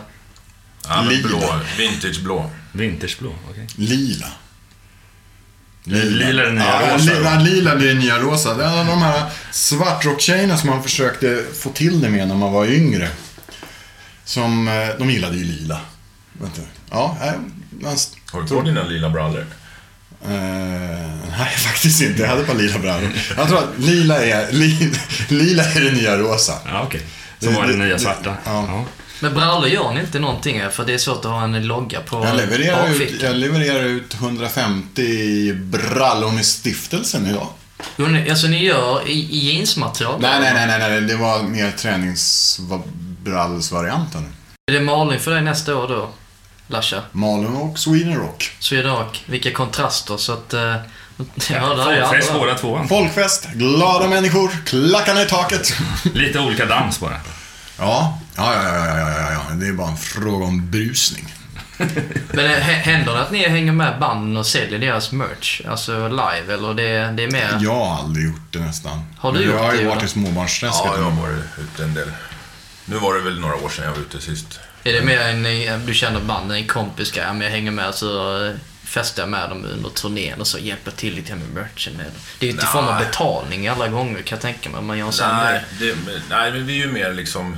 Ja, 0.87 1.01
men 1.01 1.07
Lila. 1.13 1.27
blå. 1.27 1.59
Vintageblå. 1.77 2.51
Vintersblå, 2.71 3.33
okej. 3.49 3.67
Lila. 3.75 4.27
Lila 5.83 6.41
är 6.41 6.45
den 6.45 6.55
nya 6.55 6.65
ja, 6.65 6.95
rosa. 6.95 7.13
Lila, 7.13 7.39
lila 7.39 7.75
blir 7.75 7.87
det 7.87 7.93
nya 7.99 8.19
rosa. 8.19 8.53
Det 8.53 8.65
är 8.65 8.85
de 8.85 9.01
här 9.01 9.29
svartrocktjejerna 9.51 10.57
som 10.57 10.69
man 10.69 10.83
försökte 10.83 11.45
få 11.53 11.69
till 11.69 12.01
det 12.01 12.09
med 12.09 12.27
när 12.27 12.35
man 12.35 12.51
var 12.53 12.65
yngre. 12.65 13.09
Som, 14.23 14.67
eh, 14.67 14.87
de 14.99 15.09
gillade 15.09 15.37
ju 15.37 15.43
lila. 15.43 15.79
Vet 16.33 16.55
du. 16.55 16.61
Ja, 16.89 17.17
nej, 17.19 17.33
man, 17.69 17.97
Har 18.31 18.41
du 18.41 18.47
på 18.47 18.61
dina 18.61 18.83
lila 18.83 19.09
brallor? 19.09 19.45
Eh, 20.23 20.29
nej, 21.37 21.55
faktiskt 21.67 22.01
inte. 22.01 22.21
Jag 22.21 22.29
hade 22.29 22.43
par 22.43 22.53
lila 22.55 22.79
brallor. 22.79 23.09
Jag 23.37 23.47
tror 23.47 23.57
att 23.59 23.69
lila 23.77 24.23
är, 24.25 24.51
li, 24.55 24.93
lila 25.27 25.63
är 25.63 25.81
det 25.81 25.91
nya 25.91 26.17
rosa. 26.17 26.53
Ja, 26.65 26.81
okej. 26.83 27.01
Som 27.39 27.53
Det- 27.53 27.59
var 27.59 27.67
det 27.67 27.73
det- 27.73 27.79
nya 27.85 27.93
det- 27.93 27.99
svarta. 27.99 28.37
ja. 28.45 28.65
Ja. 28.67 28.85
Men 29.19 29.33
brallor 29.33 29.67
gör 29.67 29.93
ni 29.93 29.99
inte 29.99 30.19
någonting 30.19 30.61
för 30.71 30.85
det 30.85 30.93
är 30.93 30.97
svårt 30.97 31.25
att 31.25 31.31
ha 31.31 31.43
en 31.43 31.67
logga 31.67 32.01
på 32.01 32.25
Jag 32.25 32.35
levererar, 32.35 32.89
ut, 32.89 33.21
jag 33.21 33.35
levererar 33.35 33.83
ut 33.83 34.13
150 34.13 35.53
brallor 35.53 36.31
med 36.31 36.45
stiftelsen 36.45 37.27
idag. 37.27 37.47
Alltså 38.29 38.47
ni 38.47 38.65
gör 38.65 39.07
i, 39.07 39.11
i 39.11 39.53
jeansmaterial? 39.53 40.21
Nej, 40.21 40.39
nej, 40.41 40.53
nej, 40.53 40.67
nej, 40.67 40.79
nej, 40.89 41.01
det 41.01 41.15
var 41.15 41.43
mer 41.43 41.71
träningsbrallsvarianten. 41.71 44.33
Är 44.71 44.73
det 44.73 44.81
Malin 44.81 45.19
för 45.19 45.31
dig 45.31 45.41
nästa 45.41 45.75
år 45.75 45.87
då? 45.87 46.09
Lasha? 46.67 47.01
Malin 47.11 47.55
och 47.55 47.79
Sweden 47.79 48.15
Rock. 48.15 48.51
Sweden 48.59 48.91
Rock. 48.95 49.23
Vilka 49.25 49.51
kontraster 49.51 50.17
så 50.17 50.33
att... 50.33 50.53
Uh, 50.53 50.59
ja, 51.49 51.73
det 51.75 52.05
Folkfest 52.05 52.33
båda 52.33 52.55
två. 52.55 52.85
Folkfest, 52.89 53.47
glada 53.53 54.07
människor, 54.07 54.51
klackarna 54.65 55.21
i 55.21 55.25
taket. 55.25 55.73
Lite 56.13 56.39
olika 56.39 56.65
dans 56.65 56.99
bara. 56.99 57.19
Ja, 57.79 58.19
ja, 58.35 58.53
ja, 58.53 58.63
ja, 58.63 58.97
ja, 58.99 59.09
ja, 59.09 59.31
ja. 59.31 59.55
det 59.55 59.67
är 59.67 59.73
bara 59.73 59.87
en 59.89 59.97
fråga 59.97 60.45
om 60.45 60.71
brusning. 60.71 61.33
Men 62.31 62.45
eh, 62.45 62.51
hä- 62.51 62.81
händer 62.81 63.13
det 63.13 63.21
att 63.21 63.31
ni 63.31 63.49
hänger 63.49 63.71
med 63.71 63.99
banden 63.99 64.37
och 64.37 64.45
säljer 64.45 64.79
deras 64.79 65.11
merch? 65.11 65.61
Alltså 65.69 66.07
live 66.07 66.53
eller 66.53 66.73
det, 66.73 67.11
det 67.17 67.23
är 67.23 67.31
mer... 67.31 67.57
Jag 67.61 67.75
har 67.75 67.95
aldrig 67.99 68.25
gjort 68.25 68.53
det 68.53 68.59
nästan. 68.59 69.01
Har 69.17 69.31
du 69.31 69.39
Men 69.39 69.47
gjort 69.47 69.55
Jag 69.57 69.63
har 69.65 69.71
det, 69.71 69.77
ju 69.81 69.87
varit 69.87 70.03
i 70.03 70.07
småbarnsträsket. 70.07 70.81
Ja, 70.85 70.97
jag 70.97 71.03
har 71.03 71.21
varit 71.21 71.43
ute 71.59 71.83
en 71.83 71.93
del. 71.93 72.11
Nu 72.85 72.97
var 72.97 73.13
det 73.15 73.21
väl 73.21 73.39
några 73.39 73.55
år 73.55 73.69
sedan 73.69 73.85
jag 73.85 73.91
var 73.91 73.99
ute 73.99 74.21
sist. 74.21 74.59
Är 74.87 74.93
det 74.93 75.01
mer 75.01 75.19
en, 75.19 75.45
eh, 75.45 75.79
du 75.79 75.93
känner 75.93 76.19
banden, 76.19 76.57
en 76.57 76.67
kompis 76.67 77.15
men 77.15 77.41
jag 77.41 77.49
hänger 77.49 77.71
med 77.71 77.95
så 77.95 78.43
eh, 78.45 78.53
festar 78.83 79.23
jag 79.23 79.29
med 79.29 79.49
dem 79.49 79.65
under 79.65 79.89
turnén 79.89 80.39
och 80.39 80.47
så 80.47 80.59
hjälper 80.59 80.91
till 80.91 81.15
lite 81.15 81.35
med 81.35 81.49
merchen. 81.49 81.97
Det 82.39 82.45
är 82.45 82.47
ju 82.47 82.51
inte 82.51 82.65
i 82.65 82.67
form 82.67 82.85
av 82.85 82.99
betalning 82.99 83.67
alla 83.67 83.87
gånger 83.87 84.21
kan 84.21 84.35
jag 84.35 84.41
tänka 84.41 84.69
mig, 84.69 84.81
man 84.81 84.97
gör 84.97 85.23
en 85.23 85.37
Nej, 85.37 85.63
det, 85.79 85.95
nej, 86.29 86.51
men 86.51 86.65
vi 86.65 86.81
är 86.81 86.85
ju 86.85 86.91
mer 86.91 87.13
liksom 87.13 87.57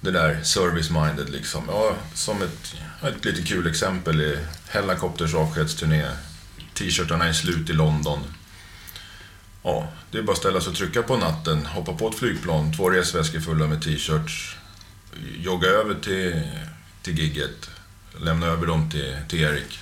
det 0.00 0.10
där 0.10 0.40
service-minded 0.42 1.30
liksom. 1.30 1.64
Ja, 1.68 1.96
som 2.14 2.42
ett, 2.42 2.74
ett 3.02 3.24
lite 3.24 3.42
kul 3.42 3.66
exempel 3.66 4.20
är 4.20 4.38
Hellacopters 4.68 5.34
avskedsturné 5.34 6.04
T-shirtarna 6.74 7.28
är 7.28 7.32
slut 7.32 7.70
i 7.70 7.72
London. 7.72 8.20
Ja, 9.62 9.88
det 10.10 10.18
är 10.18 10.22
bara 10.22 10.32
att 10.32 10.38
ställa 10.38 10.60
sig 10.60 10.70
och 10.70 10.76
trycka 10.76 11.02
på 11.02 11.16
natten, 11.16 11.66
hoppa 11.66 11.92
på 11.92 12.08
ett 12.08 12.18
flygplan, 12.18 12.76
två 12.76 12.90
resväskor 12.90 13.40
fulla 13.40 13.66
med 13.66 13.82
t-shirts, 13.82 14.56
jogga 15.38 15.68
över 15.68 15.94
till, 15.94 16.42
till 17.02 17.18
gigget, 17.18 17.70
lämna 18.20 18.46
över 18.46 18.66
dem 18.66 18.90
till, 18.90 19.16
till 19.28 19.40
Erik. 19.40 19.78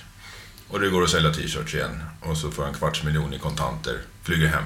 Och 0.69 0.79
det 0.79 0.89
går 0.89 1.03
att 1.03 1.09
sälja 1.09 1.33
t-shirts 1.33 1.73
igen. 1.73 2.03
Och 2.21 2.37
så 2.37 2.51
får 2.51 2.65
jag 2.65 2.73
en 2.73 2.79
kvarts 2.79 3.03
miljon 3.03 3.33
i 3.33 3.39
kontanter, 3.39 3.97
flyger 4.23 4.47
hem. 4.47 4.63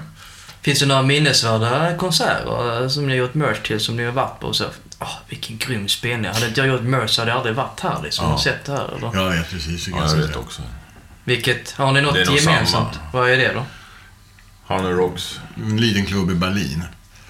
Finns 0.61 0.79
det 0.79 0.85
några 0.85 1.01
minnesvärda 1.01 1.97
konserter 1.97 2.81
eh, 2.83 2.87
som 2.89 3.05
ni 3.07 3.11
har 3.13 3.17
gjort 3.17 3.33
merch 3.33 3.59
till, 3.67 3.79
som 3.79 3.95
ni 3.97 4.03
har 4.03 4.11
varit 4.11 4.39
på 4.39 4.47
och 4.47 4.55
så? 4.55 4.65
Oh, 4.99 5.15
vilken 5.29 5.57
grym 5.57 5.87
spelning. 5.87 6.31
Hade 6.31 6.47
inte 6.47 6.59
jag 6.61 6.67
gjort 6.69 6.81
merch 6.81 7.09
så 7.11 7.21
hade 7.21 7.31
jag 7.31 7.37
aldrig 7.37 7.55
varit 7.55 7.79
här 7.79 8.01
liksom, 8.03 8.25
Ja. 8.25 8.33
och 8.33 8.39
sett 8.41 8.65
det 8.65 8.71
här. 8.71 8.95
Eller? 8.97 9.11
Jag 9.23 9.29
vet 9.29 9.49
precis 9.49 9.87
Ja, 9.87 10.07
jag 10.09 10.15
vet 10.15 10.35
också. 10.35 10.61
Vilket, 11.23 11.71
har 11.71 11.91
ni 11.91 12.01
något 12.01 12.13
Det 12.13 12.21
är 12.21 12.25
gemensamt? 12.25 12.93
samma. 12.95 13.11
Vad 13.13 13.29
är 13.29 13.37
det 13.37 13.53
då? 13.53 13.65
Hanoi 14.65 14.93
Rocks, 14.93 15.39
En 15.55 15.77
liten 15.81 16.05
klubb 16.05 16.31
i 16.31 16.35
Berlin. 16.35 16.83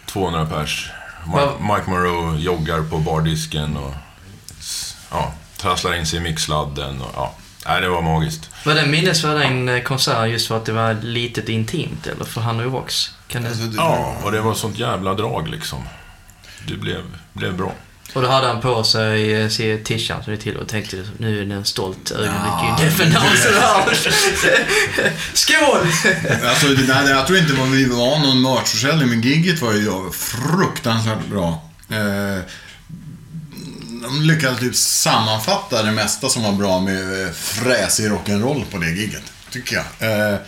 200 0.06 0.46
pers. 0.46 0.90
Mike, 1.28 1.74
Mike 1.74 1.90
Moreau 1.90 2.36
joggar 2.38 2.82
på 2.82 2.98
bardisken 2.98 3.78
och 3.78 3.94
ja, 5.12 5.34
trasslar 5.58 5.94
in 5.94 6.06
sig 6.06 6.20
i 6.20 6.22
mixladden. 6.22 7.02
Och, 7.02 7.12
ja. 7.16 7.34
Nej, 7.66 7.82
det 7.82 7.90
var 7.90 8.02
magiskt. 8.02 8.50
Var 8.66 8.74
den 8.74 8.92
minnesvärd 8.92 9.42
en 9.42 9.70
eh, 9.70 9.82
konsert 9.82 10.30
just 10.30 10.48
för 10.48 10.58
att 10.58 10.66
det 10.66 10.72
var 10.72 10.94
litet 10.94 11.44
och 11.44 11.50
intimt, 11.50 12.08
eller 12.08 12.26
för 12.26 12.42
Hanoi 12.42 12.66
Rocks? 12.66 13.12
Kan 13.28 13.42
det... 13.42 13.50
Alltså, 13.50 13.64
det, 13.64 13.78
Ja, 13.78 14.16
och 14.24 14.32
det 14.32 14.42
var 14.42 14.54
sånt 14.54 14.78
jävla 14.78 15.14
drag 15.14 15.48
liksom. 15.48 15.84
Det 16.68 16.74
blev, 16.74 17.04
blev 17.34 17.58
bra. 17.58 17.72
Och 18.18 18.24
då 18.24 18.30
hade 18.30 18.48
han 18.48 18.62
på 18.62 18.84
sig 18.84 19.34
eh, 19.34 19.50
se 19.50 19.78
tishan 19.78 20.24
som 20.24 20.34
det 20.34 20.40
till 20.40 20.58
och 20.58 20.68
tänkte 20.68 21.04
nu 21.18 21.42
är 21.42 21.46
det 21.46 21.56
en 21.56 21.66
stolt 21.66 22.12
ögonblick 22.12 22.38
Ja, 22.44 22.78
i 22.80 22.86
Defendansen 22.86 23.54
här. 23.54 23.98
Skål! 25.34 25.88
Alltså, 26.50 26.68
det 26.68 26.88
där, 26.88 27.10
jag 27.10 27.28
tror 27.28 27.40
inte 27.40 27.54
det 27.54 27.60
var, 27.60 27.68
vi 27.68 27.86
var 27.86 28.20
någon 28.20 28.42
merchförsäljning, 28.42 29.10
men 29.10 29.22
gigget 29.22 29.62
var 29.62 29.74
ju 29.74 30.12
fruktansvärt 30.12 31.28
bra. 31.30 31.64
Eh, 31.90 32.42
de 34.02 34.22
lyckades 34.22 34.60
typ 34.60 34.76
sammanfatta 34.76 35.84
det 35.84 35.92
mesta 35.92 36.30
som 36.30 36.44
var 36.44 36.52
bra 36.52 36.80
med 36.80 37.26
eh, 37.26 37.32
fräsig 37.32 38.10
rock'n'roll 38.10 38.66
på 38.72 38.78
det 38.78 38.90
gigget, 38.90 39.24
tycker 39.52 39.76
jag. 39.76 40.12
Eh, 40.12 40.40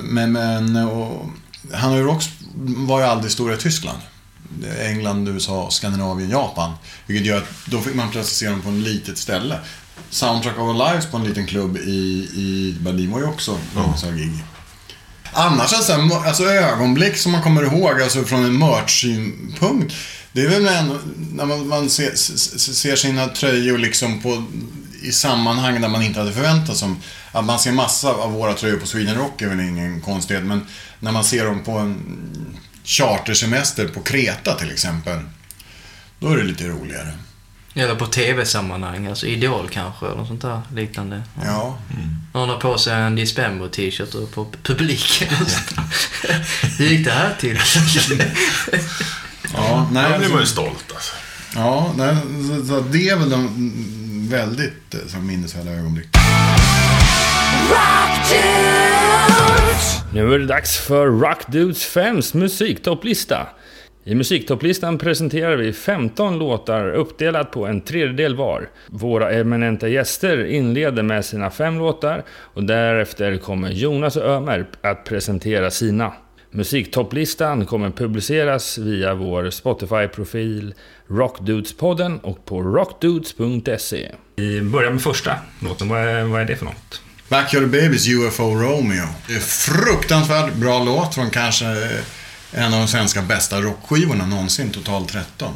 men, 0.00 0.32
men 0.32 0.76
och, 0.76 1.30
Hanoi 1.72 2.02
Rocks 2.02 2.26
var 2.76 3.00
ju 3.00 3.06
aldrig 3.06 3.32
stora 3.32 3.54
i 3.54 3.56
Tyskland. 3.56 3.98
England, 4.80 5.28
USA, 5.28 5.70
Skandinavien, 5.70 6.30
Japan. 6.30 6.72
Vilket 7.06 7.26
gör 7.26 7.38
att 7.38 7.48
då 7.66 7.80
fick 7.80 7.94
man 7.94 8.10
plötsligt 8.10 8.36
se 8.36 8.48
dem 8.48 8.62
på 8.62 8.68
en 8.68 8.84
litet 8.84 9.18
ställe. 9.18 9.58
Soundtrack 10.10 10.58
of 10.58 10.62
Our 10.62 10.88
Lives 10.88 11.06
på 11.06 11.16
en 11.16 11.24
liten 11.24 11.46
klubb 11.46 11.76
i, 11.76 12.28
i 12.34 12.76
Berlin 12.80 13.10
var 13.10 13.18
ju 13.18 13.26
också 13.26 13.58
här 13.76 14.16
gig. 14.16 14.44
Annars 15.32 15.72
alltså, 15.72 15.92
alltså 16.26 16.44
ögonblick 16.44 17.16
som 17.16 17.32
man 17.32 17.42
kommer 17.42 17.62
ihåg 17.62 18.02
alltså 18.02 18.24
från 18.24 18.44
en 18.44 18.58
merch-synpunkt. 18.58 19.94
Det 20.32 20.42
är 20.42 20.48
väl 20.48 20.66
en, 20.66 20.98
när 21.32 21.46
man, 21.46 21.68
man 21.68 21.90
ser, 21.90 22.14
ser 22.14 22.96
sina 22.96 23.26
tröjor 23.26 23.78
liksom 23.78 24.22
på, 24.22 24.44
i 25.02 25.12
sammanhang 25.12 25.80
där 25.80 25.88
man 25.88 26.02
inte 26.02 26.20
hade 26.20 26.32
förväntat 26.32 26.76
sig. 26.76 26.88
Att 27.32 27.44
man 27.44 27.58
ser 27.58 27.72
massa 27.72 28.12
av 28.12 28.32
våra 28.32 28.54
tröjor 28.54 28.76
på 28.76 28.86
Sweden 28.86 29.14
Rock 29.14 29.42
är 29.42 29.48
väl 29.48 29.60
ingen 29.60 30.00
konstighet. 30.00 30.44
Men 30.44 30.66
när 31.00 31.12
man 31.12 31.24
ser 31.24 31.44
dem 31.44 31.62
på 31.64 31.72
en 31.72 31.96
chartersemester 32.84 33.88
på 33.88 34.00
Kreta 34.00 34.54
till 34.54 34.70
exempel. 34.70 35.18
Då 36.18 36.28
är 36.32 36.36
det 36.36 36.42
lite 36.42 36.68
roligare. 36.68 37.12
Eller 37.74 37.94
på 37.94 38.06
TV-sammanhang, 38.06 39.06
alltså 39.06 39.26
Idol 39.26 39.68
kanske, 39.72 40.06
eller 40.06 40.16
något 40.16 40.28
sånt 40.28 40.42
där 40.42 40.60
liknande. 40.74 41.22
Ja. 41.44 41.78
Någon 42.32 42.48
har 42.48 42.56
på 42.56 42.78
sig 42.78 42.92
en 42.94 43.16
Disbember-t-shirt 43.16 44.14
och 44.14 44.32
på 44.32 44.46
publiken. 44.62 45.28
Hur 46.78 46.86
gick 46.86 47.04
det 47.04 47.12
här 47.12 47.34
till? 47.40 47.58
Ja, 49.56 49.88
nej, 49.92 50.02
Då 50.02 50.08
blir 50.08 50.16
alltså- 50.16 50.32
man 50.32 50.40
ju 50.40 50.46
stolt 50.46 50.84
alltså. 50.94 51.12
Ja, 51.54 51.94
nej, 51.96 52.16
så, 52.48 52.66
så 52.66 52.80
det 52.80 53.08
är 53.08 53.16
väl 53.16 53.30
de 53.30 53.40
mm, 53.46 54.28
väldigt 54.28 54.94
eh, 54.94 55.00
så 55.08 55.16
minnesvärda 55.16 55.70
ögonblick. 55.70 56.08
Nu 60.14 60.34
är 60.34 60.38
det 60.38 60.46
dags 60.46 60.78
för 60.78 61.06
Rock 61.06 61.46
Dudes 61.46 61.96
5s 61.96 62.36
musiktopplista. 62.36 63.46
I 64.04 64.14
musiktoplistan 64.14 64.98
presenterar 64.98 65.56
vi 65.56 65.72
15 65.72 66.38
låtar 66.38 66.90
uppdelat 66.90 67.50
på 67.50 67.66
en 67.66 67.80
tredjedel 67.80 68.36
var. 68.36 68.68
Våra 68.86 69.30
eminenta 69.30 69.88
gäster 69.88 70.44
inleder 70.44 71.02
med 71.02 71.24
sina 71.24 71.50
fem 71.50 71.78
låtar 71.78 72.24
och 72.28 72.64
därefter 72.64 73.36
kommer 73.36 73.70
Jonas 73.70 74.16
och 74.16 74.28
Ömer 74.28 74.66
att 74.80 75.04
presentera 75.04 75.70
sina. 75.70 76.12
Musiktopplistan 76.50 77.66
kommer 77.66 77.90
publiceras 77.90 78.78
via 78.78 79.14
vår 79.14 79.50
Spotify-profil 79.50 80.74
Rockdudespodden 81.06 82.18
och 82.18 82.44
på 82.44 82.62
rockdudes.se. 82.62 84.10
Vi 84.36 84.62
börjar 84.62 84.90
med 84.90 85.02
första 85.02 85.32
låten. 85.62 85.88
Vad 85.88 86.00
är, 86.00 86.24
vad 86.24 86.40
är 86.40 86.44
det 86.44 86.56
för 86.56 86.64
något? 86.64 87.03
Backyard 87.28 87.70
Babies 87.70 88.08
UFO 88.08 88.54
Romeo. 88.54 89.06
Det 89.26 89.34
är 89.34 89.40
fruktansvärt 89.40 90.54
bra 90.54 90.84
låt 90.84 91.14
från 91.14 91.30
kanske 91.30 91.66
eh, 91.66 92.00
en 92.52 92.72
av 92.72 92.78
de 92.78 92.88
svenska 92.88 93.22
bästa 93.22 93.60
rockskivorna 93.60 94.26
någonsin, 94.26 94.70
Total 94.70 95.06
13. 95.06 95.54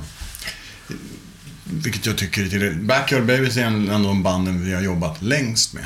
Vilket 1.64 2.07
jag 2.07 2.19
tycker 2.19 2.45
är 2.45 2.49
tillräckligt. 2.49 2.83
Backyard 2.83 3.27
Babies 3.27 3.57
är 3.57 3.64
en 3.64 3.89
en 3.89 3.95
av 3.95 4.03
de 4.03 4.23
banden 4.23 4.64
vi 4.64 4.75
har 4.75 4.83
jobbat 4.83 5.23
längst 5.23 5.75
med. 5.75 5.85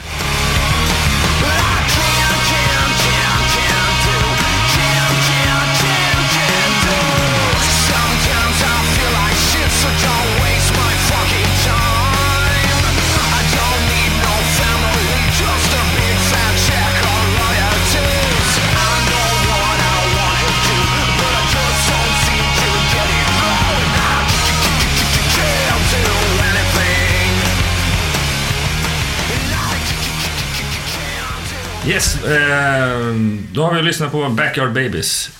Yes, 31.87 32.25
eh, 32.25 33.15
då 33.53 33.65
har 33.65 33.75
vi 33.75 33.83
lyssnat 33.83 34.13
på 34.13 34.29
Backyard 34.29 34.73
Babies. 34.73 35.31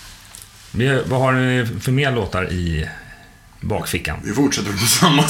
Vi, 0.71 1.03
vad 1.07 1.21
har 1.21 1.33
ni 1.33 1.67
för 1.81 1.93
mer 1.93 2.13
låtar 2.13 2.53
i 2.53 2.89
bakfickan? 3.61 4.19
Vi 4.25 4.33
fortsätter 4.33 4.73
på 4.73 4.79
samma, 4.79 5.29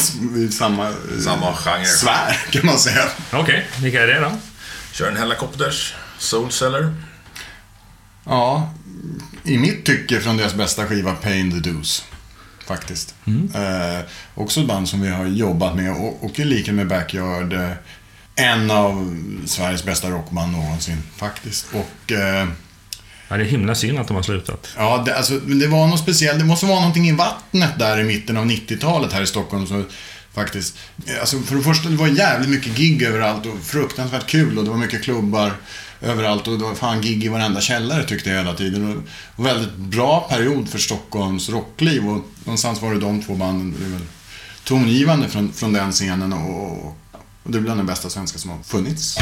samma, 0.51 0.89
eh, 0.89 0.95
Samma 1.25 1.53
genre. 1.55 1.85
sfär, 1.85 2.37
kan 2.51 2.67
man 2.67 2.79
säga. 2.79 3.05
Okej, 3.33 3.67
vilka 3.83 4.03
är 4.03 4.07
det 4.07 4.21
då? 4.21 4.33
Kör 4.93 5.09
en 5.11 5.17
Helicopters, 5.17 5.95
Soulseller. 6.19 6.95
Ja, 8.25 8.75
i 9.45 9.59
mitt 9.59 9.85
tycke 9.85 10.21
från 10.21 10.37
deras 10.37 10.55
bästa 10.55 10.87
skiva 10.87 11.15
Pain 11.15 11.51
the 11.63 11.71
Deuce. 11.71 12.05
Faktiskt. 12.67 13.15
Eh, 13.55 14.01
också 14.35 14.61
ett 14.61 14.67
band 14.67 14.89
som 14.89 15.01
vi 15.01 15.09
har 15.09 15.25
jobbat 15.27 15.77
med 15.77 15.93
och, 15.93 16.25
och 16.25 16.39
i 16.39 16.45
likhet 16.45 16.75
med 16.75 16.87
Backyard 16.89 17.53
eh, 17.53 17.71
en 18.35 18.70
av 18.70 19.16
Sveriges 19.47 19.85
bästa 19.85 20.11
rockband 20.11 20.53
någonsin 20.53 21.03
faktiskt. 21.16 21.66
Och 21.72 22.12
eh, 22.12 22.49
Ja, 23.28 23.37
det 23.37 23.45
är 23.45 23.49
himla 23.49 23.74
synd 23.74 23.99
att 23.99 24.09
de 24.09 24.14
har 24.16 24.22
slutat. 24.22 24.68
ja, 24.76 25.03
det, 25.07 25.16
alltså, 25.16 25.39
det 25.39 25.66
var 25.66 25.87
något 25.87 26.01
speciellt. 26.01 26.39
Det 26.39 26.45
måste 26.45 26.66
vara 26.66 26.78
någonting 26.80 27.09
i 27.09 27.12
vattnet 27.12 27.78
där 27.78 28.01
i 28.01 28.05
mitten 28.05 28.37
av 28.37 28.45
90-talet 28.47 29.12
här 29.12 29.22
i 29.22 29.26
Stockholm. 29.26 29.66
Så, 29.66 29.85
faktiskt. 30.35 30.78
Eh, 31.07 31.20
Alltså, 31.20 31.39
för 31.41 31.57
det 31.57 31.62
första, 31.62 31.89
det 31.89 31.97
var 31.97 32.07
jävligt 32.09 32.49
mycket 32.51 32.76
gig 32.76 33.03
överallt 33.03 33.47
och 33.47 33.59
fruktansvärt 33.62 34.26
kul 34.26 34.59
och 34.59 34.64
det 34.64 34.70
var 34.70 34.76
mycket 34.78 35.03
klubbar 35.03 35.53
överallt 36.01 36.49
och 36.49 36.59
det 36.59 36.64
var 36.64 36.74
fan 36.74 37.01
gig 37.01 37.24
i 37.24 37.28
varenda 37.28 37.61
källare 37.61 38.05
tyckte 38.05 38.30
jag 38.30 38.37
hela 38.39 38.55
tiden. 38.55 38.93
Och, 38.97 39.03
och 39.37 39.47
väldigt 39.47 39.76
bra 39.76 40.20
period 40.30 40.68
för 40.68 40.78
Stockholms 40.78 41.49
rockliv 41.49 42.09
och 42.09 42.24
någonstans 42.45 42.83
var 42.83 42.93
det 42.95 43.01
de 43.01 43.22
två 43.22 43.35
banden 43.35 43.74
det 43.78 43.87
är 43.87 43.91
väl 43.91 44.07
tongivande 44.64 45.28
från, 45.28 45.53
från 45.53 45.72
den 45.72 45.93
scenen 45.93 46.33
och, 46.33 46.87
och, 46.87 46.97
och 47.43 47.51
det 47.51 47.59
är 47.59 47.62
bland 47.62 47.80
de 47.80 47.86
bästa 47.86 48.11
svenska 48.11 48.38
som 48.38 48.51
har 48.51 48.62
funnits. 48.62 49.18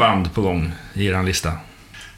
Band 0.00 0.34
på 0.34 0.42
gång 0.42 0.72
i 0.94 1.06
er 1.06 1.22
lista? 1.22 1.52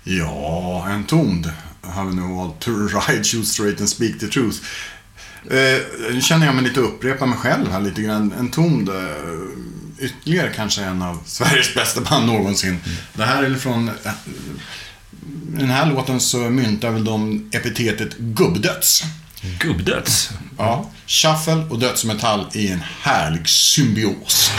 Ja, 0.04 0.86
en 0.88 1.04
tomd 1.04 1.52
har 1.82 2.04
vi 2.04 2.14
nog 2.14 2.36
valt. 2.36 2.60
To 2.60 2.70
ride, 2.70 3.24
shoot 3.24 3.46
straight 3.46 3.80
and 3.80 3.88
speak 3.88 4.18
the 4.20 4.26
truth. 4.26 4.58
Eh, 5.50 6.12
nu 6.12 6.20
känner 6.20 6.46
jag 6.46 6.54
mig 6.54 6.64
lite 6.64 6.80
upprepa 6.80 7.26
mig 7.26 7.38
själv 7.38 7.72
här 7.72 7.80
lite 7.80 8.02
grann. 8.02 8.32
En 8.38 8.50
tomd. 8.50 8.88
Eh, 8.88 8.94
ytterligare 9.98 10.50
kanske 10.56 10.82
en 10.82 11.02
av 11.02 11.18
Sveriges 11.26 11.74
bästa 11.74 12.00
band 12.00 12.26
någonsin. 12.26 12.68
Mm. 12.68 12.96
Det 13.14 13.24
här 13.24 13.42
är 13.42 13.54
från... 13.54 13.88
Eh, 13.88 14.12
den 15.46 15.70
här 15.70 15.86
låten 15.86 16.20
så 16.20 16.38
myntar 16.38 16.90
väl 16.90 17.04
de 17.04 17.48
epitetet 17.52 18.18
gubbdöds. 18.18 19.04
Gubbdöds? 19.58 20.30
Ja. 20.58 20.90
Shuffle 21.06 21.66
och 21.70 21.78
dödsmetall 21.78 22.46
i 22.52 22.68
en 22.68 22.82
härlig 23.00 23.48
symbios. 23.48 24.50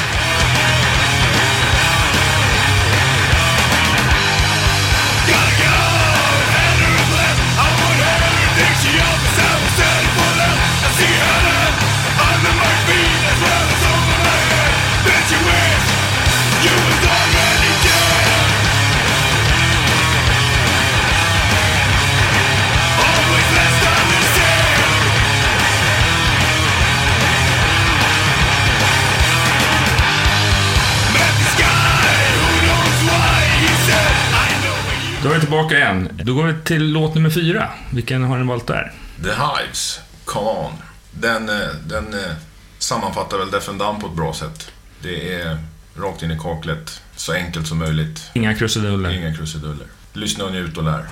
Tillbaka 35.54 35.78
igen. 35.78 36.10
Då 36.24 36.34
går 36.34 36.44
vi 36.44 36.54
till 36.64 36.92
låt 36.92 37.16
nummer 37.16 37.30
fyra. 37.30 37.70
Vilken 37.90 38.24
har 38.24 38.38
ni 38.38 38.48
valt 38.48 38.68
där? 38.68 38.92
The 39.24 39.30
Hives, 39.30 40.00
Come 40.26 40.50
On. 40.50 40.72
Den, 41.12 41.50
eh, 41.50 41.68
den 41.86 42.14
eh, 42.14 42.32
sammanfattar 42.80 43.38
väl 43.38 43.52
Deaf 43.52 43.66
Dumb 43.66 44.02
på 44.02 44.08
ett 44.08 44.14
bra 44.14 44.34
sätt. 44.34 44.72
Det 45.02 45.34
är 45.42 45.58
rakt 45.98 46.24
in 46.24 46.32
i 46.32 46.40
kaklet, 46.40 47.02
så 47.16 47.34
enkelt 47.34 47.68
som 47.68 47.78
möjligt. 47.78 48.22
Inga 48.34 48.56
krusiduller. 48.56 49.10
Inga 49.12 49.36
krusiduller. 49.36 49.88
Lyssna 50.14 50.46
och 50.46 50.52
njut 50.52 50.78
och 50.78 50.84
lär. 50.84 51.06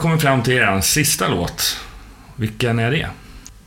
Vi 0.00 0.02
kommit 0.02 0.22
fram 0.22 0.42
till 0.42 0.52
er 0.52 0.80
sista 0.80 1.28
låt. 1.28 1.76
Vilken 2.36 2.78
är 2.78 2.90
det? 2.90 3.08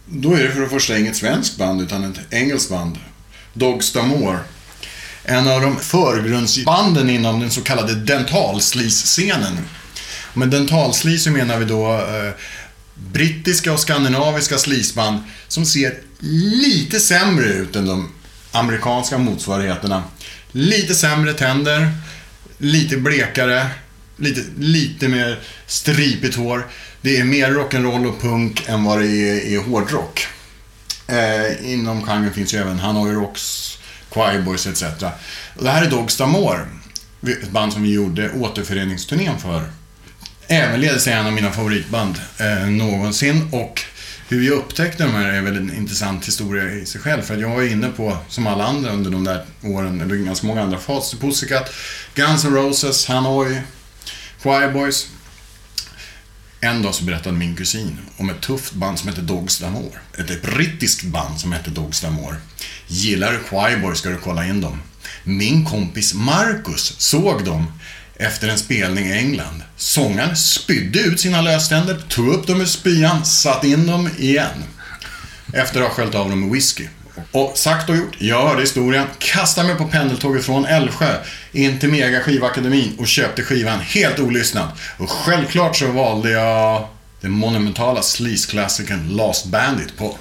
Då 0.06 0.34
är 0.34 0.44
det 0.44 0.52
för 0.52 0.62
det 0.62 0.70
första 0.70 0.98
inget 0.98 1.16
svenskt 1.16 1.58
band, 1.58 1.82
utan 1.82 2.04
ett 2.04 2.20
engelskt 2.30 2.70
band. 2.70 2.98
Dogs 3.54 3.96
D'Amour. 3.96 4.40
En 5.24 5.48
av 5.48 5.62
de 5.62 5.80
förgrundsbanden 5.80 7.10
inom 7.10 7.40
den 7.40 7.52
så 7.52 7.62
kallade 7.62 7.96
dentalslis-scenen. 7.96 9.58
Med 10.34 10.50
dentalslis 10.50 11.24
så 11.24 11.32
menar 11.32 11.58
vi 11.58 11.66
då 11.66 11.94
eh, 11.94 12.34
brittiska 12.96 13.74
och 13.74 13.80
skandinaviska 13.80 14.58
slisband 14.58 15.20
som 15.48 15.66
ser 15.66 15.94
lite 16.64 17.00
sämre 17.00 17.46
ut 17.46 17.76
än 17.76 17.86
de 17.86 18.12
amerikanska 18.52 19.18
motsvarigheterna. 19.18 20.04
Lite 20.52 20.96
sämre 20.96 21.34
tänder, 21.34 21.92
lite 22.58 22.98
blekare, 22.98 23.68
lite, 24.18 24.42
lite 24.58 25.08
mer 25.08 25.40
stripigt 25.68 26.36
hår. 26.36 26.68
Det 27.02 27.18
är 27.18 27.24
mer 27.24 27.52
rock'n'roll 27.52 28.10
och 28.10 28.22
punk 28.22 28.64
än 28.68 28.84
vad 28.84 29.00
det 29.00 29.08
är, 29.08 29.54
är 29.54 29.64
hårdrock. 29.64 30.28
Eh, 31.08 31.74
inom 31.74 32.04
genren 32.04 32.34
finns 32.34 32.54
ju 32.54 32.58
även 32.58 32.80
Hanoi 32.80 33.14
Rocks, 33.14 33.78
Choirboys 34.10 34.68
etc. 34.68 34.84
Och 35.56 35.64
det 35.64 35.70
här 35.70 35.86
är 35.86 35.90
Dogs 35.90 36.20
D'Amore. 36.20 36.66
Ett 37.28 37.50
band 37.50 37.74
som 37.74 37.84
vi 37.84 37.94
gjorde 37.94 38.32
återföreningsturnén 38.32 39.40
för. 39.40 39.64
Ävenledes 40.48 41.08
är 41.08 41.12
en 41.12 41.26
av 41.26 41.34
mina 41.34 41.52
favoritband 41.52 42.16
eh, 42.38 42.68
någonsin 42.68 43.50
och 43.52 43.82
hur 44.28 44.40
vi 44.40 44.50
upptäckte 44.50 45.04
de 45.04 45.12
här 45.12 45.34
är 45.34 45.42
väl 45.42 45.58
en 45.58 45.78
intressant 45.78 46.28
historia 46.28 46.72
i 46.72 46.86
sig 46.86 47.02
själv. 47.02 47.22
För 47.22 47.38
jag 47.38 47.50
var 47.50 47.64
inne 47.64 47.90
på, 47.90 48.18
som 48.28 48.48
alla 48.48 48.66
andra 48.66 48.92
under 48.92 49.12
de 49.12 49.24
där 49.24 49.46
åren, 49.62 50.02
eller 50.02 50.16
ganska 50.16 50.48
många 50.48 50.62
andra 50.62 50.78
faser, 50.78 51.18
Pussycat, 51.18 51.74
Guns 52.16 52.46
N' 52.46 52.56
Roses, 52.56 53.08
Hanoi, 53.08 53.62
Choirboys. 54.44 55.08
En 56.60 56.82
dag 56.82 56.96
så 56.96 57.04
berättade 57.04 57.38
min 57.38 57.56
kusin 57.56 57.98
om 58.18 58.30
ett 58.30 58.42
tufft 58.42 58.74
band 58.74 59.00
som 59.00 59.10
hette 59.10 59.22
Dogs 59.22 59.62
D'Amour. 59.62 59.92
Ett 60.18 60.42
brittiskt 60.42 61.04
band 61.04 61.40
som 61.40 61.52
hette 61.52 61.70
Dogs 61.70 62.04
D'Amour. 62.04 62.36
Gillar 62.88 63.32
du 63.32 63.40
Choirboys 63.40 64.00
ska 64.00 64.10
du 64.10 64.18
kolla 64.18 64.46
in 64.46 64.62
dem. 64.62 64.82
Min 65.24 65.66
kompis 65.66 66.14
Marcus 66.14 66.96
såg 66.98 67.46
dem 67.46 67.72
efter 68.16 68.48
en 68.48 68.58
spelning 68.58 69.06
i 69.06 69.12
England. 69.12 69.64
Sångaren 69.78 70.36
spydde 70.36 71.00
ut 71.00 71.20
sina 71.20 71.42
löständer, 71.42 72.04
tog 72.10 72.28
upp 72.28 72.48
dem 72.48 72.62
ur 72.62 72.66
spyan, 72.66 73.26
satte 73.26 73.68
in 73.68 73.88
dem 73.88 74.10
igen. 74.18 74.64
Efter 75.54 75.82
att 75.82 75.88
ha 75.88 75.96
sköljt 75.96 76.16
av 76.16 76.30
dem 76.30 76.40
med 76.40 76.52
whisky. 76.52 76.88
Och 77.32 77.58
sagt 77.58 77.90
och 77.90 77.96
gjort, 77.96 78.16
jag 78.18 78.48
hörde 78.48 78.62
historien, 78.62 79.08
kastade 79.18 79.68
mig 79.68 79.78
på 79.78 79.86
pendeltåget 79.86 80.46
från 80.46 80.66
Älvsjö 80.66 81.16
in 81.52 81.80
till 81.80 81.90
Mega 81.90 82.20
skivakademin 82.20 82.96
och 83.00 83.08
köpte 83.08 83.44
skivan 83.44 83.80
helt 83.80 84.20
olyssnad. 84.20 84.68
Och 84.98 85.10
självklart 85.10 85.76
så 85.76 85.88
valde 85.88 86.30
jag 86.30 86.88
den 87.22 87.32
monumentala 87.32 88.02
sleaze-klassikern 88.02 89.16
Last 89.16 89.46
Bandit 89.46 89.98
på. 89.98 90.18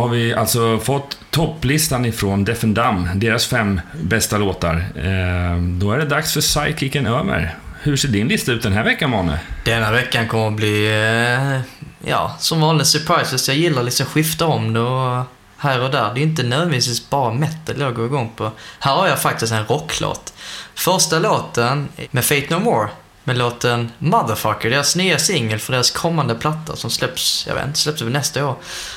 Har 0.00 0.08
vi 0.08 0.34
alltså 0.34 0.78
fått 0.78 1.18
topplistan 1.30 2.04
ifrån 2.04 2.44
Def 2.44 2.60
Dumb, 2.60 3.08
deras 3.14 3.46
fem 3.46 3.80
bästa 4.02 4.38
låtar. 4.38 4.74
Eh, 4.96 5.62
då 5.62 5.92
är 5.92 5.98
det 5.98 6.04
dags 6.04 6.32
för 6.32 6.40
Psykicen 6.40 7.06
över. 7.06 7.54
Hur 7.82 7.96
ser 7.96 8.08
din 8.08 8.28
lista 8.28 8.52
ut 8.52 8.62
den 8.62 8.72
här 8.72 8.84
veckan, 8.84 9.10
Mane? 9.10 9.40
Denna 9.64 9.90
veckan 9.90 10.28
kommer 10.28 10.48
att 10.48 10.52
bli, 10.52 10.86
eh, 10.86 11.60
ja, 12.10 12.36
som 12.38 12.60
vanligt 12.60 12.86
surprises. 12.86 13.48
Jag 13.48 13.56
gillar 13.56 13.82
liksom 13.82 14.06
skifta 14.06 14.46
om 14.46 14.72
det 14.72 14.80
och 14.80 15.24
här 15.56 15.82
och 15.82 15.90
där. 15.90 16.14
Det 16.14 16.20
är 16.20 16.22
inte 16.22 16.42
nödvändigtvis 16.42 17.10
bara 17.10 17.34
metal 17.34 17.80
jag 17.80 17.94
går 17.94 18.06
igång 18.06 18.32
på. 18.36 18.50
Här 18.78 18.94
har 18.94 19.08
jag 19.08 19.18
faktiskt 19.18 19.52
en 19.52 19.66
rocklåt. 19.66 20.32
Första 20.74 21.18
låten 21.18 21.88
eh, 21.96 22.04
med 22.10 22.24
Fate 22.24 22.46
No 22.50 22.58
More 22.58 22.88
med 23.30 23.38
låten 23.38 23.92
Motherfucker, 23.98 24.70
deras 24.70 24.96
nya 24.96 25.18
singel 25.18 25.58
för 25.58 25.72
deras 25.72 25.90
kommande 25.90 26.34
platta 26.34 26.76
som 26.76 26.90
släpps, 26.90 27.44
jag 27.46 27.54
vet 27.54 27.66
inte, 27.66 27.78
släpps 27.78 28.02
väl 28.02 28.12
nästa 28.12 28.46
år. 28.46 28.56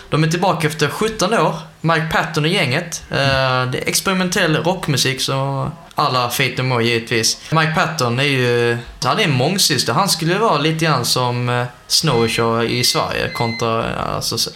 De 0.09 0.23
är 0.23 0.27
tillbaka 0.27 0.67
efter 0.67 0.89
17 0.89 1.33
år, 1.33 1.55
Mike 1.81 2.07
Patton 2.11 2.43
och 2.43 2.49
gänget. 2.49 3.03
Eh, 3.09 3.17
det 3.17 3.77
är 3.77 3.87
experimentell 3.87 4.55
rockmusik 4.55 5.21
så 5.21 5.71
alla 5.95 6.29
Fate 6.29 6.53
No 6.57 6.63
More 6.63 6.83
givetvis. 6.83 7.37
Mike 7.51 7.71
Patton 7.75 8.19
är 8.19 8.23
ju, 8.23 8.77
han 9.03 9.19
är 9.19 9.23
en 9.23 9.31
mångsyster. 9.31 9.93
Han 9.93 10.09
skulle 10.09 10.37
vara 10.37 10.57
lite 10.57 10.85
grann 10.85 11.05
som 11.05 11.49
eh, 11.49 11.61
uh, 11.61 11.67
Snowshow 11.87 12.63
i 12.63 12.83
Sverige 12.83 13.29
kontra, 13.29 13.95
alltså, 13.95 14.51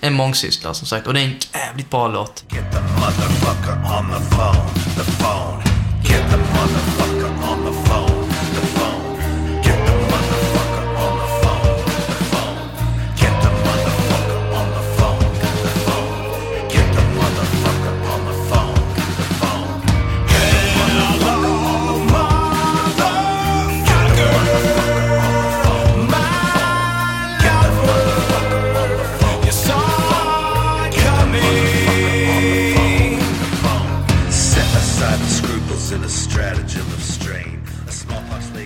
en 0.00 0.14
mångsyssla 0.14 0.74
som 0.74 0.86
sagt. 0.86 1.06
Och 1.06 1.14
det 1.14 1.20
är 1.20 1.24
en 1.24 1.36
jävligt 1.54 1.90
bra 1.90 2.08
låt. 2.08 2.44
Get 2.48 2.72
the 2.72 2.80
motherfucker 2.80 3.72
on 3.98 4.10
the 4.10 4.36
phone, 4.36 4.68
the 4.96 5.12
phone. 5.22 5.62
Get 6.02 6.30
the 6.30 6.36
motherfucker 6.36 7.50
on 7.50 7.64
the 7.64 7.90
phone. 7.90 8.07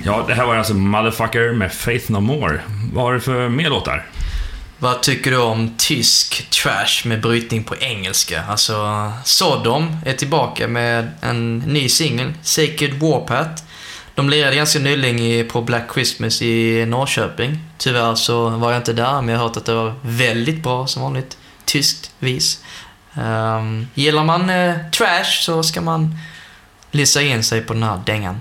Ja, 0.05 0.24
det 0.29 0.35
här 0.35 0.47
var 0.47 0.57
alltså 0.57 0.74
Motherfucker 0.74 1.53
med 1.53 1.73
Faith 1.73 2.12
No 2.12 2.20
More. 2.20 2.61
Vad 2.93 3.05
har 3.05 3.12
du 3.12 3.20
för 3.20 3.49
mer 3.49 3.70
låtar? 3.70 4.07
Vad 4.79 5.03
tycker 5.03 5.31
du 5.31 5.37
om 5.37 5.74
tysk 5.79 6.51
trash 6.51 7.09
med 7.09 7.20
brytning 7.20 7.65
på 7.65 7.77
engelska? 7.77 8.43
Alltså, 8.43 9.12
Sodom 9.24 9.97
är 10.07 10.12
tillbaka 10.12 10.69
med 10.69 11.11
en 11.20 11.59
ny 11.59 11.89
singel, 11.89 12.33
Sacred 12.43 12.95
Warpath. 12.95 13.62
De 14.15 14.31
lirade 14.31 14.57
ganska 14.57 14.79
nyligen 14.79 15.49
på 15.49 15.62
Black 15.62 15.95
Christmas 15.95 16.43
i 16.43 16.87
Norrköping. 16.87 17.59
Tyvärr 17.79 18.15
så 18.15 18.49
var 18.49 18.73
jag 18.73 18.81
inte 18.81 18.93
där, 18.93 19.23
men 19.23 19.29
jag 19.29 19.39
har 19.39 19.49
hört 19.49 19.57
att 19.57 19.66
det 19.66 19.74
var 19.74 19.95
väldigt 20.03 20.62
bra 20.62 20.87
som 20.87 21.03
vanligt. 21.03 21.39
Tyskt 21.65 22.11
vis. 22.19 22.65
Um, 23.15 23.87
gillar 23.95 24.24
man 24.24 24.51
uh, 24.51 24.74
trash 24.91 25.41
så 25.41 25.62
ska 25.62 25.81
man 25.81 26.16
lissa 26.91 27.23
in 27.23 27.45
sig 27.45 27.61
på 27.61 27.73
den 27.73 27.83
här 27.83 28.03
dängan. 28.07 28.41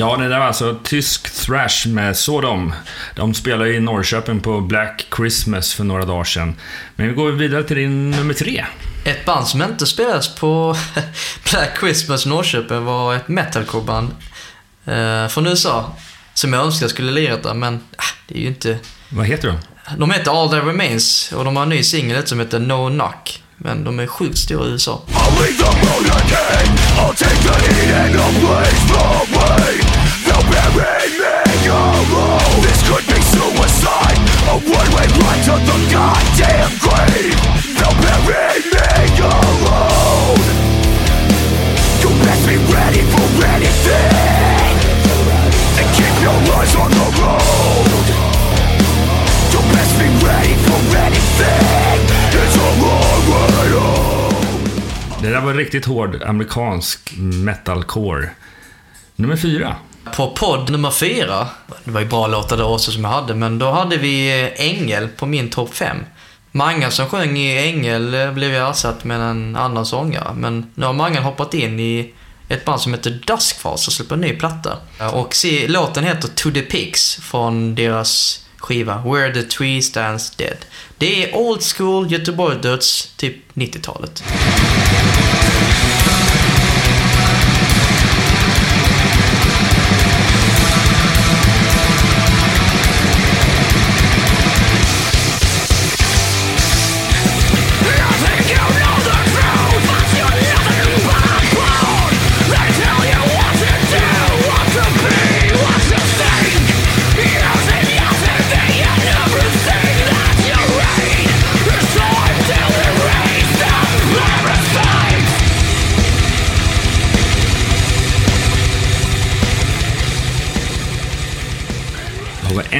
Ja, 0.00 0.16
det 0.16 0.28
där 0.28 0.38
var 0.38 0.46
alltså 0.46 0.78
tysk 0.84 1.30
thrash 1.46 1.88
med 1.88 2.16
Sodom. 2.16 2.72
De 3.16 3.34
spelade 3.34 3.74
i 3.74 3.80
Norrköping 3.80 4.40
på 4.40 4.60
Black 4.60 5.06
Christmas 5.16 5.74
för 5.74 5.84
några 5.84 6.04
dagar 6.04 6.24
sedan. 6.24 6.54
Men 6.96 7.08
vi 7.08 7.14
går 7.14 7.32
vidare 7.32 7.64
till 7.64 7.76
din 7.76 8.10
nummer 8.10 8.34
tre. 8.34 8.64
Ett 9.04 9.24
band 9.24 9.46
som 9.46 9.62
inte 9.62 9.86
spelas 9.86 10.34
på 10.34 10.76
Black 11.50 11.78
Christmas 11.80 12.26
Norrköping 12.26 12.84
var 12.84 13.14
ett 13.14 13.28
metalcore-band 13.28 14.10
eh, 14.84 15.28
från 15.28 15.46
USA. 15.46 15.96
Som 16.34 16.52
jag 16.52 16.64
önskar 16.64 16.88
skulle 16.88 17.12
lirat 17.12 17.42
där, 17.42 17.54
men 17.54 17.80
ah, 17.96 18.02
det 18.28 18.34
är 18.34 18.40
ju 18.40 18.48
inte... 18.48 18.78
Vad 19.08 19.26
heter 19.26 19.48
de? 19.48 19.58
De 19.98 20.10
heter 20.10 20.42
All 20.42 20.50
That 20.50 20.64
Remains 20.64 21.32
och 21.32 21.44
de 21.44 21.56
har 21.56 21.62
en 21.62 21.68
ny 21.68 21.82
singel 21.82 22.26
som 22.26 22.40
heter 22.40 22.58
No 22.58 22.88
Knock. 22.88 23.42
Men 23.56 23.84
de 23.84 24.00
är 24.00 24.06
sjukt 24.06 24.38
stora 24.38 24.66
i 24.66 24.70
USA. 24.70 25.02
This 32.62 32.80
could 32.88 33.06
be 33.06 33.20
suicide 33.20 34.18
A 34.46 34.54
one-way 34.54 35.06
ride 35.20 35.42
to 35.48 35.54
the 35.66 35.76
goddamn 35.90 36.70
grave 36.84 37.40
They'll 37.76 37.98
bury 38.04 38.62
me 38.70 38.90
alone 39.18 40.42
You 42.00 42.10
best 42.24 42.42
be 42.46 42.56
ready 42.74 43.02
for 43.12 43.26
anything 43.56 44.74
And 45.78 45.88
keep 45.96 46.14
your 46.22 46.38
eyes 46.56 46.74
on 46.76 46.90
the 46.90 47.08
road 47.20 48.06
You 49.52 49.60
best 49.74 49.94
be 49.98 50.08
ready 50.26 50.54
for 50.66 50.80
anything 51.06 51.98
It's 52.42 52.56
a 52.56 52.70
long 52.82 53.22
way 53.32 53.70
home 53.80 55.20
Det 55.22 55.30
där 55.30 55.40
var 55.40 55.54
riktigt 55.54 55.86
hård 55.86 56.22
amerikansk 56.22 57.14
metalcore. 57.18 58.30
Nummer 59.16 59.36
fyra. 59.36 59.76
På 60.16 60.30
podd 60.30 60.70
nummer 60.70 60.90
fyra, 60.90 61.48
det 61.84 61.90
var 61.90 62.00
ju 62.00 62.06
bra 62.06 62.26
låtar 62.26 62.56
där 62.56 62.66
också 62.66 62.90
som 62.90 63.04
jag 63.04 63.10
hade, 63.10 63.34
men 63.34 63.58
då 63.58 63.70
hade 63.70 63.96
vi 63.96 64.42
eh, 64.42 64.66
Ängel 64.66 65.08
på 65.08 65.26
min 65.26 65.50
topp 65.50 65.74
fem. 65.74 65.96
Mange 66.52 66.90
som 66.90 67.06
sjöng 67.06 67.38
i 67.38 67.58
Ängel 67.58 68.14
eh, 68.14 68.32
blev 68.32 68.50
ju 68.50 68.56
ersatt 68.56 69.04
med 69.04 69.20
en 69.20 69.56
annan 69.56 69.86
sångare, 69.86 70.34
men 70.34 70.70
nu 70.74 70.86
har 70.86 70.92
Mange 70.92 71.20
hoppat 71.20 71.54
in 71.54 71.80
i 71.80 72.14
ett 72.48 72.64
band 72.64 72.80
som 72.80 72.94
heter 72.94 73.10
Duskfast 73.26 73.86
och 73.86 73.92
släpper 73.92 74.14
en 74.14 74.20
ny 74.20 74.36
platta. 74.36 74.76
Och 75.12 75.34
se, 75.34 75.68
låten 75.68 76.04
heter 76.04 76.28
To 76.28 76.50
the 76.50 76.62
Pigs 76.62 77.18
från 77.22 77.74
deras 77.74 78.40
skiva 78.56 79.02
Where 79.04 79.34
the 79.34 79.42
Tree 79.42 79.82
Stands 79.82 80.30
Dead. 80.30 80.56
Det 80.98 81.24
är 81.24 81.36
old 81.36 81.62
school 81.62 82.12
Göteborg 82.12 82.56
döds 82.62 83.12
typ 83.16 83.36
90-talet. 83.54 84.22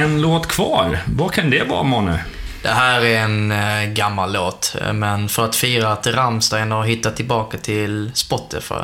En 0.01 0.21
låt 0.21 0.47
kvar. 0.47 0.99
Vad 1.15 1.31
kan 1.31 1.49
det 1.49 1.63
vara, 1.63 1.83
Måne? 1.83 2.19
Det 2.61 2.69
här 2.69 3.01
är 3.01 3.19
en 3.19 3.51
äh, 3.51 3.83
gammal 3.93 4.33
låt, 4.33 4.75
men 4.93 5.29
för 5.29 5.45
att 5.45 5.55
fira 5.55 5.91
att 5.91 6.07
Rammstein 6.07 6.71
har 6.71 6.83
hittat 6.83 7.15
tillbaka 7.15 7.57
till 7.57 8.11
Spotify, 8.13 8.83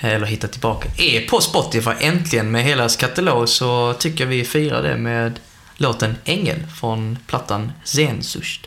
eller 0.00 0.26
hittat 0.26 0.52
tillbaka, 0.52 0.88
är 0.96 1.28
på 1.28 1.40
Spotify 1.40 1.90
äntligen 2.00 2.50
med 2.50 2.62
hela 2.64 2.88
katalog, 2.88 3.48
så 3.48 3.92
tycker 3.92 4.26
vi 4.26 4.44
firar 4.44 4.82
det 4.82 4.96
med 4.96 5.40
låten 5.76 6.16
Ängel 6.24 6.66
från 6.80 7.18
plattan 7.26 7.72
Sehnsucht. 7.84 8.66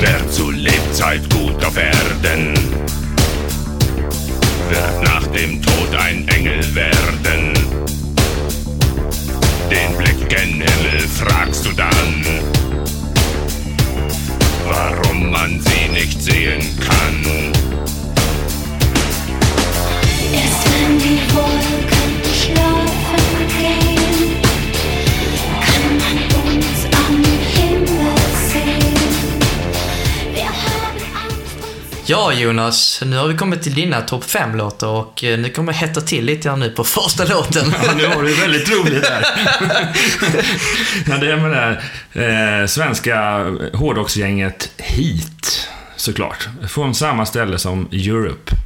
Wer 0.00 0.28
zu 0.28 0.50
Lebzeit 0.50 1.34
gut 1.34 1.64
auf 1.64 1.78
Erden 1.78 2.54
wird 4.70 5.02
nach 5.02 5.26
dem 5.26 5.62
Tod 5.62 5.94
ein 5.94 6.28
Engel 6.28 6.74
werden. 6.74 7.77
Den 9.70 9.96
Blick 9.98 10.28
gen 10.30 10.62
Himmel 10.62 11.06
fragst 11.08 11.66
du 11.66 11.72
dann, 11.72 12.24
warum 14.66 15.30
man 15.30 15.60
sie 15.60 15.88
nicht 15.92 16.22
sehen 16.22 16.78
kann. 16.80 17.52
Erst 20.32 20.64
wenn 20.72 20.98
die 20.98 21.20
Wolken 21.34 22.10
schlafen 22.32 23.22
gehen, 23.58 23.97
Ja, 32.10 32.32
Jonas, 32.32 33.02
nu 33.06 33.16
har 33.16 33.28
vi 33.28 33.36
kommit 33.36 33.62
till 33.62 33.74
dina 33.74 34.00
topp 34.00 34.24
5-låtar 34.24 34.88
och 34.88 35.24
eh, 35.24 35.38
nu 35.38 35.48
kommer 35.48 35.72
jag 35.72 35.78
hetta 35.78 36.00
till 36.00 36.24
lite 36.24 36.48
grann 36.48 36.60
nu 36.60 36.70
på 36.70 36.84
första 36.84 37.24
låten. 37.24 37.74
Ja, 37.84 37.94
nu 37.96 38.06
har 38.06 38.22
du 38.22 38.34
väldigt 38.34 38.70
roligt 38.70 39.08
här. 39.08 39.22
ja, 41.06 41.16
det 41.16 41.32
är 41.32 41.36
med 41.36 41.50
det 41.50 41.80
här, 42.12 42.60
eh, 42.60 42.66
svenska 42.66 43.44
hårdrocksgänget 43.72 44.70
Heat, 44.78 45.68
såklart. 45.96 46.48
Från 46.68 46.94
samma 46.94 47.26
ställe 47.26 47.58
som 47.58 47.88
Europe. 47.92 48.56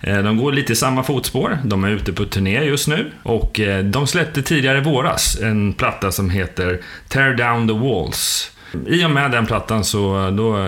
Eh, 0.00 0.18
de 0.18 0.36
går 0.36 0.52
lite 0.52 0.72
i 0.72 0.76
samma 0.76 1.02
fotspår. 1.02 1.58
De 1.64 1.84
är 1.84 1.88
ute 1.88 2.12
på 2.12 2.24
turné 2.24 2.64
just 2.64 2.88
nu 2.88 3.12
och 3.22 3.60
eh, 3.60 3.84
de 3.84 4.06
släppte 4.06 4.42
tidigare 4.42 4.78
i 4.78 4.80
våras 4.80 5.38
en 5.40 5.72
platta 5.72 6.12
som 6.12 6.30
heter 6.30 6.80
Tear 7.08 7.34
Down 7.34 7.68
the 7.68 7.74
Walls. 7.74 8.50
I 8.86 9.04
och 9.04 9.10
med 9.10 9.30
den 9.30 9.46
plattan 9.46 9.84
så 9.84 10.30
då, 10.30 10.58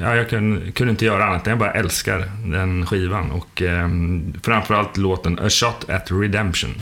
ja, 0.00 0.16
jag 0.16 0.28
kunde, 0.28 0.72
kunde 0.72 0.90
inte 0.90 1.04
göra 1.04 1.24
annat. 1.24 1.46
Jag 1.46 1.58
bara 1.58 1.72
älskar 1.72 2.30
den 2.44 2.86
skivan 2.86 3.30
och 3.30 3.62
eh, 3.62 3.88
framförallt 4.42 4.96
låten 4.96 5.38
A 5.38 5.50
Shot 5.50 5.90
at 5.90 6.08
Redemption. 6.10 6.74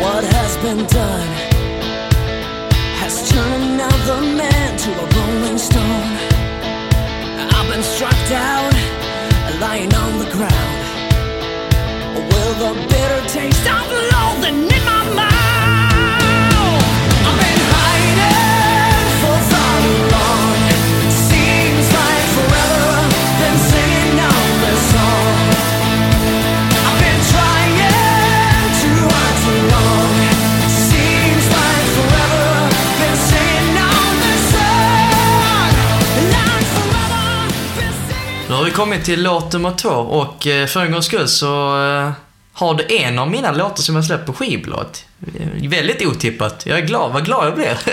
What 0.00 0.24
has 0.24 0.62
been 0.62 0.78
done 0.78 1.54
has 3.00 3.30
turned 3.30 3.80
another 3.80 4.20
man 4.20 4.76
to 4.78 4.90
a 4.90 5.06
rolling 5.16 5.58
stone. 5.58 6.18
I've 7.50 7.70
been 7.72 7.82
struck 7.82 8.28
down, 8.28 8.72
lying 9.60 9.94
on 9.94 10.18
the 10.18 10.30
ground. 10.36 10.80
With 12.14 12.60
a 12.62 12.74
bitter 12.88 13.28
taste 13.28 13.66
of 13.66 13.92
loathing 14.12 14.63
Nu 38.48 38.54
har 38.54 38.64
vi 38.64 38.70
kommit 38.70 39.04
till 39.04 39.22
låt 39.22 39.52
nummer 39.52 39.72
två 39.72 39.88
och 39.88 40.46
eh, 40.46 40.66
för 40.66 40.84
en 40.84 40.92
gångs 40.92 41.06
skull 41.06 41.28
så 41.28 41.82
eh, 41.84 42.12
har 42.52 42.74
du 42.74 42.96
en 42.96 43.18
av 43.18 43.30
mina 43.30 43.52
låtar 43.52 43.82
som 43.82 43.96
jag 43.96 44.04
släppt 44.04 44.26
på 44.26 44.32
skivblad. 44.32 44.98
Väldigt 45.68 46.06
otippat. 46.06 46.66
Jag 46.66 46.78
är 46.78 46.86
glad, 46.86 47.12
vad 47.12 47.24
glad 47.24 47.46
jag 47.46 47.54
blir. 47.54 47.78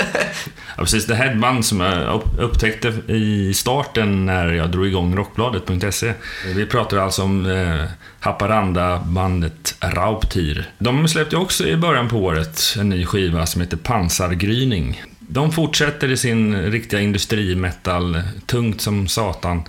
Ja, 0.77 0.83
precis. 0.83 1.05
Det 1.05 1.15
här 1.15 1.25
är 1.25 1.31
ett 1.31 1.41
band 1.41 1.65
som 1.65 1.79
jag 1.79 2.21
upptäckte 2.39 2.87
i 3.07 3.53
starten 3.53 4.25
när 4.25 4.47
jag 4.53 4.71
drog 4.71 4.87
igång 4.87 5.15
rockbladet.se. 5.15 6.13
Vi 6.55 6.65
pratar 6.65 6.97
alltså 6.97 7.23
om 7.23 7.45
eh, 7.45 7.85
Haparanda-bandet 8.19 9.75
Rauptir. 9.79 10.69
De 10.77 11.07
släppte 11.07 11.37
också 11.37 11.67
i 11.67 11.77
början 11.77 12.09
på 12.09 12.17
året 12.17 12.75
en 12.79 12.89
ny 12.89 13.05
skiva 13.05 13.45
som 13.45 13.61
heter 13.61 13.77
Pansargryning. 13.77 15.03
De 15.19 15.51
fortsätter 15.51 16.11
i 16.11 16.17
sin 16.17 16.61
riktiga 16.71 16.99
industrimetal, 16.99 18.21
tungt 18.45 18.81
som 18.81 19.07
satan. 19.07 19.63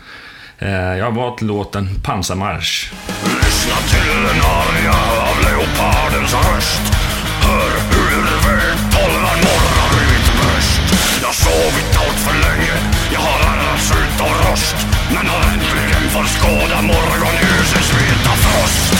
Eh, 0.65 0.99
jag 0.99 1.05
har 1.05 1.13
valt 1.13 1.41
låten 1.43 1.89
Pansarmarsch. 2.03 2.93
Lyssna 3.25 3.77
till 3.93 4.17
den 4.29 4.41
arga 4.61 4.97
av 5.29 5.37
leopardens 5.47 6.35
röst. 6.35 6.83
Hör 7.43 7.71
hur 7.91 8.25
vedpolvar 8.45 9.37
morrar 9.47 9.93
i 10.03 10.05
mitt 10.13 10.31
bröst. 10.39 10.81
Jag 11.23 11.35
sovit 11.35 11.97
allt 12.03 12.19
för 12.27 12.35
länge, 12.49 12.75
jag 13.13 13.21
har 13.21 13.39
ärrats 13.53 13.91
ut 13.91 14.21
av 14.21 14.51
rost. 14.51 14.77
Men 15.15 15.27
har 15.27 15.43
äntligen 15.53 16.11
fått 16.11 16.29
skåda 16.29 16.83
morgonljusets 16.83 17.91
vita 17.95 18.33
frost. 18.45 18.95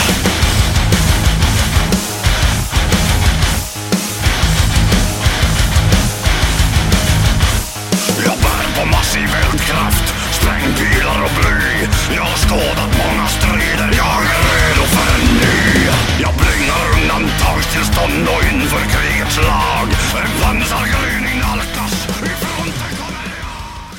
Jag 8.25 8.37
bär 8.39 8.81
på 8.81 8.87
massiv 8.87 9.29
eldkraft, 9.45 10.15
sprängpilar 10.53 11.25
och 11.25 11.31
bly 11.41 11.89
Jag 12.17 12.23
har 12.23 12.37
skådat 12.37 12.93
många 13.05 13.27
strider, 13.27 13.91
jag 13.97 14.23
är 14.33 14.41
redo 14.53 14.83
för 14.95 15.07
en 15.15 15.35
ny 15.35 15.87
Jag 16.21 16.35
bringar 16.35 16.83
undantagstillstånd 17.03 18.29
och 18.29 18.55
inför 18.55 18.81
krigets 18.81 19.37
lag 19.37 19.89
En 20.23 20.43
pansargryning 20.43 21.41
nalkas, 21.41 22.09
ifrån 22.09 22.67
det 22.67 22.97
kommer 22.97 23.25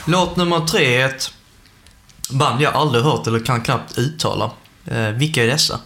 jag 0.05 0.11
låt 0.11 0.35
nummer 0.35 0.59
tre 0.59 1.01
är 1.01 1.05
ett 1.05 1.33
band 2.29 2.61
jag 2.61 2.73
aldrig 2.73 3.03
hört 3.03 3.27
eller 3.27 3.39
kan 3.39 3.61
knappt 3.61 3.97
uttala. 3.97 4.51
Eh, 4.91 5.09
vilka 5.09 5.43
är 5.43 5.47
dessa? 5.47 5.79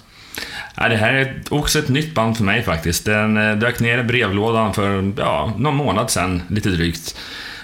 Ja, 0.76 0.90
det 0.90 0.96
här 0.96 1.14
är 1.14 1.44
också 1.50 1.80
ett 1.80 1.90
nytt 1.90 2.16
band 2.16 2.38
för 2.38 2.44
mig 2.44 2.64
faktiskt. 2.64 3.06
Den 3.06 3.38
eh, 3.38 3.56
dök 3.56 3.80
ner 3.80 3.98
i 3.98 4.04
brevlådan 4.04 4.74
för 4.74 5.14
ja, 5.18 5.54
någon 5.58 5.76
månad 5.76 6.10
sedan, 6.12 6.42
lite 6.50 6.70
drygt. 6.70 7.16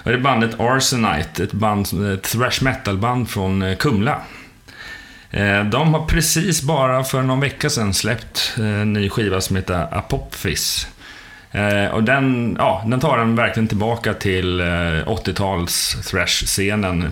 Och 0.04 0.10
det 0.10 0.16
är 0.16 0.20
bandet 0.20 0.60
Arsenite, 0.60 1.44
ett, 1.44 1.52
band, 1.52 1.86
ett 2.14 2.22
thrash 2.22 2.62
metal-band 2.62 3.30
från 3.30 3.62
eh, 3.62 3.76
Kumla. 3.76 4.20
Eh, 5.30 5.64
de 5.64 5.94
har 5.94 6.06
precis 6.06 6.62
bara 6.62 7.04
för 7.04 7.22
någon 7.22 7.40
vecka 7.40 7.70
sedan 7.70 7.94
släppt 7.94 8.54
eh, 8.58 8.64
en 8.64 8.92
ny 8.92 9.08
skiva 9.08 9.40
som 9.40 9.56
heter 9.56 9.98
Apophis. 9.98 10.88
Och 11.92 12.04
den, 12.04 12.56
ja, 12.58 12.84
den 12.86 13.00
tar 13.00 13.18
den 13.18 13.36
verkligen 13.36 13.68
tillbaka 13.68 14.14
till 14.14 14.60
80-tals 14.60 15.96
thrash-scenen. 16.10 17.10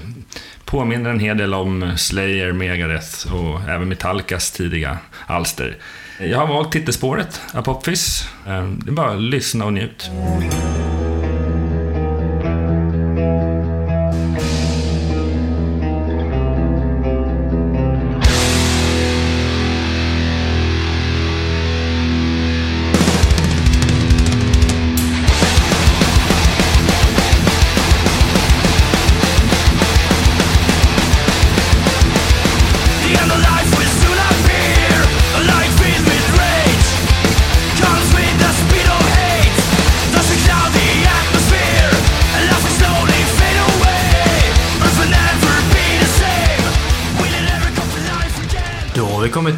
Påminner 0.64 1.10
en 1.10 1.20
hel 1.20 1.38
del 1.38 1.54
om 1.54 1.92
Slayer, 1.96 2.52
Megadeth 2.52 3.34
och 3.34 3.60
även 3.68 3.88
Metallicas 3.88 4.52
tidiga 4.52 4.98
alster. 5.26 5.76
Jag 6.20 6.38
har 6.38 6.46
valt 6.46 6.72
titelspåret, 6.72 7.40
Apophis. 7.52 8.28
Det 8.44 8.90
är 8.90 8.92
bara 8.92 9.10
att 9.10 9.22
lyssna 9.22 9.64
och 9.64 9.72
njut. 9.72 10.10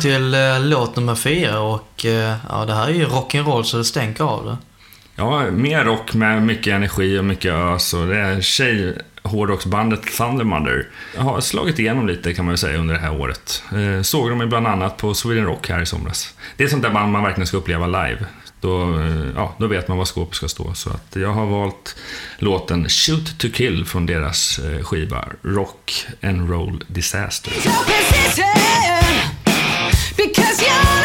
Till 0.04 0.34
eh, 0.34 0.60
låt 0.60 0.96
nummer 0.96 1.14
fyra 1.14 1.60
och 1.60 2.04
eh, 2.04 2.36
ja, 2.48 2.64
det 2.64 2.74
här 2.74 2.88
är 2.88 2.92
ju 2.92 3.06
rock'n'roll 3.06 3.62
så 3.62 3.76
det 3.76 3.84
stänker 3.84 4.24
av 4.24 4.44
det. 4.44 4.56
Ja, 5.16 5.50
mer 5.50 5.84
rock 5.84 6.14
med 6.14 6.42
mycket 6.42 6.72
energi 6.72 7.18
och 7.18 7.24
mycket 7.24 7.52
ös 7.52 7.94
och 7.94 8.06
det 8.06 8.18
är 8.18 8.40
tjej-hårdrocksbandet 8.40 10.02
Thundermother. 10.16 10.88
Jag 11.16 11.22
har 11.22 11.40
slagit 11.40 11.78
igenom 11.78 12.06
lite 12.06 12.34
kan 12.34 12.44
man 12.44 12.52
ju 12.52 12.56
säga 12.56 12.78
under 12.78 12.94
det 12.94 13.00
här 13.00 13.20
året. 13.20 13.62
Eh, 13.72 14.02
såg 14.02 14.30
dem 14.30 14.48
bland 14.48 14.66
annat 14.66 14.96
på 14.96 15.14
Sweden 15.14 15.44
Rock 15.44 15.68
här 15.68 15.82
i 15.82 15.86
somras. 15.86 16.34
Det 16.56 16.64
är 16.64 16.68
sånt 16.68 16.82
där 16.82 16.90
band 16.90 17.12
man 17.12 17.22
verkligen 17.22 17.46
ska 17.46 17.56
uppleva 17.56 17.86
live. 17.86 18.26
Då, 18.60 19.00
eh, 19.00 19.26
ja, 19.34 19.54
då 19.58 19.66
vet 19.66 19.88
man 19.88 19.98
var 19.98 20.04
skåpet 20.04 20.36
ska 20.36 20.48
stå. 20.48 20.74
Så 20.74 20.90
att 20.90 21.16
jag 21.16 21.32
har 21.32 21.46
valt 21.46 21.96
låten 22.38 22.88
Shoot 22.88 23.38
to 23.38 23.48
Kill 23.54 23.84
från 23.84 24.06
deras 24.06 24.58
eh, 24.58 24.82
skiva 24.82 25.24
Rock 25.42 26.06
and 26.22 26.50
Roll 26.50 26.84
Disaster. 26.88 27.52
Cause 30.54 30.62
you're 30.62 31.03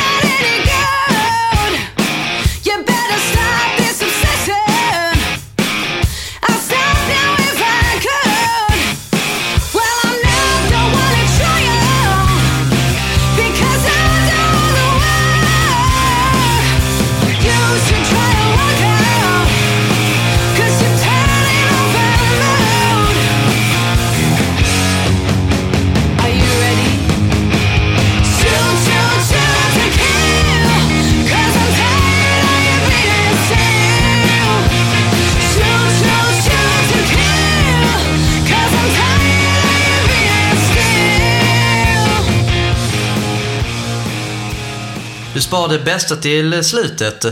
Spar 45.49 45.69
det 45.69 45.80
bästa 45.80 46.15
till 46.15 46.63
slutet. 46.63 47.26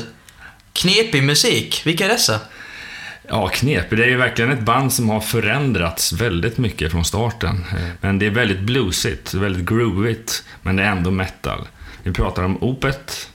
Knepig 0.73 1.23
musik, 1.23 1.81
vilka 1.85 2.05
är 2.05 2.09
dessa? 2.09 2.39
Ja, 3.27 3.47
knepig, 3.47 3.97
Det 3.97 4.03
är 4.03 4.09
ju 4.09 4.17
verkligen 4.17 4.51
ett 4.51 4.61
band 4.61 4.93
som 4.93 5.09
har 5.09 5.19
förändrats 5.19 6.13
väldigt 6.13 6.57
mycket 6.57 6.91
från 6.91 7.05
starten. 7.05 7.65
Men 8.01 8.19
det 8.19 8.25
är 8.25 8.29
väldigt 8.29 8.59
bluesigt, 8.59 9.33
väldigt 9.33 9.65
groovigt, 9.65 10.43
men 10.61 10.75
det 10.75 10.83
är 10.83 10.91
ändå 10.91 11.11
metal. 11.11 11.67
Vi 12.03 12.11
pratar 12.11 12.43
om 12.43 12.63
Opet, 12.63 13.29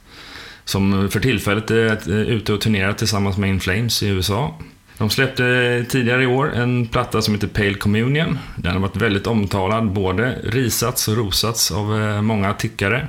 som 0.64 1.10
för 1.10 1.20
tillfället 1.20 1.70
är 1.70 2.10
eh, 2.10 2.16
ute 2.16 2.52
och 2.52 2.60
turnerar 2.60 2.92
tillsammans 2.92 3.36
med 3.36 3.50
In 3.50 3.60
Flames 3.60 4.02
i 4.02 4.08
USA. 4.08 4.58
De 4.98 5.10
släppte 5.10 5.84
tidigare 5.88 6.22
i 6.22 6.26
år 6.26 6.54
en 6.54 6.86
platta 6.86 7.22
som 7.22 7.34
heter 7.34 7.48
Pale 7.48 7.74
Communion. 7.74 8.38
Den 8.56 8.72
har 8.72 8.80
varit 8.80 8.96
väldigt 8.96 9.26
omtalad, 9.26 9.92
både 9.92 10.38
risats 10.44 11.08
och 11.08 11.16
rosats 11.16 11.70
av 11.70 12.02
eh, 12.02 12.22
många 12.22 12.54
tyckare. 12.54 13.08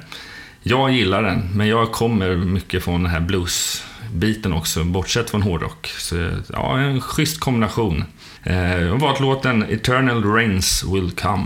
Jag 0.65 0.91
gillar 0.91 1.23
den, 1.23 1.49
men 1.55 1.67
jag 1.67 1.91
kommer 1.91 2.35
mycket 2.35 2.83
från 2.83 3.03
den 3.03 3.11
här 3.11 3.19
bluesbiten 3.19 4.53
också, 4.53 4.83
bortsett 4.83 5.29
från 5.29 5.41
hårdrock. 5.41 5.87
Så 5.87 6.29
ja, 6.53 6.79
en 6.79 7.01
schysst 7.01 7.39
kombination. 7.39 8.03
Eh, 8.43 8.81
jag 8.81 8.89
har 8.89 8.99
valt 8.99 9.19
låten 9.19 9.63
Eternal 9.63 10.23
Rains 10.23 10.83
Will 10.83 11.11
Come. 11.11 11.45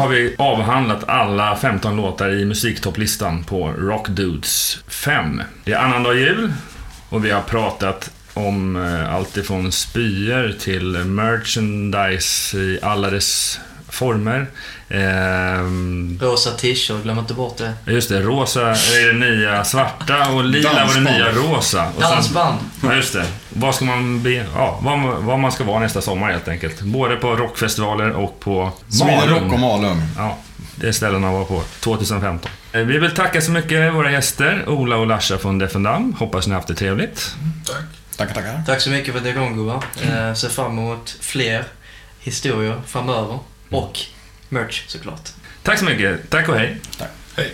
Har 0.00 0.08
vi 0.08 0.34
avhandlat 0.38 1.08
alla 1.08 1.56
15 1.56 1.96
låtar 1.96 2.30
i 2.30 2.44
musiktopplistan 2.44 3.44
på 3.44 3.72
Rock 3.72 4.08
Dudes 4.08 4.78
5. 4.88 5.42
Det 5.64 5.72
är 5.72 5.78
annandag 5.78 6.14
jul 6.14 6.52
och 7.08 7.24
vi 7.24 7.30
har 7.30 7.42
pratat 7.42 8.10
om 8.34 8.76
eh, 8.76 9.14
allt 9.14 9.36
ifrån 9.36 9.72
spyor 9.72 10.52
till 10.60 11.04
merchandise 11.04 12.58
i 12.58 12.78
alla 12.82 13.10
dess 13.10 13.60
former. 13.88 14.46
Ehm, 14.90 16.18
Rosa 16.22 16.50
t-shirt, 16.50 17.02
glöm 17.02 17.18
inte 17.18 17.34
bort 17.34 17.56
det. 17.56 17.92
just 17.92 18.08
det, 18.08 18.20
rosa 18.20 18.60
är 18.70 19.06
det 19.06 19.18
nya 19.30 19.64
svarta 19.64 20.28
och 20.32 20.44
lila 20.44 20.68
var 20.70 20.76
det 20.78 20.80
Dansband. 20.84 21.04
nya 21.16 21.32
rosa. 21.32 21.86
Och 21.96 22.02
sen- 22.02 22.10
Dansband. 22.10 22.58
Ja, 22.82 22.94
just 22.94 23.12
det. 23.12 23.26
Vad 23.48 23.74
ska 23.74 23.84
man 23.84 24.22
be, 24.22 24.30
ja, 24.54 24.78
vad, 24.82 25.00
vad 25.22 25.38
man 25.38 25.52
ska 25.52 25.64
vara 25.64 25.78
nästa 25.80 26.00
sommar 26.00 26.30
helt 26.30 26.48
enkelt. 26.48 26.80
Både 26.80 27.16
på 27.16 27.36
rockfestivaler 27.36 28.10
och 28.10 28.40
på 28.40 28.70
Malung. 29.00 29.28
Rock 29.44 29.52
och 29.52 29.60
Malung. 29.60 30.02
Ja, 30.16 30.38
det 30.74 30.88
är 30.88 30.92
ställena 30.92 31.26
att 31.28 31.32
vara 31.34 31.44
på 31.44 31.62
2015. 31.80 32.50
Eh, 32.72 32.80
Vi 32.80 32.98
vill 32.98 33.10
tacka 33.14 33.40
så 33.40 33.50
mycket 33.50 33.94
våra 33.94 34.12
gäster, 34.12 34.64
Ola 34.68 34.96
och 34.96 35.06
Larsa 35.06 35.38
från 35.38 35.58
Defendam. 35.58 36.12
Hoppas 36.18 36.46
ni 36.46 36.52
har 36.52 36.58
haft 36.58 36.68
det 36.68 36.74
trevligt. 36.74 37.34
Tack. 37.66 37.76
Tackar, 38.16 38.34
tackar. 38.34 38.62
Tack 38.66 38.80
så 38.80 38.90
mycket 38.90 39.12
för 39.12 39.18
att 39.20 39.26
ni 39.26 39.32
kom 39.34 39.56
gubbar. 39.56 39.84
Eh, 40.02 40.34
ser 40.34 40.48
fram 40.48 40.78
emot 40.78 41.16
fler 41.20 41.64
historier 42.20 42.80
framöver. 42.86 43.38
Och 43.70 43.98
merch 44.50 44.88
såklart. 44.88 45.28
Tack 45.62 45.78
så 45.78 45.84
mycket. 45.84 46.30
Tack 46.30 46.48
och 46.48 46.54
hej. 46.54 46.80
Hej. 47.36 47.52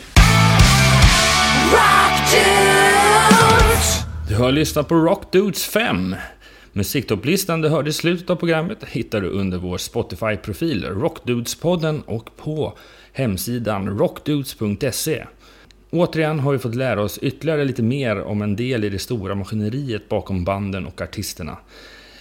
Du 4.29 4.37
har 4.37 4.53
lyssnat 4.53 4.89
på 4.89 4.95
Rock 4.95 5.33
Dudes 5.33 5.65
5. 5.65 6.17
Musiktopplistan 6.73 7.61
du 7.61 7.69
hörde 7.69 7.91
i 7.91 7.93
slutet 7.93 8.31
av 8.31 8.37
programmet 8.37 8.85
hittar 8.85 9.21
du 9.21 9.29
under 9.29 9.59
vår 9.59 9.79
Spotify-profil 9.79 10.85
Rockdudespodden 10.85 12.01
och 12.01 12.37
på 12.37 12.79
hemsidan 13.13 13.99
rockdudes.se. 13.99 15.25
Återigen 15.91 16.41
har 16.41 16.53
vi 16.53 16.59
fått 16.59 16.75
lära 16.75 17.03
oss 17.03 17.19
ytterligare 17.19 17.65
lite 17.65 17.83
mer 17.83 18.23
om 18.23 18.43
en 18.43 18.57
del 18.57 18.85
i 18.85 18.89
det 18.89 18.99
stora 18.99 19.35
maskineriet 19.35 20.09
bakom 20.09 20.45
banden 20.45 20.87
och 20.87 21.01
artisterna. 21.01 21.59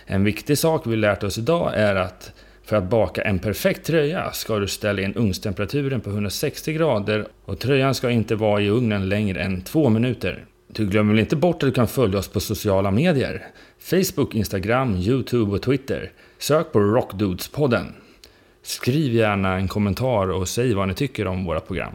En 0.05 0.23
viktig 0.23 0.57
sak 0.57 0.87
vi 0.87 0.95
lärt 0.95 1.23
oss 1.23 1.37
idag 1.37 1.71
är 1.75 1.95
att 1.95 2.31
för 2.65 2.75
att 2.75 2.89
baka 2.89 3.21
en 3.21 3.39
perfekt 3.39 3.85
tröja 3.85 4.31
ska 4.31 4.59
du 4.59 4.67
ställa 4.67 5.01
in 5.01 5.13
ugnstemperaturen 5.13 6.01
på 6.01 6.09
160 6.09 6.73
grader 6.73 7.27
och 7.45 7.59
tröjan 7.59 7.95
ska 7.95 8.11
inte 8.11 8.35
vara 8.35 8.61
i 8.61 8.69
ugnen 8.69 9.09
längre 9.09 9.41
än 9.41 9.61
två 9.61 9.89
minuter. 9.89 10.45
Du 10.67 10.85
glömmer 10.85 11.13
väl 11.13 11.19
inte 11.19 11.35
bort 11.35 11.55
att 11.55 11.69
du 11.69 11.71
kan 11.71 11.87
följa 11.87 12.19
oss 12.19 12.27
på 12.27 12.39
sociala 12.39 12.91
medier? 12.91 13.47
Facebook, 13.79 14.35
Instagram, 14.35 14.95
Youtube 14.95 15.51
och 15.51 15.61
Twitter. 15.61 16.11
Sök 16.37 16.71
på 16.71 16.79
Rockdudespodden. 16.79 17.93
Skriv 18.63 19.13
gärna 19.13 19.55
en 19.55 19.67
kommentar 19.67 20.31
och 20.31 20.47
säg 20.47 20.73
vad 20.73 20.87
ni 20.87 20.93
tycker 20.93 21.27
om 21.27 21.45
våra 21.45 21.59
program. 21.59 21.93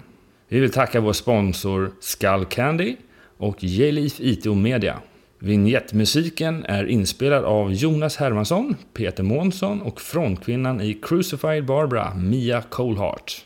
Vi 0.48 0.60
vill 0.60 0.72
tacka 0.72 1.01
vår 1.01 1.12
sponsor 1.12 1.90
Skull 2.01 2.44
Candy 2.44 2.97
och 3.36 3.64
J-Leaf 3.64 4.20
IT 4.20 4.47
och 4.47 4.56
Media. 4.56 5.01
Vignettmusiken 5.42 6.64
är 6.64 6.86
inspelad 6.86 7.44
av 7.44 7.72
Jonas 7.72 8.16
Hermansson, 8.16 8.76
Peter 8.94 9.22
Månsson 9.22 9.82
och 9.82 10.00
frontkvinnan 10.00 10.80
i 10.80 10.94
Crucified 10.94 11.66
Barbara, 11.66 12.14
Mia 12.14 12.62
Colehart. 12.62 13.44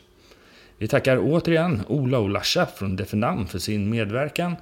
Vi 0.78 0.88
tackar 0.88 1.18
återigen 1.22 1.82
Ola 1.88 2.18
och 2.18 2.30
Lasha 2.30 2.66
från 2.66 2.96
Defendam 2.96 3.46
för 3.46 3.58
sin 3.58 3.90
medverkan 3.90 4.56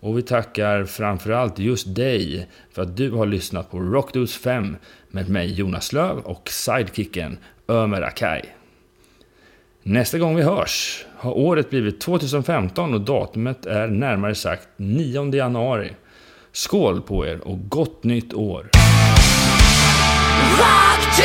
och 0.00 0.18
vi 0.18 0.22
tackar 0.22 0.84
framförallt 0.84 1.58
just 1.58 1.94
dig 1.94 2.48
för 2.72 2.82
att 2.82 2.96
du 2.96 3.10
har 3.10 3.26
lyssnat 3.26 3.70
på 3.70 3.78
Rockdudes 3.78 4.36
5 4.36 4.76
med 5.08 5.28
mig 5.28 5.52
Jonas 5.52 5.92
Löv 5.92 6.18
och 6.18 6.48
sidekicken 6.48 7.38
Ömer 7.68 8.02
Akai. 8.02 8.42
Nästa 9.82 10.18
gång 10.18 10.36
vi 10.36 10.42
hörs 10.42 11.04
har 11.16 11.38
året 11.38 11.70
blivit 11.70 12.00
2015 12.00 12.94
och 12.94 13.00
datumet 13.00 13.66
är 13.66 13.86
närmare 13.86 14.34
sagt 14.34 14.68
9 14.76 15.34
januari. 15.34 15.92
Skål 16.58 17.02
på 17.02 17.26
er 17.26 17.48
och 17.48 17.68
gott 17.68 18.04
nytt 18.04 18.34
år! 18.34 18.70
Rock 20.58 21.16